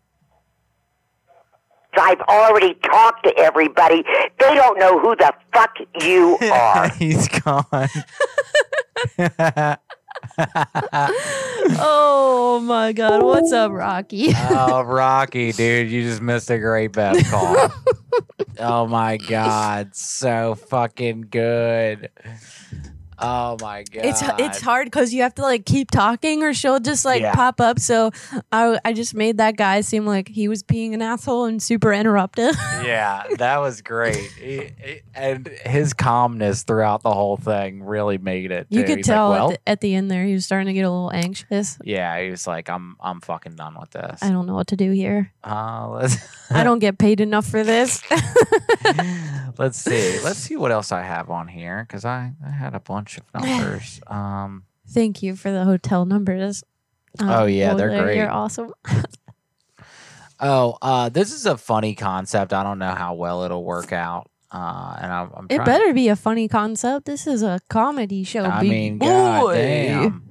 [2.00, 4.04] I've already talked to everybody.
[4.40, 6.90] They don't know who the fuck you are.
[6.90, 7.66] He's gone.
[11.80, 13.24] oh my God!
[13.24, 14.30] What's up, Rocky?
[14.36, 17.72] oh, Rocky, dude, you just missed a great best call.
[18.60, 22.10] oh my god, so fucking good.
[23.20, 24.06] Oh my god.
[24.06, 27.34] It's it's hard because you have to like keep talking or she'll just like Yeah.
[27.34, 27.80] pop up.
[27.80, 28.12] So
[28.52, 31.90] I I just made that guy seem like he was being an asshole and super
[31.90, 32.56] interruptive.
[32.88, 34.16] Yeah, that was great.
[34.40, 38.68] He- he- and his calmness throughout the whole thing really made it.
[38.70, 40.68] you could He's like, tell well, at, the, at the end there he was starting
[40.68, 41.78] to get a little anxious.
[41.84, 44.76] yeah, he was like, "I'm, I'm fucking done with this." I don't know what to
[44.76, 45.32] do here.
[45.44, 46.18] Uh, let's
[46.52, 48.02] I don't get paid enough for this.
[49.58, 50.20] let's see.
[50.24, 53.24] Let's see what else I have on here because I, I had a bunch of
[53.34, 54.02] numbers.
[54.08, 56.64] Um, Thank you for the hotel numbers.
[57.20, 58.18] Oh, yeah, they're great.
[58.18, 58.74] You're awesome.
[60.40, 62.54] oh, uh, this is a funny concept.
[62.54, 64.30] I don't know how well it'll work out.
[64.50, 67.06] Uh, and I'm, I'm It better be a funny concept.
[67.06, 68.46] This is a comedy show.
[68.46, 70.27] I mean, god damn.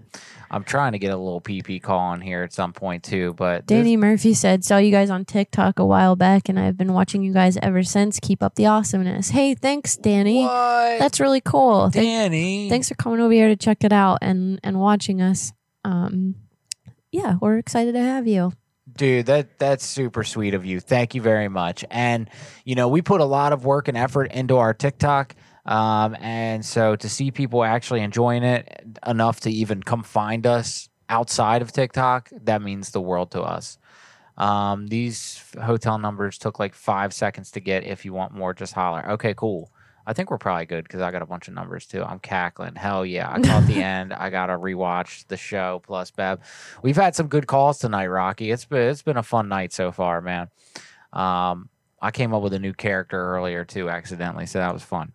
[0.56, 3.66] I'm trying to get a little PP call on here at some point too, but
[3.66, 6.94] this- Danny Murphy said, Saw you guys on TikTok a while back, and I've been
[6.94, 8.18] watching you guys ever since.
[8.20, 9.28] Keep up the awesomeness.
[9.30, 10.44] Hey, thanks, Danny.
[10.44, 10.98] What?
[10.98, 11.90] That's really cool.
[11.90, 12.68] Danny.
[12.70, 15.52] thanks for coming over here to check it out and, and watching us.
[15.84, 16.36] Um,
[17.12, 18.52] yeah, we're excited to have you.
[18.96, 20.80] Dude, that that's super sweet of you.
[20.80, 21.84] Thank you very much.
[21.90, 22.30] And
[22.64, 25.34] you know, we put a lot of work and effort into our TikTok.
[25.66, 30.88] Um, and so to see people actually enjoying it enough to even come find us
[31.08, 33.78] outside of TikTok, that means the world to us.
[34.36, 37.84] Um, these hotel numbers took like five seconds to get.
[37.84, 39.10] If you want more, just holler.
[39.12, 39.70] Okay, cool.
[40.06, 42.04] I think we're probably good because I got a bunch of numbers too.
[42.04, 42.76] I'm cackling.
[42.76, 43.28] Hell yeah.
[43.32, 44.12] I caught the end.
[44.12, 46.38] I gotta rewatch the show plus Bev.
[46.82, 48.52] We've had some good calls tonight, Rocky.
[48.52, 50.48] It's been it's been a fun night so far, man.
[51.12, 51.70] Um,
[52.00, 55.12] I came up with a new character earlier too, accidentally, so that was fun.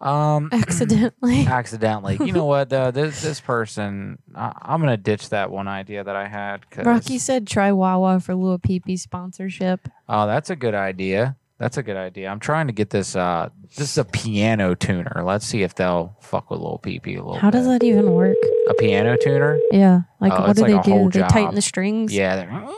[0.00, 1.46] Um, Accidentally.
[1.46, 2.18] accidentally.
[2.20, 2.68] You know what?
[2.68, 6.68] Though this this person, I, I'm gonna ditch that one idea that I had.
[6.70, 9.88] 'cause- Rocky said, Try Wawa for Lil Pee sponsorship.
[10.08, 11.36] Oh, that's a good idea.
[11.58, 12.28] That's a good idea.
[12.28, 13.16] I'm trying to get this.
[13.16, 15.22] Uh, this is a piano tuner.
[15.24, 17.38] Let's see if they'll fuck with little PP a little.
[17.38, 18.36] How does that even work?
[18.68, 19.58] A piano tuner?
[19.72, 20.00] Yeah.
[20.20, 21.08] Like, Oh, what do like they do?
[21.10, 22.12] They tighten the strings?
[22.12, 22.68] Yeah, they're-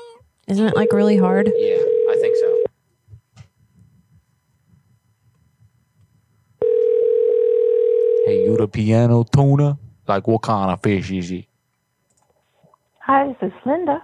[0.47, 1.47] Isn't it like really hard?
[1.53, 2.58] yeah, I think so.
[8.29, 9.79] Hey, you the piano tuner?
[10.07, 11.49] Like, what kind of fish is he?
[13.01, 14.03] Hi, this is Linda.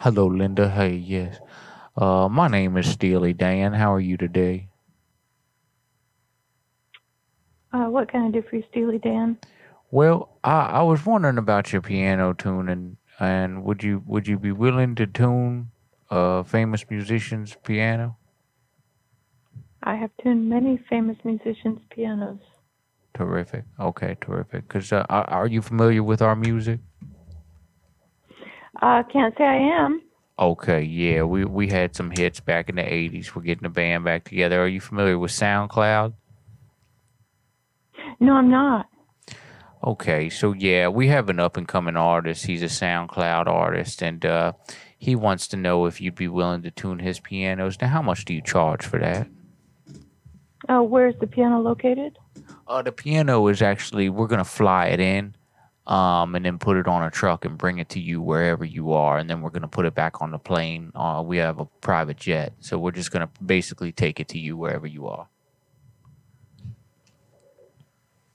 [0.00, 0.70] Hello, Linda.
[0.70, 1.38] Hey, yes.
[1.94, 3.74] Uh, my name is Steely Dan.
[3.74, 4.70] How are you today?
[7.74, 9.36] Uh, what can I do for you, Steely Dan?
[9.90, 14.52] Well, I, I was wondering about your piano tuning, and would you would you be
[14.52, 15.70] willing to tune
[16.08, 18.16] a famous musician's piano?
[19.82, 22.38] I have tuned many famous musicians' pianos.
[23.14, 23.64] Terrific.
[23.78, 24.68] Okay, terrific.
[24.68, 26.80] Cause uh, are are you familiar with our music?
[28.80, 30.02] I can't say I am.
[30.38, 33.34] Okay, yeah, we we had some hits back in the '80s.
[33.34, 34.62] We're getting the band back together.
[34.62, 36.14] Are you familiar with SoundCloud?
[38.18, 38.88] No, I'm not.
[39.84, 42.46] Okay, so yeah, we have an up and coming artist.
[42.46, 44.52] He's a SoundCloud artist, and uh,
[44.96, 47.80] he wants to know if you'd be willing to tune his pianos.
[47.80, 49.28] Now, how much do you charge for that?
[50.68, 52.16] Uh, where's the piano located?
[52.66, 55.34] Uh, the piano is actually we're gonna fly it in,
[55.86, 58.92] um, and then put it on a truck and bring it to you wherever you
[58.92, 60.92] are, and then we're gonna put it back on the plane.
[60.94, 64.56] Uh, we have a private jet, so we're just gonna basically take it to you
[64.56, 65.28] wherever you are.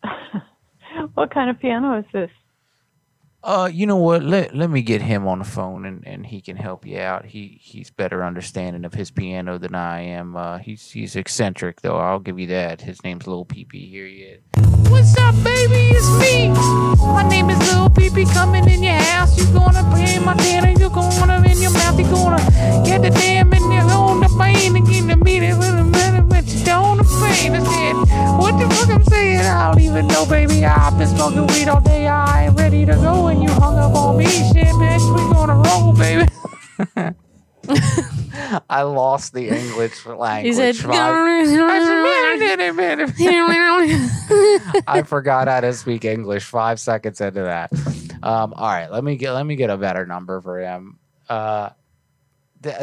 [1.14, 2.30] What kind of piano is this?
[3.44, 4.24] Uh, you know what?
[4.24, 7.26] Let let me get him on the phone and, and he can help you out.
[7.26, 10.36] He he's better understanding of his piano than I am.
[10.36, 11.98] Uh, he's he's eccentric though.
[11.98, 12.82] I'll give you that.
[12.82, 13.90] His name's Lil PP.
[13.90, 14.42] Here he is.
[14.90, 15.92] What's up, baby?
[15.92, 16.50] It's me.
[16.98, 19.38] My name is Lil Pee coming in your house.
[19.38, 20.70] You gonna pay my dinner.
[20.72, 22.00] You gonna in your mouth.
[22.00, 22.38] You gonna
[22.86, 23.67] get the damn in
[23.98, 27.54] on the plane and get the meeting with a minute, but you don't pain.
[27.56, 27.96] I said,
[28.40, 29.40] what the fuck I'm saying?
[29.40, 30.64] I don't even know, baby.
[30.66, 32.08] I've been smoking weed all day.
[32.08, 34.26] I ain't ready to go, and you hung up on me.
[34.26, 36.28] Shit, bitch, we gonna roll, baby.
[38.70, 40.46] I lost the English language.
[40.56, 41.14] said, five-
[44.88, 47.72] I forgot how to speak English five seconds into that.
[48.24, 50.98] Um, all right, let me get let me get a better number for him.
[51.28, 51.78] Uh, th-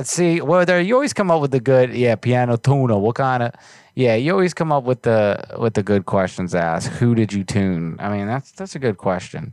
[0.02, 2.98] see, well, there you always come up with the good, yeah, piano tuna.
[2.98, 3.52] What kind of,
[3.94, 6.88] yeah, you always come up with the with the good questions asked.
[6.88, 7.96] Who did you tune?
[7.98, 9.52] I mean, that's that's a good question.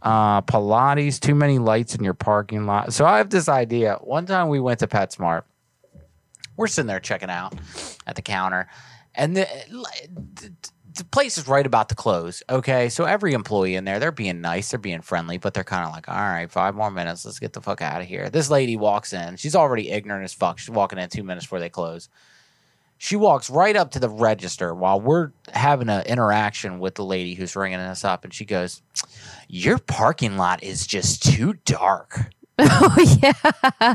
[0.00, 2.92] Uh, Pilates, too many lights in your parking lot.
[2.92, 3.96] So I have this idea.
[4.00, 5.42] One time we went to PetSmart.
[6.56, 7.54] We're sitting there checking out
[8.06, 8.68] at the counter,
[9.14, 9.48] and the,
[10.98, 12.42] the place is right about to close.
[12.50, 15.86] Okay, so every employee in there, they're being nice, they're being friendly, but they're kind
[15.86, 18.28] of like, all right, five more minutes, let's get the fuck out of here.
[18.28, 19.36] This lady walks in.
[19.36, 20.58] She's already ignorant as fuck.
[20.58, 22.08] She's walking in two minutes before they close.
[22.98, 27.34] She walks right up to the register while we're having an interaction with the lady
[27.34, 28.82] who's ringing us up, and she goes,
[29.46, 33.94] "Your parking lot is just too dark." Oh yeah.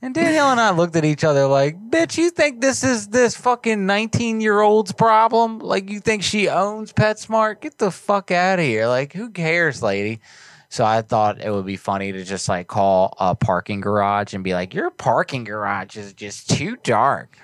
[0.00, 3.36] And Danielle and I looked at each other like, bitch, you think this is this
[3.36, 5.58] fucking 19 year old's problem?
[5.58, 7.60] Like, you think she owns PetSmart?
[7.60, 8.86] Get the fuck out of here.
[8.86, 10.20] Like, who cares, lady?
[10.68, 14.44] So I thought it would be funny to just like call a parking garage and
[14.44, 17.36] be like, your parking garage is just too dark.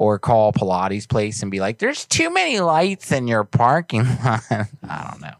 [0.00, 4.44] Or call Pilates place and be like, there's too many lights in your parking lot.
[4.48, 5.34] I don't know.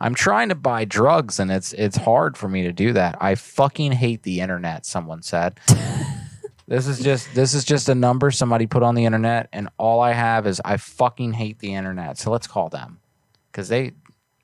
[0.00, 3.16] I'm trying to buy drugs and it's it's hard for me to do that.
[3.20, 5.60] I fucking hate the internet, someone said.
[6.66, 10.00] this is just this is just a number somebody put on the internet and all
[10.00, 12.18] I have is I fucking hate the internet.
[12.18, 12.98] So let's call them.
[13.52, 13.92] Cuz they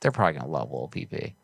[0.01, 1.35] they're probably going to love Lil PP.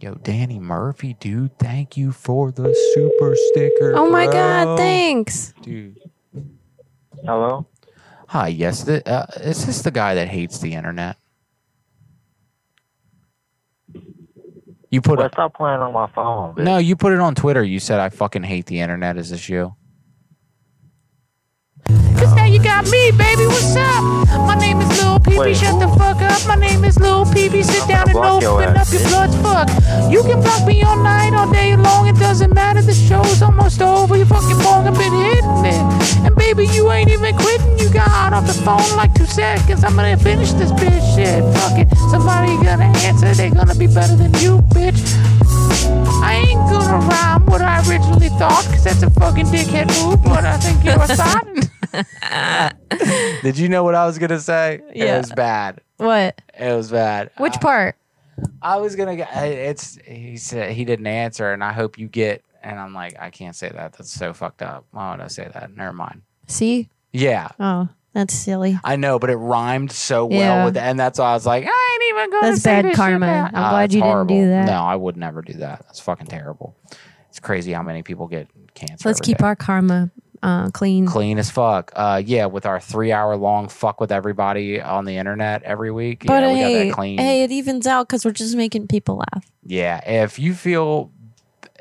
[0.00, 3.94] Yo, Danny Murphy, dude, thank you for the super sticker.
[3.96, 4.32] Oh my bro.
[4.32, 4.78] God!
[4.78, 5.54] Thanks.
[5.62, 5.98] Dude.
[7.24, 7.66] Hello?
[8.28, 8.82] Hi, yes.
[8.82, 11.16] The, uh, is this the guy that hates the internet?
[14.90, 15.32] You put Well, it.
[15.32, 16.54] stop playing on my phone.
[16.54, 16.64] bitch.
[16.64, 17.62] No, you put it on Twitter.
[17.62, 19.16] You said I fucking hate the internet.
[19.16, 19.74] Is this you?
[21.88, 23.46] Cause now you got me, baby.
[23.46, 24.02] What's up?
[24.46, 25.38] My name is Lil Peepee.
[25.38, 26.46] Wait, Shut the fuck up.
[26.46, 27.64] My name is Lil Peepee.
[27.64, 29.36] Sit down and open up your bloods.
[29.42, 29.68] Fuck.
[30.10, 32.06] You can block me all night, all day long.
[32.06, 32.80] It doesn't matter.
[32.80, 34.16] The show's almost over.
[34.16, 36.24] You fucking bong have been hitting it.
[36.24, 37.78] And baby, you ain't even quitting.
[37.78, 39.84] You got off the phone like two seconds.
[39.84, 41.42] I'm gonna finish this bitch shit.
[41.54, 41.88] Fuck it.
[42.10, 43.34] Somebody gonna answer.
[43.34, 45.00] They gonna be better than you, bitch.
[46.22, 50.44] I ain't gonna rhyme what I originally thought, cause that's a fucking dickhead move, but
[50.44, 51.44] I think you're a thought.
[53.42, 54.80] Did you know what I was gonna say?
[54.94, 55.14] Yeah.
[55.16, 55.80] It was bad.
[55.98, 56.40] What?
[56.58, 57.30] It was bad.
[57.38, 57.96] Which part?
[58.62, 59.28] I was gonna get.
[59.34, 62.42] It's he said he didn't answer, and I hope you get.
[62.62, 63.92] And I'm like, I can't say that.
[63.92, 64.86] That's so fucked up.
[64.90, 65.76] Why would I say that?
[65.76, 66.22] Never mind.
[66.46, 66.88] See?
[67.12, 68.78] Yeah, Oh, that's silly.
[68.82, 70.64] I know, but it rhymed so well Yeah.
[70.64, 73.26] with, and that's why I was like, I ain't even gonna That's say bad karma.
[73.26, 74.46] I'm Ah, glad it's you didn't do horrible.
[74.50, 74.66] that.
[74.66, 75.82] No, I would never do that.
[75.86, 76.74] That's fucking terrible.
[77.28, 79.08] It's crazy how many people get cancer.
[79.08, 79.44] Let's keep day.
[79.44, 80.10] our karma
[80.44, 81.06] uh, clean.
[81.06, 81.90] clean as fuck.
[81.96, 86.24] Uh, yeah, with our three hour long fuck with everybody on the internet every week.
[86.26, 87.18] But yeah, we got hey, that clean.
[87.18, 89.50] hey, it evens out because we're just making people laugh.
[89.64, 91.10] Yeah, if you feel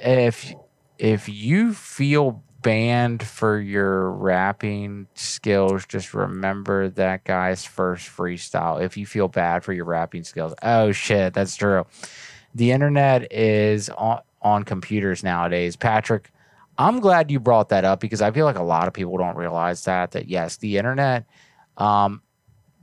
[0.02, 0.54] if
[0.98, 8.82] if you feel banned for your rapping skills, just remember that guy's first freestyle.
[8.82, 11.86] If you feel bad for your rapping skills, oh shit, that's true.
[12.56, 15.76] The internet is on on computers nowadays.
[15.76, 16.32] Patrick,
[16.78, 19.38] I'm glad you brought that up because I feel like a lot of people don't
[19.38, 21.26] realize that that yes, the internet
[21.78, 22.22] um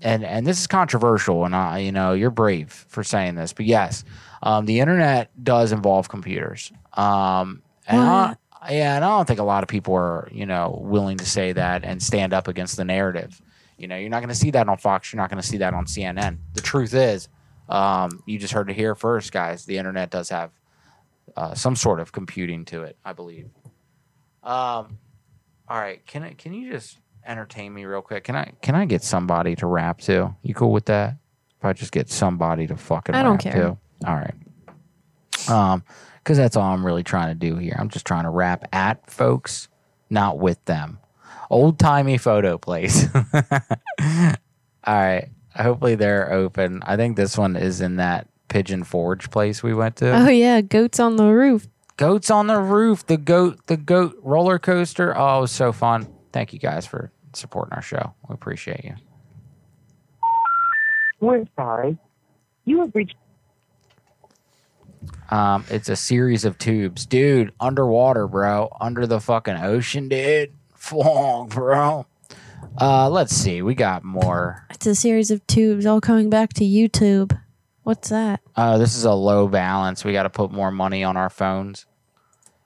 [0.01, 3.67] and and this is controversial and I you know, you're brave for saying this, but
[3.67, 4.05] yes,
[4.43, 6.73] um the internet does involve computers.
[6.94, 8.36] Um and I,
[8.69, 11.52] yeah, and I don't think a lot of people are, you know, willing to say
[11.52, 13.41] that and stand up against the narrative.
[13.78, 15.12] You know, you're not going to see that on Fox.
[15.12, 16.36] You're not going to see that on CNN.
[16.52, 17.28] The truth is,
[17.70, 19.65] um, you just heard it here first, guys.
[19.65, 20.51] The internet does have
[21.36, 23.49] uh, some sort of computing to it, I believe.
[24.43, 24.99] Um,
[25.69, 28.25] all right, can I, can you just entertain me real quick?
[28.25, 30.35] Can I can I get somebody to rap too?
[30.43, 31.17] You cool with that?
[31.59, 33.52] If I just get somebody to fucking I don't rap care.
[33.52, 33.78] too.
[34.07, 34.35] All right.
[35.49, 35.85] Um,
[36.19, 37.77] because that's all I'm really trying to do here.
[37.78, 39.69] I'm just trying to rap at folks,
[40.10, 40.99] not with them.
[41.49, 43.07] Old timey photo place.
[43.15, 44.35] all
[44.86, 45.28] right.
[45.57, 46.83] Hopefully they're open.
[46.85, 50.12] I think this one is in that Pigeon Forge place we went to.
[50.12, 51.69] Oh yeah, goats on the roof.
[52.01, 55.15] Goats on the roof, the goat, the goat roller coaster.
[55.15, 56.09] Oh, it was so fun.
[56.33, 58.15] Thank you guys for supporting our show.
[58.27, 58.95] We appreciate you.
[61.20, 61.99] We're sorry.
[62.65, 63.17] You have reached.
[65.29, 67.53] Um, it's a series of tubes, dude.
[67.61, 68.75] Underwater, bro.
[68.81, 70.55] Under the fucking ocean, dude.
[70.75, 72.07] Fuck, bro.
[72.81, 73.61] Uh, let's see.
[73.61, 74.67] We got more.
[74.70, 77.39] It's a series of tubes all coming back to YouTube.
[77.83, 78.41] What's that?
[78.57, 80.03] Uh, this is a low balance.
[80.03, 81.85] We got to put more money on our phones.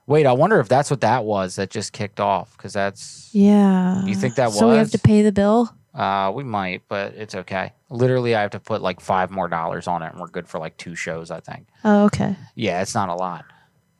[0.07, 2.55] Wait, I wonder if that's what that was that just kicked off.
[2.57, 4.05] Because that's Yeah.
[4.05, 4.59] You think that was?
[4.59, 5.73] So we have to pay the bill.
[5.93, 7.71] Uh, we might, but it's okay.
[7.89, 10.59] Literally, I have to put like five more dollars on it, and we're good for
[10.59, 11.67] like two shows, I think.
[11.85, 12.35] Oh, okay.
[12.53, 13.45] Yeah, it's not a lot.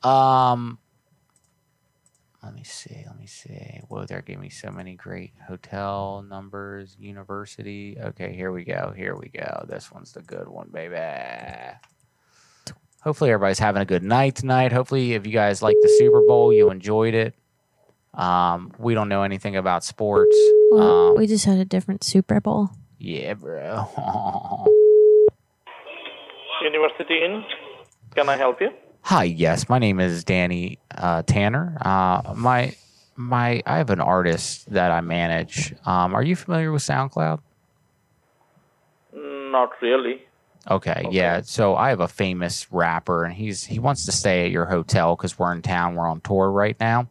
[0.03, 0.77] Um,
[2.43, 3.03] let me see.
[3.07, 3.79] Let me see.
[3.87, 7.97] Whoa, they're giving me so many great hotel numbers, university.
[7.99, 8.93] Okay, here we go.
[8.95, 9.65] Here we go.
[9.67, 10.97] This one's the good one, baby.
[13.05, 14.71] Hopefully, everybody's having a good night tonight.
[14.73, 17.35] Hopefully, if you guys like the Super Bowl, you enjoyed it.
[18.15, 20.35] Um, we don't know anything about sports.
[20.71, 22.71] Well, Um, we just had a different Super Bowl.
[22.97, 23.87] yeah, bro.
[26.63, 27.43] University Inn.
[28.15, 28.69] Can I help you?
[29.03, 31.77] Hi, yes, my name is Danny uh, Tanner.
[31.81, 32.73] Uh, my
[33.17, 35.73] my, I have an artist that I manage.
[35.85, 37.39] Um, are you familiar with SoundCloud?
[39.13, 40.21] Not really.
[40.69, 41.41] Okay, yeah.
[41.41, 45.15] So I have a famous rapper, and he's he wants to stay at your hotel
[45.15, 45.95] because we're in town.
[45.95, 47.07] We're on tour right now.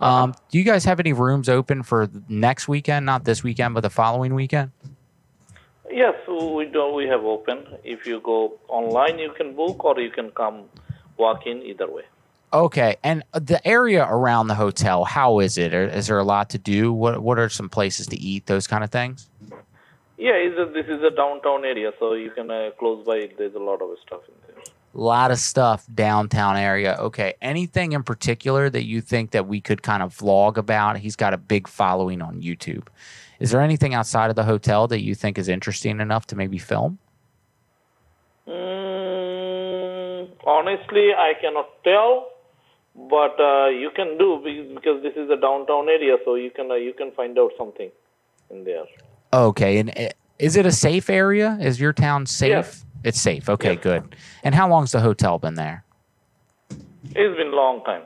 [0.00, 3.04] Um, do you guys have any rooms open for next weekend?
[3.04, 4.70] Not this weekend, but the following weekend.
[5.90, 6.92] Yes, we do.
[6.94, 7.66] We have open.
[7.84, 10.64] If you go online, you can book, or you can come
[11.18, 11.62] walk in.
[11.62, 12.04] Either way.
[12.52, 15.72] Okay, and the area around the hotel, how is it?
[15.74, 16.92] Is there a lot to do?
[16.92, 18.46] What What are some places to eat?
[18.46, 19.28] Those kind of things.
[20.20, 23.30] Yeah, a, this is a downtown area, so you can uh, close by.
[23.38, 24.62] There's a lot of stuff in there.
[24.94, 26.96] A lot of stuff downtown area.
[27.00, 30.98] Okay, anything in particular that you think that we could kind of vlog about?
[30.98, 32.88] He's got a big following on YouTube.
[33.38, 36.58] Is there anything outside of the hotel that you think is interesting enough to maybe
[36.58, 36.98] film?
[38.46, 42.28] Mm, honestly, I cannot tell,
[42.94, 44.42] but uh, you can do
[44.74, 47.90] because this is a downtown area, so you can uh, you can find out something
[48.50, 48.84] in there.
[49.32, 51.56] Okay, and uh, is it a safe area?
[51.60, 52.84] Is your town safe?
[53.04, 53.48] It's safe.
[53.48, 54.16] Okay, good.
[54.42, 55.84] And how long's the hotel been there?
[57.04, 58.02] It's been a long time.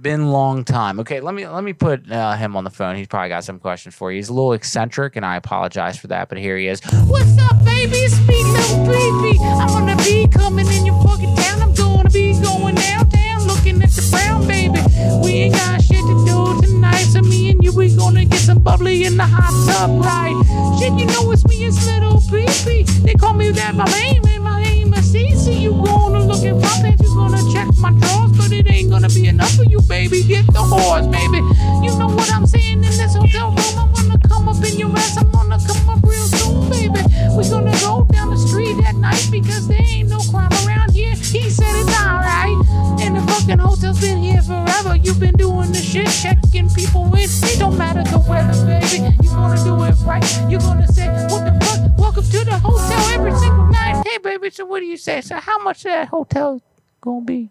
[0.00, 1.00] Been long time.
[1.00, 2.94] Okay, let me let me put uh, him on the phone.
[2.94, 4.16] He's probably got some questions for you.
[4.16, 6.28] He's a little eccentric, and I apologize for that.
[6.28, 6.80] But here he is.
[7.06, 7.96] What's up, baby?
[7.96, 9.38] It's me, little baby.
[9.42, 11.62] I'm gonna be coming in your fucking town.
[11.62, 14.80] I'm gonna be going downtown, looking at the brown baby.
[15.24, 17.39] We ain't got shit to do tonight, so me
[17.70, 20.34] you we gonna get some bubbly in the hot tub, right?
[20.78, 22.84] Shit, you know it's me, it's little baby.
[23.04, 25.60] They call me that my name, and my name is Cece.
[25.60, 29.08] You gonna look at my pants, you gonna check my drawers, but it ain't gonna
[29.08, 30.22] be enough for you, baby.
[30.22, 31.38] Get the horse, baby.
[31.84, 33.78] You know what I'm saying in this hotel room.
[33.78, 35.16] I'm gonna come up in your ass.
[35.16, 36.39] I'm gonna come up real
[36.70, 37.02] baby.
[37.36, 41.14] We gonna go down the street at night because there ain't no crime around here.
[41.14, 42.56] He said it's alright.
[43.02, 44.96] And the fucking hotel's been here forever.
[44.96, 47.28] You've been doing the shit, checking people in.
[47.28, 49.14] It don't matter the weather, baby.
[49.22, 50.24] You gonna do it right.
[50.48, 51.98] You gonna say, what the fuck?
[51.98, 54.02] Welcome to the hotel every single night.
[54.06, 54.50] Hey, baby.
[54.50, 55.20] So what do you say?
[55.20, 56.62] So how much that hotel
[57.00, 57.50] gonna be?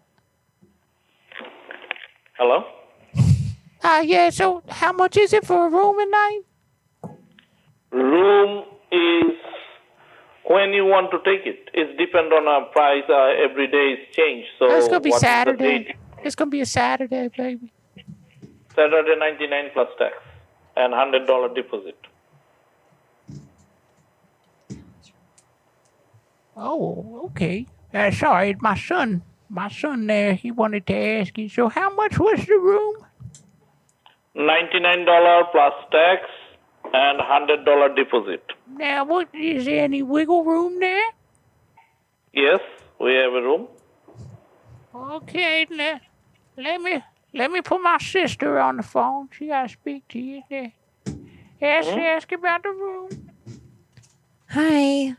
[2.36, 2.64] Hello.
[3.82, 4.30] Ah, yeah.
[4.30, 6.40] So how much is it for a room at night?
[7.92, 9.36] Room is
[10.44, 11.70] when you want to take it.
[11.74, 13.04] It depend on a price.
[13.08, 14.46] Uh, every day is change.
[14.58, 15.96] So It's gonna be what is the Saturday.
[16.22, 17.72] It's gonna be a Saturday, baby.
[18.74, 20.14] Saturday ninety nine plus tax
[20.76, 21.96] and hundred dollar deposit.
[26.56, 27.66] Oh, okay.
[27.92, 31.48] Uh, sorry, my son, my son there, he wanted to ask you.
[31.48, 32.96] So, how much was the room?
[34.34, 36.22] Ninety nine dollar plus tax
[36.92, 38.42] and hundred dollar deposit.
[38.68, 41.10] Now, what is there any wiggle room there?
[42.32, 42.60] Yes,
[43.00, 43.68] we have a room.
[44.94, 46.00] Okay, let,
[46.56, 47.02] let me
[47.34, 49.28] let me put my sister on the phone.
[49.32, 50.72] She gotta speak to you there.
[51.62, 52.16] Ask Mhm.
[52.16, 53.08] ask about the room.
[54.50, 55.16] Hi.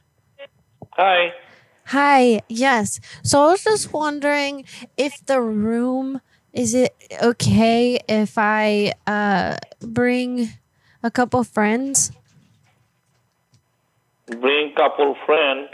[0.93, 1.33] Hi.
[1.87, 2.41] Hi.
[2.49, 2.99] Yes.
[3.23, 4.65] So I was just wondering
[4.97, 6.21] if the room
[6.53, 6.93] is it
[7.23, 10.49] okay if I uh bring
[11.03, 12.11] a couple friends?
[14.27, 15.67] Bring couple friend.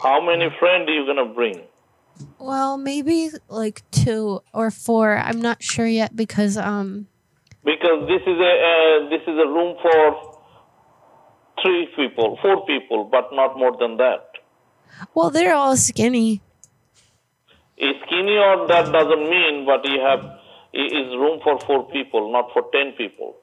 [0.00, 1.62] How many friend you gonna bring?
[2.38, 5.16] Well, maybe like two or four.
[5.16, 7.06] I'm not sure yet because um
[7.64, 10.38] Because this is a uh, this is a room for
[11.62, 14.30] three people, four people, but not more than that.
[15.14, 16.42] well they're all skinny.
[17.76, 20.22] Is skinny or that doesn't mean, but you have
[20.72, 23.36] is room for four people, not for ten people.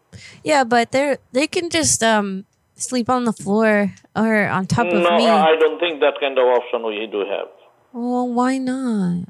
[0.43, 4.93] Yeah, but they're they can just um sleep on the floor or on top of
[4.93, 5.27] no, me.
[5.27, 7.47] I don't think that kind of option we do have.
[7.93, 9.27] Well, why not?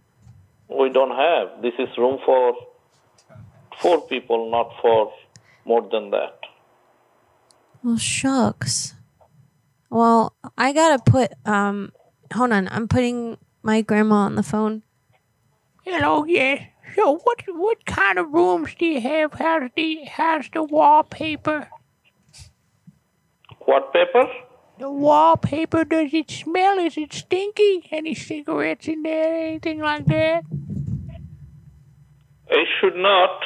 [0.70, 1.62] We don't have.
[1.62, 2.54] This is room for
[3.82, 5.12] four people, not for
[5.66, 6.40] more than that.
[7.84, 8.94] Well, shucks.
[9.90, 11.92] Well, I gotta put um.
[12.34, 14.84] Hold on, I'm putting my grandma on the phone.
[15.84, 16.71] Hello, yes.
[16.96, 19.34] So, what what kind of rooms do you have?
[19.34, 21.70] How's the how's the wallpaper?
[23.66, 24.26] What paper?
[24.80, 25.86] The wallpaper.
[25.86, 26.80] Does it smell?
[26.80, 27.88] Is it stinky?
[27.92, 29.48] Any cigarettes in there?
[29.48, 30.44] Anything like that?
[32.48, 33.44] It should not.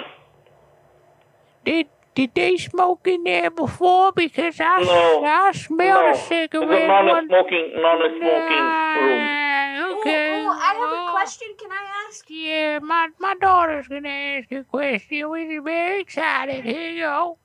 [1.66, 4.12] Did did they smoke in there before?
[4.14, 5.24] Because I, No.
[5.26, 6.12] I smell no.
[6.14, 6.70] a cigarette.
[6.72, 8.66] It's a one- non-smoking, non-smoking
[9.06, 10.00] room.
[10.00, 10.46] Okay.
[10.48, 11.48] I have a question.
[11.60, 12.26] Can I ask?
[12.30, 15.30] Yeah, my, my daughter's gonna ask you a question.
[15.30, 16.64] We're very excited.
[16.64, 17.38] Here you go.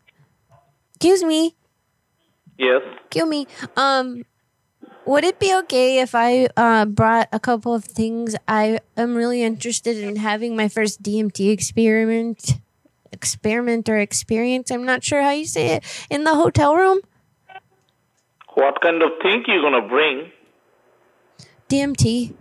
[0.95, 1.57] Excuse me.
[2.59, 2.83] Yes.
[3.07, 3.47] Excuse me.
[3.77, 4.23] Um,
[5.07, 8.37] would it be okay if I uh, brought a couple of things?
[8.47, 12.53] I am really interested in having my first DMT experiment,
[13.13, 14.71] experiment or experience.
[14.71, 17.01] I'm not sure how you say it in the hotel room.
[18.55, 20.33] What kind of thing you gonna bring?
[21.69, 22.35] DMT.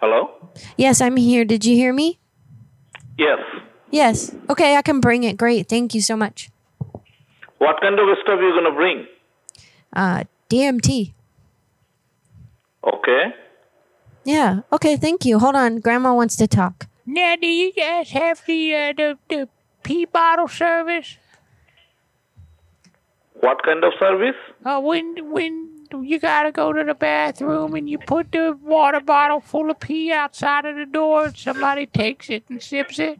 [0.00, 0.30] Hello?
[0.76, 1.44] Yes, I'm here.
[1.44, 2.18] Did you hear me?
[3.16, 3.38] Yes.
[3.90, 4.34] Yes.
[4.50, 5.36] Okay, I can bring it.
[5.36, 5.68] Great.
[5.68, 6.50] Thank you so much.
[7.58, 9.06] What kind of stuff you gonna bring?
[9.92, 11.14] Uh, DMT.
[12.84, 13.34] Okay.
[14.24, 14.60] Yeah.
[14.72, 14.96] Okay.
[14.96, 15.38] Thank you.
[15.38, 15.80] Hold on.
[15.80, 16.86] Grandma wants to talk.
[17.10, 19.48] Now, do you guys have the uh, the the
[19.82, 21.16] pee bottle service?
[23.40, 24.36] What kind of service?
[24.62, 29.40] Uh, when when you gotta go to the bathroom and you put the water bottle
[29.40, 33.18] full of pee outside of the door, and somebody takes it and sips it.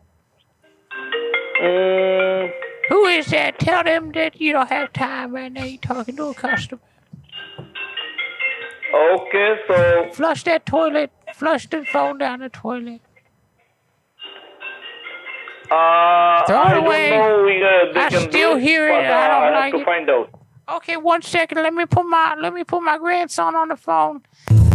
[1.62, 2.52] Mm,
[2.90, 3.58] Who is that?
[3.58, 5.64] Tell them that you don't have time right now.
[5.64, 6.82] You're talking to a customer.
[8.94, 11.10] okay, so Flush that toilet.
[11.34, 13.00] Flush the phone down the toilet.
[15.70, 17.10] Uh, Throw it I away.
[17.10, 18.92] don't know we, uh, I still do it, hear it.
[18.92, 19.84] uh, I don't have like to it.
[19.84, 20.30] find out.
[20.76, 21.62] Okay, one second.
[21.62, 24.22] Let me put my let me put my grandson on the phone.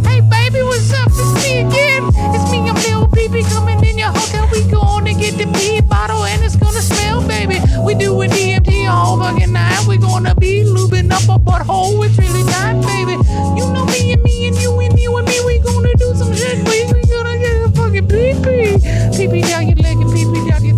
[0.06, 1.08] Hey baby, what's up?
[1.12, 2.04] It's me again.
[2.34, 4.48] It's me, I'm little BB coming in your hotel.
[4.52, 7.60] We going to get the pee bottle and it's gonna smell, baby.
[7.86, 9.86] We doing DMT all fucking night.
[9.88, 12.04] We gonna be lubing up a butthole.
[12.06, 13.14] It's really tight, baby.
[13.58, 15.40] You know me and me and you and you and me.
[15.46, 16.58] We gonna do some shit.
[16.68, 18.78] We, we gonna get a fucking pee pee.
[19.16, 20.73] Pee pee down your leg and pee pee down your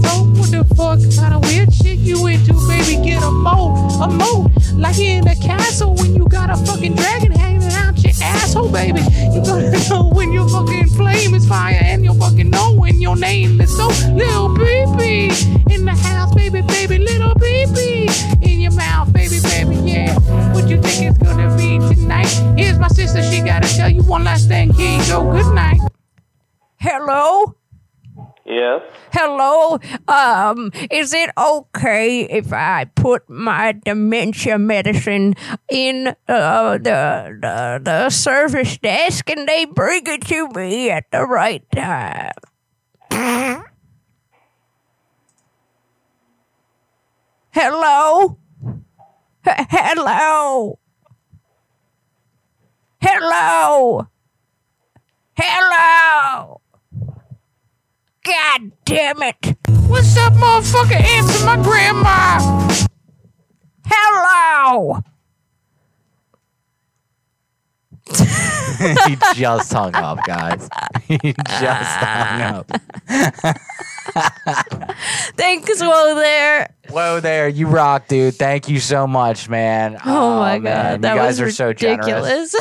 [0.63, 3.03] fuck kind of weird shit you into, baby?
[3.03, 4.51] Get a moat, a moat.
[4.73, 9.01] Like in a castle when you got a fucking dragon hanging out your asshole, baby.
[9.33, 13.15] You gotta know when your fucking flame is fire and you fucking know when your
[13.15, 15.33] name is so little baby
[15.73, 18.07] in the house, baby, baby, little baby
[18.41, 20.17] in your mouth, baby, baby, yeah.
[20.53, 22.27] What you think it's gonna be tonight?
[22.57, 24.73] Here's my sister, she gotta tell you one last thing.
[24.73, 25.79] Here you go, good night.
[26.77, 27.55] Hello?
[28.45, 28.83] Yes.
[29.11, 29.79] Hello?
[30.07, 35.33] Um, is it okay if I put my dementia medicine
[35.67, 41.25] in uh, the, the the service desk and they bring it to me at the
[41.25, 42.33] right time?
[47.51, 48.37] Hello?
[49.47, 50.79] H- hello?
[53.01, 54.07] Hello?
[55.37, 56.61] Hello?
[58.25, 59.35] God damn it.
[59.87, 60.99] What's up, motherfucker?
[60.99, 62.39] Answer my grandma.
[63.85, 64.99] Hello.
[69.07, 70.67] he just hung up, guys.
[71.07, 72.71] He just hung up.
[75.37, 76.73] Thanks, Whoa there.
[76.89, 78.33] Whoa there, you rock, dude.
[78.33, 79.99] Thank you so much, man.
[80.03, 82.55] Oh, my oh, man, god, that you guys was are so generous.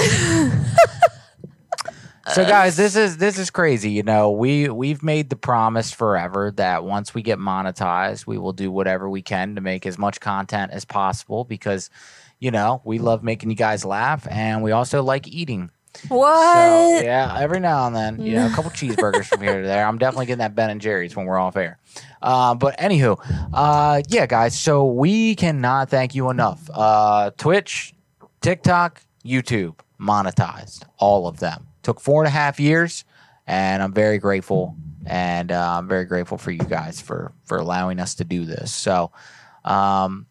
[2.33, 3.91] So guys, this is this is crazy.
[3.91, 8.53] You know, we we've made the promise forever that once we get monetized, we will
[8.55, 11.91] do whatever we can to make as much content as possible because,
[12.39, 15.71] you know, we love making you guys laugh and we also like eating.
[16.09, 16.99] what?
[17.01, 19.87] So yeah, every now and then, you know, a couple cheeseburgers from here to there.
[19.87, 21.79] I'm definitely getting that Ben and Jerry's when we're off air.
[22.23, 23.19] Uh, but anywho,
[23.53, 24.59] uh, yeah, guys.
[24.59, 26.71] So we cannot thank you enough.
[26.73, 27.93] Uh, Twitch,
[28.41, 31.67] TikTok, YouTube, monetized all of them.
[31.85, 33.05] Took four and a half years,
[33.47, 34.75] and I'm very grateful.
[35.07, 38.73] And uh, I'm very grateful for you guys for for allowing us to do this.
[38.75, 39.13] So,
[39.65, 40.27] um,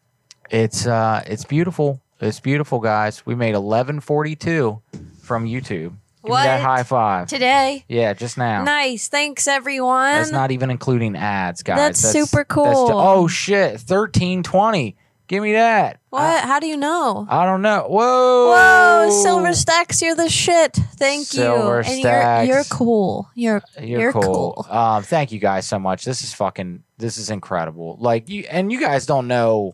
[0.50, 2.02] it's uh, it's beautiful.
[2.20, 3.26] It's beautiful, guys.
[3.26, 4.82] We made 1142
[5.22, 5.94] from YouTube.
[6.24, 6.62] Give me that What?
[6.62, 7.28] high five.
[7.28, 7.84] Today?
[7.90, 8.64] Yeah, just now.
[8.64, 9.10] Nice.
[9.10, 10.14] Thanks, everyone.
[10.14, 11.78] That's not even including ads, guys.
[11.78, 12.92] That's super ju- cool.
[12.92, 14.96] oh shit, thirteen twenty.
[15.34, 16.00] Give me that.
[16.12, 16.44] What?
[16.44, 17.26] How do you know?
[17.28, 17.88] I don't know.
[17.90, 18.52] Whoa.
[18.54, 20.74] Whoa, Silver Stacks, you're the shit.
[20.76, 21.92] Thank Silver you.
[21.92, 22.48] And Stacks.
[22.48, 23.32] you're you're cool.
[23.34, 24.64] You're You're, cool.
[24.70, 26.06] Um, thank you guys so much.
[26.06, 26.84] This is fucking.
[27.00, 27.98] This is incredible.
[28.00, 29.74] Like you, and you guys don't know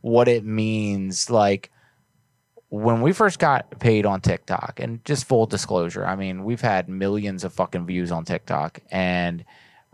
[0.00, 1.30] what it means.
[1.30, 1.70] Like
[2.70, 6.88] when we first got paid on TikTok, and just full disclosure, I mean, we've had
[6.88, 9.44] millions of fucking views on TikTok, and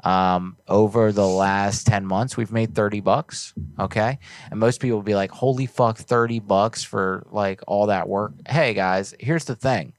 [0.02, 3.54] um, over the last 10 months, we've made 30 bucks.
[3.78, 4.18] Okay.
[4.50, 8.32] And most people will be like, holy fuck, 30 bucks for like all that work.
[8.48, 9.92] Hey guys, here's the thing.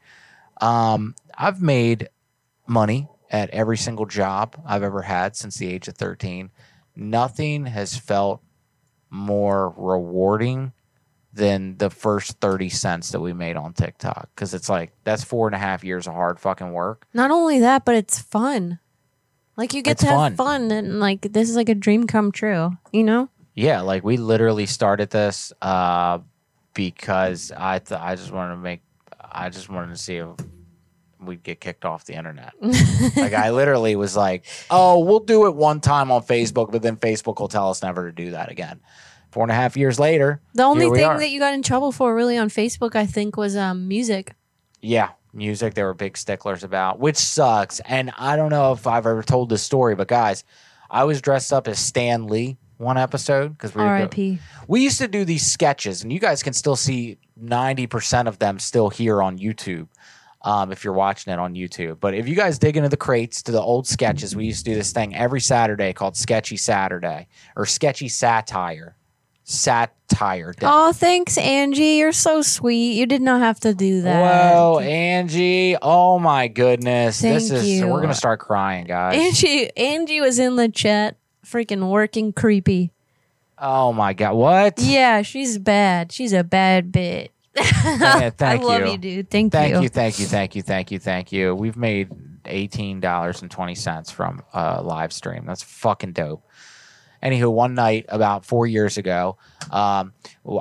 [0.59, 2.09] Um, I've made
[2.67, 6.51] money at every single job I've ever had since the age of 13.
[6.95, 8.41] Nothing has felt
[9.09, 10.73] more rewarding
[11.31, 14.29] than the first 30 cents that we made on TikTok.
[14.35, 17.07] Cause it's like, that's four and a half years of hard fucking work.
[17.13, 18.79] Not only that, but it's fun.
[19.55, 20.35] Like you get It's to have fun.
[20.35, 20.71] fun.
[20.71, 22.71] and like this is like a dream come true.
[22.91, 23.29] You know?
[23.55, 26.19] Yeah, like we literally started this uh,
[26.73, 28.81] because I th- I just wanted to make
[29.31, 30.27] I just wanted to see if
[31.19, 32.53] we'd get kicked off the internet.
[33.15, 36.97] like I literally was like, "Oh, we'll do it one time on Facebook, but then
[36.97, 38.79] Facebook will tell us never to do that again."
[39.31, 41.17] Four and a half years later, The only here we thing are.
[41.19, 44.33] that you got in trouble for really on Facebook, I think, was um music.
[44.81, 47.79] Yeah, music they were big sticklers about, which sucks.
[47.81, 50.43] And I don't know if I've ever told this story, but guys,
[50.89, 54.39] I was dressed up as Stan Lee one episode because we R.I.P.
[54.67, 58.39] we used to do these sketches, and you guys can still see ninety percent of
[58.39, 59.87] them still here on YouTube.
[60.41, 63.41] Um, if you're watching it on YouTube, but if you guys dig into the crates
[63.43, 67.29] to the old sketches, we used to do this thing every Saturday called Sketchy Saturday
[67.55, 68.97] or Sketchy Satire,
[69.43, 70.65] Satire Day.
[70.69, 71.97] Oh, thanks, Angie.
[71.97, 72.93] You're so sweet.
[72.93, 74.21] You did not have to do that.
[74.21, 75.75] Whoa, Angie!
[75.81, 77.87] Oh my goodness, this Thank is you.
[77.87, 79.17] we're gonna start crying, guys.
[79.19, 82.91] Angie, Angie was in the chat, freaking working creepy.
[83.57, 84.79] Oh my god, what?
[84.79, 86.11] Yeah, she's bad.
[86.11, 87.29] She's a bad bitch.
[87.55, 88.91] Yeah, thank I love you.
[88.93, 89.29] you, dude.
[89.29, 89.81] Thank, thank you.
[89.81, 91.53] you, thank you, thank you, thank you, thank you.
[91.53, 92.09] We've made
[92.45, 95.45] eighteen dollars and twenty cents from a live stream.
[95.45, 96.43] That's fucking dope.
[97.23, 99.37] Anywho, one night about four years ago,
[99.71, 100.11] um,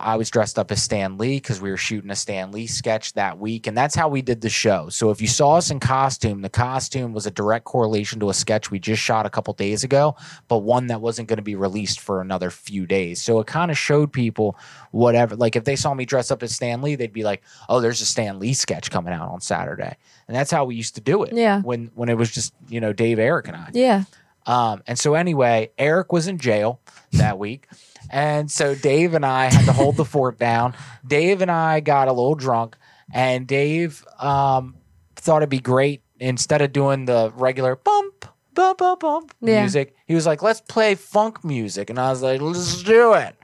[0.01, 3.15] I was dressed up as Stan Lee because we were shooting a Stan Lee sketch
[3.15, 4.89] that week, and that's how we did the show.
[4.89, 8.35] So if you saw us in costume, the costume was a direct correlation to a
[8.35, 10.15] sketch we just shot a couple days ago,
[10.47, 13.21] but one that wasn't going to be released for another few days.
[13.21, 14.57] So it kind of showed people
[14.93, 15.35] whatever.
[15.35, 18.01] Like if they saw me dress up as Stan Lee, they'd be like, "Oh, there's
[18.01, 19.97] a Stan Lee sketch coming out on Saturday,"
[20.29, 21.33] and that's how we used to do it.
[21.35, 21.61] Yeah.
[21.63, 23.71] When when it was just you know Dave, Eric, and I.
[23.73, 24.05] Yeah.
[24.47, 26.81] Um, and so anyway, Eric was in jail
[27.13, 27.67] that week.
[28.11, 30.75] And so Dave and I had to hold the fort down.
[31.07, 32.77] Dave and I got a little drunk,
[33.13, 34.75] and Dave um,
[35.17, 39.61] thought it'd be great instead of doing the regular bump, bump, bump, bump Yeah.
[39.61, 39.95] music.
[40.07, 41.89] He was like, let's play funk music.
[41.91, 43.35] And I was like, let's do it.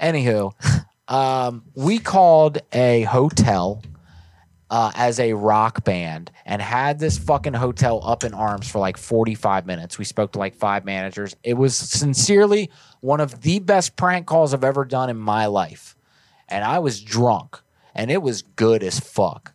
[0.00, 0.52] Anywho,
[1.08, 3.82] um, we called a hotel
[4.74, 8.96] uh, as a rock band and had this fucking hotel up in arms for like
[8.96, 9.98] 45 minutes.
[10.00, 11.36] We spoke to like five managers.
[11.44, 15.94] It was sincerely one of the best prank calls I've ever done in my life.
[16.48, 17.60] And I was drunk
[17.94, 19.52] and it was good as fuck.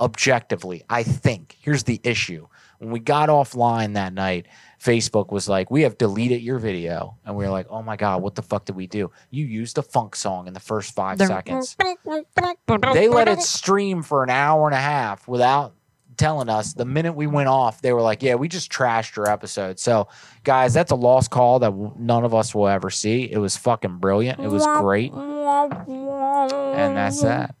[0.00, 1.56] Objectively, I think.
[1.60, 2.48] Here's the issue.
[2.78, 4.46] When we got offline that night,
[4.82, 7.16] Facebook was like, We have deleted your video.
[7.24, 9.10] And we were like, Oh my God, what the fuck did we do?
[9.30, 11.76] You used a funk song in the first five seconds.
[12.94, 15.74] They let it stream for an hour and a half without
[16.16, 16.74] telling us.
[16.74, 19.78] The minute we went off they were like yeah we just trashed your episode.
[19.78, 20.08] So
[20.44, 23.30] guys that's a lost call that none of us will ever see.
[23.30, 24.40] It was fucking brilliant.
[24.40, 25.12] It was great.
[25.12, 27.54] And that's that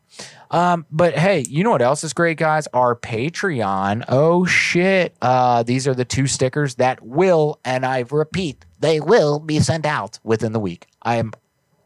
[0.50, 2.66] um, but hey, you know what else is great, guys?
[2.72, 4.04] Our Patreon.
[4.08, 5.16] Oh shit!
[5.20, 9.86] Uh, these are the two stickers that will, and I repeat, they will be sent
[9.86, 10.86] out within the week.
[11.02, 11.32] I am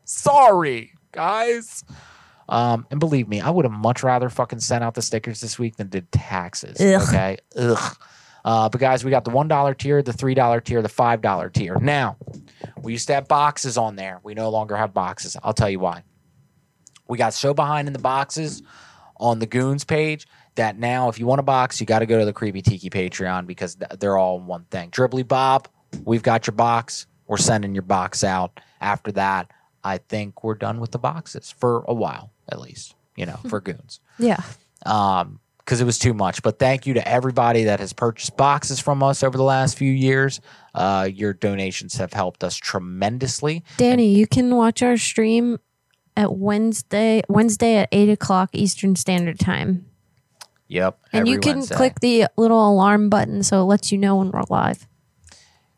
[0.04, 1.84] sorry, guys.
[2.48, 5.58] Um, and believe me, I would have much rather fucking sent out the stickers this
[5.58, 6.80] week than did taxes.
[6.80, 7.08] Ugh.
[7.08, 7.38] Okay.
[7.56, 7.96] Ugh.
[8.44, 11.20] Uh, but guys, we got the one dollar tier, the three dollar tier, the five
[11.20, 11.76] dollar tier.
[11.80, 12.16] Now,
[12.82, 14.20] we used to have boxes on there.
[14.22, 15.36] We no longer have boxes.
[15.42, 16.02] I'll tell you why.
[17.12, 18.62] We got so behind in the boxes
[19.18, 22.18] on the Goons page that now, if you want a box, you got to go
[22.18, 24.90] to the Creepy Tiki Patreon because th- they're all one thing.
[24.90, 25.68] Dribbly Bob,
[26.06, 27.06] we've got your box.
[27.26, 28.60] We're sending your box out.
[28.80, 29.50] After that,
[29.84, 33.60] I think we're done with the boxes for a while, at least, you know, for
[33.60, 34.40] Goons Yeah.
[34.86, 38.80] um because it was too much but thank you to everybody that has purchased boxes
[38.80, 40.40] from us over the last few years
[40.74, 45.58] uh your donations have helped us tremendously Danny, you can watch our stream
[46.16, 49.86] at Wednesday Wednesday at eight o'clock Eastern Standard Time.
[50.68, 51.74] yep And you can Wednesday.
[51.76, 54.86] click the little alarm button so it lets you know when we're live.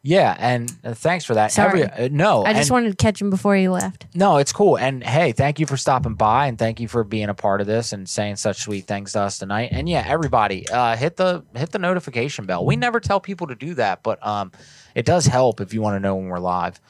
[0.03, 1.85] yeah and uh, thanks for that Sorry.
[1.85, 4.07] Every- uh, no I just and- wanted to catch him before he left.
[4.15, 4.77] No, it's cool.
[4.77, 7.67] And hey, thank you for stopping by and thank you for being a part of
[7.67, 9.71] this and saying such sweet things to us tonight.
[9.73, 12.65] And yeah, everybody, uh, hit the hit the notification bell.
[12.67, 14.53] We never tell people to do that, but um,
[14.95, 16.81] it does help if you want to know when we're live.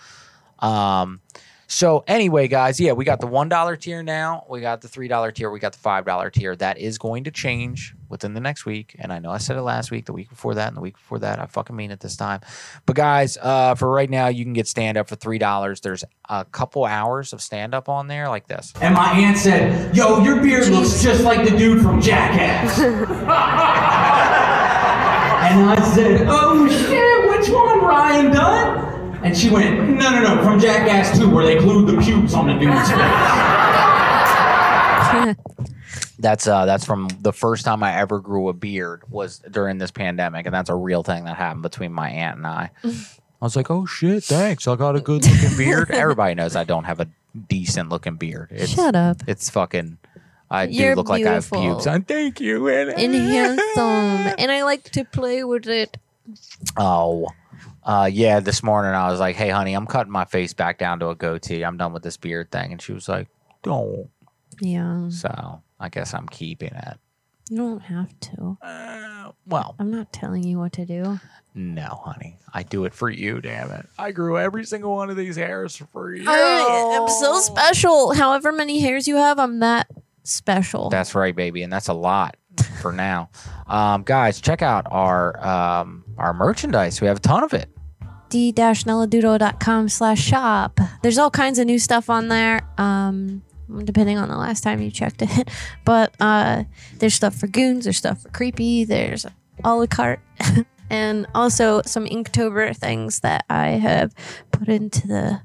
[0.58, 1.20] Um,
[1.67, 4.44] so anyway, guys, yeah, we got the one dollar tier now.
[4.49, 5.51] We got the three dollar tier.
[5.51, 6.55] We got the five dollar tier.
[6.57, 8.94] That is going to change within the next week.
[8.99, 10.94] And I know I said it last week, the week before that, and the week
[10.94, 11.39] before that.
[11.39, 12.41] I fucking mean it this time.
[12.86, 15.81] But guys, uh, for right now, you can get stand up for three dollars.
[15.81, 18.73] There's a couple hours of stand up on there, like this.
[18.81, 22.78] And my aunt said, Yo, your beard looks just like the dude from Jackass.
[22.78, 23.07] and
[25.44, 28.93] And I said, oh shit, which one, Ryan Dunn?
[29.24, 32.46] And she went, no, no, no, from Jackass 2, where they glued the pubes on
[32.46, 33.00] the dude's face.
[36.18, 39.90] That's uh that's from the first time I ever grew a beard was during this
[39.90, 42.70] pandemic, and that's a real thing that happened between my aunt and I.
[42.84, 42.90] I
[43.40, 44.66] was like, oh shit, thanks.
[44.66, 45.90] I got a good looking beard.
[45.90, 47.08] Everybody knows I don't have a
[47.48, 48.48] decent looking beard.
[48.52, 49.18] It's, Shut up.
[49.26, 49.98] It's fucking.
[50.50, 51.86] I You're do look like I have pubes.
[51.86, 52.68] I thank you.
[52.68, 54.34] And, And handsome.
[54.38, 55.98] And I like to play with it.
[56.76, 57.28] oh,
[57.84, 58.40] uh, yeah.
[58.40, 61.14] This morning I was like, hey, honey, I'm cutting my face back down to a
[61.14, 61.64] goatee.
[61.64, 62.72] I'm done with this beard thing.
[62.72, 63.28] And she was like,
[63.62, 64.08] don't.
[64.60, 65.08] Yeah.
[65.08, 66.98] So I guess I'm keeping it.
[67.50, 68.56] You don't have to.
[68.62, 71.20] Uh, well, I'm not telling you what to do.
[71.54, 72.38] No, honey.
[72.52, 73.86] I do it for you, damn it.
[73.98, 76.24] I grew every single one of these hairs for you.
[76.26, 78.14] I am so special.
[78.14, 79.88] However many hairs you have, I'm that
[80.24, 80.88] special.
[80.88, 82.36] That's right, baby, and that's a lot
[82.80, 83.30] for now.
[83.66, 87.00] Um, guys, check out our um, our merchandise.
[87.00, 87.68] We have a ton of it.
[88.34, 90.80] d-neladudo.com slash shop.
[91.02, 92.68] There's all kinds of new stuff on there.
[92.78, 93.42] Um,
[93.84, 95.48] depending on the last time you checked it.
[95.84, 96.64] But uh,
[96.98, 99.24] there's stuff for goons, there's stuff for creepy, there's
[99.62, 100.20] a la carte,
[100.90, 104.12] and also some Inktober things that I have
[104.50, 105.42] put into the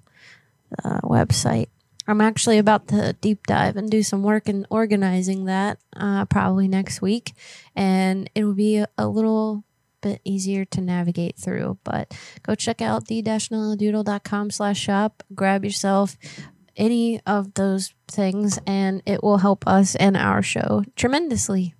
[0.83, 1.67] uh, website.
[2.07, 6.67] I'm actually about to deep dive and do some work in organizing that uh, probably
[6.67, 7.33] next week,
[7.75, 9.63] and it will be a, a little
[10.01, 11.77] bit easier to navigate through.
[11.83, 12.13] But
[12.43, 15.23] go check out the-doodle.com slash shop.
[15.33, 16.17] Grab yourself
[16.75, 21.75] any of those things, and it will help us and our show tremendously.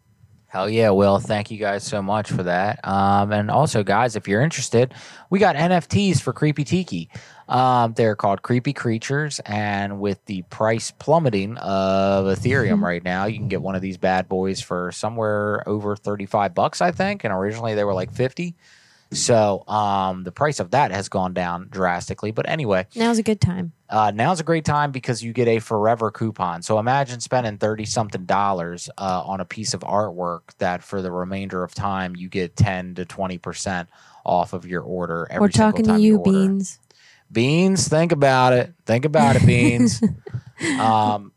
[0.50, 1.20] Hell yeah, Will.
[1.20, 2.80] Thank you guys so much for that.
[2.84, 4.96] Um, and also, guys, if you're interested,
[5.30, 7.10] we got NFTs for Creepy Tiki.
[7.50, 13.38] Um, they're called Creepy Creatures, and with the price plummeting of Ethereum right now, you
[13.38, 17.24] can get one of these bad boys for somewhere over 35 bucks, I think.
[17.24, 18.56] And originally they were like 50.
[19.12, 22.30] So um, the price of that has gone down drastically.
[22.30, 23.72] But anyway, Now's a good time.
[23.90, 26.62] uh, now's a great time because you get a forever coupon.
[26.62, 31.12] So imagine spending thirty something dollars uh, on a piece of artwork that for the
[31.12, 33.90] remainder of time you get ten to twenty percent
[34.24, 35.26] off of your order.
[35.32, 36.32] Every We're talking single to you, order.
[36.32, 36.80] Beans.
[37.32, 38.74] Beans, think about it.
[38.86, 40.02] Think about it, Beans.
[40.80, 41.32] um,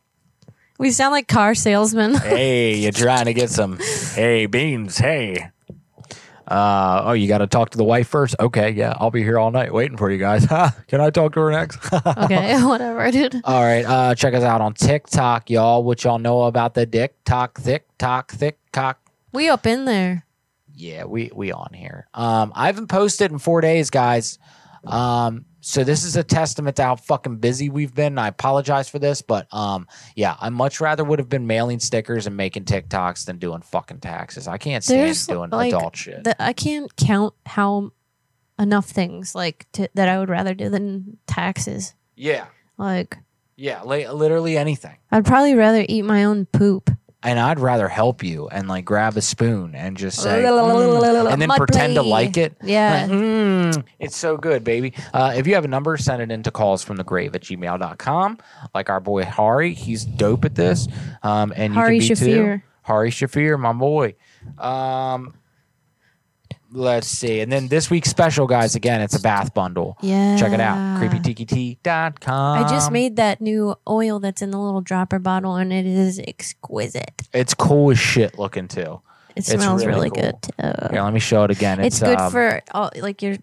[0.78, 2.14] We sound like car salesmen.
[2.16, 3.78] hey, you're trying to get some.
[4.14, 4.96] Hey, Beans.
[4.98, 5.48] Hey.
[6.48, 8.34] Uh, oh, you got to talk to the wife first.
[8.38, 10.46] Okay, yeah, I'll be here all night waiting for you guys.
[10.88, 11.78] Can I talk to her next?
[11.94, 13.40] okay, whatever, dude.
[13.44, 15.82] All right, uh, check us out on TikTok, y'all.
[15.82, 18.98] What y'all know about the dick talk, thick talk, thick cock?
[19.32, 20.26] We up in there.
[20.74, 22.08] Yeah, we we on here.
[22.12, 24.38] Um, I haven't posted in four days, guys.
[24.84, 28.18] Um, so this is a testament to how fucking busy we've been.
[28.18, 32.26] I apologize for this, but um, yeah, I much rather would have been mailing stickers
[32.26, 34.48] and making TikToks than doing fucking taxes.
[34.48, 36.24] I can't stand There's doing like adult shit.
[36.24, 37.92] the- I can't count how
[38.58, 41.94] enough things like to, that I would rather do than taxes.
[42.16, 43.16] yeah, Like
[43.56, 44.96] yeah, li- literally anything.
[45.10, 46.90] I'd probably rather eat my own poop.
[47.24, 51.40] And I'd rather help you and like grab a spoon and just say, "Mm," and
[51.40, 52.56] then pretend to like it.
[52.62, 53.06] Yeah.
[53.08, 54.92] Like, "Mm, it's so good, baby.
[55.14, 58.38] Uh, if you have a number, send it into calls from the grave at gmail.com.
[58.74, 60.88] Like our boy Hari, he's dope at this.
[61.22, 62.42] Um, and Hari you can be too.
[62.42, 62.62] Shafir.
[62.82, 64.14] Hari Shafir, my boy.
[64.58, 65.34] Um,
[66.72, 67.40] let's see.
[67.40, 69.96] And then this week's special, guys, again, it's a bath bundle.
[70.00, 70.36] Yeah.
[70.36, 70.76] Check it out.
[70.76, 71.08] Yeah.
[71.08, 72.64] CreepyTiki.com.
[72.64, 76.18] I just made that new oil that's in the little dropper bottle, and it is
[76.18, 77.22] exquisite.
[77.32, 79.00] It's cool as shit looking too.
[79.34, 80.22] It smells really, cool.
[80.22, 80.88] good too.
[80.90, 81.80] Here, let me show it again.
[81.80, 83.36] It's, It's, good um, for all, like your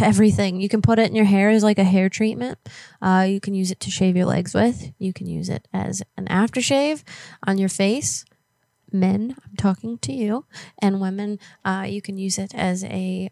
[0.00, 0.60] everything.
[0.60, 2.58] You can put it in your hair as like a hair treatment.
[3.00, 4.92] Uh, you can use it to shave your legs with.
[4.98, 7.02] You can use it as an aftershave
[7.46, 8.24] on your face.
[8.92, 10.44] Men, I'm talking to you,
[10.80, 13.30] and women, uh, you can use it as a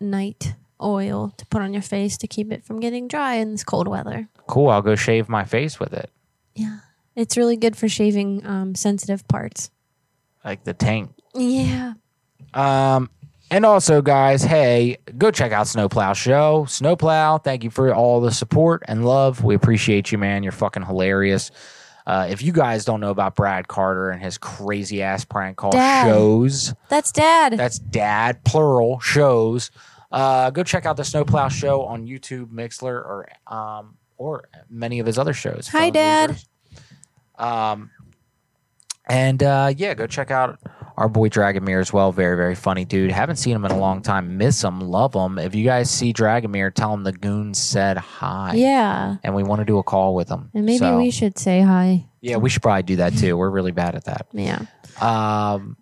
[0.00, 3.64] night oil to put on your face to keep it from getting dry in this
[3.64, 4.28] cold weather.
[4.46, 4.68] cool.
[4.70, 6.10] I'll go shave my face with it,
[6.54, 6.78] Yeah.
[7.16, 9.70] It's really good for shaving um, sensitive parts.
[10.44, 11.12] like the tank.
[11.34, 11.94] Yeah.
[12.52, 13.08] Um,
[13.52, 16.64] and also, guys, hey, go check out Snowplow Show.
[16.68, 19.44] Snowplow, thank you for all the support and love.
[19.44, 20.42] We appreciate you, man.
[20.42, 21.50] You're fucking hilarious.
[22.06, 25.70] Uh, if you guys don't know about Brad Carter and his crazy ass prank call
[25.70, 26.06] Dad.
[26.06, 27.54] shows, That's dad.
[27.54, 29.70] that's dad plural shows.
[30.12, 35.06] Uh, go check out the Snowplow Show on YouTube, Mixlr, or um, or many of
[35.06, 35.66] his other shows.
[35.68, 36.30] Hi, Dad.
[36.30, 36.48] Losers.
[37.36, 37.90] Um,
[39.06, 40.60] and uh, yeah, go check out
[40.96, 42.12] our boy Dragomir as well.
[42.12, 43.10] Very, very funny dude.
[43.10, 44.36] Haven't seen him in a long time.
[44.36, 45.38] Miss him, love him.
[45.38, 48.54] If you guys see Dragomir, tell him the goons said hi.
[48.54, 49.16] Yeah.
[49.24, 50.50] And we want to do a call with him.
[50.54, 52.06] And maybe So, we should say hi.
[52.20, 53.36] Yeah, we should probably do that too.
[53.36, 54.28] We're really bad at that.
[54.32, 54.66] Yeah.
[55.00, 55.76] Um,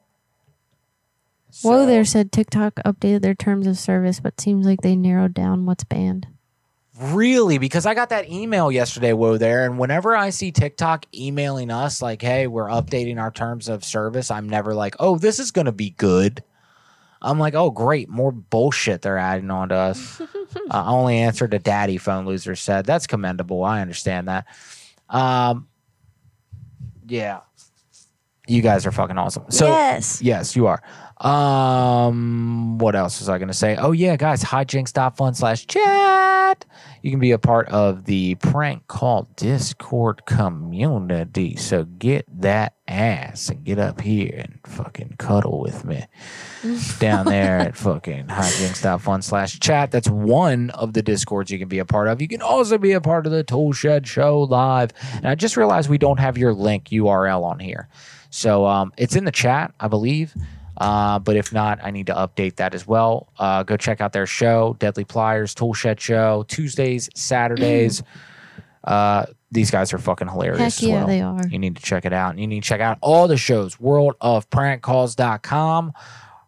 [1.62, 5.66] Whoa there said TikTok updated their terms of service, but seems like they narrowed down
[5.66, 6.26] what's banned.
[7.02, 7.58] Really?
[7.58, 12.00] Because I got that email yesterday, whoa there, and whenever I see TikTok emailing us
[12.00, 15.72] like, "Hey, we're updating our terms of service," I'm never like, "Oh, this is gonna
[15.72, 16.44] be good."
[17.20, 20.26] I'm like, "Oh, great, more bullshit they're adding on to us." uh,
[20.70, 22.86] I only answered a daddy phone loser said.
[22.86, 23.64] That's commendable.
[23.64, 24.46] I understand that.
[25.08, 25.66] Um,
[27.08, 27.40] yeah,
[28.46, 29.44] you guys are fucking awesome.
[29.50, 30.22] So Yes.
[30.22, 30.82] yes, you are.
[31.22, 33.76] Um, what else was I gonna say?
[33.76, 36.66] Oh yeah, guys, hijinks.fun slash chat.
[37.00, 41.54] You can be a part of the prank call Discord community.
[41.56, 46.06] So get that ass and get up here and fucking cuddle with me
[46.98, 49.92] down there at fucking hijinks.fun slash chat.
[49.92, 52.20] That's one of the discords you can be a part of.
[52.20, 54.90] You can also be a part of the Tool Shed Show live.
[55.14, 57.88] And I just realized we don't have your link URL on here.
[58.30, 60.34] So um, it's in the chat, I believe.
[60.76, 63.28] Uh, but if not, I need to update that as well.
[63.38, 68.02] Uh, go check out their show, Deadly Pliers, Tool Shed Show, Tuesdays, Saturdays.
[68.84, 70.58] uh, these guys are fucking hilarious.
[70.58, 71.06] Heck as yeah, well.
[71.06, 71.46] they are.
[71.48, 72.30] You need to check it out.
[72.30, 75.92] And you need to check out all the shows, worldofprankcalls.com.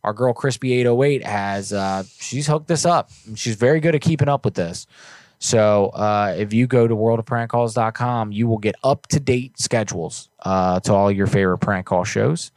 [0.03, 3.11] Our girl Crispy808 has, uh, she's hooked this up.
[3.35, 4.87] She's very good at keeping up with this.
[5.39, 10.81] So uh, if you go to worldofprankcalls.com, you will get up to date schedules uh,
[10.81, 12.51] to all your favorite prank call shows.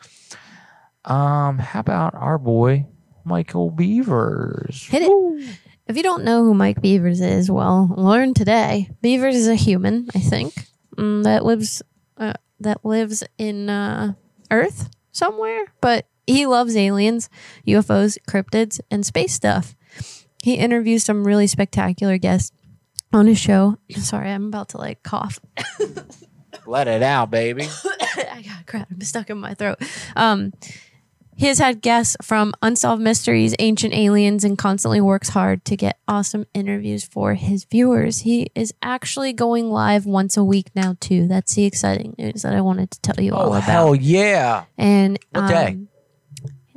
[1.08, 2.86] Um, how about our boy
[3.24, 4.86] Michael Beavers?
[4.88, 5.58] Hit it.
[5.88, 8.90] If you don't know who Mike Beavers is, well, learn today.
[9.02, 10.54] Beavers is a human, I think,
[10.98, 11.82] mm, that lives
[12.18, 14.14] uh, that lives in uh,
[14.52, 17.30] Earth somewhere, but he loves aliens,
[17.66, 19.76] UFOs, cryptids, and space stuff.
[20.44, 22.52] He interviews some really spectacular guests
[23.14, 23.78] on his show.
[23.92, 25.40] Sorry, I'm about to like cough.
[26.66, 27.66] Let it out, baby.
[27.86, 28.92] I got crap.
[28.92, 29.80] I'm stuck in my throat.
[30.18, 30.52] Um,
[31.38, 36.00] he has had guests from Unsolved Mysteries, Ancient Aliens, and constantly works hard to get
[36.08, 38.22] awesome interviews for his viewers.
[38.22, 41.28] He is actually going live once a week now, too.
[41.28, 43.62] That's the exciting news that I wanted to tell you all Oh, about.
[43.64, 44.66] hell yeah.
[44.80, 45.68] And What day?
[45.68, 45.88] um,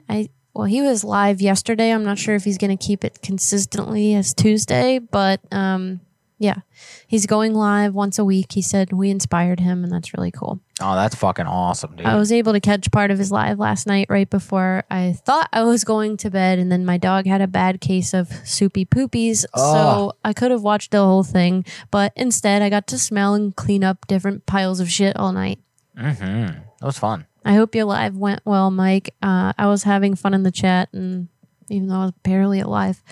[0.09, 1.91] I well, he was live yesterday.
[1.91, 6.01] I'm not sure if he's going to keep it consistently as Tuesday, but um,
[6.41, 6.61] yeah,
[7.07, 8.53] he's going live once a week.
[8.53, 10.59] He said we inspired him, and that's really cool.
[10.81, 12.07] Oh, that's fucking awesome, dude.
[12.07, 15.51] I was able to catch part of his live last night right before I thought
[15.53, 18.87] I was going to bed, and then my dog had a bad case of soupy
[18.87, 19.73] poopies, Oh.
[19.75, 23.55] so I could have watched the whole thing, but instead I got to smell and
[23.55, 25.59] clean up different piles of shit all night.
[25.97, 26.47] Mm-hmm.
[26.81, 27.27] That was fun.
[27.45, 29.15] I hope your live went well, Mike.
[29.23, 31.29] Uh, I was having fun in the chat, and
[31.69, 33.03] even though I was barely alive,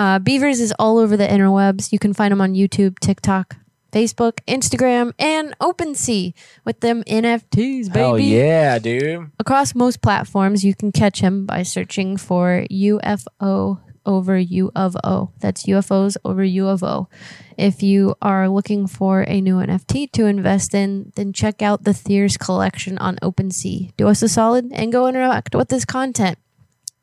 [0.00, 1.92] uh, Beavers is all over the interwebs.
[1.92, 3.56] You can find him on YouTube, TikTok,
[3.92, 6.32] Facebook, Instagram, and OpenSea
[6.64, 7.98] with them NFTs, baby.
[7.98, 9.30] Hell yeah, dude.
[9.38, 15.32] Across most platforms, you can catch him by searching for UFO over U of O.
[15.40, 17.08] That's UFOs over U of O.
[17.58, 21.92] If you are looking for a new NFT to invest in, then check out the
[21.92, 23.92] Thieves collection on OpenSea.
[23.98, 26.38] Do us a solid and go interact with this content.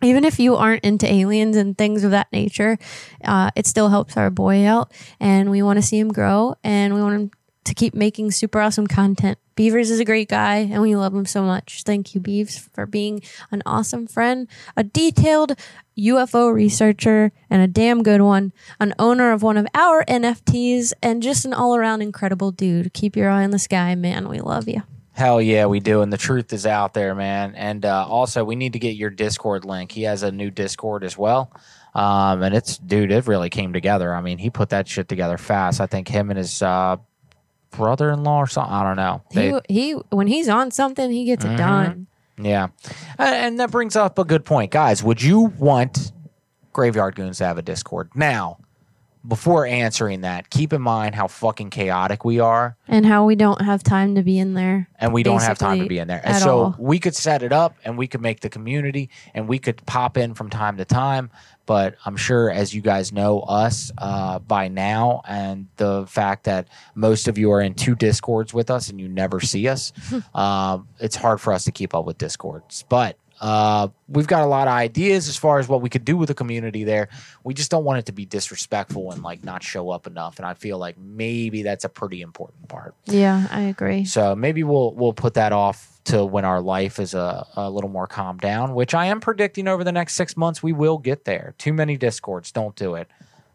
[0.01, 2.77] Even if you aren't into aliens and things of that nature,
[3.23, 6.93] uh, it still helps our boy out, and we want to see him grow, and
[6.93, 7.31] we want him
[7.67, 9.37] to keep making super awesome content.
[9.55, 11.81] Beavers is a great guy, and we love him so much.
[11.83, 15.53] Thank you, Beavs, for being an awesome friend, a detailed
[15.97, 21.23] UFO researcher, and a damn good one, an owner of one of our NFTs, and
[21.23, 22.93] just an all around incredible dude.
[22.93, 24.29] Keep your eye on the sky, man.
[24.29, 24.83] We love you.
[25.17, 26.01] Hell yeah, we do.
[26.03, 27.55] And the truth is out there, man.
[27.55, 29.91] And uh, also, we need to get your Discord link.
[29.91, 31.51] He has a new Discord as well.
[31.95, 34.13] Um, and it's, dude, it really came together.
[34.13, 35.81] I mean, he put that shit together fast.
[35.81, 36.97] I think him and his uh,
[37.71, 38.71] brother in law or something.
[38.71, 39.23] I don't know.
[39.33, 41.57] They- He, he when he's on something, he gets it Mhm.
[41.57, 42.07] done.
[42.39, 42.67] Yeah.
[43.17, 44.69] And that brings up a good point.
[44.69, 46.11] Guys, would you want
[46.73, 48.11] Graveyard Goons to have a Discord?
[48.13, 48.59] Now,
[49.25, 53.61] before answering that, keep in mind how fucking chaotic we are And how we don't
[53.61, 54.89] have time to be in there.
[54.99, 56.21] and we don't have time to be in there.
[56.23, 56.75] And so all.
[56.79, 60.17] we could set it up and we could make the community and we could pop
[60.17, 61.29] in from time to time.
[61.65, 66.69] But I'm sure, as you guys know us uh, by now, and the fact that
[66.95, 69.91] most of you are in two discords with us and you never see us,
[70.33, 72.85] um, it's hard for us to keep up with discords.
[72.87, 76.17] But uh, we've got a lot of ideas as far as what we could do
[76.17, 77.09] with the community there.
[77.43, 80.37] We just don't want it to be disrespectful and like not show up enough.
[80.37, 82.95] And I feel like maybe that's a pretty important part.
[83.05, 84.05] Yeah, I agree.
[84.05, 87.89] So maybe we'll we'll put that off to when our life is a, a little
[87.89, 91.25] more calmed down, which I am predicting over the next six months we will get
[91.25, 91.53] there.
[91.57, 93.07] Too many discords, don't do it.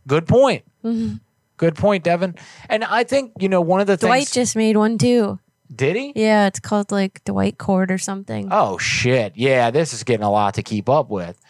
[0.06, 0.64] Good point.
[0.84, 1.20] Mhm.
[1.56, 2.34] Good point, Devin.
[2.68, 4.30] And I think you know one of the Dwight things.
[4.32, 5.38] just made one too.
[5.74, 6.12] Did he?
[6.14, 8.48] Yeah, it's called like Dwight Cord or something.
[8.50, 9.32] Oh shit!
[9.36, 11.40] Yeah, this is getting a lot to keep up with.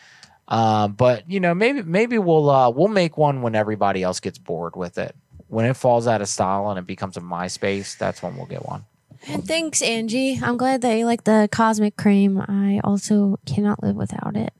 [0.48, 4.38] Um, but you know, maybe maybe we'll uh, we'll make one when everybody else gets
[4.38, 5.16] bored with it.
[5.48, 8.64] When it falls out of style and it becomes a MySpace, that's when we'll get
[8.64, 8.84] one.
[9.28, 10.38] And thanks, Angie.
[10.42, 12.40] I'm glad that you like the cosmic cream.
[12.40, 14.52] I also cannot live without it.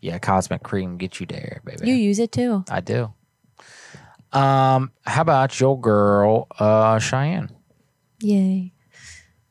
[0.00, 1.88] Yeah, Cosmic Cream get you there, baby.
[1.88, 2.62] You use it too.
[2.70, 3.14] I do.
[4.34, 7.48] Um, how about your girl, uh, Cheyenne?
[8.20, 8.72] Yay.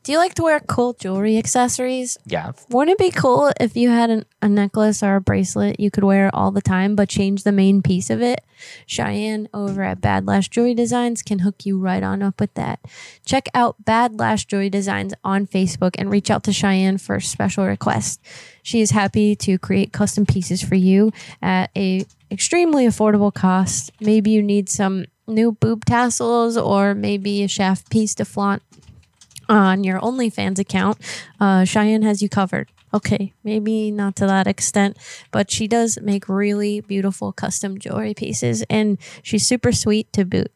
[0.04, 2.18] Do you like to wear cool jewelry accessories?
[2.26, 2.52] Yeah.
[2.68, 6.04] Wouldn't it be cool if you had an, a necklace or a bracelet you could
[6.04, 8.44] wear all the time, but change the main piece of it?
[8.84, 12.80] Cheyenne over at Bad Lash Jewelry Designs can hook you right on up with that.
[13.24, 17.22] Check out Bad Lash Jewelry Designs on Facebook and reach out to Cheyenne for a
[17.22, 18.20] special request.
[18.62, 23.90] She is happy to create custom pieces for you at a extremely affordable cost.
[24.02, 28.62] Maybe you need some new boob tassels or maybe a shaft piece to flaunt
[29.48, 30.98] on your OnlyFans account,
[31.40, 32.70] uh, Cheyenne has you covered.
[32.92, 34.96] Okay, maybe not to that extent,
[35.32, 40.52] but she does make really beautiful custom jewelry pieces and she's super sweet to boot.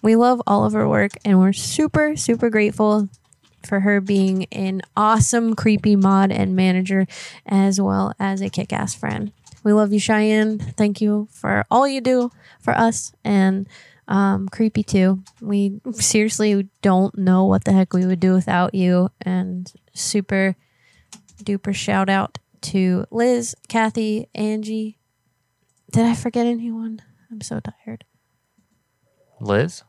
[0.00, 3.08] We love all of her work and we're super, super grateful
[3.64, 7.06] for her being an awesome, creepy mod and manager
[7.44, 9.32] as well as a kick ass friend.
[9.64, 10.58] We love you, Cheyenne.
[10.58, 13.68] Thank you for all you do for us and
[14.10, 15.22] um, creepy too.
[15.40, 19.10] We seriously don't know what the heck we would do without you.
[19.22, 20.56] And super
[21.42, 24.98] duper shout out to Liz, Kathy, Angie.
[25.92, 27.00] Did I forget anyone?
[27.30, 28.04] I'm so tired.
[29.40, 29.84] Liz?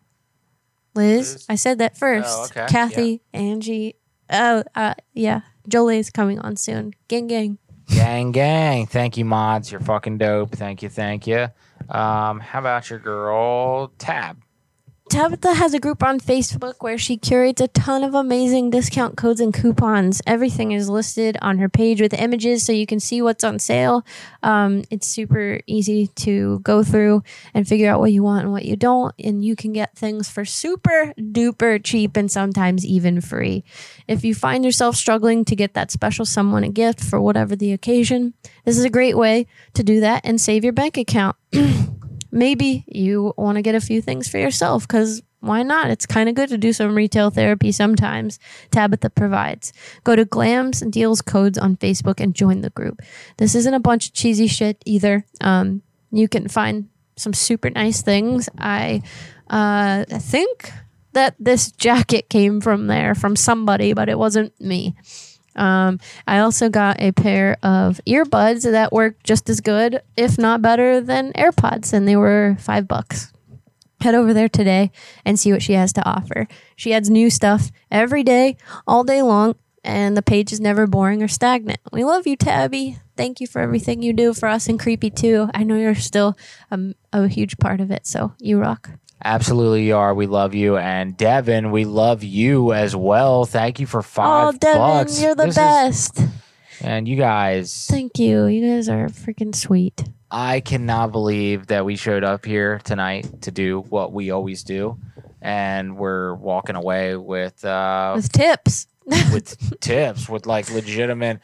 [0.94, 2.30] Liz, I said that first.
[2.30, 2.68] Oh, okay.
[2.70, 3.96] Kathy, Angie.
[4.30, 5.42] Oh, uh, yeah.
[5.68, 6.94] Jolie's coming on soon.
[7.08, 7.58] Gang, gang.
[7.88, 8.86] Gang, gang.
[8.86, 9.72] Thank you, mods.
[9.72, 10.52] You're fucking dope.
[10.56, 11.50] Thank you, thank you.
[11.92, 14.42] Um, how about your girl, Tab?
[15.12, 19.42] Tabitha has a group on Facebook where she curates a ton of amazing discount codes
[19.42, 20.22] and coupons.
[20.26, 24.06] Everything is listed on her page with images so you can see what's on sale.
[24.42, 27.24] Um, it's super easy to go through
[27.54, 29.14] and figure out what you want and what you don't.
[29.22, 33.66] And you can get things for super duper cheap and sometimes even free.
[34.08, 37.74] If you find yourself struggling to get that special someone a gift for whatever the
[37.74, 38.34] occasion,
[38.64, 41.36] this is a great way to do that and save your bank account.
[42.32, 45.90] maybe you want to get a few things for yourself because why not?
[45.90, 48.40] It's kind of good to do some retail therapy sometimes.
[48.70, 49.74] Tabitha provides.
[50.04, 53.02] Go to Glams and Deals Codes on Facebook and join the group.
[53.38, 55.26] This isn't a bunch of cheesy shit either.
[55.42, 58.50] Um, you can find some super nice things.
[58.58, 59.02] I
[59.50, 60.72] uh, think
[61.14, 64.96] that this jacket came from there from somebody, but it wasn't me.
[65.56, 70.62] Um, I also got a pair of earbuds that work just as good, if not
[70.62, 73.32] better, than AirPods, and they were five bucks.
[74.02, 74.92] Head over there today
[75.26, 76.48] and see what she has to offer.
[76.76, 78.58] She adds new stuff every day,
[78.88, 81.80] all day long, and the page is never boring or stagnant.
[81.92, 82.98] We love you, Tabby.
[83.16, 85.50] Thank you for everything you do for us and Creepy too.
[85.54, 86.36] I know you're still
[87.14, 88.90] a huge part of it, so you rock.
[89.24, 90.14] Absolutely, you are.
[90.14, 90.78] We love you.
[90.78, 93.46] And Devin, we love you as well.
[93.46, 95.22] Thank you for five oh, Devin, bucks.
[95.22, 95.56] you're the This is-
[96.12, 96.22] best.
[96.82, 98.46] and you guys, Thank you.
[98.48, 100.04] You guys are freaking sweet.
[100.32, 104.98] I cannot believe that we showed up here tonight to do what we always do.
[105.42, 108.88] And we're walking away with uh, With tips.
[109.06, 111.40] with tips, with like legitimate.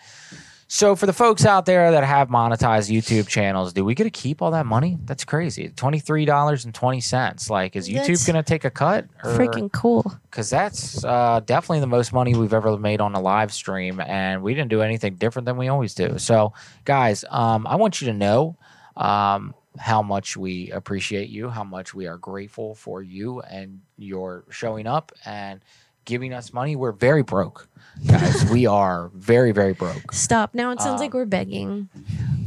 [0.69, 4.09] So for the folks out there that have monetized YouTube channels, do we get to
[4.09, 4.97] keep all that money?
[5.05, 5.69] That's crazy.
[5.69, 7.49] Twenty three dollars and twenty cents.
[7.49, 9.05] Like, is YouTube That's gonna take a cut?
[9.23, 10.13] Freaking cool.
[10.29, 14.43] Because that's uh, definitely the most money we've ever made on a live stream, and
[14.43, 16.19] we didn't do anything different than we always do.
[16.19, 16.51] So,
[16.83, 18.57] guys, um, I want you to know
[18.97, 24.43] um, how much we appreciate you, how much we are grateful for you and your
[24.49, 25.61] showing up and
[26.07, 26.75] giving us money.
[26.75, 27.67] We're very broke,
[28.07, 28.49] guys.
[28.49, 30.11] we are very, very broke.
[30.13, 30.55] Stop.
[30.55, 31.89] Now it sounds Um, like we're begging.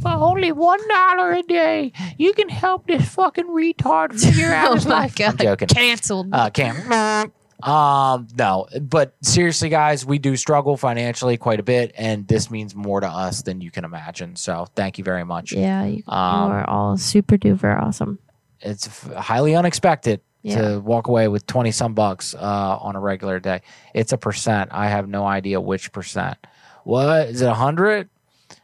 [0.01, 4.75] For only one dollar a day, you can help this fucking retard figure out oh
[4.75, 5.15] his life.
[5.15, 5.31] god.
[5.31, 5.67] I'm joking.
[5.69, 6.27] Canceled.
[6.33, 7.31] Uh, Cam.
[7.63, 12.73] Um, no, but seriously, guys, we do struggle financially quite a bit, and this means
[12.73, 14.35] more to us than you can imagine.
[14.35, 15.51] So, thank you very much.
[15.51, 18.17] yeah, you, you Um, are all super duper awesome.
[18.61, 20.61] It's f- highly unexpected Yeah.
[20.73, 22.39] to walk away with 20 some bucks uh,
[22.81, 23.61] on a regular day.
[23.93, 24.69] It's a percent.
[24.73, 26.37] I have no idea which percent.
[26.83, 27.47] What is it?
[27.47, 28.09] A hundred?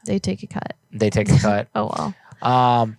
[0.05, 0.73] They take a cut.
[0.91, 1.67] They take a cut.
[1.75, 1.91] Oh
[2.41, 2.51] well.
[2.51, 2.97] Um,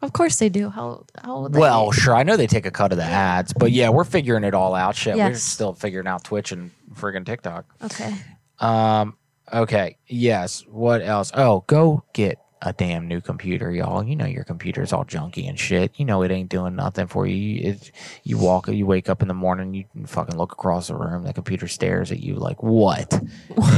[0.00, 0.68] Of course they do.
[0.70, 1.58] How how they?
[1.60, 2.14] well, sure.
[2.14, 4.74] I know they take a cut of the ads, but yeah, we're figuring it all
[4.74, 4.96] out.
[4.96, 7.66] Shit, we're still figuring out Twitch and friggin' TikTok.
[7.84, 8.14] Okay.
[8.58, 9.16] Um.
[9.52, 9.96] Okay.
[10.06, 10.64] Yes.
[10.66, 11.30] What else?
[11.34, 14.04] Oh, go get a damn new computer, y'all.
[14.04, 15.92] You know your computer's all junky and shit.
[15.96, 17.60] You know it ain't doing nothing for you.
[17.70, 17.90] It,
[18.22, 21.32] you walk, you wake up in the morning, you fucking look across the room, the
[21.32, 23.20] computer stares at you like, what?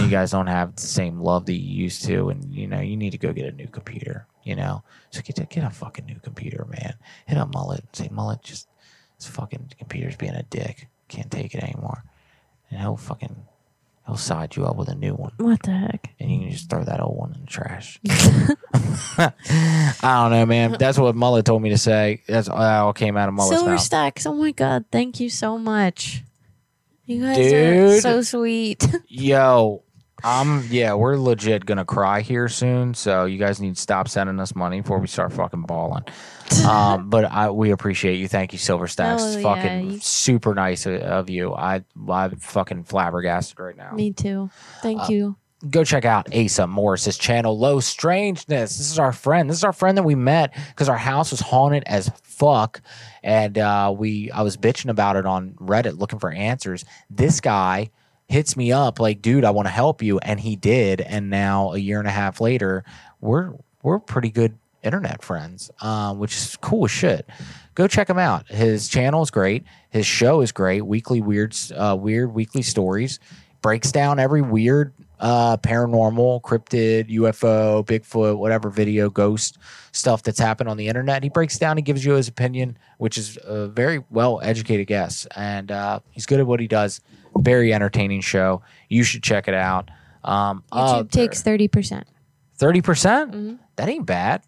[0.00, 2.96] you guys don't have the same love that you used to, and you know you
[2.96, 4.26] need to go get a new computer.
[4.42, 6.94] You know, so get a, get a fucking new computer, man.
[7.26, 8.68] Hit up mullet, and say mullet, just
[9.18, 10.88] this fucking computer's being a dick.
[11.08, 12.04] Can't take it anymore,
[12.70, 13.46] and he'll fucking
[14.06, 16.10] he'll side you up with a new one What the heck?
[16.20, 17.98] and you can just throw that old one in the trash.
[19.18, 20.76] I don't know, man.
[20.78, 22.22] That's what Mullet told me to say.
[22.26, 23.80] That's that all came out of Mullet's Silver mouth.
[23.80, 24.26] Stacks.
[24.26, 26.22] Oh my god, thank you so much.
[27.06, 28.02] You guys are Dude.
[28.02, 28.86] so sweet.
[29.08, 29.82] Yo,
[30.22, 32.94] I'm yeah, we're legit gonna cry here soon.
[32.94, 36.04] So you guys need to stop sending us money before we start fucking balling.
[36.66, 38.28] Um, but I we appreciate you.
[38.28, 39.22] Thank you, Silver Stacks.
[39.22, 41.54] Oh, It's yeah, super nice of- of you.
[41.54, 43.92] I I'm fucking flabbergasted right now.
[43.92, 44.50] Me too.
[44.82, 45.36] Thank Uh, you.
[45.70, 48.76] go check out Asa Morris's channel, Low Strangeness.
[48.78, 49.48] This is our friend.
[49.48, 52.80] This is our friend that we met because our house was haunted as fuck,
[53.22, 56.84] and uh, we I was bitching about it on Reddit looking for answers.
[57.10, 57.90] This guy
[58.28, 61.00] hits me up like, dude, I want to help you, and he did.
[61.00, 62.84] And now a year and a half later,
[63.20, 67.28] we're we're pretty good internet friends, um, which is cool as shit.
[67.74, 68.48] Go check him out.
[68.48, 69.64] His channel is great.
[69.90, 70.82] His show is great.
[70.82, 73.18] Weekly weird, uh, weird weekly stories.
[73.62, 79.58] Breaks down every weird, uh, paranormal, cryptid, UFO, Bigfoot, whatever video, ghost
[79.92, 81.22] stuff that's happened on the internet.
[81.22, 81.76] He breaks down.
[81.76, 86.26] He gives you his opinion, which is a very well educated guess, and uh, he's
[86.26, 87.00] good at what he does.
[87.38, 88.62] Very entertaining show.
[88.88, 89.90] You should check it out.
[90.22, 92.06] Um, YouTube takes thirty percent.
[92.56, 93.32] thirty percent.
[93.32, 93.54] Mm-hmm.
[93.76, 94.42] That ain't bad.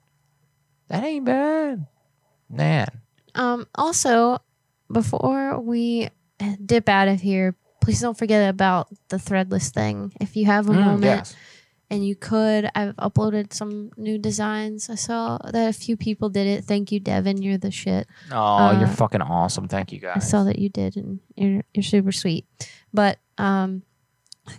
[0.88, 1.86] That ain't bad,
[2.48, 2.86] man.
[3.34, 4.38] Um, also,
[4.90, 6.08] before we
[6.64, 10.12] dip out of here, please don't forget about the threadless thing.
[10.20, 11.36] If you have a Mm, moment yes.
[11.90, 14.88] and you could, I've uploaded some new designs.
[14.88, 16.64] I saw that a few people did it.
[16.64, 17.42] Thank you, Devin.
[17.42, 18.06] You're the shit.
[18.30, 19.66] Oh, you're Uh, fucking awesome.
[19.68, 20.16] Thank you guys.
[20.16, 22.46] I saw that you did, and you're, you're super sweet.
[22.94, 23.82] But um,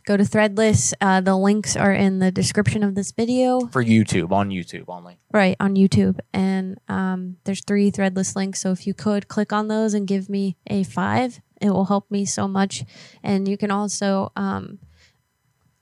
[0.06, 0.94] go to Threadless.
[1.00, 3.68] Uh, the links are in the description of this video.
[3.68, 5.20] For YouTube, on YouTube only.
[5.34, 8.62] Right on YouTube, and um, there's three threadless links.
[8.62, 12.10] So if you could click on those and give me a five, it will help
[12.10, 12.84] me so much.
[13.24, 14.80] And you can also um,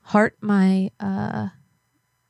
[0.00, 1.48] heart my uh,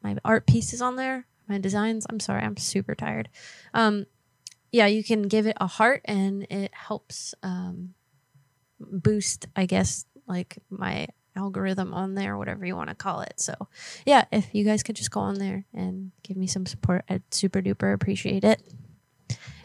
[0.02, 2.06] my art pieces on there, my designs.
[2.08, 3.28] I'm sorry, I'm super tired.
[3.74, 4.06] Um,
[4.72, 7.94] yeah, you can give it a heart, and it helps um,
[8.80, 13.34] boost, I guess, like my algorithm on there, whatever you want to call it.
[13.36, 13.55] So,
[14.05, 17.23] yeah, if you guys could just go on there and give me some support, I'd
[17.32, 18.62] super duper appreciate it.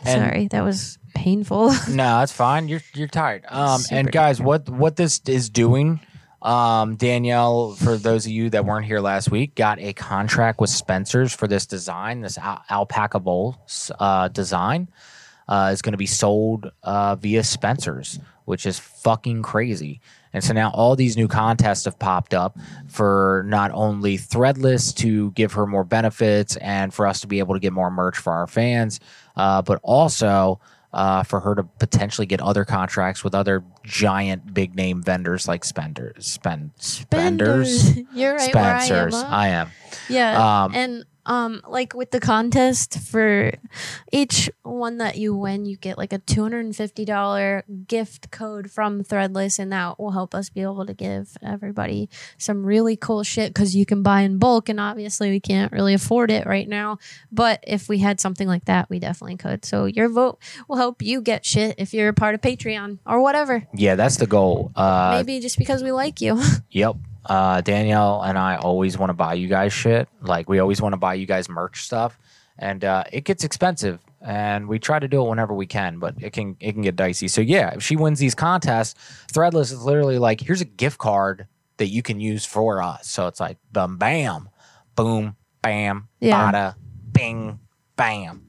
[0.03, 1.67] And- Sorry, that was painful.
[1.89, 2.67] no, that's fine.
[2.67, 3.45] You're you're tired.
[3.47, 5.99] Um, and guys, what what this is doing,
[6.41, 10.71] um, Danielle, for those of you that weren't here last week, got a contract with
[10.71, 13.57] Spencer's for this design, this al- alpaca bowl
[13.99, 14.89] uh, design.
[15.47, 19.99] Uh, is going to be sold uh, via Spencer's, which is fucking crazy.
[20.33, 25.31] And so now all these new contests have popped up for not only Threadless to
[25.31, 28.33] give her more benefits and for us to be able to get more merch for
[28.33, 28.99] our fans,
[29.35, 30.59] uh, but also
[30.93, 35.63] uh, for her to potentially get other contracts with other giant big name vendors like
[35.63, 36.25] Spenders.
[36.27, 37.97] Spend, Spenders.
[38.13, 39.25] You're right where I am, huh?
[39.29, 39.69] I am.
[40.09, 43.51] Yeah, Um, and um, like with the contest for
[44.11, 48.31] each one that you win, you get like a two hundred and fifty dollar gift
[48.31, 52.95] code from Threadless, and that will help us be able to give everybody some really
[52.95, 56.45] cool shit because you can buy in bulk, and obviously we can't really afford it
[56.45, 56.97] right now.
[57.31, 59.63] But if we had something like that, we definitely could.
[59.65, 63.21] So your vote will help you get shit if you're a part of Patreon or
[63.21, 63.67] whatever.
[63.73, 64.71] Yeah, that's the goal.
[64.75, 66.41] Uh, Maybe just because we like you.
[66.71, 66.95] Yep.
[67.25, 70.07] Uh, Danielle and I always want to buy you guys shit.
[70.21, 72.17] Like we always want to buy you guys merch stuff,
[72.57, 73.99] and uh, it gets expensive.
[74.23, 76.95] And we try to do it whenever we can, but it can it can get
[76.95, 77.27] dicey.
[77.27, 78.95] So yeah, if she wins these contests,
[79.33, 83.07] Threadless is literally like, here's a gift card that you can use for us.
[83.09, 84.49] So it's like, bam, bam,
[84.95, 86.51] boom, bam, Yeah.
[86.51, 86.75] bada,
[87.11, 87.59] bing,
[87.95, 88.47] bam.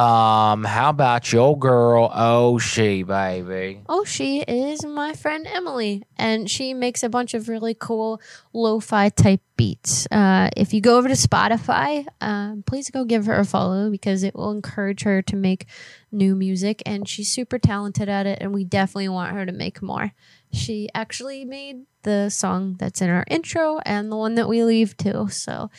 [0.00, 2.10] Um, how about your girl?
[2.14, 3.82] Oh, she baby.
[3.86, 8.18] Oh, she is my friend Emily, and she makes a bunch of really cool
[8.54, 10.06] lo-fi type beats.
[10.10, 14.22] Uh, if you go over to Spotify, um, please go give her a follow because
[14.22, 15.66] it will encourage her to make
[16.10, 19.82] new music, and she's super talented at it, and we definitely want her to make
[19.82, 20.12] more.
[20.50, 24.96] She actually made the song that's in our intro and the one that we leave
[24.96, 25.28] too.
[25.28, 25.70] So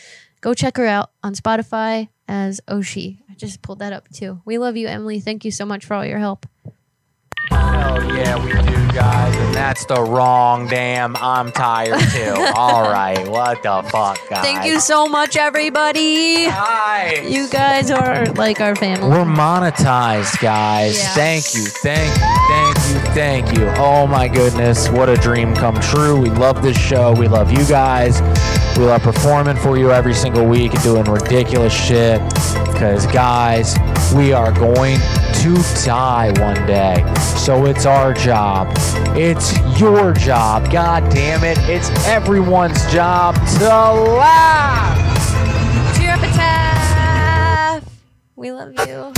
[0.41, 3.20] go check her out on Spotify as Oshi.
[3.41, 4.39] Just pulled that up too.
[4.45, 5.19] We love you, Emily.
[5.19, 6.45] Thank you so much for all your help.
[7.49, 9.35] Hell yeah, we do, guys.
[9.35, 11.15] And that's the wrong damn.
[11.15, 12.35] I'm tired too.
[12.55, 14.43] All right, what the fuck, guys?
[14.43, 16.45] Thank you so much, everybody.
[16.45, 17.21] Hi.
[17.27, 19.09] You guys are like our family.
[19.09, 20.99] We're monetized, guys.
[20.99, 21.13] Yeah.
[21.15, 23.67] Thank you, thank you, thank you, thank you.
[23.83, 26.21] Oh my goodness, what a dream come true.
[26.21, 27.13] We love this show.
[27.13, 28.21] We love you guys.
[28.77, 32.21] We love performing for you every single week and doing ridiculous shit.
[32.81, 33.77] Because, guys,
[34.15, 34.97] we are going
[35.35, 35.53] to
[35.85, 37.05] die one day.
[37.37, 38.73] So it's our job.
[39.15, 40.71] It's your job.
[40.71, 41.59] God damn it.
[41.69, 44.97] It's everyone's job to laugh.
[45.95, 47.87] Cheer up, Epitaph.
[48.35, 49.13] We love you.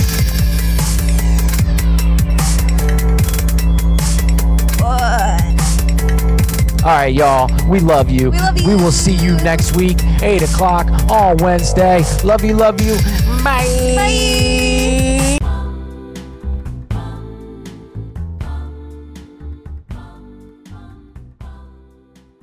[6.84, 7.48] All right, y'all.
[7.66, 8.30] We love you.
[8.30, 8.68] We love you.
[8.68, 12.04] We will see you next week, 8 o'clock on Wednesday.
[12.22, 12.98] Love you, love you.
[13.44, 13.68] Bye.
[13.94, 14.73] Bye.